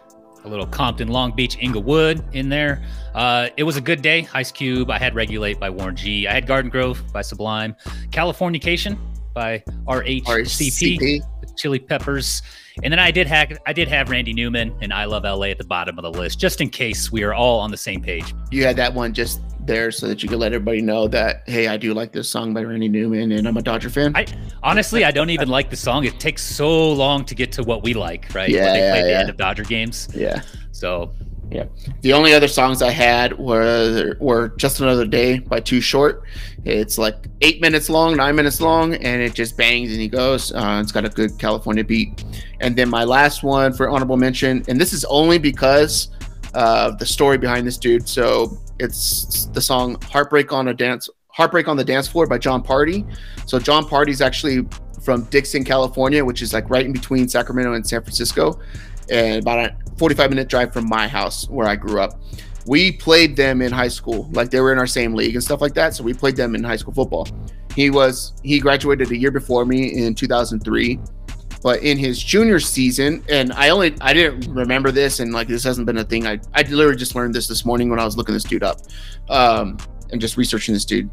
a 0.43 0.47
little 0.47 0.67
Compton, 0.67 1.07
Long 1.07 1.36
Beach, 1.36 1.57
Inglewood 1.59 2.23
in 2.34 2.49
there. 2.49 2.86
Uh, 3.15 3.49
it 3.57 3.63
was 3.63 3.78
a 3.78 3.82
good 3.82 4.03
day. 4.03 4.28
Ice 4.36 4.51
Cube. 4.51 4.91
I 4.91 4.99
had 4.99 5.15
Regulate 5.15 5.59
by 5.59 5.71
Warren 5.71 5.95
G. 5.95 6.28
I 6.28 6.34
had 6.34 6.45
Garden 6.45 6.69
Grove 6.69 7.01
by 7.11 7.23
Sublime. 7.23 7.76
Californication 8.11 8.99
by 9.34 9.63
RHCP, 9.88 11.19
Chili 11.57 11.80
Peppers. 11.80 12.43
And 12.84 12.93
then 12.93 12.99
I 12.99 13.09
did 13.09 13.26
have 13.26 13.57
I 13.65 13.73
did 13.73 13.88
have 13.88 14.11
Randy 14.11 14.32
Newman 14.32 14.78
and 14.82 14.93
I 14.93 15.05
Love 15.05 15.23
LA 15.23 15.47
at 15.47 15.57
the 15.57 15.65
bottom 15.65 15.97
of 15.97 16.03
the 16.03 16.11
list, 16.11 16.39
just 16.39 16.61
in 16.61 16.69
case 16.69 17.11
we 17.11 17.23
are 17.23 17.34
all 17.34 17.59
on 17.59 17.71
the 17.71 17.78
same 17.78 18.03
page. 18.03 18.36
You 18.51 18.65
had 18.65 18.76
that 18.76 18.93
one 18.93 19.15
just 19.15 19.41
there 19.66 19.91
so 19.91 20.07
that 20.07 20.24
you 20.24 20.30
can 20.30 20.39
let 20.39 20.53
everybody 20.53 20.82
know 20.82 21.07
that, 21.07 21.43
hey, 21.47 21.68
I 21.68 21.78
do 21.78 21.93
like 21.93 22.11
this 22.11 22.30
song 22.30 22.53
by 22.53 22.63
Randy 22.63 22.88
Newman 22.88 23.32
and 23.32 23.47
I'm 23.47 23.57
a 23.57 23.61
Dodger 23.61 23.89
fan. 23.89 24.16
I 24.16 24.26
honestly 24.63 25.03
I 25.03 25.11
don't 25.11 25.30
even 25.30 25.47
like 25.47 25.70
the 25.70 25.76
song. 25.76 26.05
It 26.05 26.20
takes 26.20 26.43
so 26.43 26.91
long 26.91 27.26
to 27.26 27.36
get 27.36 27.51
to 27.53 27.63
what 27.63 27.84
we 27.84 27.93
like, 27.93 28.34
right? 28.34 28.49
Yeah, 28.49 28.66
when 28.66 28.74
they 28.74 28.80
play 28.80 28.99
yeah, 28.99 29.03
the 29.03 29.09
yeah. 29.09 29.20
end 29.20 29.30
of 29.30 29.38
Dodger 29.38 29.63
games. 29.63 30.07
yeah. 30.13 30.41
So 30.72 31.13
yeah. 31.51 31.66
The 32.01 32.13
only 32.13 32.34
other 32.34 32.47
songs 32.47 32.82
I 32.82 32.89
had 32.91 33.38
were 33.38 34.16
were 34.20 34.49
Just 34.57 34.80
Another 34.80 35.05
Day 35.05 35.39
by 35.39 35.59
Too 35.59 35.82
Short. 35.82 36.24
It's 36.63 36.97
like 36.97 37.16
eight 37.41 37.61
minutes 37.61 37.89
long, 37.89 38.16
nine 38.16 38.36
minutes 38.36 38.59
long, 38.59 38.95
and 38.95 39.22
it 39.22 39.34
just 39.34 39.55
bangs 39.55 39.91
and 39.91 40.01
he 40.01 40.07
goes. 40.07 40.51
Uh, 40.51 40.80
it's 40.82 40.91
got 40.91 41.05
a 41.05 41.09
good 41.09 41.38
California 41.38 41.84
beat. 41.84 42.24
And 42.61 42.76
then 42.76 42.89
my 42.89 43.03
last 43.03 43.43
one 43.43 43.74
for 43.74 43.89
honorable 43.89 44.18
mention, 44.18 44.63
and 44.68 44.82
this 44.82 44.93
is 44.93 45.05
only 45.05 45.38
because 45.38 46.09
of 46.53 46.97
the 46.97 47.05
story 47.05 47.38
behind 47.38 47.68
this 47.68 47.78
dude. 47.78 48.07
So 48.07 48.57
it's 48.80 49.45
the 49.47 49.61
song 49.61 50.01
"Heartbreak 50.03 50.51
on 50.51 50.67
a 50.67 50.73
Dance." 50.73 51.09
Heartbreak 51.30 51.67
on 51.67 51.76
the 51.76 51.84
Dance 51.84 52.07
Floor 52.07 52.28
by 52.28 52.38
Jon 52.38 52.63
Pardi. 52.63 53.05
So 53.45 53.59
Jon 53.59 53.84
Pardi's 53.84 54.21
actually 54.21 54.65
from 55.03 55.23
Dixon, 55.26 55.63
California, 55.63 56.23
which 56.23 56.41
is 56.41 56.53
like 56.53 56.69
right 56.69 56.86
in 56.86 56.93
between 56.93 57.28
Sacramento 57.28 57.73
and 57.73 57.86
San 57.86 58.01
Francisco, 58.01 58.59
and 59.09 59.41
about 59.41 59.59
a 59.59 59.76
45 59.97 60.30
minute 60.30 60.47
drive 60.47 60.73
from 60.73 60.88
my 60.88 61.07
house 61.07 61.47
where 61.49 61.67
I 61.67 61.76
grew 61.76 61.99
up. 61.99 62.19
We 62.67 62.91
played 62.91 63.36
them 63.36 63.61
in 63.61 63.71
high 63.71 63.89
school, 63.89 64.30
like 64.32 64.49
they 64.49 64.59
were 64.59 64.71
in 64.71 64.80
our 64.80 64.88
same 64.88 65.13
league 65.13 65.36
and 65.36 65.43
stuff 65.43 65.61
like 65.61 65.76
that. 65.76 65.93
So 65.93 66.03
we 66.03 66.13
played 66.13 66.36
them 66.36 66.55
in 66.55 66.63
high 66.63 66.78
school 66.78 66.93
football. 66.93 67.28
He 67.76 67.89
was 67.89 68.34
he 68.43 68.59
graduated 68.59 69.11
a 69.11 69.17
year 69.17 69.32
before 69.32 69.65
me 69.65 70.05
in 70.05 70.15
2003 70.15 70.99
but 71.66 71.82
in 71.82 71.97
his 71.97 72.22
junior 72.22 72.59
season 72.59 73.26
and 73.28 73.51
i 73.53 73.70
only 73.70 73.97
i 73.99 74.13
didn't 74.13 74.53
remember 74.53 74.91
this 74.91 75.20
and 75.20 75.34
like 75.34 75.47
this 75.47 75.63
hasn't 75.63 75.88
been 75.88 75.97
a 75.97 76.03
thing. 76.03 76.28
I 76.28 76.39
i 76.53 76.61
literally 76.61 76.95
just 76.95 77.16
learned 77.16 77.34
this 77.34 77.47
this 77.47 77.66
morning 77.66 77.89
when 77.89 77.99
i 77.99 78.05
was 78.05 78.16
looking 78.16 78.36
this 78.36 78.43
dude 78.43 78.61
up 78.61 78.82
um 79.30 79.80
and 80.11 80.22
just 80.22 80.38
researching 80.38 80.76
this 80.76 80.86
dude. 80.86 81.09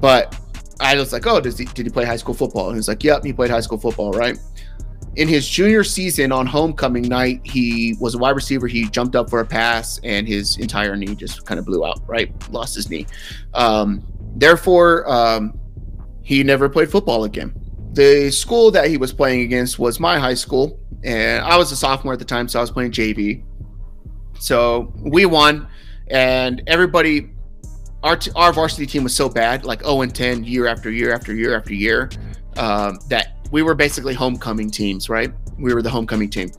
But 0.00 0.36
i 0.80 0.96
was 0.96 1.12
like 1.12 1.28
oh 1.28 1.40
does 1.40 1.56
he 1.56 1.66
did 1.66 1.86
he 1.86 1.90
play 1.90 2.04
high 2.04 2.16
school 2.16 2.34
football? 2.34 2.70
And 2.70 2.76
he's 2.76 2.88
like 2.88 3.04
yep 3.04 3.22
he 3.22 3.32
played 3.32 3.50
high 3.50 3.60
school 3.60 3.78
football 3.78 4.10
right? 4.10 4.36
In 5.14 5.28
his 5.28 5.48
junior 5.48 5.84
season 5.84 6.32
on 6.32 6.44
homecoming 6.44 7.04
night 7.04 7.40
he 7.44 7.94
was 8.00 8.16
a 8.16 8.18
wide 8.18 8.34
receiver. 8.34 8.66
He 8.66 8.88
jumped 8.88 9.14
up 9.14 9.30
for 9.30 9.38
a 9.38 9.46
pass 9.46 10.00
and 10.02 10.26
his 10.26 10.56
entire 10.56 10.96
knee 10.96 11.14
just 11.14 11.46
kind 11.46 11.60
of 11.60 11.66
blew 11.66 11.86
out 11.86 12.00
right? 12.08 12.32
Lost 12.50 12.74
his 12.74 12.90
knee. 12.90 13.06
Um 13.54 14.04
therefore 14.34 15.08
um 15.08 15.56
he 16.22 16.42
never 16.42 16.68
played 16.68 16.90
football 16.90 17.22
again 17.22 17.63
the 17.94 18.30
school 18.30 18.70
that 18.72 18.88
he 18.88 18.96
was 18.96 19.12
playing 19.12 19.42
against 19.42 19.78
was 19.78 20.00
my 20.00 20.18
high 20.18 20.34
school, 20.34 20.78
and 21.04 21.44
I 21.44 21.56
was 21.56 21.70
a 21.72 21.76
sophomore 21.76 22.12
at 22.12 22.18
the 22.18 22.24
time, 22.24 22.48
so 22.48 22.58
I 22.58 22.62
was 22.62 22.70
playing 22.70 22.92
JV. 22.92 23.44
So 24.38 24.92
we 24.96 25.26
won, 25.26 25.68
and 26.08 26.62
everybody, 26.66 27.30
our 28.02 28.16
t- 28.16 28.32
our 28.34 28.52
varsity 28.52 28.86
team 28.86 29.04
was 29.04 29.14
so 29.14 29.28
bad, 29.28 29.64
like 29.64 29.82
0 29.82 30.02
and 30.02 30.14
10 30.14 30.44
year 30.44 30.66
after 30.66 30.90
year 30.90 31.14
after 31.14 31.34
year 31.34 31.56
after 31.56 31.72
year, 31.72 32.10
um, 32.56 32.98
that 33.08 33.36
we 33.50 33.62
were 33.62 33.74
basically 33.74 34.14
homecoming 34.14 34.70
teams, 34.70 35.08
right? 35.08 35.32
We 35.58 35.72
were 35.72 35.82
the 35.82 35.90
homecoming 35.90 36.30
team. 36.30 36.50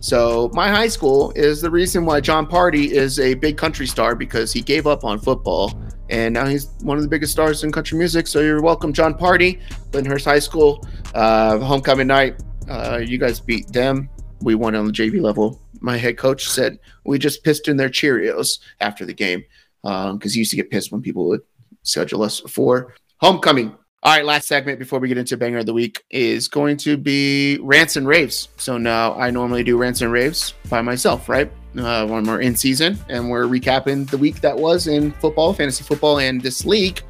So 0.00 0.50
my 0.52 0.68
high 0.68 0.88
school 0.88 1.32
is 1.34 1.60
the 1.60 1.70
reason 1.70 2.04
why 2.04 2.20
Jon 2.20 2.46
Pardi 2.46 2.90
is 2.90 3.18
a 3.18 3.34
big 3.34 3.56
country 3.56 3.86
star 3.86 4.14
because 4.14 4.52
he 4.52 4.60
gave 4.60 4.86
up 4.86 5.04
on 5.04 5.18
football 5.18 5.72
and 6.10 6.34
now 6.34 6.46
he's 6.46 6.68
one 6.82 6.96
of 6.96 7.02
the 7.02 7.08
biggest 7.08 7.32
stars 7.32 7.64
in 7.64 7.72
country 7.72 7.98
music. 7.98 8.26
So 8.26 8.40
you're 8.40 8.62
welcome, 8.62 8.92
Jon 8.92 9.14
Pardi, 9.14 9.60
Lyndhurst 9.92 10.24
High 10.24 10.38
School, 10.38 10.86
uh, 11.14 11.58
homecoming 11.58 12.06
night. 12.06 12.42
Uh, 12.68 13.00
you 13.04 13.18
guys 13.18 13.40
beat 13.40 13.68
them. 13.72 14.08
We 14.40 14.54
won 14.54 14.74
on 14.74 14.86
the 14.86 14.92
JV 14.92 15.20
level. 15.20 15.60
My 15.80 15.96
head 15.96 16.18
coach 16.18 16.48
said 16.48 16.78
we 17.04 17.18
just 17.18 17.44
pissed 17.44 17.68
in 17.68 17.76
their 17.76 17.88
Cheerios 17.88 18.58
after 18.80 19.04
the 19.04 19.14
game 19.14 19.44
because 19.82 20.10
um, 20.10 20.20
he 20.20 20.38
used 20.38 20.50
to 20.50 20.56
get 20.56 20.70
pissed 20.70 20.92
when 20.92 21.02
people 21.02 21.28
would 21.28 21.42
schedule 21.82 22.22
us 22.22 22.40
for 22.40 22.94
homecoming. 23.18 23.74
All 24.02 24.14
right, 24.14 24.24
last 24.24 24.46
segment 24.46 24.78
before 24.78 25.00
we 25.00 25.08
get 25.08 25.18
into 25.18 25.36
banger 25.36 25.58
of 25.58 25.66
the 25.66 25.72
week 25.72 26.04
is 26.10 26.48
going 26.48 26.76
to 26.78 26.96
be 26.96 27.58
rants 27.62 27.96
and 27.96 28.06
raves. 28.06 28.48
So 28.56 28.78
now 28.78 29.14
I 29.14 29.30
normally 29.30 29.64
do 29.64 29.76
rants 29.76 30.00
and 30.00 30.12
raves 30.12 30.54
by 30.68 30.80
myself, 30.80 31.28
right? 31.28 31.50
Uh, 31.78 32.06
when 32.06 32.24
we're 32.24 32.40
in 32.40 32.56
season 32.56 32.98
and 33.08 33.30
we're 33.30 33.44
recapping 33.44 34.08
the 34.08 34.18
week 34.18 34.40
that 34.40 34.56
was 34.56 34.86
in 34.86 35.12
football, 35.12 35.52
fantasy 35.52 35.84
football, 35.84 36.18
and 36.18 36.40
this 36.40 36.64
league, 36.64 37.02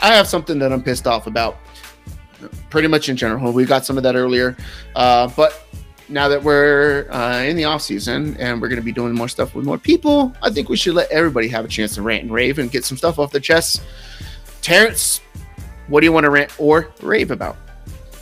I 0.00 0.08
have 0.14 0.26
something 0.26 0.58
that 0.58 0.72
I'm 0.72 0.82
pissed 0.82 1.06
off 1.06 1.26
about. 1.26 1.58
Pretty 2.70 2.88
much 2.88 3.08
in 3.08 3.16
general, 3.16 3.52
we 3.52 3.64
got 3.64 3.84
some 3.84 3.96
of 3.96 4.02
that 4.02 4.16
earlier, 4.16 4.56
uh, 4.96 5.30
but 5.36 5.64
now 6.08 6.28
that 6.28 6.42
we're 6.42 7.06
uh, 7.10 7.42
in 7.42 7.56
the 7.56 7.64
off 7.64 7.82
season 7.82 8.36
and 8.38 8.60
we're 8.60 8.68
going 8.68 8.80
to 8.80 8.84
be 8.84 8.92
doing 8.92 9.14
more 9.14 9.28
stuff 9.28 9.54
with 9.54 9.64
more 9.64 9.78
people, 9.78 10.34
I 10.42 10.50
think 10.50 10.68
we 10.68 10.76
should 10.76 10.94
let 10.94 11.10
everybody 11.10 11.48
have 11.48 11.64
a 11.64 11.68
chance 11.68 11.94
to 11.94 12.02
rant 12.02 12.24
and 12.24 12.32
rave 12.32 12.58
and 12.58 12.70
get 12.70 12.84
some 12.84 12.98
stuff 12.98 13.18
off 13.18 13.30
their 13.30 13.40
chest. 13.40 13.82
Terrence, 14.60 15.20
what 15.88 16.00
do 16.00 16.06
you 16.06 16.12
want 16.12 16.24
to 16.24 16.30
rant 16.30 16.52
or 16.58 16.92
rave 17.00 17.30
about? 17.30 17.56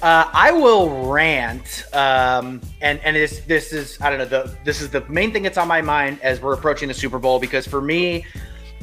Uh, 0.03 0.31
I 0.33 0.51
will 0.51 1.11
rant, 1.11 1.85
um, 1.93 2.63
and 2.81 2.99
and 3.05 3.15
this 3.15 3.41
this 3.41 3.71
is 3.75 4.01
I 4.01 4.09
don't 4.09 4.19
know 4.19 4.25
the 4.25 4.57
this 4.65 4.81
is 4.81 4.89
the 4.89 5.03
main 5.11 5.31
thing 5.31 5.43
that's 5.43 5.59
on 5.59 5.69
my 5.69 5.83
mind 5.83 6.21
as 6.23 6.41
we're 6.41 6.55
approaching 6.55 6.89
the 6.89 6.95
Super 6.95 7.19
Bowl 7.19 7.39
because 7.39 7.67
for 7.67 7.83
me, 7.83 8.25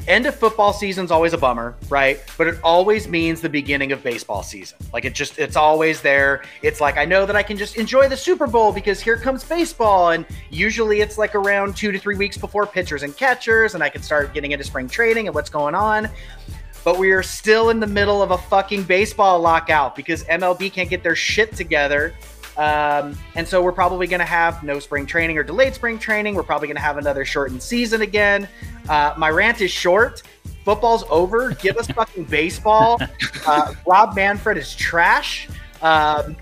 end 0.06 0.26
of 0.26 0.36
football 0.36 0.72
season 0.72 1.04
is 1.04 1.10
always 1.10 1.32
a 1.32 1.38
bummer, 1.38 1.74
right? 1.88 2.20
But 2.38 2.46
it 2.46 2.60
always 2.62 3.08
means 3.08 3.40
the 3.40 3.48
beginning 3.48 3.90
of 3.90 4.00
baseball 4.00 4.44
season. 4.44 4.78
Like 4.92 5.04
it 5.04 5.12
just 5.12 5.40
it's 5.40 5.56
always 5.56 6.00
there. 6.02 6.44
It's 6.62 6.80
like 6.80 6.96
I 6.96 7.04
know 7.04 7.26
that 7.26 7.34
I 7.34 7.42
can 7.42 7.56
just 7.56 7.76
enjoy 7.76 8.08
the 8.08 8.16
Super 8.16 8.46
Bowl 8.46 8.72
because 8.72 9.00
here 9.00 9.16
comes 9.16 9.42
baseball, 9.42 10.10
and 10.10 10.24
usually 10.50 11.00
it's 11.00 11.18
like 11.18 11.34
around 11.34 11.76
two 11.76 11.90
to 11.90 11.98
three 11.98 12.16
weeks 12.16 12.38
before 12.38 12.64
pitchers 12.64 13.02
and 13.02 13.16
catchers, 13.16 13.74
and 13.74 13.82
I 13.82 13.88
can 13.88 14.02
start 14.02 14.34
getting 14.34 14.52
into 14.52 14.64
spring 14.64 14.88
training 14.88 15.26
and 15.26 15.34
what's 15.34 15.50
going 15.50 15.74
on 15.74 16.08
but 16.88 16.96
we 16.98 17.10
are 17.10 17.22
still 17.22 17.68
in 17.68 17.80
the 17.80 17.86
middle 17.86 18.22
of 18.22 18.30
a 18.30 18.38
fucking 18.38 18.82
baseball 18.82 19.38
lockout 19.38 19.94
because 19.94 20.24
MLB 20.24 20.72
can't 20.72 20.88
get 20.88 21.02
their 21.02 21.14
shit 21.14 21.54
together. 21.54 22.14
Um, 22.56 23.14
and 23.34 23.46
so 23.46 23.62
we're 23.62 23.72
probably 23.72 24.06
going 24.06 24.20
to 24.20 24.24
have 24.24 24.62
no 24.62 24.78
spring 24.80 25.04
training 25.04 25.36
or 25.36 25.42
delayed 25.42 25.74
spring 25.74 25.98
training. 25.98 26.34
We're 26.34 26.44
probably 26.44 26.66
going 26.66 26.78
to 26.78 26.82
have 26.82 26.96
another 26.96 27.26
shortened 27.26 27.62
season 27.62 28.00
again. 28.00 28.48
Uh, 28.88 29.12
my 29.18 29.28
rant 29.28 29.60
is 29.60 29.70
short. 29.70 30.22
Football's 30.64 31.04
over. 31.10 31.50
Give 31.50 31.76
us 31.76 31.86
fucking 31.94 32.24
baseball. 32.24 32.98
Uh, 33.46 33.74
Rob 33.86 34.16
Manfred 34.16 34.56
is 34.56 34.74
trash. 34.74 35.46
Um, 35.82 36.38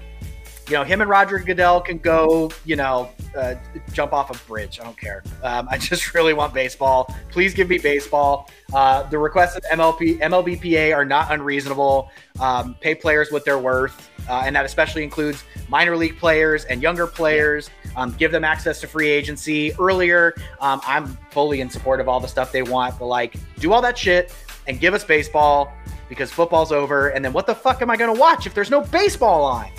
you 0.68 0.74
know, 0.74 0.82
him 0.82 1.00
and 1.00 1.08
Roger 1.08 1.38
Goodell 1.38 1.80
can 1.80 1.98
go, 1.98 2.50
you 2.64 2.74
know, 2.74 3.10
uh, 3.36 3.54
jump 3.92 4.12
off 4.12 4.30
a 4.30 4.48
bridge. 4.48 4.80
I 4.80 4.84
don't 4.84 4.98
care. 4.98 5.22
Um, 5.42 5.68
I 5.70 5.78
just 5.78 6.12
really 6.12 6.32
want 6.32 6.52
baseball. 6.52 7.14
Please 7.30 7.54
give 7.54 7.68
me 7.68 7.78
baseball. 7.78 8.50
Uh, 8.74 9.04
the 9.04 9.18
requests 9.18 9.56
of 9.56 9.62
MLP, 9.64 10.18
MLBPA 10.20 10.94
are 10.94 11.04
not 11.04 11.32
unreasonable. 11.32 12.10
Um, 12.40 12.74
pay 12.80 12.94
players 12.94 13.30
what 13.30 13.44
they're 13.44 13.58
worth, 13.58 14.10
uh, 14.28 14.42
and 14.44 14.56
that 14.56 14.64
especially 14.64 15.04
includes 15.04 15.44
minor 15.68 15.96
league 15.96 16.18
players 16.18 16.64
and 16.64 16.82
younger 16.82 17.06
players. 17.06 17.70
Um, 17.94 18.12
give 18.18 18.32
them 18.32 18.44
access 18.44 18.80
to 18.80 18.88
free 18.88 19.08
agency 19.08 19.72
earlier. 19.78 20.34
Um, 20.60 20.80
I'm 20.84 21.16
fully 21.30 21.60
in 21.60 21.70
support 21.70 22.00
of 22.00 22.08
all 22.08 22.18
the 22.18 22.28
stuff 22.28 22.50
they 22.50 22.62
want, 22.62 22.98
but 22.98 23.06
like, 23.06 23.36
do 23.60 23.72
all 23.72 23.82
that 23.82 23.96
shit 23.96 24.34
and 24.66 24.80
give 24.80 24.94
us 24.94 25.04
baseball 25.04 25.72
because 26.08 26.32
football's 26.32 26.72
over. 26.72 27.08
And 27.08 27.24
then 27.24 27.32
what 27.32 27.46
the 27.46 27.54
fuck 27.54 27.82
am 27.82 27.90
I 27.90 27.96
going 27.96 28.12
to 28.12 28.20
watch 28.20 28.46
if 28.46 28.54
there's 28.54 28.70
no 28.70 28.80
baseball 28.80 29.44
on? 29.44 29.70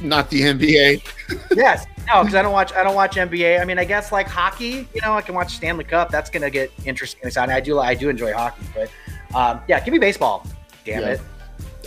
Not 0.00 0.30
the 0.30 0.40
NBA. 0.40 1.02
yes, 1.54 1.86
no, 2.06 2.22
because 2.22 2.34
I 2.34 2.42
don't 2.42 2.52
watch. 2.52 2.72
I 2.72 2.82
don't 2.82 2.94
watch 2.94 3.16
NBA. 3.16 3.60
I 3.60 3.64
mean, 3.64 3.78
I 3.78 3.84
guess 3.84 4.12
like 4.12 4.26
hockey. 4.26 4.88
You 4.94 5.00
know, 5.02 5.14
I 5.14 5.22
can 5.22 5.34
watch 5.34 5.54
Stanley 5.56 5.84
Cup. 5.84 6.10
That's 6.10 6.30
gonna 6.30 6.50
get 6.50 6.72
interesting. 6.84 7.20
Exciting. 7.24 7.54
I 7.54 7.60
do. 7.60 7.78
I 7.78 7.94
do 7.94 8.08
enjoy 8.08 8.32
hockey, 8.32 8.64
but 8.74 8.90
um, 9.34 9.60
yeah, 9.68 9.80
give 9.80 9.92
me 9.92 9.98
baseball. 9.98 10.46
Damn 10.84 11.02
yeah. 11.02 11.08
it. 11.10 11.20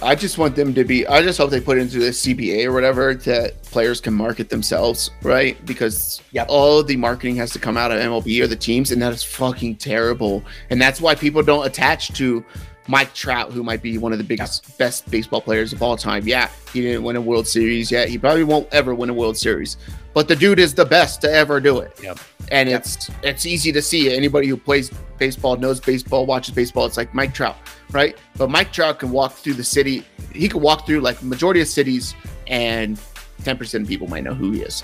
I 0.02 0.16
just 0.16 0.38
want 0.38 0.56
them 0.56 0.74
to 0.74 0.84
be. 0.84 1.06
I 1.08 1.22
just 1.22 1.38
hope 1.38 1.50
they 1.50 1.62
put 1.62 1.78
into 1.78 2.00
the 2.00 2.10
CBA 2.10 2.66
or 2.66 2.74
whatever 2.74 3.14
that 3.14 3.62
players 3.64 4.02
can 4.02 4.14
market 4.14 4.50
themselves, 4.50 5.12
right? 5.22 5.64
Because 5.66 6.22
yep. 6.32 6.48
all 6.50 6.84
the 6.84 6.98
marketing 6.98 7.36
has 7.38 7.52
to 7.52 7.60
come 7.60 7.78
out 7.78 7.92
of 7.92 8.00
MLB 8.00 8.42
or 8.44 8.48
the 8.48 8.56
teams, 8.56 8.92
and 8.92 9.02
that 9.02 9.14
is 9.14 9.24
fucking 9.24 9.78
terrible. 9.78 10.44
And 10.70 10.82
that's 10.82 11.00
why 11.00 11.16
people 11.16 11.44
don't 11.44 11.66
attach 11.66 12.14
to 12.16 12.44
Mike 12.88 13.14
Trout, 13.14 13.52
who 13.52 13.64
might 13.64 13.82
be 13.82 13.98
one 13.98 14.12
of 14.12 14.18
the 14.18 14.24
biggest, 14.24 14.68
yep. 14.68 14.78
best 14.78 15.10
baseball 15.10 15.42
players 15.42 15.72
of 15.72 15.82
all 15.82 15.96
time. 15.96 16.28
Yeah, 16.28 16.50
he 16.74 16.82
didn't 16.82 17.04
win 17.04 17.16
a 17.16 17.22
World 17.22 17.48
Series 17.48 17.92
yet. 17.92 18.10
He 18.10 18.18
probably 18.18 18.44
won't 18.44 18.68
ever 18.74 18.94
win 18.94 19.10
a 19.10 19.14
World 19.14 19.38
Series, 19.38 19.78
but 20.14 20.28
the 20.28 20.36
dude 20.36 20.60
is 20.60 20.74
the 20.74 20.86
best 20.86 21.22
to 21.22 21.32
ever 21.32 21.60
do 21.60 21.80
it. 21.80 21.98
Yep. 22.02 22.20
And 22.52 22.70
yep. 22.70 22.82
it's 22.82 23.10
it's 23.24 23.46
easy 23.46 23.72
to 23.72 23.82
see. 23.82 24.14
Anybody 24.14 24.48
who 24.48 24.58
plays 24.58 24.92
baseball 25.18 25.56
knows 25.56 25.80
baseball, 25.80 26.26
watches 26.26 26.54
baseball. 26.54 26.86
It's 26.86 26.98
like 26.98 27.14
Mike 27.14 27.34
Trout, 27.34 27.56
right? 27.92 28.18
But 28.38 28.50
Mike 28.50 28.74
Trout 28.74 29.00
can 29.00 29.12
walk 29.12 29.34
through 29.34 29.54
the 29.54 29.64
city. 29.64 30.06
He 30.34 30.50
can 30.50 30.62
walk 30.62 30.86
through 30.86 31.00
like 31.00 31.24
majority 31.24 31.62
of 31.62 31.68
cities, 31.68 32.16
and 32.48 33.00
ten 33.44 33.58
percent 33.58 33.84
of 33.84 33.88
people 33.88 34.08
might 34.08 34.26
know 34.26 34.34
who 34.34 34.52
he 34.52 34.62
is 34.62 34.84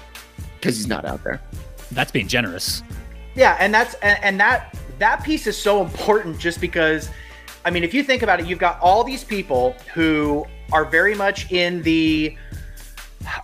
because 0.56 0.78
he's 0.78 0.88
not 0.88 1.06
out 1.06 1.24
there. 1.24 1.42
That's 1.92 2.12
being 2.12 2.28
generous. 2.28 2.82
Yeah, 3.36 3.58
and 3.60 3.74
that's 3.74 3.96
and, 3.96 4.18
and 4.24 4.40
that 4.40 4.78
that 5.00 5.24
piece 5.24 5.48
is 5.48 5.58
so 5.58 5.82
important 5.82 6.40
just 6.40 6.62
because 6.62 7.10
I 7.66 7.72
mean, 7.72 7.84
if 7.84 7.94
you 7.94 8.04
think 8.04 8.22
about 8.22 8.40
it, 8.40 8.48
you've 8.48 8.60
got 8.60 8.80
all 8.80 9.04
these 9.04 9.24
people 9.24 9.76
who 9.94 10.46
are 10.72 10.86
very 10.86 11.16
much 11.16 11.52
in 11.52 11.82
the 11.82 12.38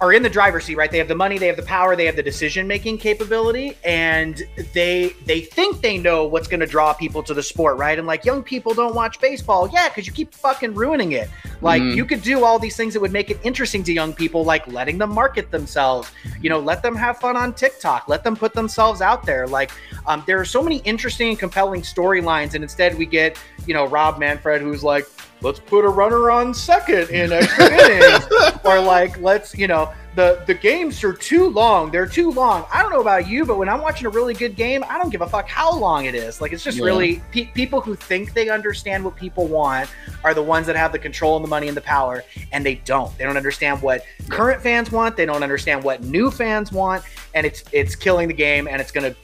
are 0.01 0.13
in 0.13 0.23
the 0.23 0.29
driver's 0.29 0.65
seat, 0.65 0.75
right? 0.75 0.89
They 0.89 0.97
have 0.97 1.07
the 1.07 1.15
money, 1.15 1.37
they 1.37 1.47
have 1.47 1.57
the 1.57 1.63
power, 1.63 1.95
they 1.95 2.05
have 2.05 2.15
the 2.15 2.23
decision 2.23 2.67
making 2.67 2.97
capability, 2.97 3.77
and 3.83 4.41
they 4.73 5.13
they 5.25 5.41
think 5.41 5.81
they 5.81 5.97
know 5.97 6.25
what's 6.25 6.47
going 6.47 6.59
to 6.61 6.65
draw 6.65 6.93
people 6.93 7.21
to 7.23 7.33
the 7.33 7.43
sport, 7.43 7.77
right? 7.77 7.97
And 7.97 8.07
like 8.07 8.25
young 8.25 8.41
people 8.41 8.73
don't 8.73 8.95
watch 8.95 9.19
baseball, 9.19 9.69
yeah, 9.71 9.89
because 9.89 10.07
you 10.07 10.13
keep 10.13 10.33
fucking 10.33 10.73
ruining 10.73 11.11
it. 11.11 11.29
Like 11.61 11.81
mm. 11.81 11.95
you 11.95 12.05
could 12.05 12.21
do 12.21 12.43
all 12.43 12.59
these 12.59 12.75
things 12.75 12.93
that 12.93 12.99
would 12.99 13.11
make 13.11 13.29
it 13.29 13.39
interesting 13.43 13.83
to 13.83 13.93
young 13.93 14.13
people, 14.13 14.43
like 14.43 14.67
letting 14.67 14.97
them 14.97 15.13
market 15.13 15.51
themselves, 15.51 16.11
you 16.41 16.49
know, 16.49 16.59
let 16.59 16.81
them 16.81 16.95
have 16.95 17.17
fun 17.17 17.35
on 17.35 17.53
TikTok, 17.53 18.07
let 18.07 18.23
them 18.23 18.35
put 18.35 18.53
themselves 18.53 19.01
out 19.01 19.25
there. 19.25 19.47
Like 19.47 19.71
um, 20.05 20.23
there 20.25 20.39
are 20.39 20.45
so 20.45 20.61
many 20.63 20.77
interesting 20.79 21.29
and 21.29 21.39
compelling 21.39 21.81
storylines, 21.81 22.53
and 22.53 22.63
instead 22.63 22.97
we 22.97 23.05
get 23.05 23.37
you 23.65 23.73
know 23.73 23.85
Rob 23.85 24.19
Manfred, 24.19 24.61
who's 24.61 24.83
like, 24.83 25.05
let's 25.41 25.59
put 25.59 25.85
a 25.85 25.89
runner 25.89 26.31
on 26.31 26.53
second 26.53 27.09
in 27.09 27.31
extra 27.31 27.71
innings, 27.71 28.25
or 28.63 28.79
like 28.79 29.19
let's 29.19 29.55
you 29.57 29.67
know 29.67 29.91
the 30.15 30.41
the 30.47 30.53
games 30.53 31.03
are 31.03 31.11
too 31.13 31.49
long. 31.49 31.91
They're 31.91 32.07
too 32.07 32.31
long. 32.31 32.65
I 32.73 32.81
don't 32.81 32.91
know 32.91 33.01
about 33.01 33.27
you, 33.27 33.45
but 33.45 33.57
when 33.57 33.67
I'm 33.67 33.81
watching 33.81 34.07
a 34.07 34.09
really 34.09 34.33
good 34.33 34.55
game, 34.55 34.83
I 34.87 34.97
don't 34.97 35.09
give 35.09 35.21
a 35.21 35.27
fuck 35.27 35.47
how 35.49 35.77
long 35.77 36.05
it 36.05 36.15
is. 36.15 36.39
Like 36.39 36.53
it's 36.53 36.63
just 36.63 36.77
Yeah. 36.77 36.85
really 36.85 37.21
pe- 37.31 37.47
people 37.47 37.81
who 37.81 37.95
think 37.95 38.33
they 38.33 38.47
understand 38.49 39.03
what 39.03 39.15
people 39.17 39.47
want 39.47 39.89
are 40.23 40.33
the 40.33 40.41
ones 40.43 40.67
that 40.67 40.75
have 40.77 40.91
the 40.93 40.99
control 40.99 41.35
and 41.35 41.43
the 41.43 41.49
money 41.49 41.67
and 41.67 41.75
the 41.75 41.81
power, 41.81 42.23
and 42.53 42.65
they 42.65 42.75
don't. 42.75 43.15
They 43.17 43.25
don't 43.25 43.37
understand 43.37 43.81
what 43.81 44.05
current 44.29 44.61
fans 44.61 44.91
want. 44.91 45.17
They 45.17 45.25
don't 45.25 45.43
understand 45.43 45.83
what 45.83 46.01
new 46.03 46.31
fans 46.31 46.71
want, 46.71 47.03
and 47.33 47.45
it's 47.45 47.63
it's 47.73 47.95
killing 47.95 48.27
the 48.29 48.33
game, 48.33 48.67
and 48.69 48.79
it's 48.81 48.91
going 48.91 49.13
to 49.13 49.17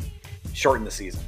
shorten 0.54 0.84
the 0.84 0.92
season. 0.92 1.22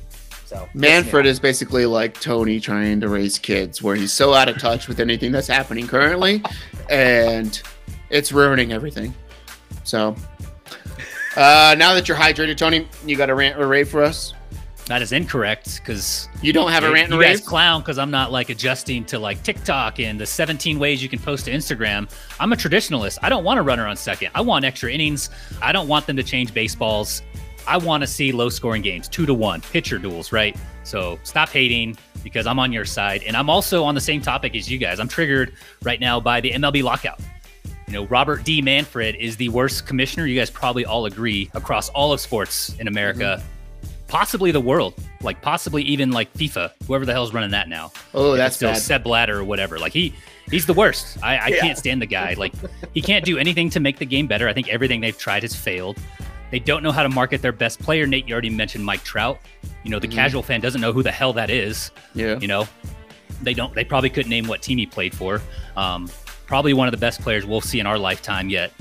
So 0.53 0.69
Manfred 0.75 1.25
is 1.25 1.39
basically 1.39 1.85
like 1.87 2.19
Tony 2.19 2.59
trying 2.59 2.99
to 3.01 3.09
raise 3.09 3.39
kids, 3.39 3.81
where 3.81 3.95
he's 3.95 4.13
so 4.13 4.33
out 4.33 4.49
of 4.49 4.59
touch 4.59 4.87
with 4.87 4.99
anything 4.99 5.31
that's 5.31 5.47
happening 5.47 5.87
currently, 5.87 6.43
and 6.89 7.59
it's 8.11 8.31
ruining 8.31 8.71
everything. 8.71 9.15
So, 9.83 10.15
uh, 11.35 11.75
now 11.77 11.93
that 11.95 12.07
you're 12.07 12.17
hydrated, 12.17 12.57
Tony, 12.57 12.87
you 13.05 13.17
got 13.17 13.29
a 13.31 13.35
rant 13.35 13.59
or 13.59 13.67
rave 13.67 13.89
for 13.89 14.03
us? 14.03 14.33
That 14.87 15.01
is 15.01 15.13
incorrect 15.13 15.77
because 15.79 16.27
You 16.41 16.51
don't 16.51 16.69
have 16.69 16.83
a 16.83 16.91
rant 16.91 17.07
you 17.09 17.15
and 17.15 17.23
guys 17.23 17.37
rave? 17.39 17.45
clown 17.45 17.81
because 17.81 17.97
I'm 17.97 18.11
not 18.11 18.33
like 18.33 18.49
adjusting 18.49 19.05
to 19.05 19.17
like 19.17 19.41
TikTok 19.41 19.99
and 20.01 20.19
the 20.19 20.25
17 20.25 20.77
ways 20.77 21.01
you 21.01 21.07
can 21.07 21.19
post 21.19 21.45
to 21.45 21.51
Instagram. 21.51 22.11
I'm 22.37 22.51
a 22.51 22.57
traditionalist. 22.57 23.17
I 23.23 23.29
don't 23.29 23.45
want 23.45 23.59
a 23.59 23.63
runner 23.63 23.87
on 23.87 23.95
second. 23.95 24.31
I 24.35 24.41
want 24.41 24.65
extra 24.65 24.91
innings. 24.91 25.29
I 25.61 25.71
don't 25.71 25.87
want 25.87 26.05
them 26.05 26.17
to 26.17 26.23
change 26.23 26.53
baseballs. 26.53 27.21
I 27.67 27.77
want 27.77 28.01
to 28.01 28.07
see 28.07 28.31
low 28.31 28.49
scoring 28.49 28.81
games, 28.81 29.07
two 29.07 29.25
to 29.25 29.33
one, 29.33 29.61
pitcher 29.61 29.97
duels, 29.97 30.31
right? 30.31 30.55
So 30.83 31.19
stop 31.23 31.49
hating 31.49 31.97
because 32.23 32.45
I'm 32.47 32.59
on 32.59 32.71
your 32.71 32.85
side. 32.85 33.23
And 33.23 33.35
I'm 33.35 33.49
also 33.49 33.83
on 33.83 33.95
the 33.95 34.01
same 34.01 34.21
topic 34.21 34.55
as 34.55 34.69
you 34.69 34.77
guys. 34.77 34.99
I'm 34.99 35.07
triggered 35.07 35.53
right 35.83 35.99
now 35.99 36.19
by 36.19 36.41
the 36.41 36.51
MLB 36.51 36.83
lockout. 36.83 37.19
You 37.87 37.93
know, 37.93 38.05
Robert 38.07 38.43
D. 38.43 38.61
Manfred 38.61 39.15
is 39.15 39.35
the 39.37 39.49
worst 39.49 39.85
commissioner. 39.85 40.25
You 40.25 40.39
guys 40.39 40.49
probably 40.49 40.85
all 40.85 41.05
agree 41.05 41.49
across 41.53 41.89
all 41.89 42.11
of 42.13 42.19
sports 42.19 42.75
in 42.79 42.87
America, 42.87 43.39
mm-hmm. 43.41 43.87
possibly 44.07 44.51
the 44.51 44.61
world, 44.61 44.93
like 45.21 45.41
possibly 45.41 45.83
even 45.83 46.11
like 46.11 46.33
FIFA, 46.33 46.71
whoever 46.87 47.05
the 47.05 47.11
hell's 47.11 47.33
running 47.33 47.51
that 47.51 47.69
now. 47.69 47.91
Oh, 48.13 48.35
that's 48.35 48.55
still 48.55 48.71
bad. 48.71 48.81
Sepp 48.81 49.03
Blatter 49.03 49.37
or 49.39 49.43
whatever. 49.43 49.79
Like 49.79 49.91
he, 49.93 50.13
he's 50.49 50.65
the 50.65 50.73
worst. 50.73 51.17
I, 51.21 51.37
I 51.37 51.47
Yeah. 51.49 51.59
can't 51.59 51.77
stand 51.77 52.01
the 52.01 52.05
guy. 52.07 52.33
Like 52.37 52.53
he 52.93 53.01
can't 53.01 53.25
do 53.25 53.37
anything 53.37 53.69
to 53.71 53.79
make 53.79 53.99
the 53.99 54.05
game 54.05 54.27
better. 54.27 54.47
I 54.47 54.53
think 54.53 54.69
everything 54.69 55.01
they've 55.01 55.17
tried 55.17 55.43
has 55.43 55.55
failed. 55.55 55.97
They 56.53 56.59
don't 56.59 56.83
know 56.83 56.91
how 56.91 57.01
to 57.01 57.09
market 57.09 57.41
their 57.41 57.51
best 57.51 57.79
player. 57.79 58.05
Nate, 58.05 58.27
you 58.27 58.33
already 58.33 58.51
mentioned 58.51 58.85
Mike 58.85 59.03
Trout. 59.03 59.39
You 59.83 59.89
know, 59.89 59.97
the 59.97 60.07
Mhm. 60.07 60.11
casual 60.13 60.43
fan 60.43 60.61
doesn't 60.61 60.81
know 60.81 60.93
who 60.93 61.01
the 61.01 61.11
hell 61.11 61.33
that 61.33 61.49
is. 61.49 61.89
Yeah. 62.13 62.37
You 62.39 62.47
know, 62.47 62.67
they 63.41 63.55
don't. 63.55 63.73
They 63.73 63.83
probably 63.83 64.11
couldn't 64.11 64.29
name 64.29 64.45
what 64.45 64.61
team 64.61 64.77
he 64.77 64.85
played 64.85 65.15
for. 65.15 65.41
Um, 65.75 66.11
probably 66.45 66.73
one 66.73 66.87
of 66.87 66.91
the 66.91 66.99
best 66.99 67.23
players 67.23 67.43
we'll 67.43 67.59
see 67.59 67.79
in 67.79 67.87
our 67.87 67.97
lifetime 67.97 68.49
yet. 68.49 68.71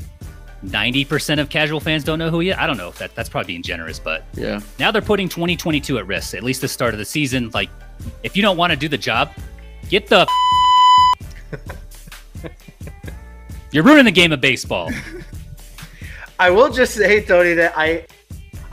Ninety 0.62 1.02
percent 1.06 1.40
of 1.40 1.48
casual 1.48 1.80
fans 1.80 2.04
don't 2.04 2.18
know 2.18 2.28
who 2.28 2.40
he 2.40 2.50
is. 2.50 2.56
I 2.58 2.66
don't 2.66 2.76
know 2.76 2.88
if 2.88 2.98
that 2.98 3.14
that's 3.14 3.30
probably 3.30 3.46
being 3.46 3.62
generous, 3.62 3.98
but 3.98 4.22
Yeah. 4.34 4.60
now 4.78 4.90
they're 4.90 5.00
putting 5.00 5.30
2022 5.30 5.96
at 5.96 6.06
risk. 6.06 6.34
At 6.34 6.42
least 6.42 6.60
the 6.60 6.68
start 6.68 6.92
of 6.92 6.98
the 6.98 7.06
season. 7.06 7.50
Like, 7.54 7.70
if 8.22 8.36
you 8.36 8.42
don't 8.42 8.58
want 8.58 8.72
to 8.72 8.76
do 8.76 8.86
the 8.86 8.98
job, 8.98 9.30
get 9.88 10.08
the. 10.08 10.26
You're 13.72 13.82
ruining 13.84 14.04
the 14.04 14.10
game 14.12 14.32
of 14.32 14.42
baseball. 14.42 14.90
I 16.42 16.50
will 16.50 16.72
just 16.72 16.96
say, 16.96 17.24
Tony, 17.24 17.54
that 17.54 17.72
I 17.76 18.04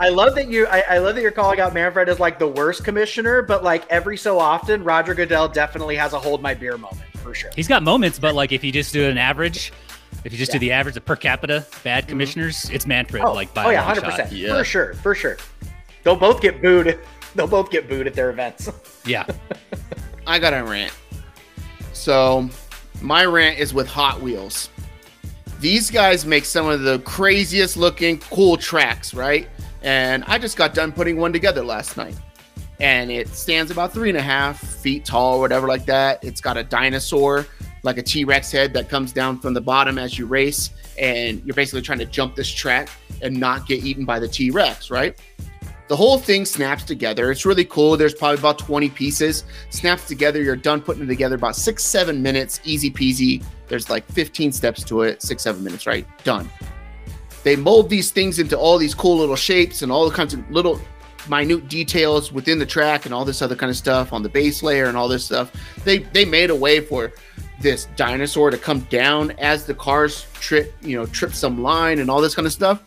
I 0.00 0.08
love 0.08 0.34
that 0.34 0.48
you 0.48 0.66
I, 0.66 0.80
I 0.80 0.98
love 0.98 1.14
that 1.14 1.22
you're 1.22 1.30
calling 1.30 1.60
out 1.60 1.72
Manfred 1.72 2.08
as 2.08 2.18
like 2.18 2.40
the 2.40 2.48
worst 2.48 2.82
commissioner, 2.82 3.42
but 3.42 3.62
like 3.62 3.86
every 3.90 4.16
so 4.16 4.40
often, 4.40 4.82
Roger 4.82 5.14
Goodell 5.14 5.46
definitely 5.46 5.94
has 5.94 6.12
a 6.12 6.18
hold 6.18 6.42
my 6.42 6.52
beer 6.52 6.76
moment 6.76 7.04
for 7.18 7.32
sure. 7.32 7.52
He's 7.54 7.68
got 7.68 7.84
moments, 7.84 8.18
but 8.18 8.34
like 8.34 8.50
if 8.50 8.64
you 8.64 8.72
just 8.72 8.92
do 8.92 9.08
an 9.08 9.18
average, 9.18 9.72
if 10.24 10.32
you 10.32 10.38
just 10.38 10.50
do 10.50 10.58
the 10.58 10.72
average 10.72 10.96
of 10.96 11.04
per 11.04 11.14
capita 11.14 11.64
bad 11.84 12.02
mm-hmm. 12.02 12.10
commissioners, 12.10 12.68
it's 12.70 12.88
Manfred. 12.88 13.22
Oh, 13.22 13.34
like 13.34 13.54
by 13.54 13.66
oh 13.66 13.70
yeah, 13.70 13.82
hundred 13.82 14.02
percent 14.02 14.32
Yeah. 14.32 14.56
for 14.56 14.64
sure, 14.64 14.94
for 14.94 15.14
sure. 15.14 15.36
They'll 16.02 16.16
both 16.16 16.40
get 16.40 16.60
booed. 16.60 16.98
They'll 17.36 17.46
both 17.46 17.70
get 17.70 17.88
booed 17.88 18.08
at 18.08 18.14
their 18.14 18.30
events. 18.30 18.68
Yeah, 19.04 19.26
I 20.26 20.40
got 20.40 20.52
a 20.52 20.62
rant. 20.64 20.92
So, 21.92 22.50
my 23.00 23.24
rant 23.24 23.58
is 23.58 23.72
with 23.72 23.86
Hot 23.86 24.20
Wheels. 24.20 24.69
These 25.60 25.90
guys 25.90 26.24
make 26.24 26.46
some 26.46 26.66
of 26.68 26.80
the 26.80 27.00
craziest 27.00 27.76
looking 27.76 28.18
cool 28.18 28.56
tracks, 28.56 29.12
right? 29.12 29.46
And 29.82 30.24
I 30.26 30.38
just 30.38 30.56
got 30.56 30.72
done 30.72 30.90
putting 30.90 31.18
one 31.18 31.34
together 31.34 31.62
last 31.62 31.98
night. 31.98 32.16
And 32.80 33.10
it 33.10 33.28
stands 33.28 33.70
about 33.70 33.92
three 33.92 34.08
and 34.08 34.16
a 34.16 34.22
half 34.22 34.58
feet 34.58 35.04
tall, 35.04 35.38
whatever, 35.38 35.68
like 35.68 35.84
that. 35.84 36.24
It's 36.24 36.40
got 36.40 36.56
a 36.56 36.64
dinosaur, 36.64 37.46
like 37.82 37.98
a 37.98 38.02
T 38.02 38.24
Rex 38.24 38.50
head 38.50 38.72
that 38.72 38.88
comes 38.88 39.12
down 39.12 39.38
from 39.38 39.52
the 39.52 39.60
bottom 39.60 39.98
as 39.98 40.18
you 40.18 40.24
race. 40.24 40.70
And 40.98 41.44
you're 41.44 41.54
basically 41.54 41.82
trying 41.82 41.98
to 41.98 42.06
jump 42.06 42.36
this 42.36 42.50
track 42.50 42.88
and 43.20 43.38
not 43.38 43.66
get 43.66 43.84
eaten 43.84 44.06
by 44.06 44.18
the 44.18 44.28
T 44.28 44.50
Rex, 44.50 44.90
right? 44.90 45.20
The 45.90 45.96
whole 45.96 46.18
thing 46.18 46.44
snaps 46.44 46.84
together. 46.84 47.32
It's 47.32 47.44
really 47.44 47.64
cool. 47.64 47.96
There's 47.96 48.14
probably 48.14 48.38
about 48.38 48.60
20 48.60 48.90
pieces. 48.90 49.42
Snaps 49.70 50.06
together. 50.06 50.40
You're 50.40 50.54
done 50.54 50.80
putting 50.80 51.02
it 51.02 51.06
together 51.06 51.34
about 51.34 51.56
six, 51.56 51.82
seven 51.82 52.22
minutes. 52.22 52.60
Easy 52.62 52.92
peasy. 52.92 53.42
There's 53.66 53.90
like 53.90 54.06
15 54.12 54.52
steps 54.52 54.84
to 54.84 55.02
it. 55.02 55.20
Six, 55.20 55.42
seven 55.42 55.64
minutes, 55.64 55.88
right? 55.88 56.06
Done. 56.22 56.48
They 57.42 57.56
mold 57.56 57.90
these 57.90 58.12
things 58.12 58.38
into 58.38 58.56
all 58.56 58.78
these 58.78 58.94
cool 58.94 59.18
little 59.18 59.34
shapes 59.34 59.82
and 59.82 59.90
all 59.90 60.08
the 60.08 60.14
kinds 60.14 60.32
of 60.32 60.48
little 60.48 60.80
minute 61.28 61.66
details 61.66 62.30
within 62.30 62.60
the 62.60 62.66
track 62.66 63.04
and 63.04 63.12
all 63.12 63.24
this 63.24 63.42
other 63.42 63.56
kind 63.56 63.68
of 63.68 63.76
stuff 63.76 64.12
on 64.12 64.22
the 64.22 64.28
base 64.28 64.62
layer 64.62 64.84
and 64.84 64.96
all 64.96 65.08
this 65.08 65.24
stuff. 65.24 65.50
They 65.82 65.98
they 65.98 66.24
made 66.24 66.50
a 66.50 66.56
way 66.56 66.78
for 66.78 67.12
this 67.60 67.86
dinosaur 67.96 68.52
to 68.52 68.58
come 68.58 68.78
down 68.90 69.32
as 69.38 69.66
the 69.66 69.74
cars 69.74 70.28
trip, 70.34 70.72
you 70.82 70.96
know, 70.96 71.06
trip 71.06 71.34
some 71.34 71.64
line 71.64 71.98
and 71.98 72.08
all 72.08 72.20
this 72.20 72.36
kind 72.36 72.46
of 72.46 72.52
stuff. 72.52 72.80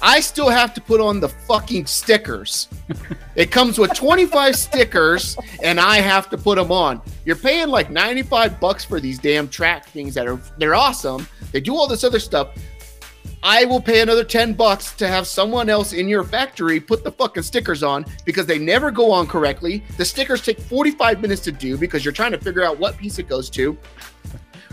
I 0.00 0.20
still 0.20 0.48
have 0.48 0.74
to 0.74 0.80
put 0.80 1.00
on 1.00 1.20
the 1.20 1.28
fucking 1.28 1.86
stickers. 1.86 2.68
it 3.36 3.50
comes 3.50 3.78
with 3.78 3.92
25 3.94 4.54
stickers 4.54 5.36
and 5.62 5.80
I 5.80 5.96
have 5.96 6.30
to 6.30 6.38
put 6.38 6.56
them 6.56 6.70
on. 6.70 7.00
You're 7.24 7.36
paying 7.36 7.68
like 7.68 7.90
95 7.90 8.60
bucks 8.60 8.84
for 8.84 9.00
these 9.00 9.18
damn 9.18 9.48
track 9.48 9.86
things 9.86 10.14
that 10.14 10.26
are 10.26 10.40
they're 10.58 10.74
awesome. 10.74 11.26
They 11.52 11.60
do 11.60 11.74
all 11.74 11.88
this 11.88 12.04
other 12.04 12.20
stuff. 12.20 12.50
I 13.42 13.64
will 13.64 13.80
pay 13.80 14.00
another 14.00 14.24
10 14.24 14.54
bucks 14.54 14.92
to 14.94 15.06
have 15.06 15.26
someone 15.26 15.68
else 15.68 15.92
in 15.92 16.08
your 16.08 16.24
factory 16.24 16.80
put 16.80 17.04
the 17.04 17.12
fucking 17.12 17.44
stickers 17.44 17.84
on 17.84 18.04
because 18.24 18.46
they 18.46 18.58
never 18.58 18.90
go 18.90 19.12
on 19.12 19.28
correctly. 19.28 19.84
The 19.96 20.04
stickers 20.04 20.42
take 20.42 20.58
45 20.60 21.20
minutes 21.20 21.42
to 21.42 21.52
do 21.52 21.76
because 21.78 22.04
you're 22.04 22.12
trying 22.12 22.32
to 22.32 22.38
figure 22.38 22.64
out 22.64 22.78
what 22.80 22.96
piece 22.96 23.20
it 23.20 23.28
goes 23.28 23.48
to 23.50 23.78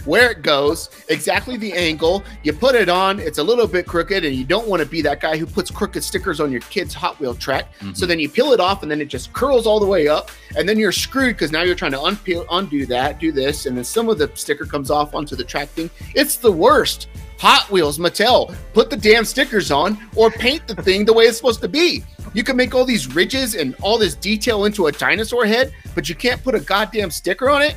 where 0.06 0.32
it 0.32 0.42
goes, 0.42 0.90
exactly 1.10 1.58
the 1.58 1.74
angle. 1.74 2.24
You 2.44 2.54
put 2.54 2.76
it 2.76 2.90
on, 2.90 3.20
it's 3.20 3.38
a 3.38 3.44
little 3.44 3.68
bit 3.68 3.86
crooked, 3.86 4.24
and 4.24 4.36
you 4.36 4.44
don't 4.44 4.68
want 4.68 4.82
to 4.82 4.88
be 4.88 5.02
that 5.02 5.20
guy 5.20 5.38
who 5.38 5.46
puts 5.46 5.72
crooked 5.72 6.04
stickers 6.04 6.40
on 6.40 6.52
your 6.52 6.62
kid's 6.62 6.94
Hot 6.94 7.20
Wheel 7.20 7.36
track. 7.36 7.74
So 7.80 7.86
mm-hmm. 7.86 8.08
then 8.08 8.20
you 8.20 8.30
peel 8.30 8.54
it 8.54 8.60
off, 8.60 8.82
and 8.84 8.92
then 8.92 9.02
it 9.02 9.08
just 9.08 9.34
curls 9.34 9.68
all 9.68 9.80
the 9.80 9.86
way 9.86 10.08
up, 10.08 10.32
and 10.58 10.68
then 10.68 10.78
you're 10.78 10.92
screwed 10.92 11.36
because 11.36 11.52
now 11.52 11.64
you're 11.64 11.76
trying 11.76 11.92
to 11.92 11.98
unpeel, 11.98 12.46
undo 12.52 12.86
that, 12.86 13.20
do 13.20 13.32
this, 13.32 13.66
and 13.66 13.76
then 13.76 13.84
some 13.84 14.10
of 14.10 14.18
the 14.18 14.32
sticker 14.36 14.66
comes 14.66 14.92
off 14.92 15.16
onto 15.16 15.36
the 15.36 15.44
track 15.44 15.70
thing. 15.70 15.90
It's 16.16 16.38
the 16.38 16.52
worst. 16.52 17.08
Hot 17.40 17.70
Wheels, 17.70 18.00
Mattel, 18.00 18.56
put 18.74 18.90
the 18.90 18.96
damn 18.96 19.26
stickers 19.26 19.70
on 19.70 19.98
or 20.16 20.32
paint 20.32 20.68
the 20.68 20.76
thing 20.76 21.04
the 21.04 21.12
way 21.14 21.26
it's 21.26 21.38
supposed 21.38 21.62
to 21.62 21.68
be. 21.68 22.04
You 22.34 22.44
can 22.44 22.56
make 22.56 22.74
all 22.74 22.86
these 22.86 23.14
ridges 23.14 23.56
and 23.56 23.76
all 23.82 23.98
this 23.98 24.16
detail 24.16 24.66
into 24.66 24.88
a 24.88 24.92
dinosaur 24.92 25.46
head, 25.46 25.74
but 25.94 26.08
you 26.10 26.16
can't 26.16 26.42
put 26.44 26.56
a 26.56 26.60
goddamn 26.60 27.12
sticker 27.12 27.50
on 27.50 27.62
it. 27.62 27.76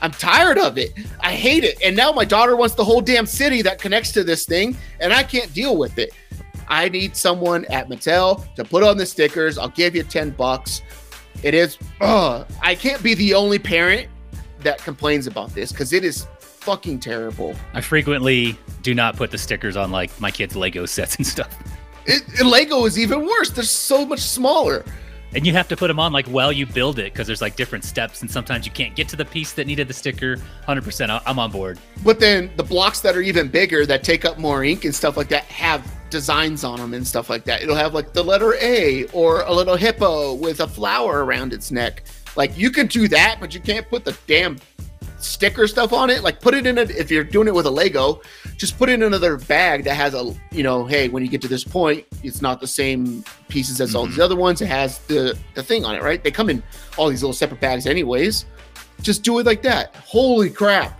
I'm 0.00 0.12
tired 0.12 0.58
of 0.58 0.78
it. 0.78 0.92
I 1.20 1.32
hate 1.32 1.64
it. 1.64 1.78
And 1.84 1.96
now 1.96 2.12
my 2.12 2.24
daughter 2.24 2.56
wants 2.56 2.74
the 2.74 2.84
whole 2.84 3.00
damn 3.00 3.26
city 3.26 3.62
that 3.62 3.80
connects 3.80 4.12
to 4.12 4.24
this 4.24 4.46
thing, 4.46 4.76
and 5.00 5.12
I 5.12 5.22
can't 5.22 5.52
deal 5.52 5.76
with 5.76 5.98
it. 5.98 6.10
I 6.68 6.88
need 6.88 7.16
someone 7.16 7.64
at 7.66 7.88
Mattel 7.88 8.52
to 8.54 8.64
put 8.64 8.82
on 8.82 8.96
the 8.96 9.06
stickers. 9.06 9.58
I'll 9.58 9.68
give 9.70 9.96
you 9.96 10.02
10 10.02 10.30
bucks. 10.30 10.82
It 11.42 11.54
is, 11.54 11.78
uh, 12.00 12.44
I 12.62 12.74
can't 12.74 13.02
be 13.02 13.14
the 13.14 13.34
only 13.34 13.58
parent 13.58 14.08
that 14.60 14.78
complains 14.78 15.26
about 15.26 15.50
this 15.50 15.72
because 15.72 15.92
it 15.92 16.04
is 16.04 16.26
fucking 16.40 17.00
terrible. 17.00 17.54
I 17.74 17.80
frequently 17.80 18.58
do 18.82 18.94
not 18.94 19.16
put 19.16 19.30
the 19.30 19.38
stickers 19.38 19.76
on 19.76 19.90
like 19.90 20.18
my 20.20 20.30
kids' 20.30 20.56
Lego 20.56 20.84
sets 20.86 21.16
and 21.16 21.26
stuff. 21.26 21.56
It, 22.06 22.44
Lego 22.44 22.84
is 22.84 22.98
even 22.98 23.26
worse. 23.26 23.50
They're 23.50 23.64
so 23.64 24.04
much 24.04 24.20
smaller. 24.20 24.84
And 25.34 25.46
you 25.46 25.52
have 25.52 25.68
to 25.68 25.76
put 25.76 25.88
them 25.88 26.00
on 26.00 26.12
like 26.12 26.26
while 26.26 26.50
you 26.50 26.64
build 26.64 26.98
it 26.98 27.12
because 27.12 27.26
there's 27.26 27.42
like 27.42 27.54
different 27.54 27.84
steps, 27.84 28.22
and 28.22 28.30
sometimes 28.30 28.64
you 28.64 28.72
can't 28.72 28.94
get 28.96 29.08
to 29.10 29.16
the 29.16 29.24
piece 29.24 29.52
that 29.52 29.66
needed 29.66 29.86
the 29.86 29.94
sticker. 29.94 30.36
100%, 30.66 31.10
I- 31.10 31.20
I'm 31.26 31.38
on 31.38 31.50
board. 31.50 31.78
But 32.02 32.18
then 32.18 32.50
the 32.56 32.62
blocks 32.62 33.00
that 33.00 33.14
are 33.16 33.20
even 33.20 33.48
bigger 33.48 33.84
that 33.86 34.02
take 34.02 34.24
up 34.24 34.38
more 34.38 34.64
ink 34.64 34.84
and 34.84 34.94
stuff 34.94 35.16
like 35.16 35.28
that 35.28 35.44
have 35.44 35.84
designs 36.10 36.64
on 36.64 36.78
them 36.78 36.94
and 36.94 37.06
stuff 37.06 37.28
like 37.28 37.44
that. 37.44 37.62
It'll 37.62 37.76
have 37.76 37.92
like 37.92 38.14
the 38.14 38.24
letter 38.24 38.54
A 38.62 39.04
or 39.12 39.42
a 39.42 39.52
little 39.52 39.76
hippo 39.76 40.32
with 40.34 40.60
a 40.60 40.66
flower 40.66 41.24
around 41.24 41.52
its 41.52 41.70
neck. 41.70 42.04
Like 42.34 42.56
you 42.56 42.70
can 42.70 42.86
do 42.86 43.06
that, 43.08 43.36
but 43.40 43.52
you 43.52 43.60
can't 43.60 43.86
put 43.88 44.04
the 44.06 44.16
damn 44.26 44.58
sticker 45.18 45.66
stuff 45.66 45.92
on 45.92 46.10
it. 46.10 46.22
Like 46.22 46.40
put 46.40 46.54
it 46.54 46.66
in 46.66 46.78
a 46.78 46.82
if 46.82 47.10
you're 47.10 47.24
doing 47.24 47.48
it 47.48 47.54
with 47.54 47.66
a 47.66 47.70
Lego, 47.70 48.20
just 48.56 48.78
put 48.78 48.88
it 48.88 48.94
in 48.94 49.02
another 49.02 49.36
bag 49.36 49.84
that 49.84 49.94
has 49.94 50.14
a 50.14 50.34
you 50.52 50.62
know, 50.62 50.84
hey, 50.84 51.08
when 51.08 51.22
you 51.22 51.28
get 51.28 51.40
to 51.42 51.48
this 51.48 51.64
point, 51.64 52.04
it's 52.22 52.40
not 52.42 52.60
the 52.60 52.66
same 52.66 53.24
pieces 53.48 53.80
as 53.80 53.94
all 53.94 54.06
Mhm. 54.06 54.16
the 54.16 54.24
other 54.24 54.36
ones. 54.36 54.60
It 54.62 54.66
has 54.66 54.98
the 55.00 55.36
the 55.54 55.62
thing 55.62 55.84
on 55.84 55.94
it, 55.94 56.02
right? 56.02 56.22
They 56.22 56.30
come 56.30 56.48
in 56.50 56.62
all 56.96 57.08
these 57.08 57.22
little 57.22 57.32
separate 57.34 57.60
bags 57.60 57.86
anyways. 57.86 58.46
Just 59.02 59.22
do 59.22 59.38
it 59.38 59.46
like 59.46 59.62
that. 59.62 59.94
Holy 60.06 60.50
crap. 60.50 60.94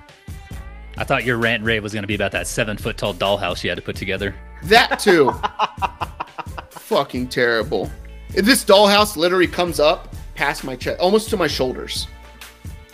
I 0.97 1.05
thought 1.05 1.25
your 1.25 1.37
rant 1.37 1.63
rave 1.65 1.83
was 1.83 1.93
going 1.93 2.03
to 2.03 2.09
be 2.09 2.15
about 2.17 2.33
that 2.33 2.47
seven 2.47 2.77
foot 2.77 2.97
tall 2.97 3.15
dollhouse 3.15 3.63
you 3.63 3.71
had 3.71 3.77
to 3.77 3.83
put 3.83 3.97
together. 3.97 4.35
That 4.65 4.99
too. 4.99 5.33
Fucking 6.71 7.29
terrible. 7.29 7.91
This 8.31 8.65
dollhouse 8.65 9.17
literally 9.17 9.47
comes 9.47 9.81
up 9.81 10.15
past 10.35 10.65
my 10.65 10.77
chest, 10.77 11.01
almost 11.01 11.31
to 11.31 11.37
my 11.37 11.47
shoulders, 11.47 12.07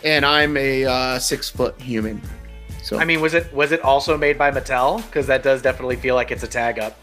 and 0.05 0.25
I'm 0.25 0.55
a 0.55 0.85
uh, 0.85 1.19
six 1.19 1.49
foot 1.49 1.79
human. 1.81 2.21
So 2.81 2.97
I 2.99 3.03
mean, 3.03 3.19
was 3.19 3.33
it 3.33 3.51
was 3.53 3.71
it 3.73 3.81
also 3.81 4.17
made 4.17 4.37
by 4.37 4.51
Mattel? 4.51 5.03
Because 5.07 5.27
that 5.27 5.43
does 5.43 5.61
definitely 5.61 5.95
feel 5.97 6.15
like 6.15 6.31
it's 6.31 6.43
a 6.43 6.47
tag 6.47 6.79
up. 6.79 6.97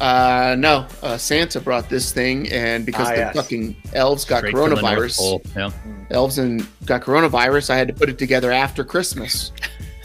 uh, 0.00 0.56
no, 0.58 0.86
uh, 1.02 1.16
Santa 1.16 1.60
brought 1.60 1.88
this 1.88 2.10
thing, 2.12 2.50
and 2.52 2.84
because 2.84 3.06
Ah, 3.08 3.12
the 3.12 3.16
yes. 3.18 3.36
fucking 3.36 3.76
elves 3.94 4.24
got 4.24 4.38
Straight 4.38 4.52
from 4.52 4.70
the 4.70 4.80
North 4.80 4.82
coronavirus, 4.82 5.54
Yeah. 5.56 5.70
elves 6.10 6.38
and 6.38 6.66
got 6.86 7.02
coronavirus, 7.02 7.70
I 7.70 7.76
had 7.76 7.86
to 7.88 7.94
put 7.94 8.08
it 8.08 8.18
together 8.18 8.50
after 8.50 8.82
Christmas. 8.84 9.52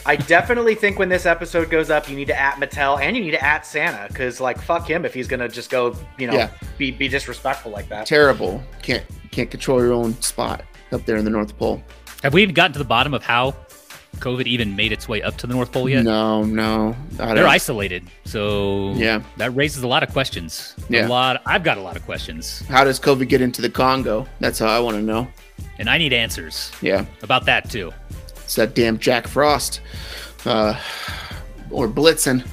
I 0.08 0.16
definitely 0.18 0.76
think 0.76 1.00
when 1.00 1.10
this 1.10 1.26
episode 1.26 1.72
goes 1.72 1.90
up, 1.90 2.08
you 2.08 2.16
need 2.16 2.28
to 2.28 2.40
at 2.40 2.56
Mattel 2.58 3.02
and 3.02 3.18
you 3.18 3.24
need 3.24 3.32
to 3.32 3.44
at 3.44 3.66
Santa 3.66 4.06
because, 4.10 4.40
like, 4.40 4.62
fuck 4.62 4.88
him 4.88 5.04
if 5.06 5.16
he's 5.16 5.28
gonna 5.28 5.50
just 5.50 5.72
go, 5.72 5.96
you 6.20 6.28
know, 6.28 6.34
Yeah. 6.34 6.50
be 6.78 6.92
be 6.92 7.08
disrespectful 7.08 7.72
like 7.72 7.90
that. 7.90 8.06
Terrible. 8.06 8.62
Can't 8.84 9.04
can't 9.32 9.50
control 9.50 9.80
your 9.82 9.94
own 9.94 10.14
spot 10.22 10.64
up 10.92 11.06
there 11.08 11.16
in 11.16 11.24
the 11.26 11.32
North 11.32 11.58
Pole. 11.58 11.82
Have 12.26 12.34
we 12.34 12.42
even 12.42 12.56
gotten 12.56 12.74
to 12.74 12.80
the 12.80 12.86
bottom 12.86 13.14
of 13.14 13.22
how 13.22 13.54
COVID 14.16 14.48
even 14.48 14.76
made 14.76 14.92
its 14.92 15.08
way 15.08 15.22
up 15.22 15.38
to 15.38 15.46
the 15.46 15.54
North 15.54 15.72
Pole 15.72 15.88
yet? 15.88 16.04
No, 16.04 16.44
no. 16.44 16.96
They're 17.12 17.46
isolated, 17.46 18.04
so 18.24 18.94
Yeah. 18.96 19.22
that 19.38 19.56
raises 19.56 19.84
a 19.84 19.88
lot 19.88 20.02
of 20.02 20.10
questions. 20.12 20.74
Yeah. 20.90 21.06
A 21.06 21.08
lot. 21.08 21.44
I've 21.46 21.64
got 21.64 21.78
a 21.78 21.82
lot 21.82 21.96
of 21.96 22.04
questions, 22.04 22.64
How 22.68 22.84
does 22.84 23.00
COVID 23.00 23.28
get 23.30 23.42
into 23.42 23.62
the 23.62 23.70
Congo? 23.70 24.26
That's 24.40 24.58
how 24.58 24.66
I 24.70 24.80
want 24.80 24.98
to 24.98 25.04
know. 25.04 25.28
and 25.78 25.88
I 25.88 26.00
need 26.00 26.14
answers 26.14 26.72
Yeah. 26.82 27.06
about 27.22 27.46
that 27.46 27.70
too. 27.70 27.94
It's 28.44 28.56
that 28.56 28.74
damn 28.74 28.98
Jack 28.98 29.28
Frost, 29.28 29.82
uh, 30.48 30.74
or 31.70 31.88
Blitzen. 31.88 32.44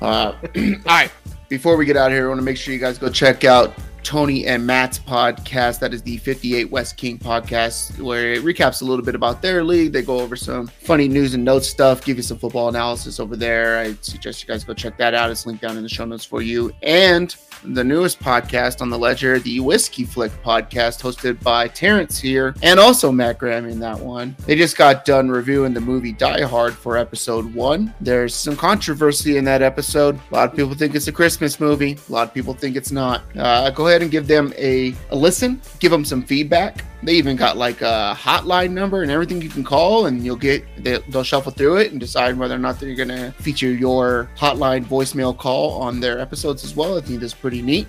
Uh, 0.00 0.32
all 0.56 0.72
right. 0.84 1.12
Before 1.48 1.76
we 1.76 1.86
get 1.86 1.96
out 1.96 2.08
of 2.10 2.16
here, 2.16 2.24
I 2.24 2.28
want 2.28 2.40
to 2.40 2.44
make 2.44 2.56
sure 2.56 2.74
you 2.74 2.80
guys 2.80 2.98
go 2.98 3.08
check 3.08 3.44
out 3.44 3.72
Tony 4.02 4.46
and 4.46 4.66
Matt's 4.66 4.98
podcast. 4.98 5.80
That 5.80 5.94
is 5.94 6.02
the 6.02 6.16
58 6.18 6.70
West 6.70 6.96
King 6.96 7.18
podcast, 7.18 8.00
where 8.00 8.32
it 8.32 8.42
recaps 8.42 8.82
a 8.82 8.84
little 8.84 9.04
bit 9.04 9.14
about 9.14 9.42
their 9.42 9.62
league. 9.64 9.92
They 9.92 10.02
go 10.02 10.20
over 10.20 10.36
some 10.36 10.66
funny 10.66 11.08
news 11.08 11.34
and 11.34 11.44
notes 11.44 11.68
stuff, 11.68 12.04
give 12.04 12.16
you 12.16 12.22
some 12.22 12.38
football 12.38 12.68
analysis 12.68 13.20
over 13.20 13.36
there. 13.36 13.78
I 13.78 13.94
suggest 14.00 14.42
you 14.42 14.48
guys 14.48 14.64
go 14.64 14.74
check 14.74 14.96
that 14.98 15.14
out. 15.14 15.30
It's 15.30 15.46
linked 15.46 15.62
down 15.62 15.76
in 15.76 15.82
the 15.82 15.88
show 15.88 16.04
notes 16.04 16.24
for 16.24 16.42
you. 16.42 16.72
And 16.82 17.34
the 17.64 17.84
newest 17.84 18.18
podcast 18.18 18.80
on 18.80 18.90
the 18.90 18.98
Ledger, 18.98 19.38
the 19.38 19.60
Whiskey 19.60 20.04
Flick 20.04 20.32
podcast, 20.42 21.00
hosted 21.00 21.40
by 21.42 21.68
Terrence 21.68 22.18
here, 22.18 22.54
and 22.62 22.80
also 22.80 23.12
Matt 23.12 23.38
Graham 23.38 23.66
in 23.66 23.78
that 23.80 23.98
one. 23.98 24.34
They 24.46 24.56
just 24.56 24.76
got 24.76 25.04
done 25.04 25.30
reviewing 25.30 25.72
the 25.72 25.80
movie 25.80 26.12
Die 26.12 26.42
Hard 26.42 26.74
for 26.74 26.96
episode 26.96 27.54
one. 27.54 27.94
There's 28.00 28.34
some 28.34 28.56
controversy 28.56 29.36
in 29.36 29.44
that 29.44 29.62
episode. 29.62 30.18
A 30.30 30.34
lot 30.34 30.50
of 30.50 30.56
people 30.56 30.74
think 30.74 30.94
it's 30.94 31.08
a 31.08 31.12
Christmas 31.12 31.60
movie. 31.60 31.98
A 32.08 32.12
lot 32.12 32.26
of 32.28 32.34
people 32.34 32.54
think 32.54 32.74
it's 32.76 32.90
not. 32.90 33.22
Uh, 33.36 33.70
go 33.70 33.86
ahead 33.86 33.91
and 34.00 34.10
give 34.10 34.26
them 34.26 34.54
a, 34.56 34.94
a 35.10 35.16
listen. 35.16 35.60
Give 35.80 35.90
them 35.90 36.04
some 36.04 36.22
feedback. 36.22 36.84
They 37.02 37.14
even 37.14 37.36
got 37.36 37.56
like 37.56 37.82
a 37.82 38.16
hotline 38.16 38.70
number 38.70 39.02
and 39.02 39.10
everything 39.10 39.42
you 39.42 39.48
can 39.48 39.64
call, 39.64 40.06
and 40.06 40.24
you'll 40.24 40.36
get 40.36 40.64
they, 40.82 40.98
they'll 41.08 41.24
shuffle 41.24 41.52
through 41.52 41.78
it 41.78 41.90
and 41.90 42.00
decide 42.00 42.38
whether 42.38 42.54
or 42.54 42.58
not 42.58 42.78
they're 42.78 42.94
gonna 42.94 43.32
feature 43.32 43.72
your 43.72 44.30
hotline 44.38 44.84
voicemail 44.84 45.36
call 45.36 45.82
on 45.82 46.00
their 46.00 46.20
episodes 46.20 46.64
as 46.64 46.76
well. 46.76 46.96
I 46.96 47.00
think 47.00 47.20
that's 47.20 47.34
pretty 47.34 47.60
neat. 47.60 47.88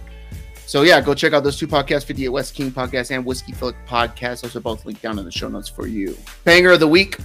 So 0.66 0.82
yeah, 0.82 1.00
go 1.02 1.14
check 1.14 1.34
out 1.34 1.44
those 1.44 1.58
two 1.58 1.68
podcasts, 1.68 2.06
58 2.06 2.30
West 2.30 2.56
King 2.56 2.72
podcast 2.72 3.12
and 3.12 3.24
Whiskey 3.24 3.52
Flick 3.52 3.76
podcast. 3.86 4.42
Those 4.42 4.56
are 4.56 4.62
both 4.62 4.86
linked 4.86 5.02
down 5.02 5.20
in 5.20 5.26
the 5.26 5.32
show 5.32 5.48
notes 5.48 5.70
for 5.70 5.88
you. 5.88 6.18
Banger 6.44 6.72
of 6.72 6.80
the 6.80 6.88
week. 6.88 7.18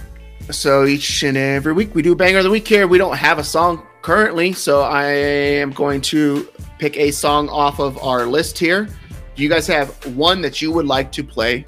So 0.51 0.85
each 0.85 1.23
and 1.23 1.37
every 1.37 1.73
week 1.73 1.95
we 1.95 2.01
do 2.01 2.15
banger 2.15 2.39
of 2.39 2.43
the 2.43 2.49
week 2.49 2.67
here. 2.67 2.87
We 2.87 2.97
don't 2.97 3.15
have 3.15 3.39
a 3.39 3.43
song 3.43 3.85
currently, 4.01 4.53
so 4.53 4.81
I 4.81 5.05
am 5.05 5.71
going 5.71 6.01
to 6.01 6.47
pick 6.77 6.97
a 6.97 7.11
song 7.11 7.49
off 7.49 7.79
of 7.79 7.97
our 7.99 8.25
list 8.25 8.57
here. 8.57 8.87
Do 9.35 9.43
you 9.43 9.49
guys 9.49 9.67
have 9.67 9.89
one 10.15 10.41
that 10.41 10.61
you 10.61 10.71
would 10.71 10.85
like 10.85 11.11
to 11.13 11.23
play 11.23 11.65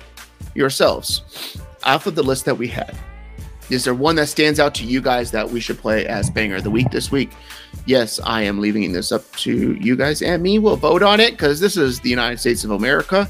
yourselves 0.55 1.57
off 1.83 2.07
of 2.07 2.15
the 2.15 2.23
list 2.23 2.45
that 2.45 2.55
we 2.55 2.67
had? 2.67 2.97
Is 3.69 3.85
there 3.85 3.93
one 3.93 4.15
that 4.17 4.27
stands 4.27 4.59
out 4.59 4.75
to 4.75 4.83
you 4.83 4.99
guys 4.99 5.31
that 5.31 5.49
we 5.49 5.61
should 5.61 5.77
play 5.77 6.05
as 6.05 6.29
banger 6.29 6.57
of 6.57 6.63
the 6.63 6.71
week 6.71 6.91
this 6.91 7.09
week? 7.09 7.31
Yes, 7.85 8.19
I 8.21 8.41
am 8.41 8.59
leaving 8.59 8.91
this 8.91 9.13
up 9.13 9.31
to 9.37 9.75
you 9.75 9.95
guys 9.95 10.21
and 10.21 10.43
me. 10.43 10.59
We'll 10.59 10.75
vote 10.75 11.01
on 11.01 11.21
it 11.21 11.31
because 11.31 11.61
this 11.61 11.77
is 11.77 12.01
the 12.01 12.09
United 12.09 12.39
States 12.39 12.65
of 12.65 12.71
America. 12.71 13.29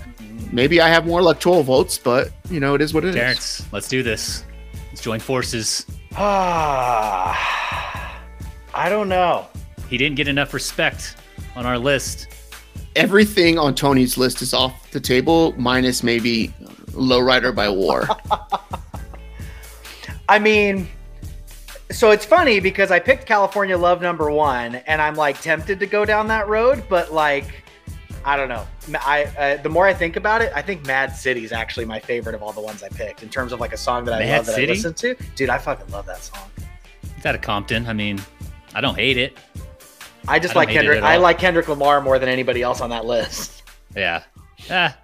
Maybe 0.51 0.81
I 0.81 0.87
have 0.87 1.05
more 1.05 1.19
electoral 1.19 1.61
votes, 1.61 1.99
but 1.99 2.31
you 2.49 2.59
know 2.59 2.73
it 2.73 2.81
is 2.81 2.91
what 2.93 3.05
it 3.05 3.09
is. 3.09 3.15
Terrence, 3.15 3.65
let's 3.71 3.87
do 3.87 4.01
this. 4.01 4.43
Let's 4.89 5.01
join 5.01 5.19
forces. 5.19 5.85
Ah, 6.15 7.37
I 8.73 8.89
don't 8.89 9.09
know. 9.09 9.47
He 9.89 9.97
didn't 9.97 10.15
get 10.15 10.27
enough 10.27 10.53
respect 10.53 11.15
on 11.55 11.65
our 11.65 11.77
list. 11.77 12.27
Everything 12.95 13.57
on 13.57 13.75
Tony's 13.75 14.17
list 14.17 14.41
is 14.41 14.53
off 14.53 14.91
the 14.91 14.99
table, 14.99 15.53
minus 15.57 16.03
maybe 16.03 16.53
Lowrider 16.91 17.53
by 17.53 17.69
War. 17.69 18.07
I 20.29 20.39
mean, 20.39 20.87
so 21.89 22.11
it's 22.11 22.25
funny 22.25 22.59
because 22.59 22.91
I 22.91 22.99
picked 22.99 23.25
California 23.25 23.77
Love 23.77 24.01
number 24.01 24.31
one, 24.31 24.75
and 24.75 25.01
I'm 25.01 25.15
like 25.15 25.41
tempted 25.41 25.79
to 25.79 25.85
go 25.85 26.05
down 26.05 26.27
that 26.27 26.47
road, 26.47 26.83
but 26.89 27.13
like, 27.13 27.63
I 28.23 28.37
don't 28.37 28.49
know. 28.49 28.65
I 28.99 29.23
uh, 29.37 29.61
the 29.61 29.69
more 29.69 29.87
I 29.87 29.93
think 29.93 30.15
about 30.15 30.41
it, 30.41 30.51
I 30.55 30.61
think 30.61 30.85
Mad 30.85 31.15
City 31.15 31.43
is 31.43 31.51
actually 31.51 31.85
my 31.85 31.99
favorite 31.99 32.35
of 32.35 32.43
all 32.43 32.53
the 32.53 32.61
ones 32.61 32.83
I 32.83 32.89
picked 32.89 33.23
in 33.23 33.29
terms 33.29 33.51
of 33.51 33.59
like 33.59 33.73
a 33.73 33.77
song 33.77 34.05
that 34.05 34.13
I 34.13 34.19
Mad 34.19 34.37
love 34.37 34.45
that 34.47 34.55
City? 34.55 34.67
I 34.67 34.75
listen 34.75 34.93
to. 34.93 35.15
Dude, 35.35 35.49
I 35.49 35.57
fucking 35.57 35.91
love 35.91 36.05
that 36.05 36.23
song. 36.23 36.49
It's 37.17 37.25
out 37.25 37.35
of 37.35 37.41
Compton. 37.41 37.87
I 37.87 37.93
mean, 37.93 38.21
I 38.73 38.81
don't 38.81 38.95
hate 38.95 39.17
it. 39.17 39.37
I 40.27 40.39
just 40.39 40.55
I 40.55 40.59
like 40.59 40.69
Kendrick. 40.69 41.01
I 41.03 41.17
like 41.17 41.39
Kendrick 41.39 41.67
Lamar 41.67 42.01
more 42.01 42.19
than 42.19 42.29
anybody 42.29 42.61
else 42.61 42.81
on 42.81 42.89
that 42.91 43.05
list. 43.05 43.63
Yeah. 43.95 44.23
Ah, 44.69 44.97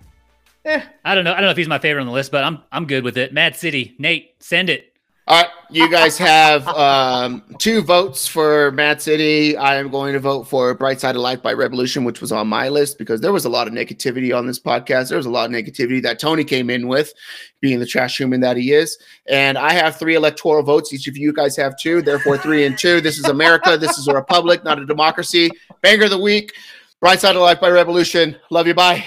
Eh, 0.66 0.82
I 1.06 1.16
don't 1.16 1.24
know. 1.24 1.32
I 1.32 1.36
don't 1.36 1.44
know 1.46 1.52
if 1.52 1.58
he's 1.58 1.68
my 1.70 1.80
favorite 1.80 2.02
on 2.02 2.08
the 2.08 2.14
list, 2.14 2.32
but 2.32 2.44
I'm 2.44 2.60
I'm 2.72 2.86
good 2.86 3.04
with 3.04 3.18
it. 3.18 3.34
Mad 3.34 3.56
City, 3.56 3.96
Nate, 4.00 4.36
send 4.44 4.70
it. 4.70 4.87
All 5.30 5.42
right, 5.42 5.52
you 5.70 5.92
guys 5.92 6.18
have 6.20 6.66
um, 6.70 7.44
two 7.58 7.82
votes 7.82 8.26
for 8.26 8.72
Mad 8.72 9.02
City. 9.02 9.58
I 9.58 9.76
am 9.76 9.90
going 9.90 10.14
to 10.14 10.22
vote 10.22 10.46
for 10.46 10.74
Bright 10.74 11.02
Side 11.02 11.18
of 11.18 11.22
Life 11.22 11.42
by 11.42 11.54
Rebelution, 11.54 12.06
which 12.06 12.22
was 12.22 12.32
on 12.32 12.48
my 12.48 12.70
list 12.70 12.98
because 12.98 13.20
there 13.20 13.34
was 13.34 13.44
a 13.44 13.50
lot 13.50 13.68
of 13.68 13.74
negativity 13.74 14.34
on 14.34 14.48
this 14.48 14.58
podcast. 14.58 15.10
There 15.10 15.18
was 15.18 15.26
a 15.26 15.30
lot 15.30 15.50
of 15.50 15.52
negativity 15.52 16.02
that 16.02 16.18
Tony 16.18 16.46
came 16.46 16.70
in 16.70 16.88
with, 16.88 17.12
being 17.60 17.78
the 17.78 17.86
trash 17.86 18.18
human 18.18 18.40
that 18.40 18.56
he 18.56 18.72
is. 18.72 18.98
And 19.28 19.58
I 19.58 19.74
have 19.74 19.98
three 19.98 20.16
electoral 20.16 20.64
votes. 20.64 20.94
Each 20.94 21.10
of 21.10 21.18
you 21.18 21.34
guys 21.34 21.58
have 21.58 21.78
two. 21.78 22.02
Therefore, 22.02 22.38
three 22.38 22.66
and 22.66 22.78
two. 22.78 23.02
This 23.02 23.18
is 23.18 23.26
America. 23.26 23.78
This 23.78 23.98
is 23.98 24.08
a 24.08 24.14
republic, 24.14 24.64
not 24.64 24.80
a 24.80 24.86
democracy. 24.86 25.50
Banger 25.82 26.06
of 26.06 26.12
the 26.12 26.18
week. 26.18 26.54
Bright 27.02 27.20
Side 27.20 27.36
of 27.36 27.42
Life 27.42 27.60
by 27.60 27.68
Rebelution. 27.68 28.40
Love 28.50 28.66
you. 28.66 28.74
Bye. 28.74 29.04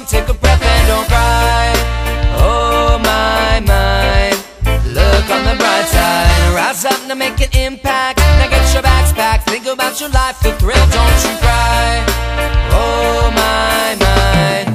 Calm, 0.00 0.06
take 0.06 0.28
a 0.28 0.34
breath, 0.34 0.62
and 0.62 0.88
don't 0.88 1.06
cry. 1.08 1.72
Oh 2.36 2.98
my 3.02 3.60
mind, 3.60 4.36
look 4.86 5.30
on 5.30 5.44
the 5.44 5.56
bright 5.58 5.86
side. 5.86 6.54
Rise 6.54 6.84
up 6.84 7.00
to 7.08 7.14
make 7.14 7.40
an 7.40 7.50
impact. 7.58 8.18
Now 8.18 8.48
get 8.48 8.72
your 8.72 8.82
bags 8.82 9.12
packed. 9.12 9.48
Think 9.48 9.66
about 9.66 10.00
your 10.00 10.10
life, 10.10 10.40
the 10.40 10.52
thrill. 10.58 10.86
Don't 10.90 11.20
you 11.24 11.34
cry. 11.38 12.04
Oh 12.72 13.30
my 13.34 13.96
mind, 14.06 14.68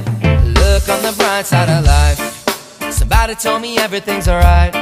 look 0.56 0.90
on 0.90 1.02
the 1.02 1.14
bright 1.18 1.46
side 1.46 1.70
of 1.70 1.86
life. 1.86 2.92
Somebody 2.92 3.36
told 3.36 3.62
me 3.62 3.78
everything's 3.78 4.28
alright. 4.28 4.74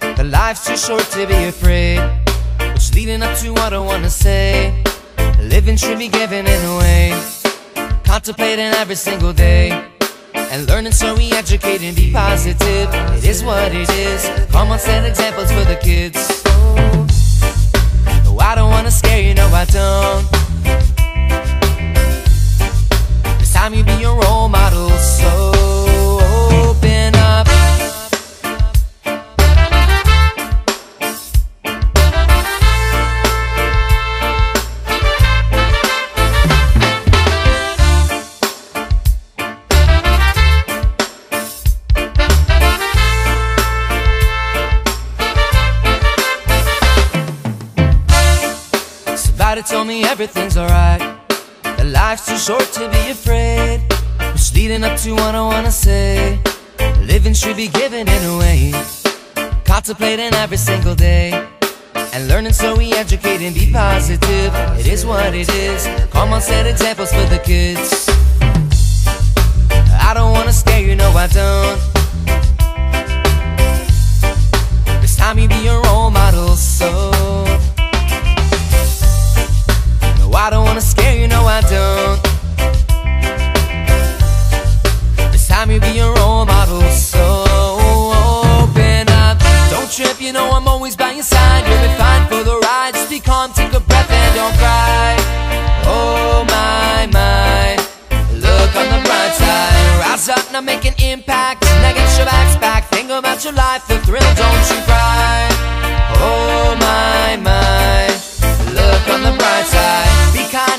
that 0.00 0.26
life's 0.26 0.66
too 0.66 0.76
short 0.76 1.04
to 1.12 1.26
be 1.26 1.44
afraid. 1.44 2.00
Which 2.72 2.94
leading 2.94 3.22
up 3.22 3.36
to 3.38 3.52
what 3.52 3.72
I 3.72 3.78
wanna 3.78 4.10
say. 4.10 4.82
Living 5.40 5.76
should 5.76 5.98
be 5.98 6.08
given 6.08 6.46
in 6.46 6.64
a 6.64 6.78
way. 6.78 7.39
Contemplating 8.10 8.74
every 8.74 8.96
single 8.96 9.32
day. 9.32 9.70
And 10.34 10.66
learning 10.66 10.90
so 10.90 11.14
we 11.14 11.30
educate 11.30 11.80
and 11.80 11.94
be 11.94 12.12
positive. 12.12 12.88
It 13.16 13.24
is 13.24 13.44
what 13.44 13.72
it 13.72 13.88
is. 13.88 14.28
Come 14.50 14.72
on, 14.72 14.80
set 14.80 15.04
examples 15.08 15.52
for 15.52 15.64
the 15.64 15.76
kids. 15.76 16.42
No, 18.24 18.36
I 18.40 18.56
don't 18.56 18.68
wanna 18.72 18.90
scare 18.90 19.22
you, 19.22 19.34
no, 19.34 19.46
I 19.46 19.64
don't. 19.66 20.26
This 23.38 23.52
time 23.52 23.74
you 23.74 23.84
be 23.84 23.94
your 24.00 24.20
role 24.20 24.48
model, 24.48 24.90
so 24.90 25.39
Somebody 49.60 49.76
told 49.76 49.88
me 49.88 50.04
everything's 50.04 50.56
alright. 50.56 51.00
That 51.62 51.86
life's 51.86 52.24
too 52.24 52.38
short 52.38 52.64
to 52.72 52.88
be 52.88 53.10
afraid. 53.10 53.82
Which 54.32 54.54
leading 54.54 54.84
up 54.84 54.98
to 55.00 55.12
what 55.12 55.34
I 55.34 55.42
wanna 55.42 55.70
say. 55.70 56.40
Living 57.00 57.34
should 57.34 57.58
be 57.58 57.68
given 57.68 58.08
in 58.08 58.24
a 58.24 58.38
way. 58.38 58.72
Contemplating 59.66 60.32
every 60.32 60.56
single 60.56 60.94
day. 60.94 61.46
And 61.94 62.26
learning 62.26 62.54
so 62.54 62.74
we 62.74 62.94
educate 62.94 63.42
and 63.42 63.54
be 63.54 63.70
positive. 63.70 64.54
It 64.78 64.86
is 64.86 65.04
what 65.04 65.34
it 65.34 65.50
is. 65.50 65.86
Come 66.10 66.32
on, 66.32 66.40
set 66.40 66.66
examples 66.66 67.12
for 67.12 67.26
the 67.26 67.40
kids. 67.44 68.08
I 70.08 70.14
don't 70.14 70.32
wanna 70.32 70.54
scare 70.54 70.80
you, 70.80 70.96
no, 70.96 71.10
I 71.10 71.26
don't. 71.26 71.80
This 75.02 75.16
time 75.16 75.38
you 75.38 75.48
be 75.48 75.56
your 75.56 75.82
role 75.82 76.10
model, 76.10 76.56
so. 76.56 77.09
I 80.40 80.48
don't 80.48 80.64
wanna 80.64 80.80
scare 80.80 81.14
you, 81.20 81.28
no, 81.28 81.44
I 81.44 81.60
don't. 81.60 82.18
This 85.32 85.46
time 85.46 85.70
you 85.70 85.78
be 85.80 85.92
your 85.92 86.14
role 86.14 86.46
model, 86.46 86.80
so 86.90 87.44
open 88.64 89.04
up. 89.20 89.36
Don't 89.68 89.92
trip, 89.92 90.18
you 90.18 90.32
know 90.32 90.50
I'm 90.52 90.66
always 90.66 90.96
by 90.96 91.12
your 91.12 91.24
side. 91.24 91.68
You'll 91.68 91.84
be 91.86 91.94
fine 91.98 92.26
for 92.26 92.42
the 92.42 92.56
ride. 92.56 92.94
Just 92.94 93.10
be 93.10 93.20
calm, 93.20 93.52
take 93.52 93.74
a 93.74 93.80
breath, 93.80 94.10
and 94.10 94.34
don't 94.34 94.56
cry. 94.56 95.14
Oh 95.84 96.46
my, 96.48 97.06
my. 97.12 97.76
Look 98.32 98.72
on 98.80 98.88
the 98.96 99.00
bright 99.04 99.34
side. 99.36 100.00
Rise 100.00 100.30
up, 100.30 100.50
now 100.52 100.62
make 100.62 100.86
an 100.86 100.94
impact. 101.04 101.64
Now 101.84 101.92
get 101.92 102.16
your 102.16 102.24
backs 102.24 102.56
back. 102.56 102.88
Think 102.88 103.10
about 103.10 103.44
your 103.44 103.52
life, 103.52 103.86
the 103.88 103.98
thrill, 104.06 104.32
don't 104.40 104.66
you 104.72 104.80
cry. 104.88 105.48
Oh 106.16 106.74
my, 106.80 107.36
my. 107.44 107.59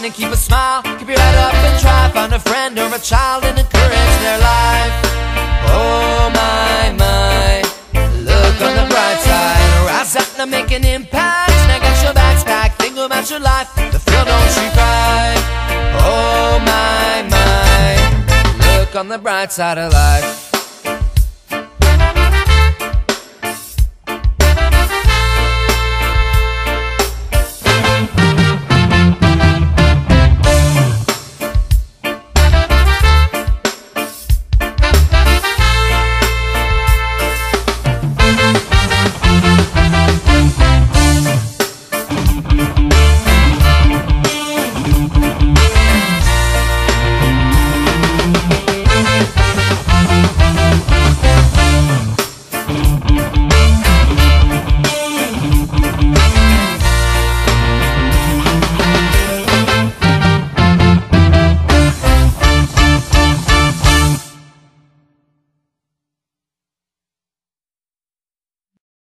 Be 0.02 0.08
and 0.08 0.16
keep 0.16 0.30
a 0.30 0.36
smile. 0.36 0.82
Keep 0.82 1.10
your 1.10 1.20
head 1.20 1.38
up 1.38 1.54
and 1.54 1.80
try. 1.80 2.10
Find 2.10 2.34
a 2.34 2.40
friend 2.40 2.78
or 2.80 2.88
a 2.94 2.98
child 2.98 3.44
and 3.44 3.58
encourage 3.58 4.16
their 4.26 4.40
life. 4.40 4.94
Oh 5.70 6.32
my, 6.34 6.92
my. 6.98 7.62
Look 8.18 8.62
on 8.66 8.74
the 8.78 8.88
bright 8.90 9.20
side. 9.20 9.86
Rise 9.86 10.16
up 10.16 10.28
now, 10.40 10.46
make 10.46 10.72
an 10.72 10.86
impact. 10.86 11.52
Now 11.68 11.80
get 11.80 12.04
your 12.04 12.14
bags 12.14 12.44
packed. 12.44 12.82
Think 12.82 12.98
about 12.98 13.30
your 13.30 13.42
life. 13.42 13.76
The 13.76 14.00
thrill, 14.00 14.26
don't 14.26 14.56
you 14.58 14.72
cry. 14.72 15.36
Oh 16.02 16.58
my, 16.66 17.22
my. 17.30 18.80
Look 18.80 18.96
on 18.96 19.08
the 19.08 19.20
bright 19.20 19.52
side 19.52 19.78
of 19.78 19.94
life. 19.94 20.51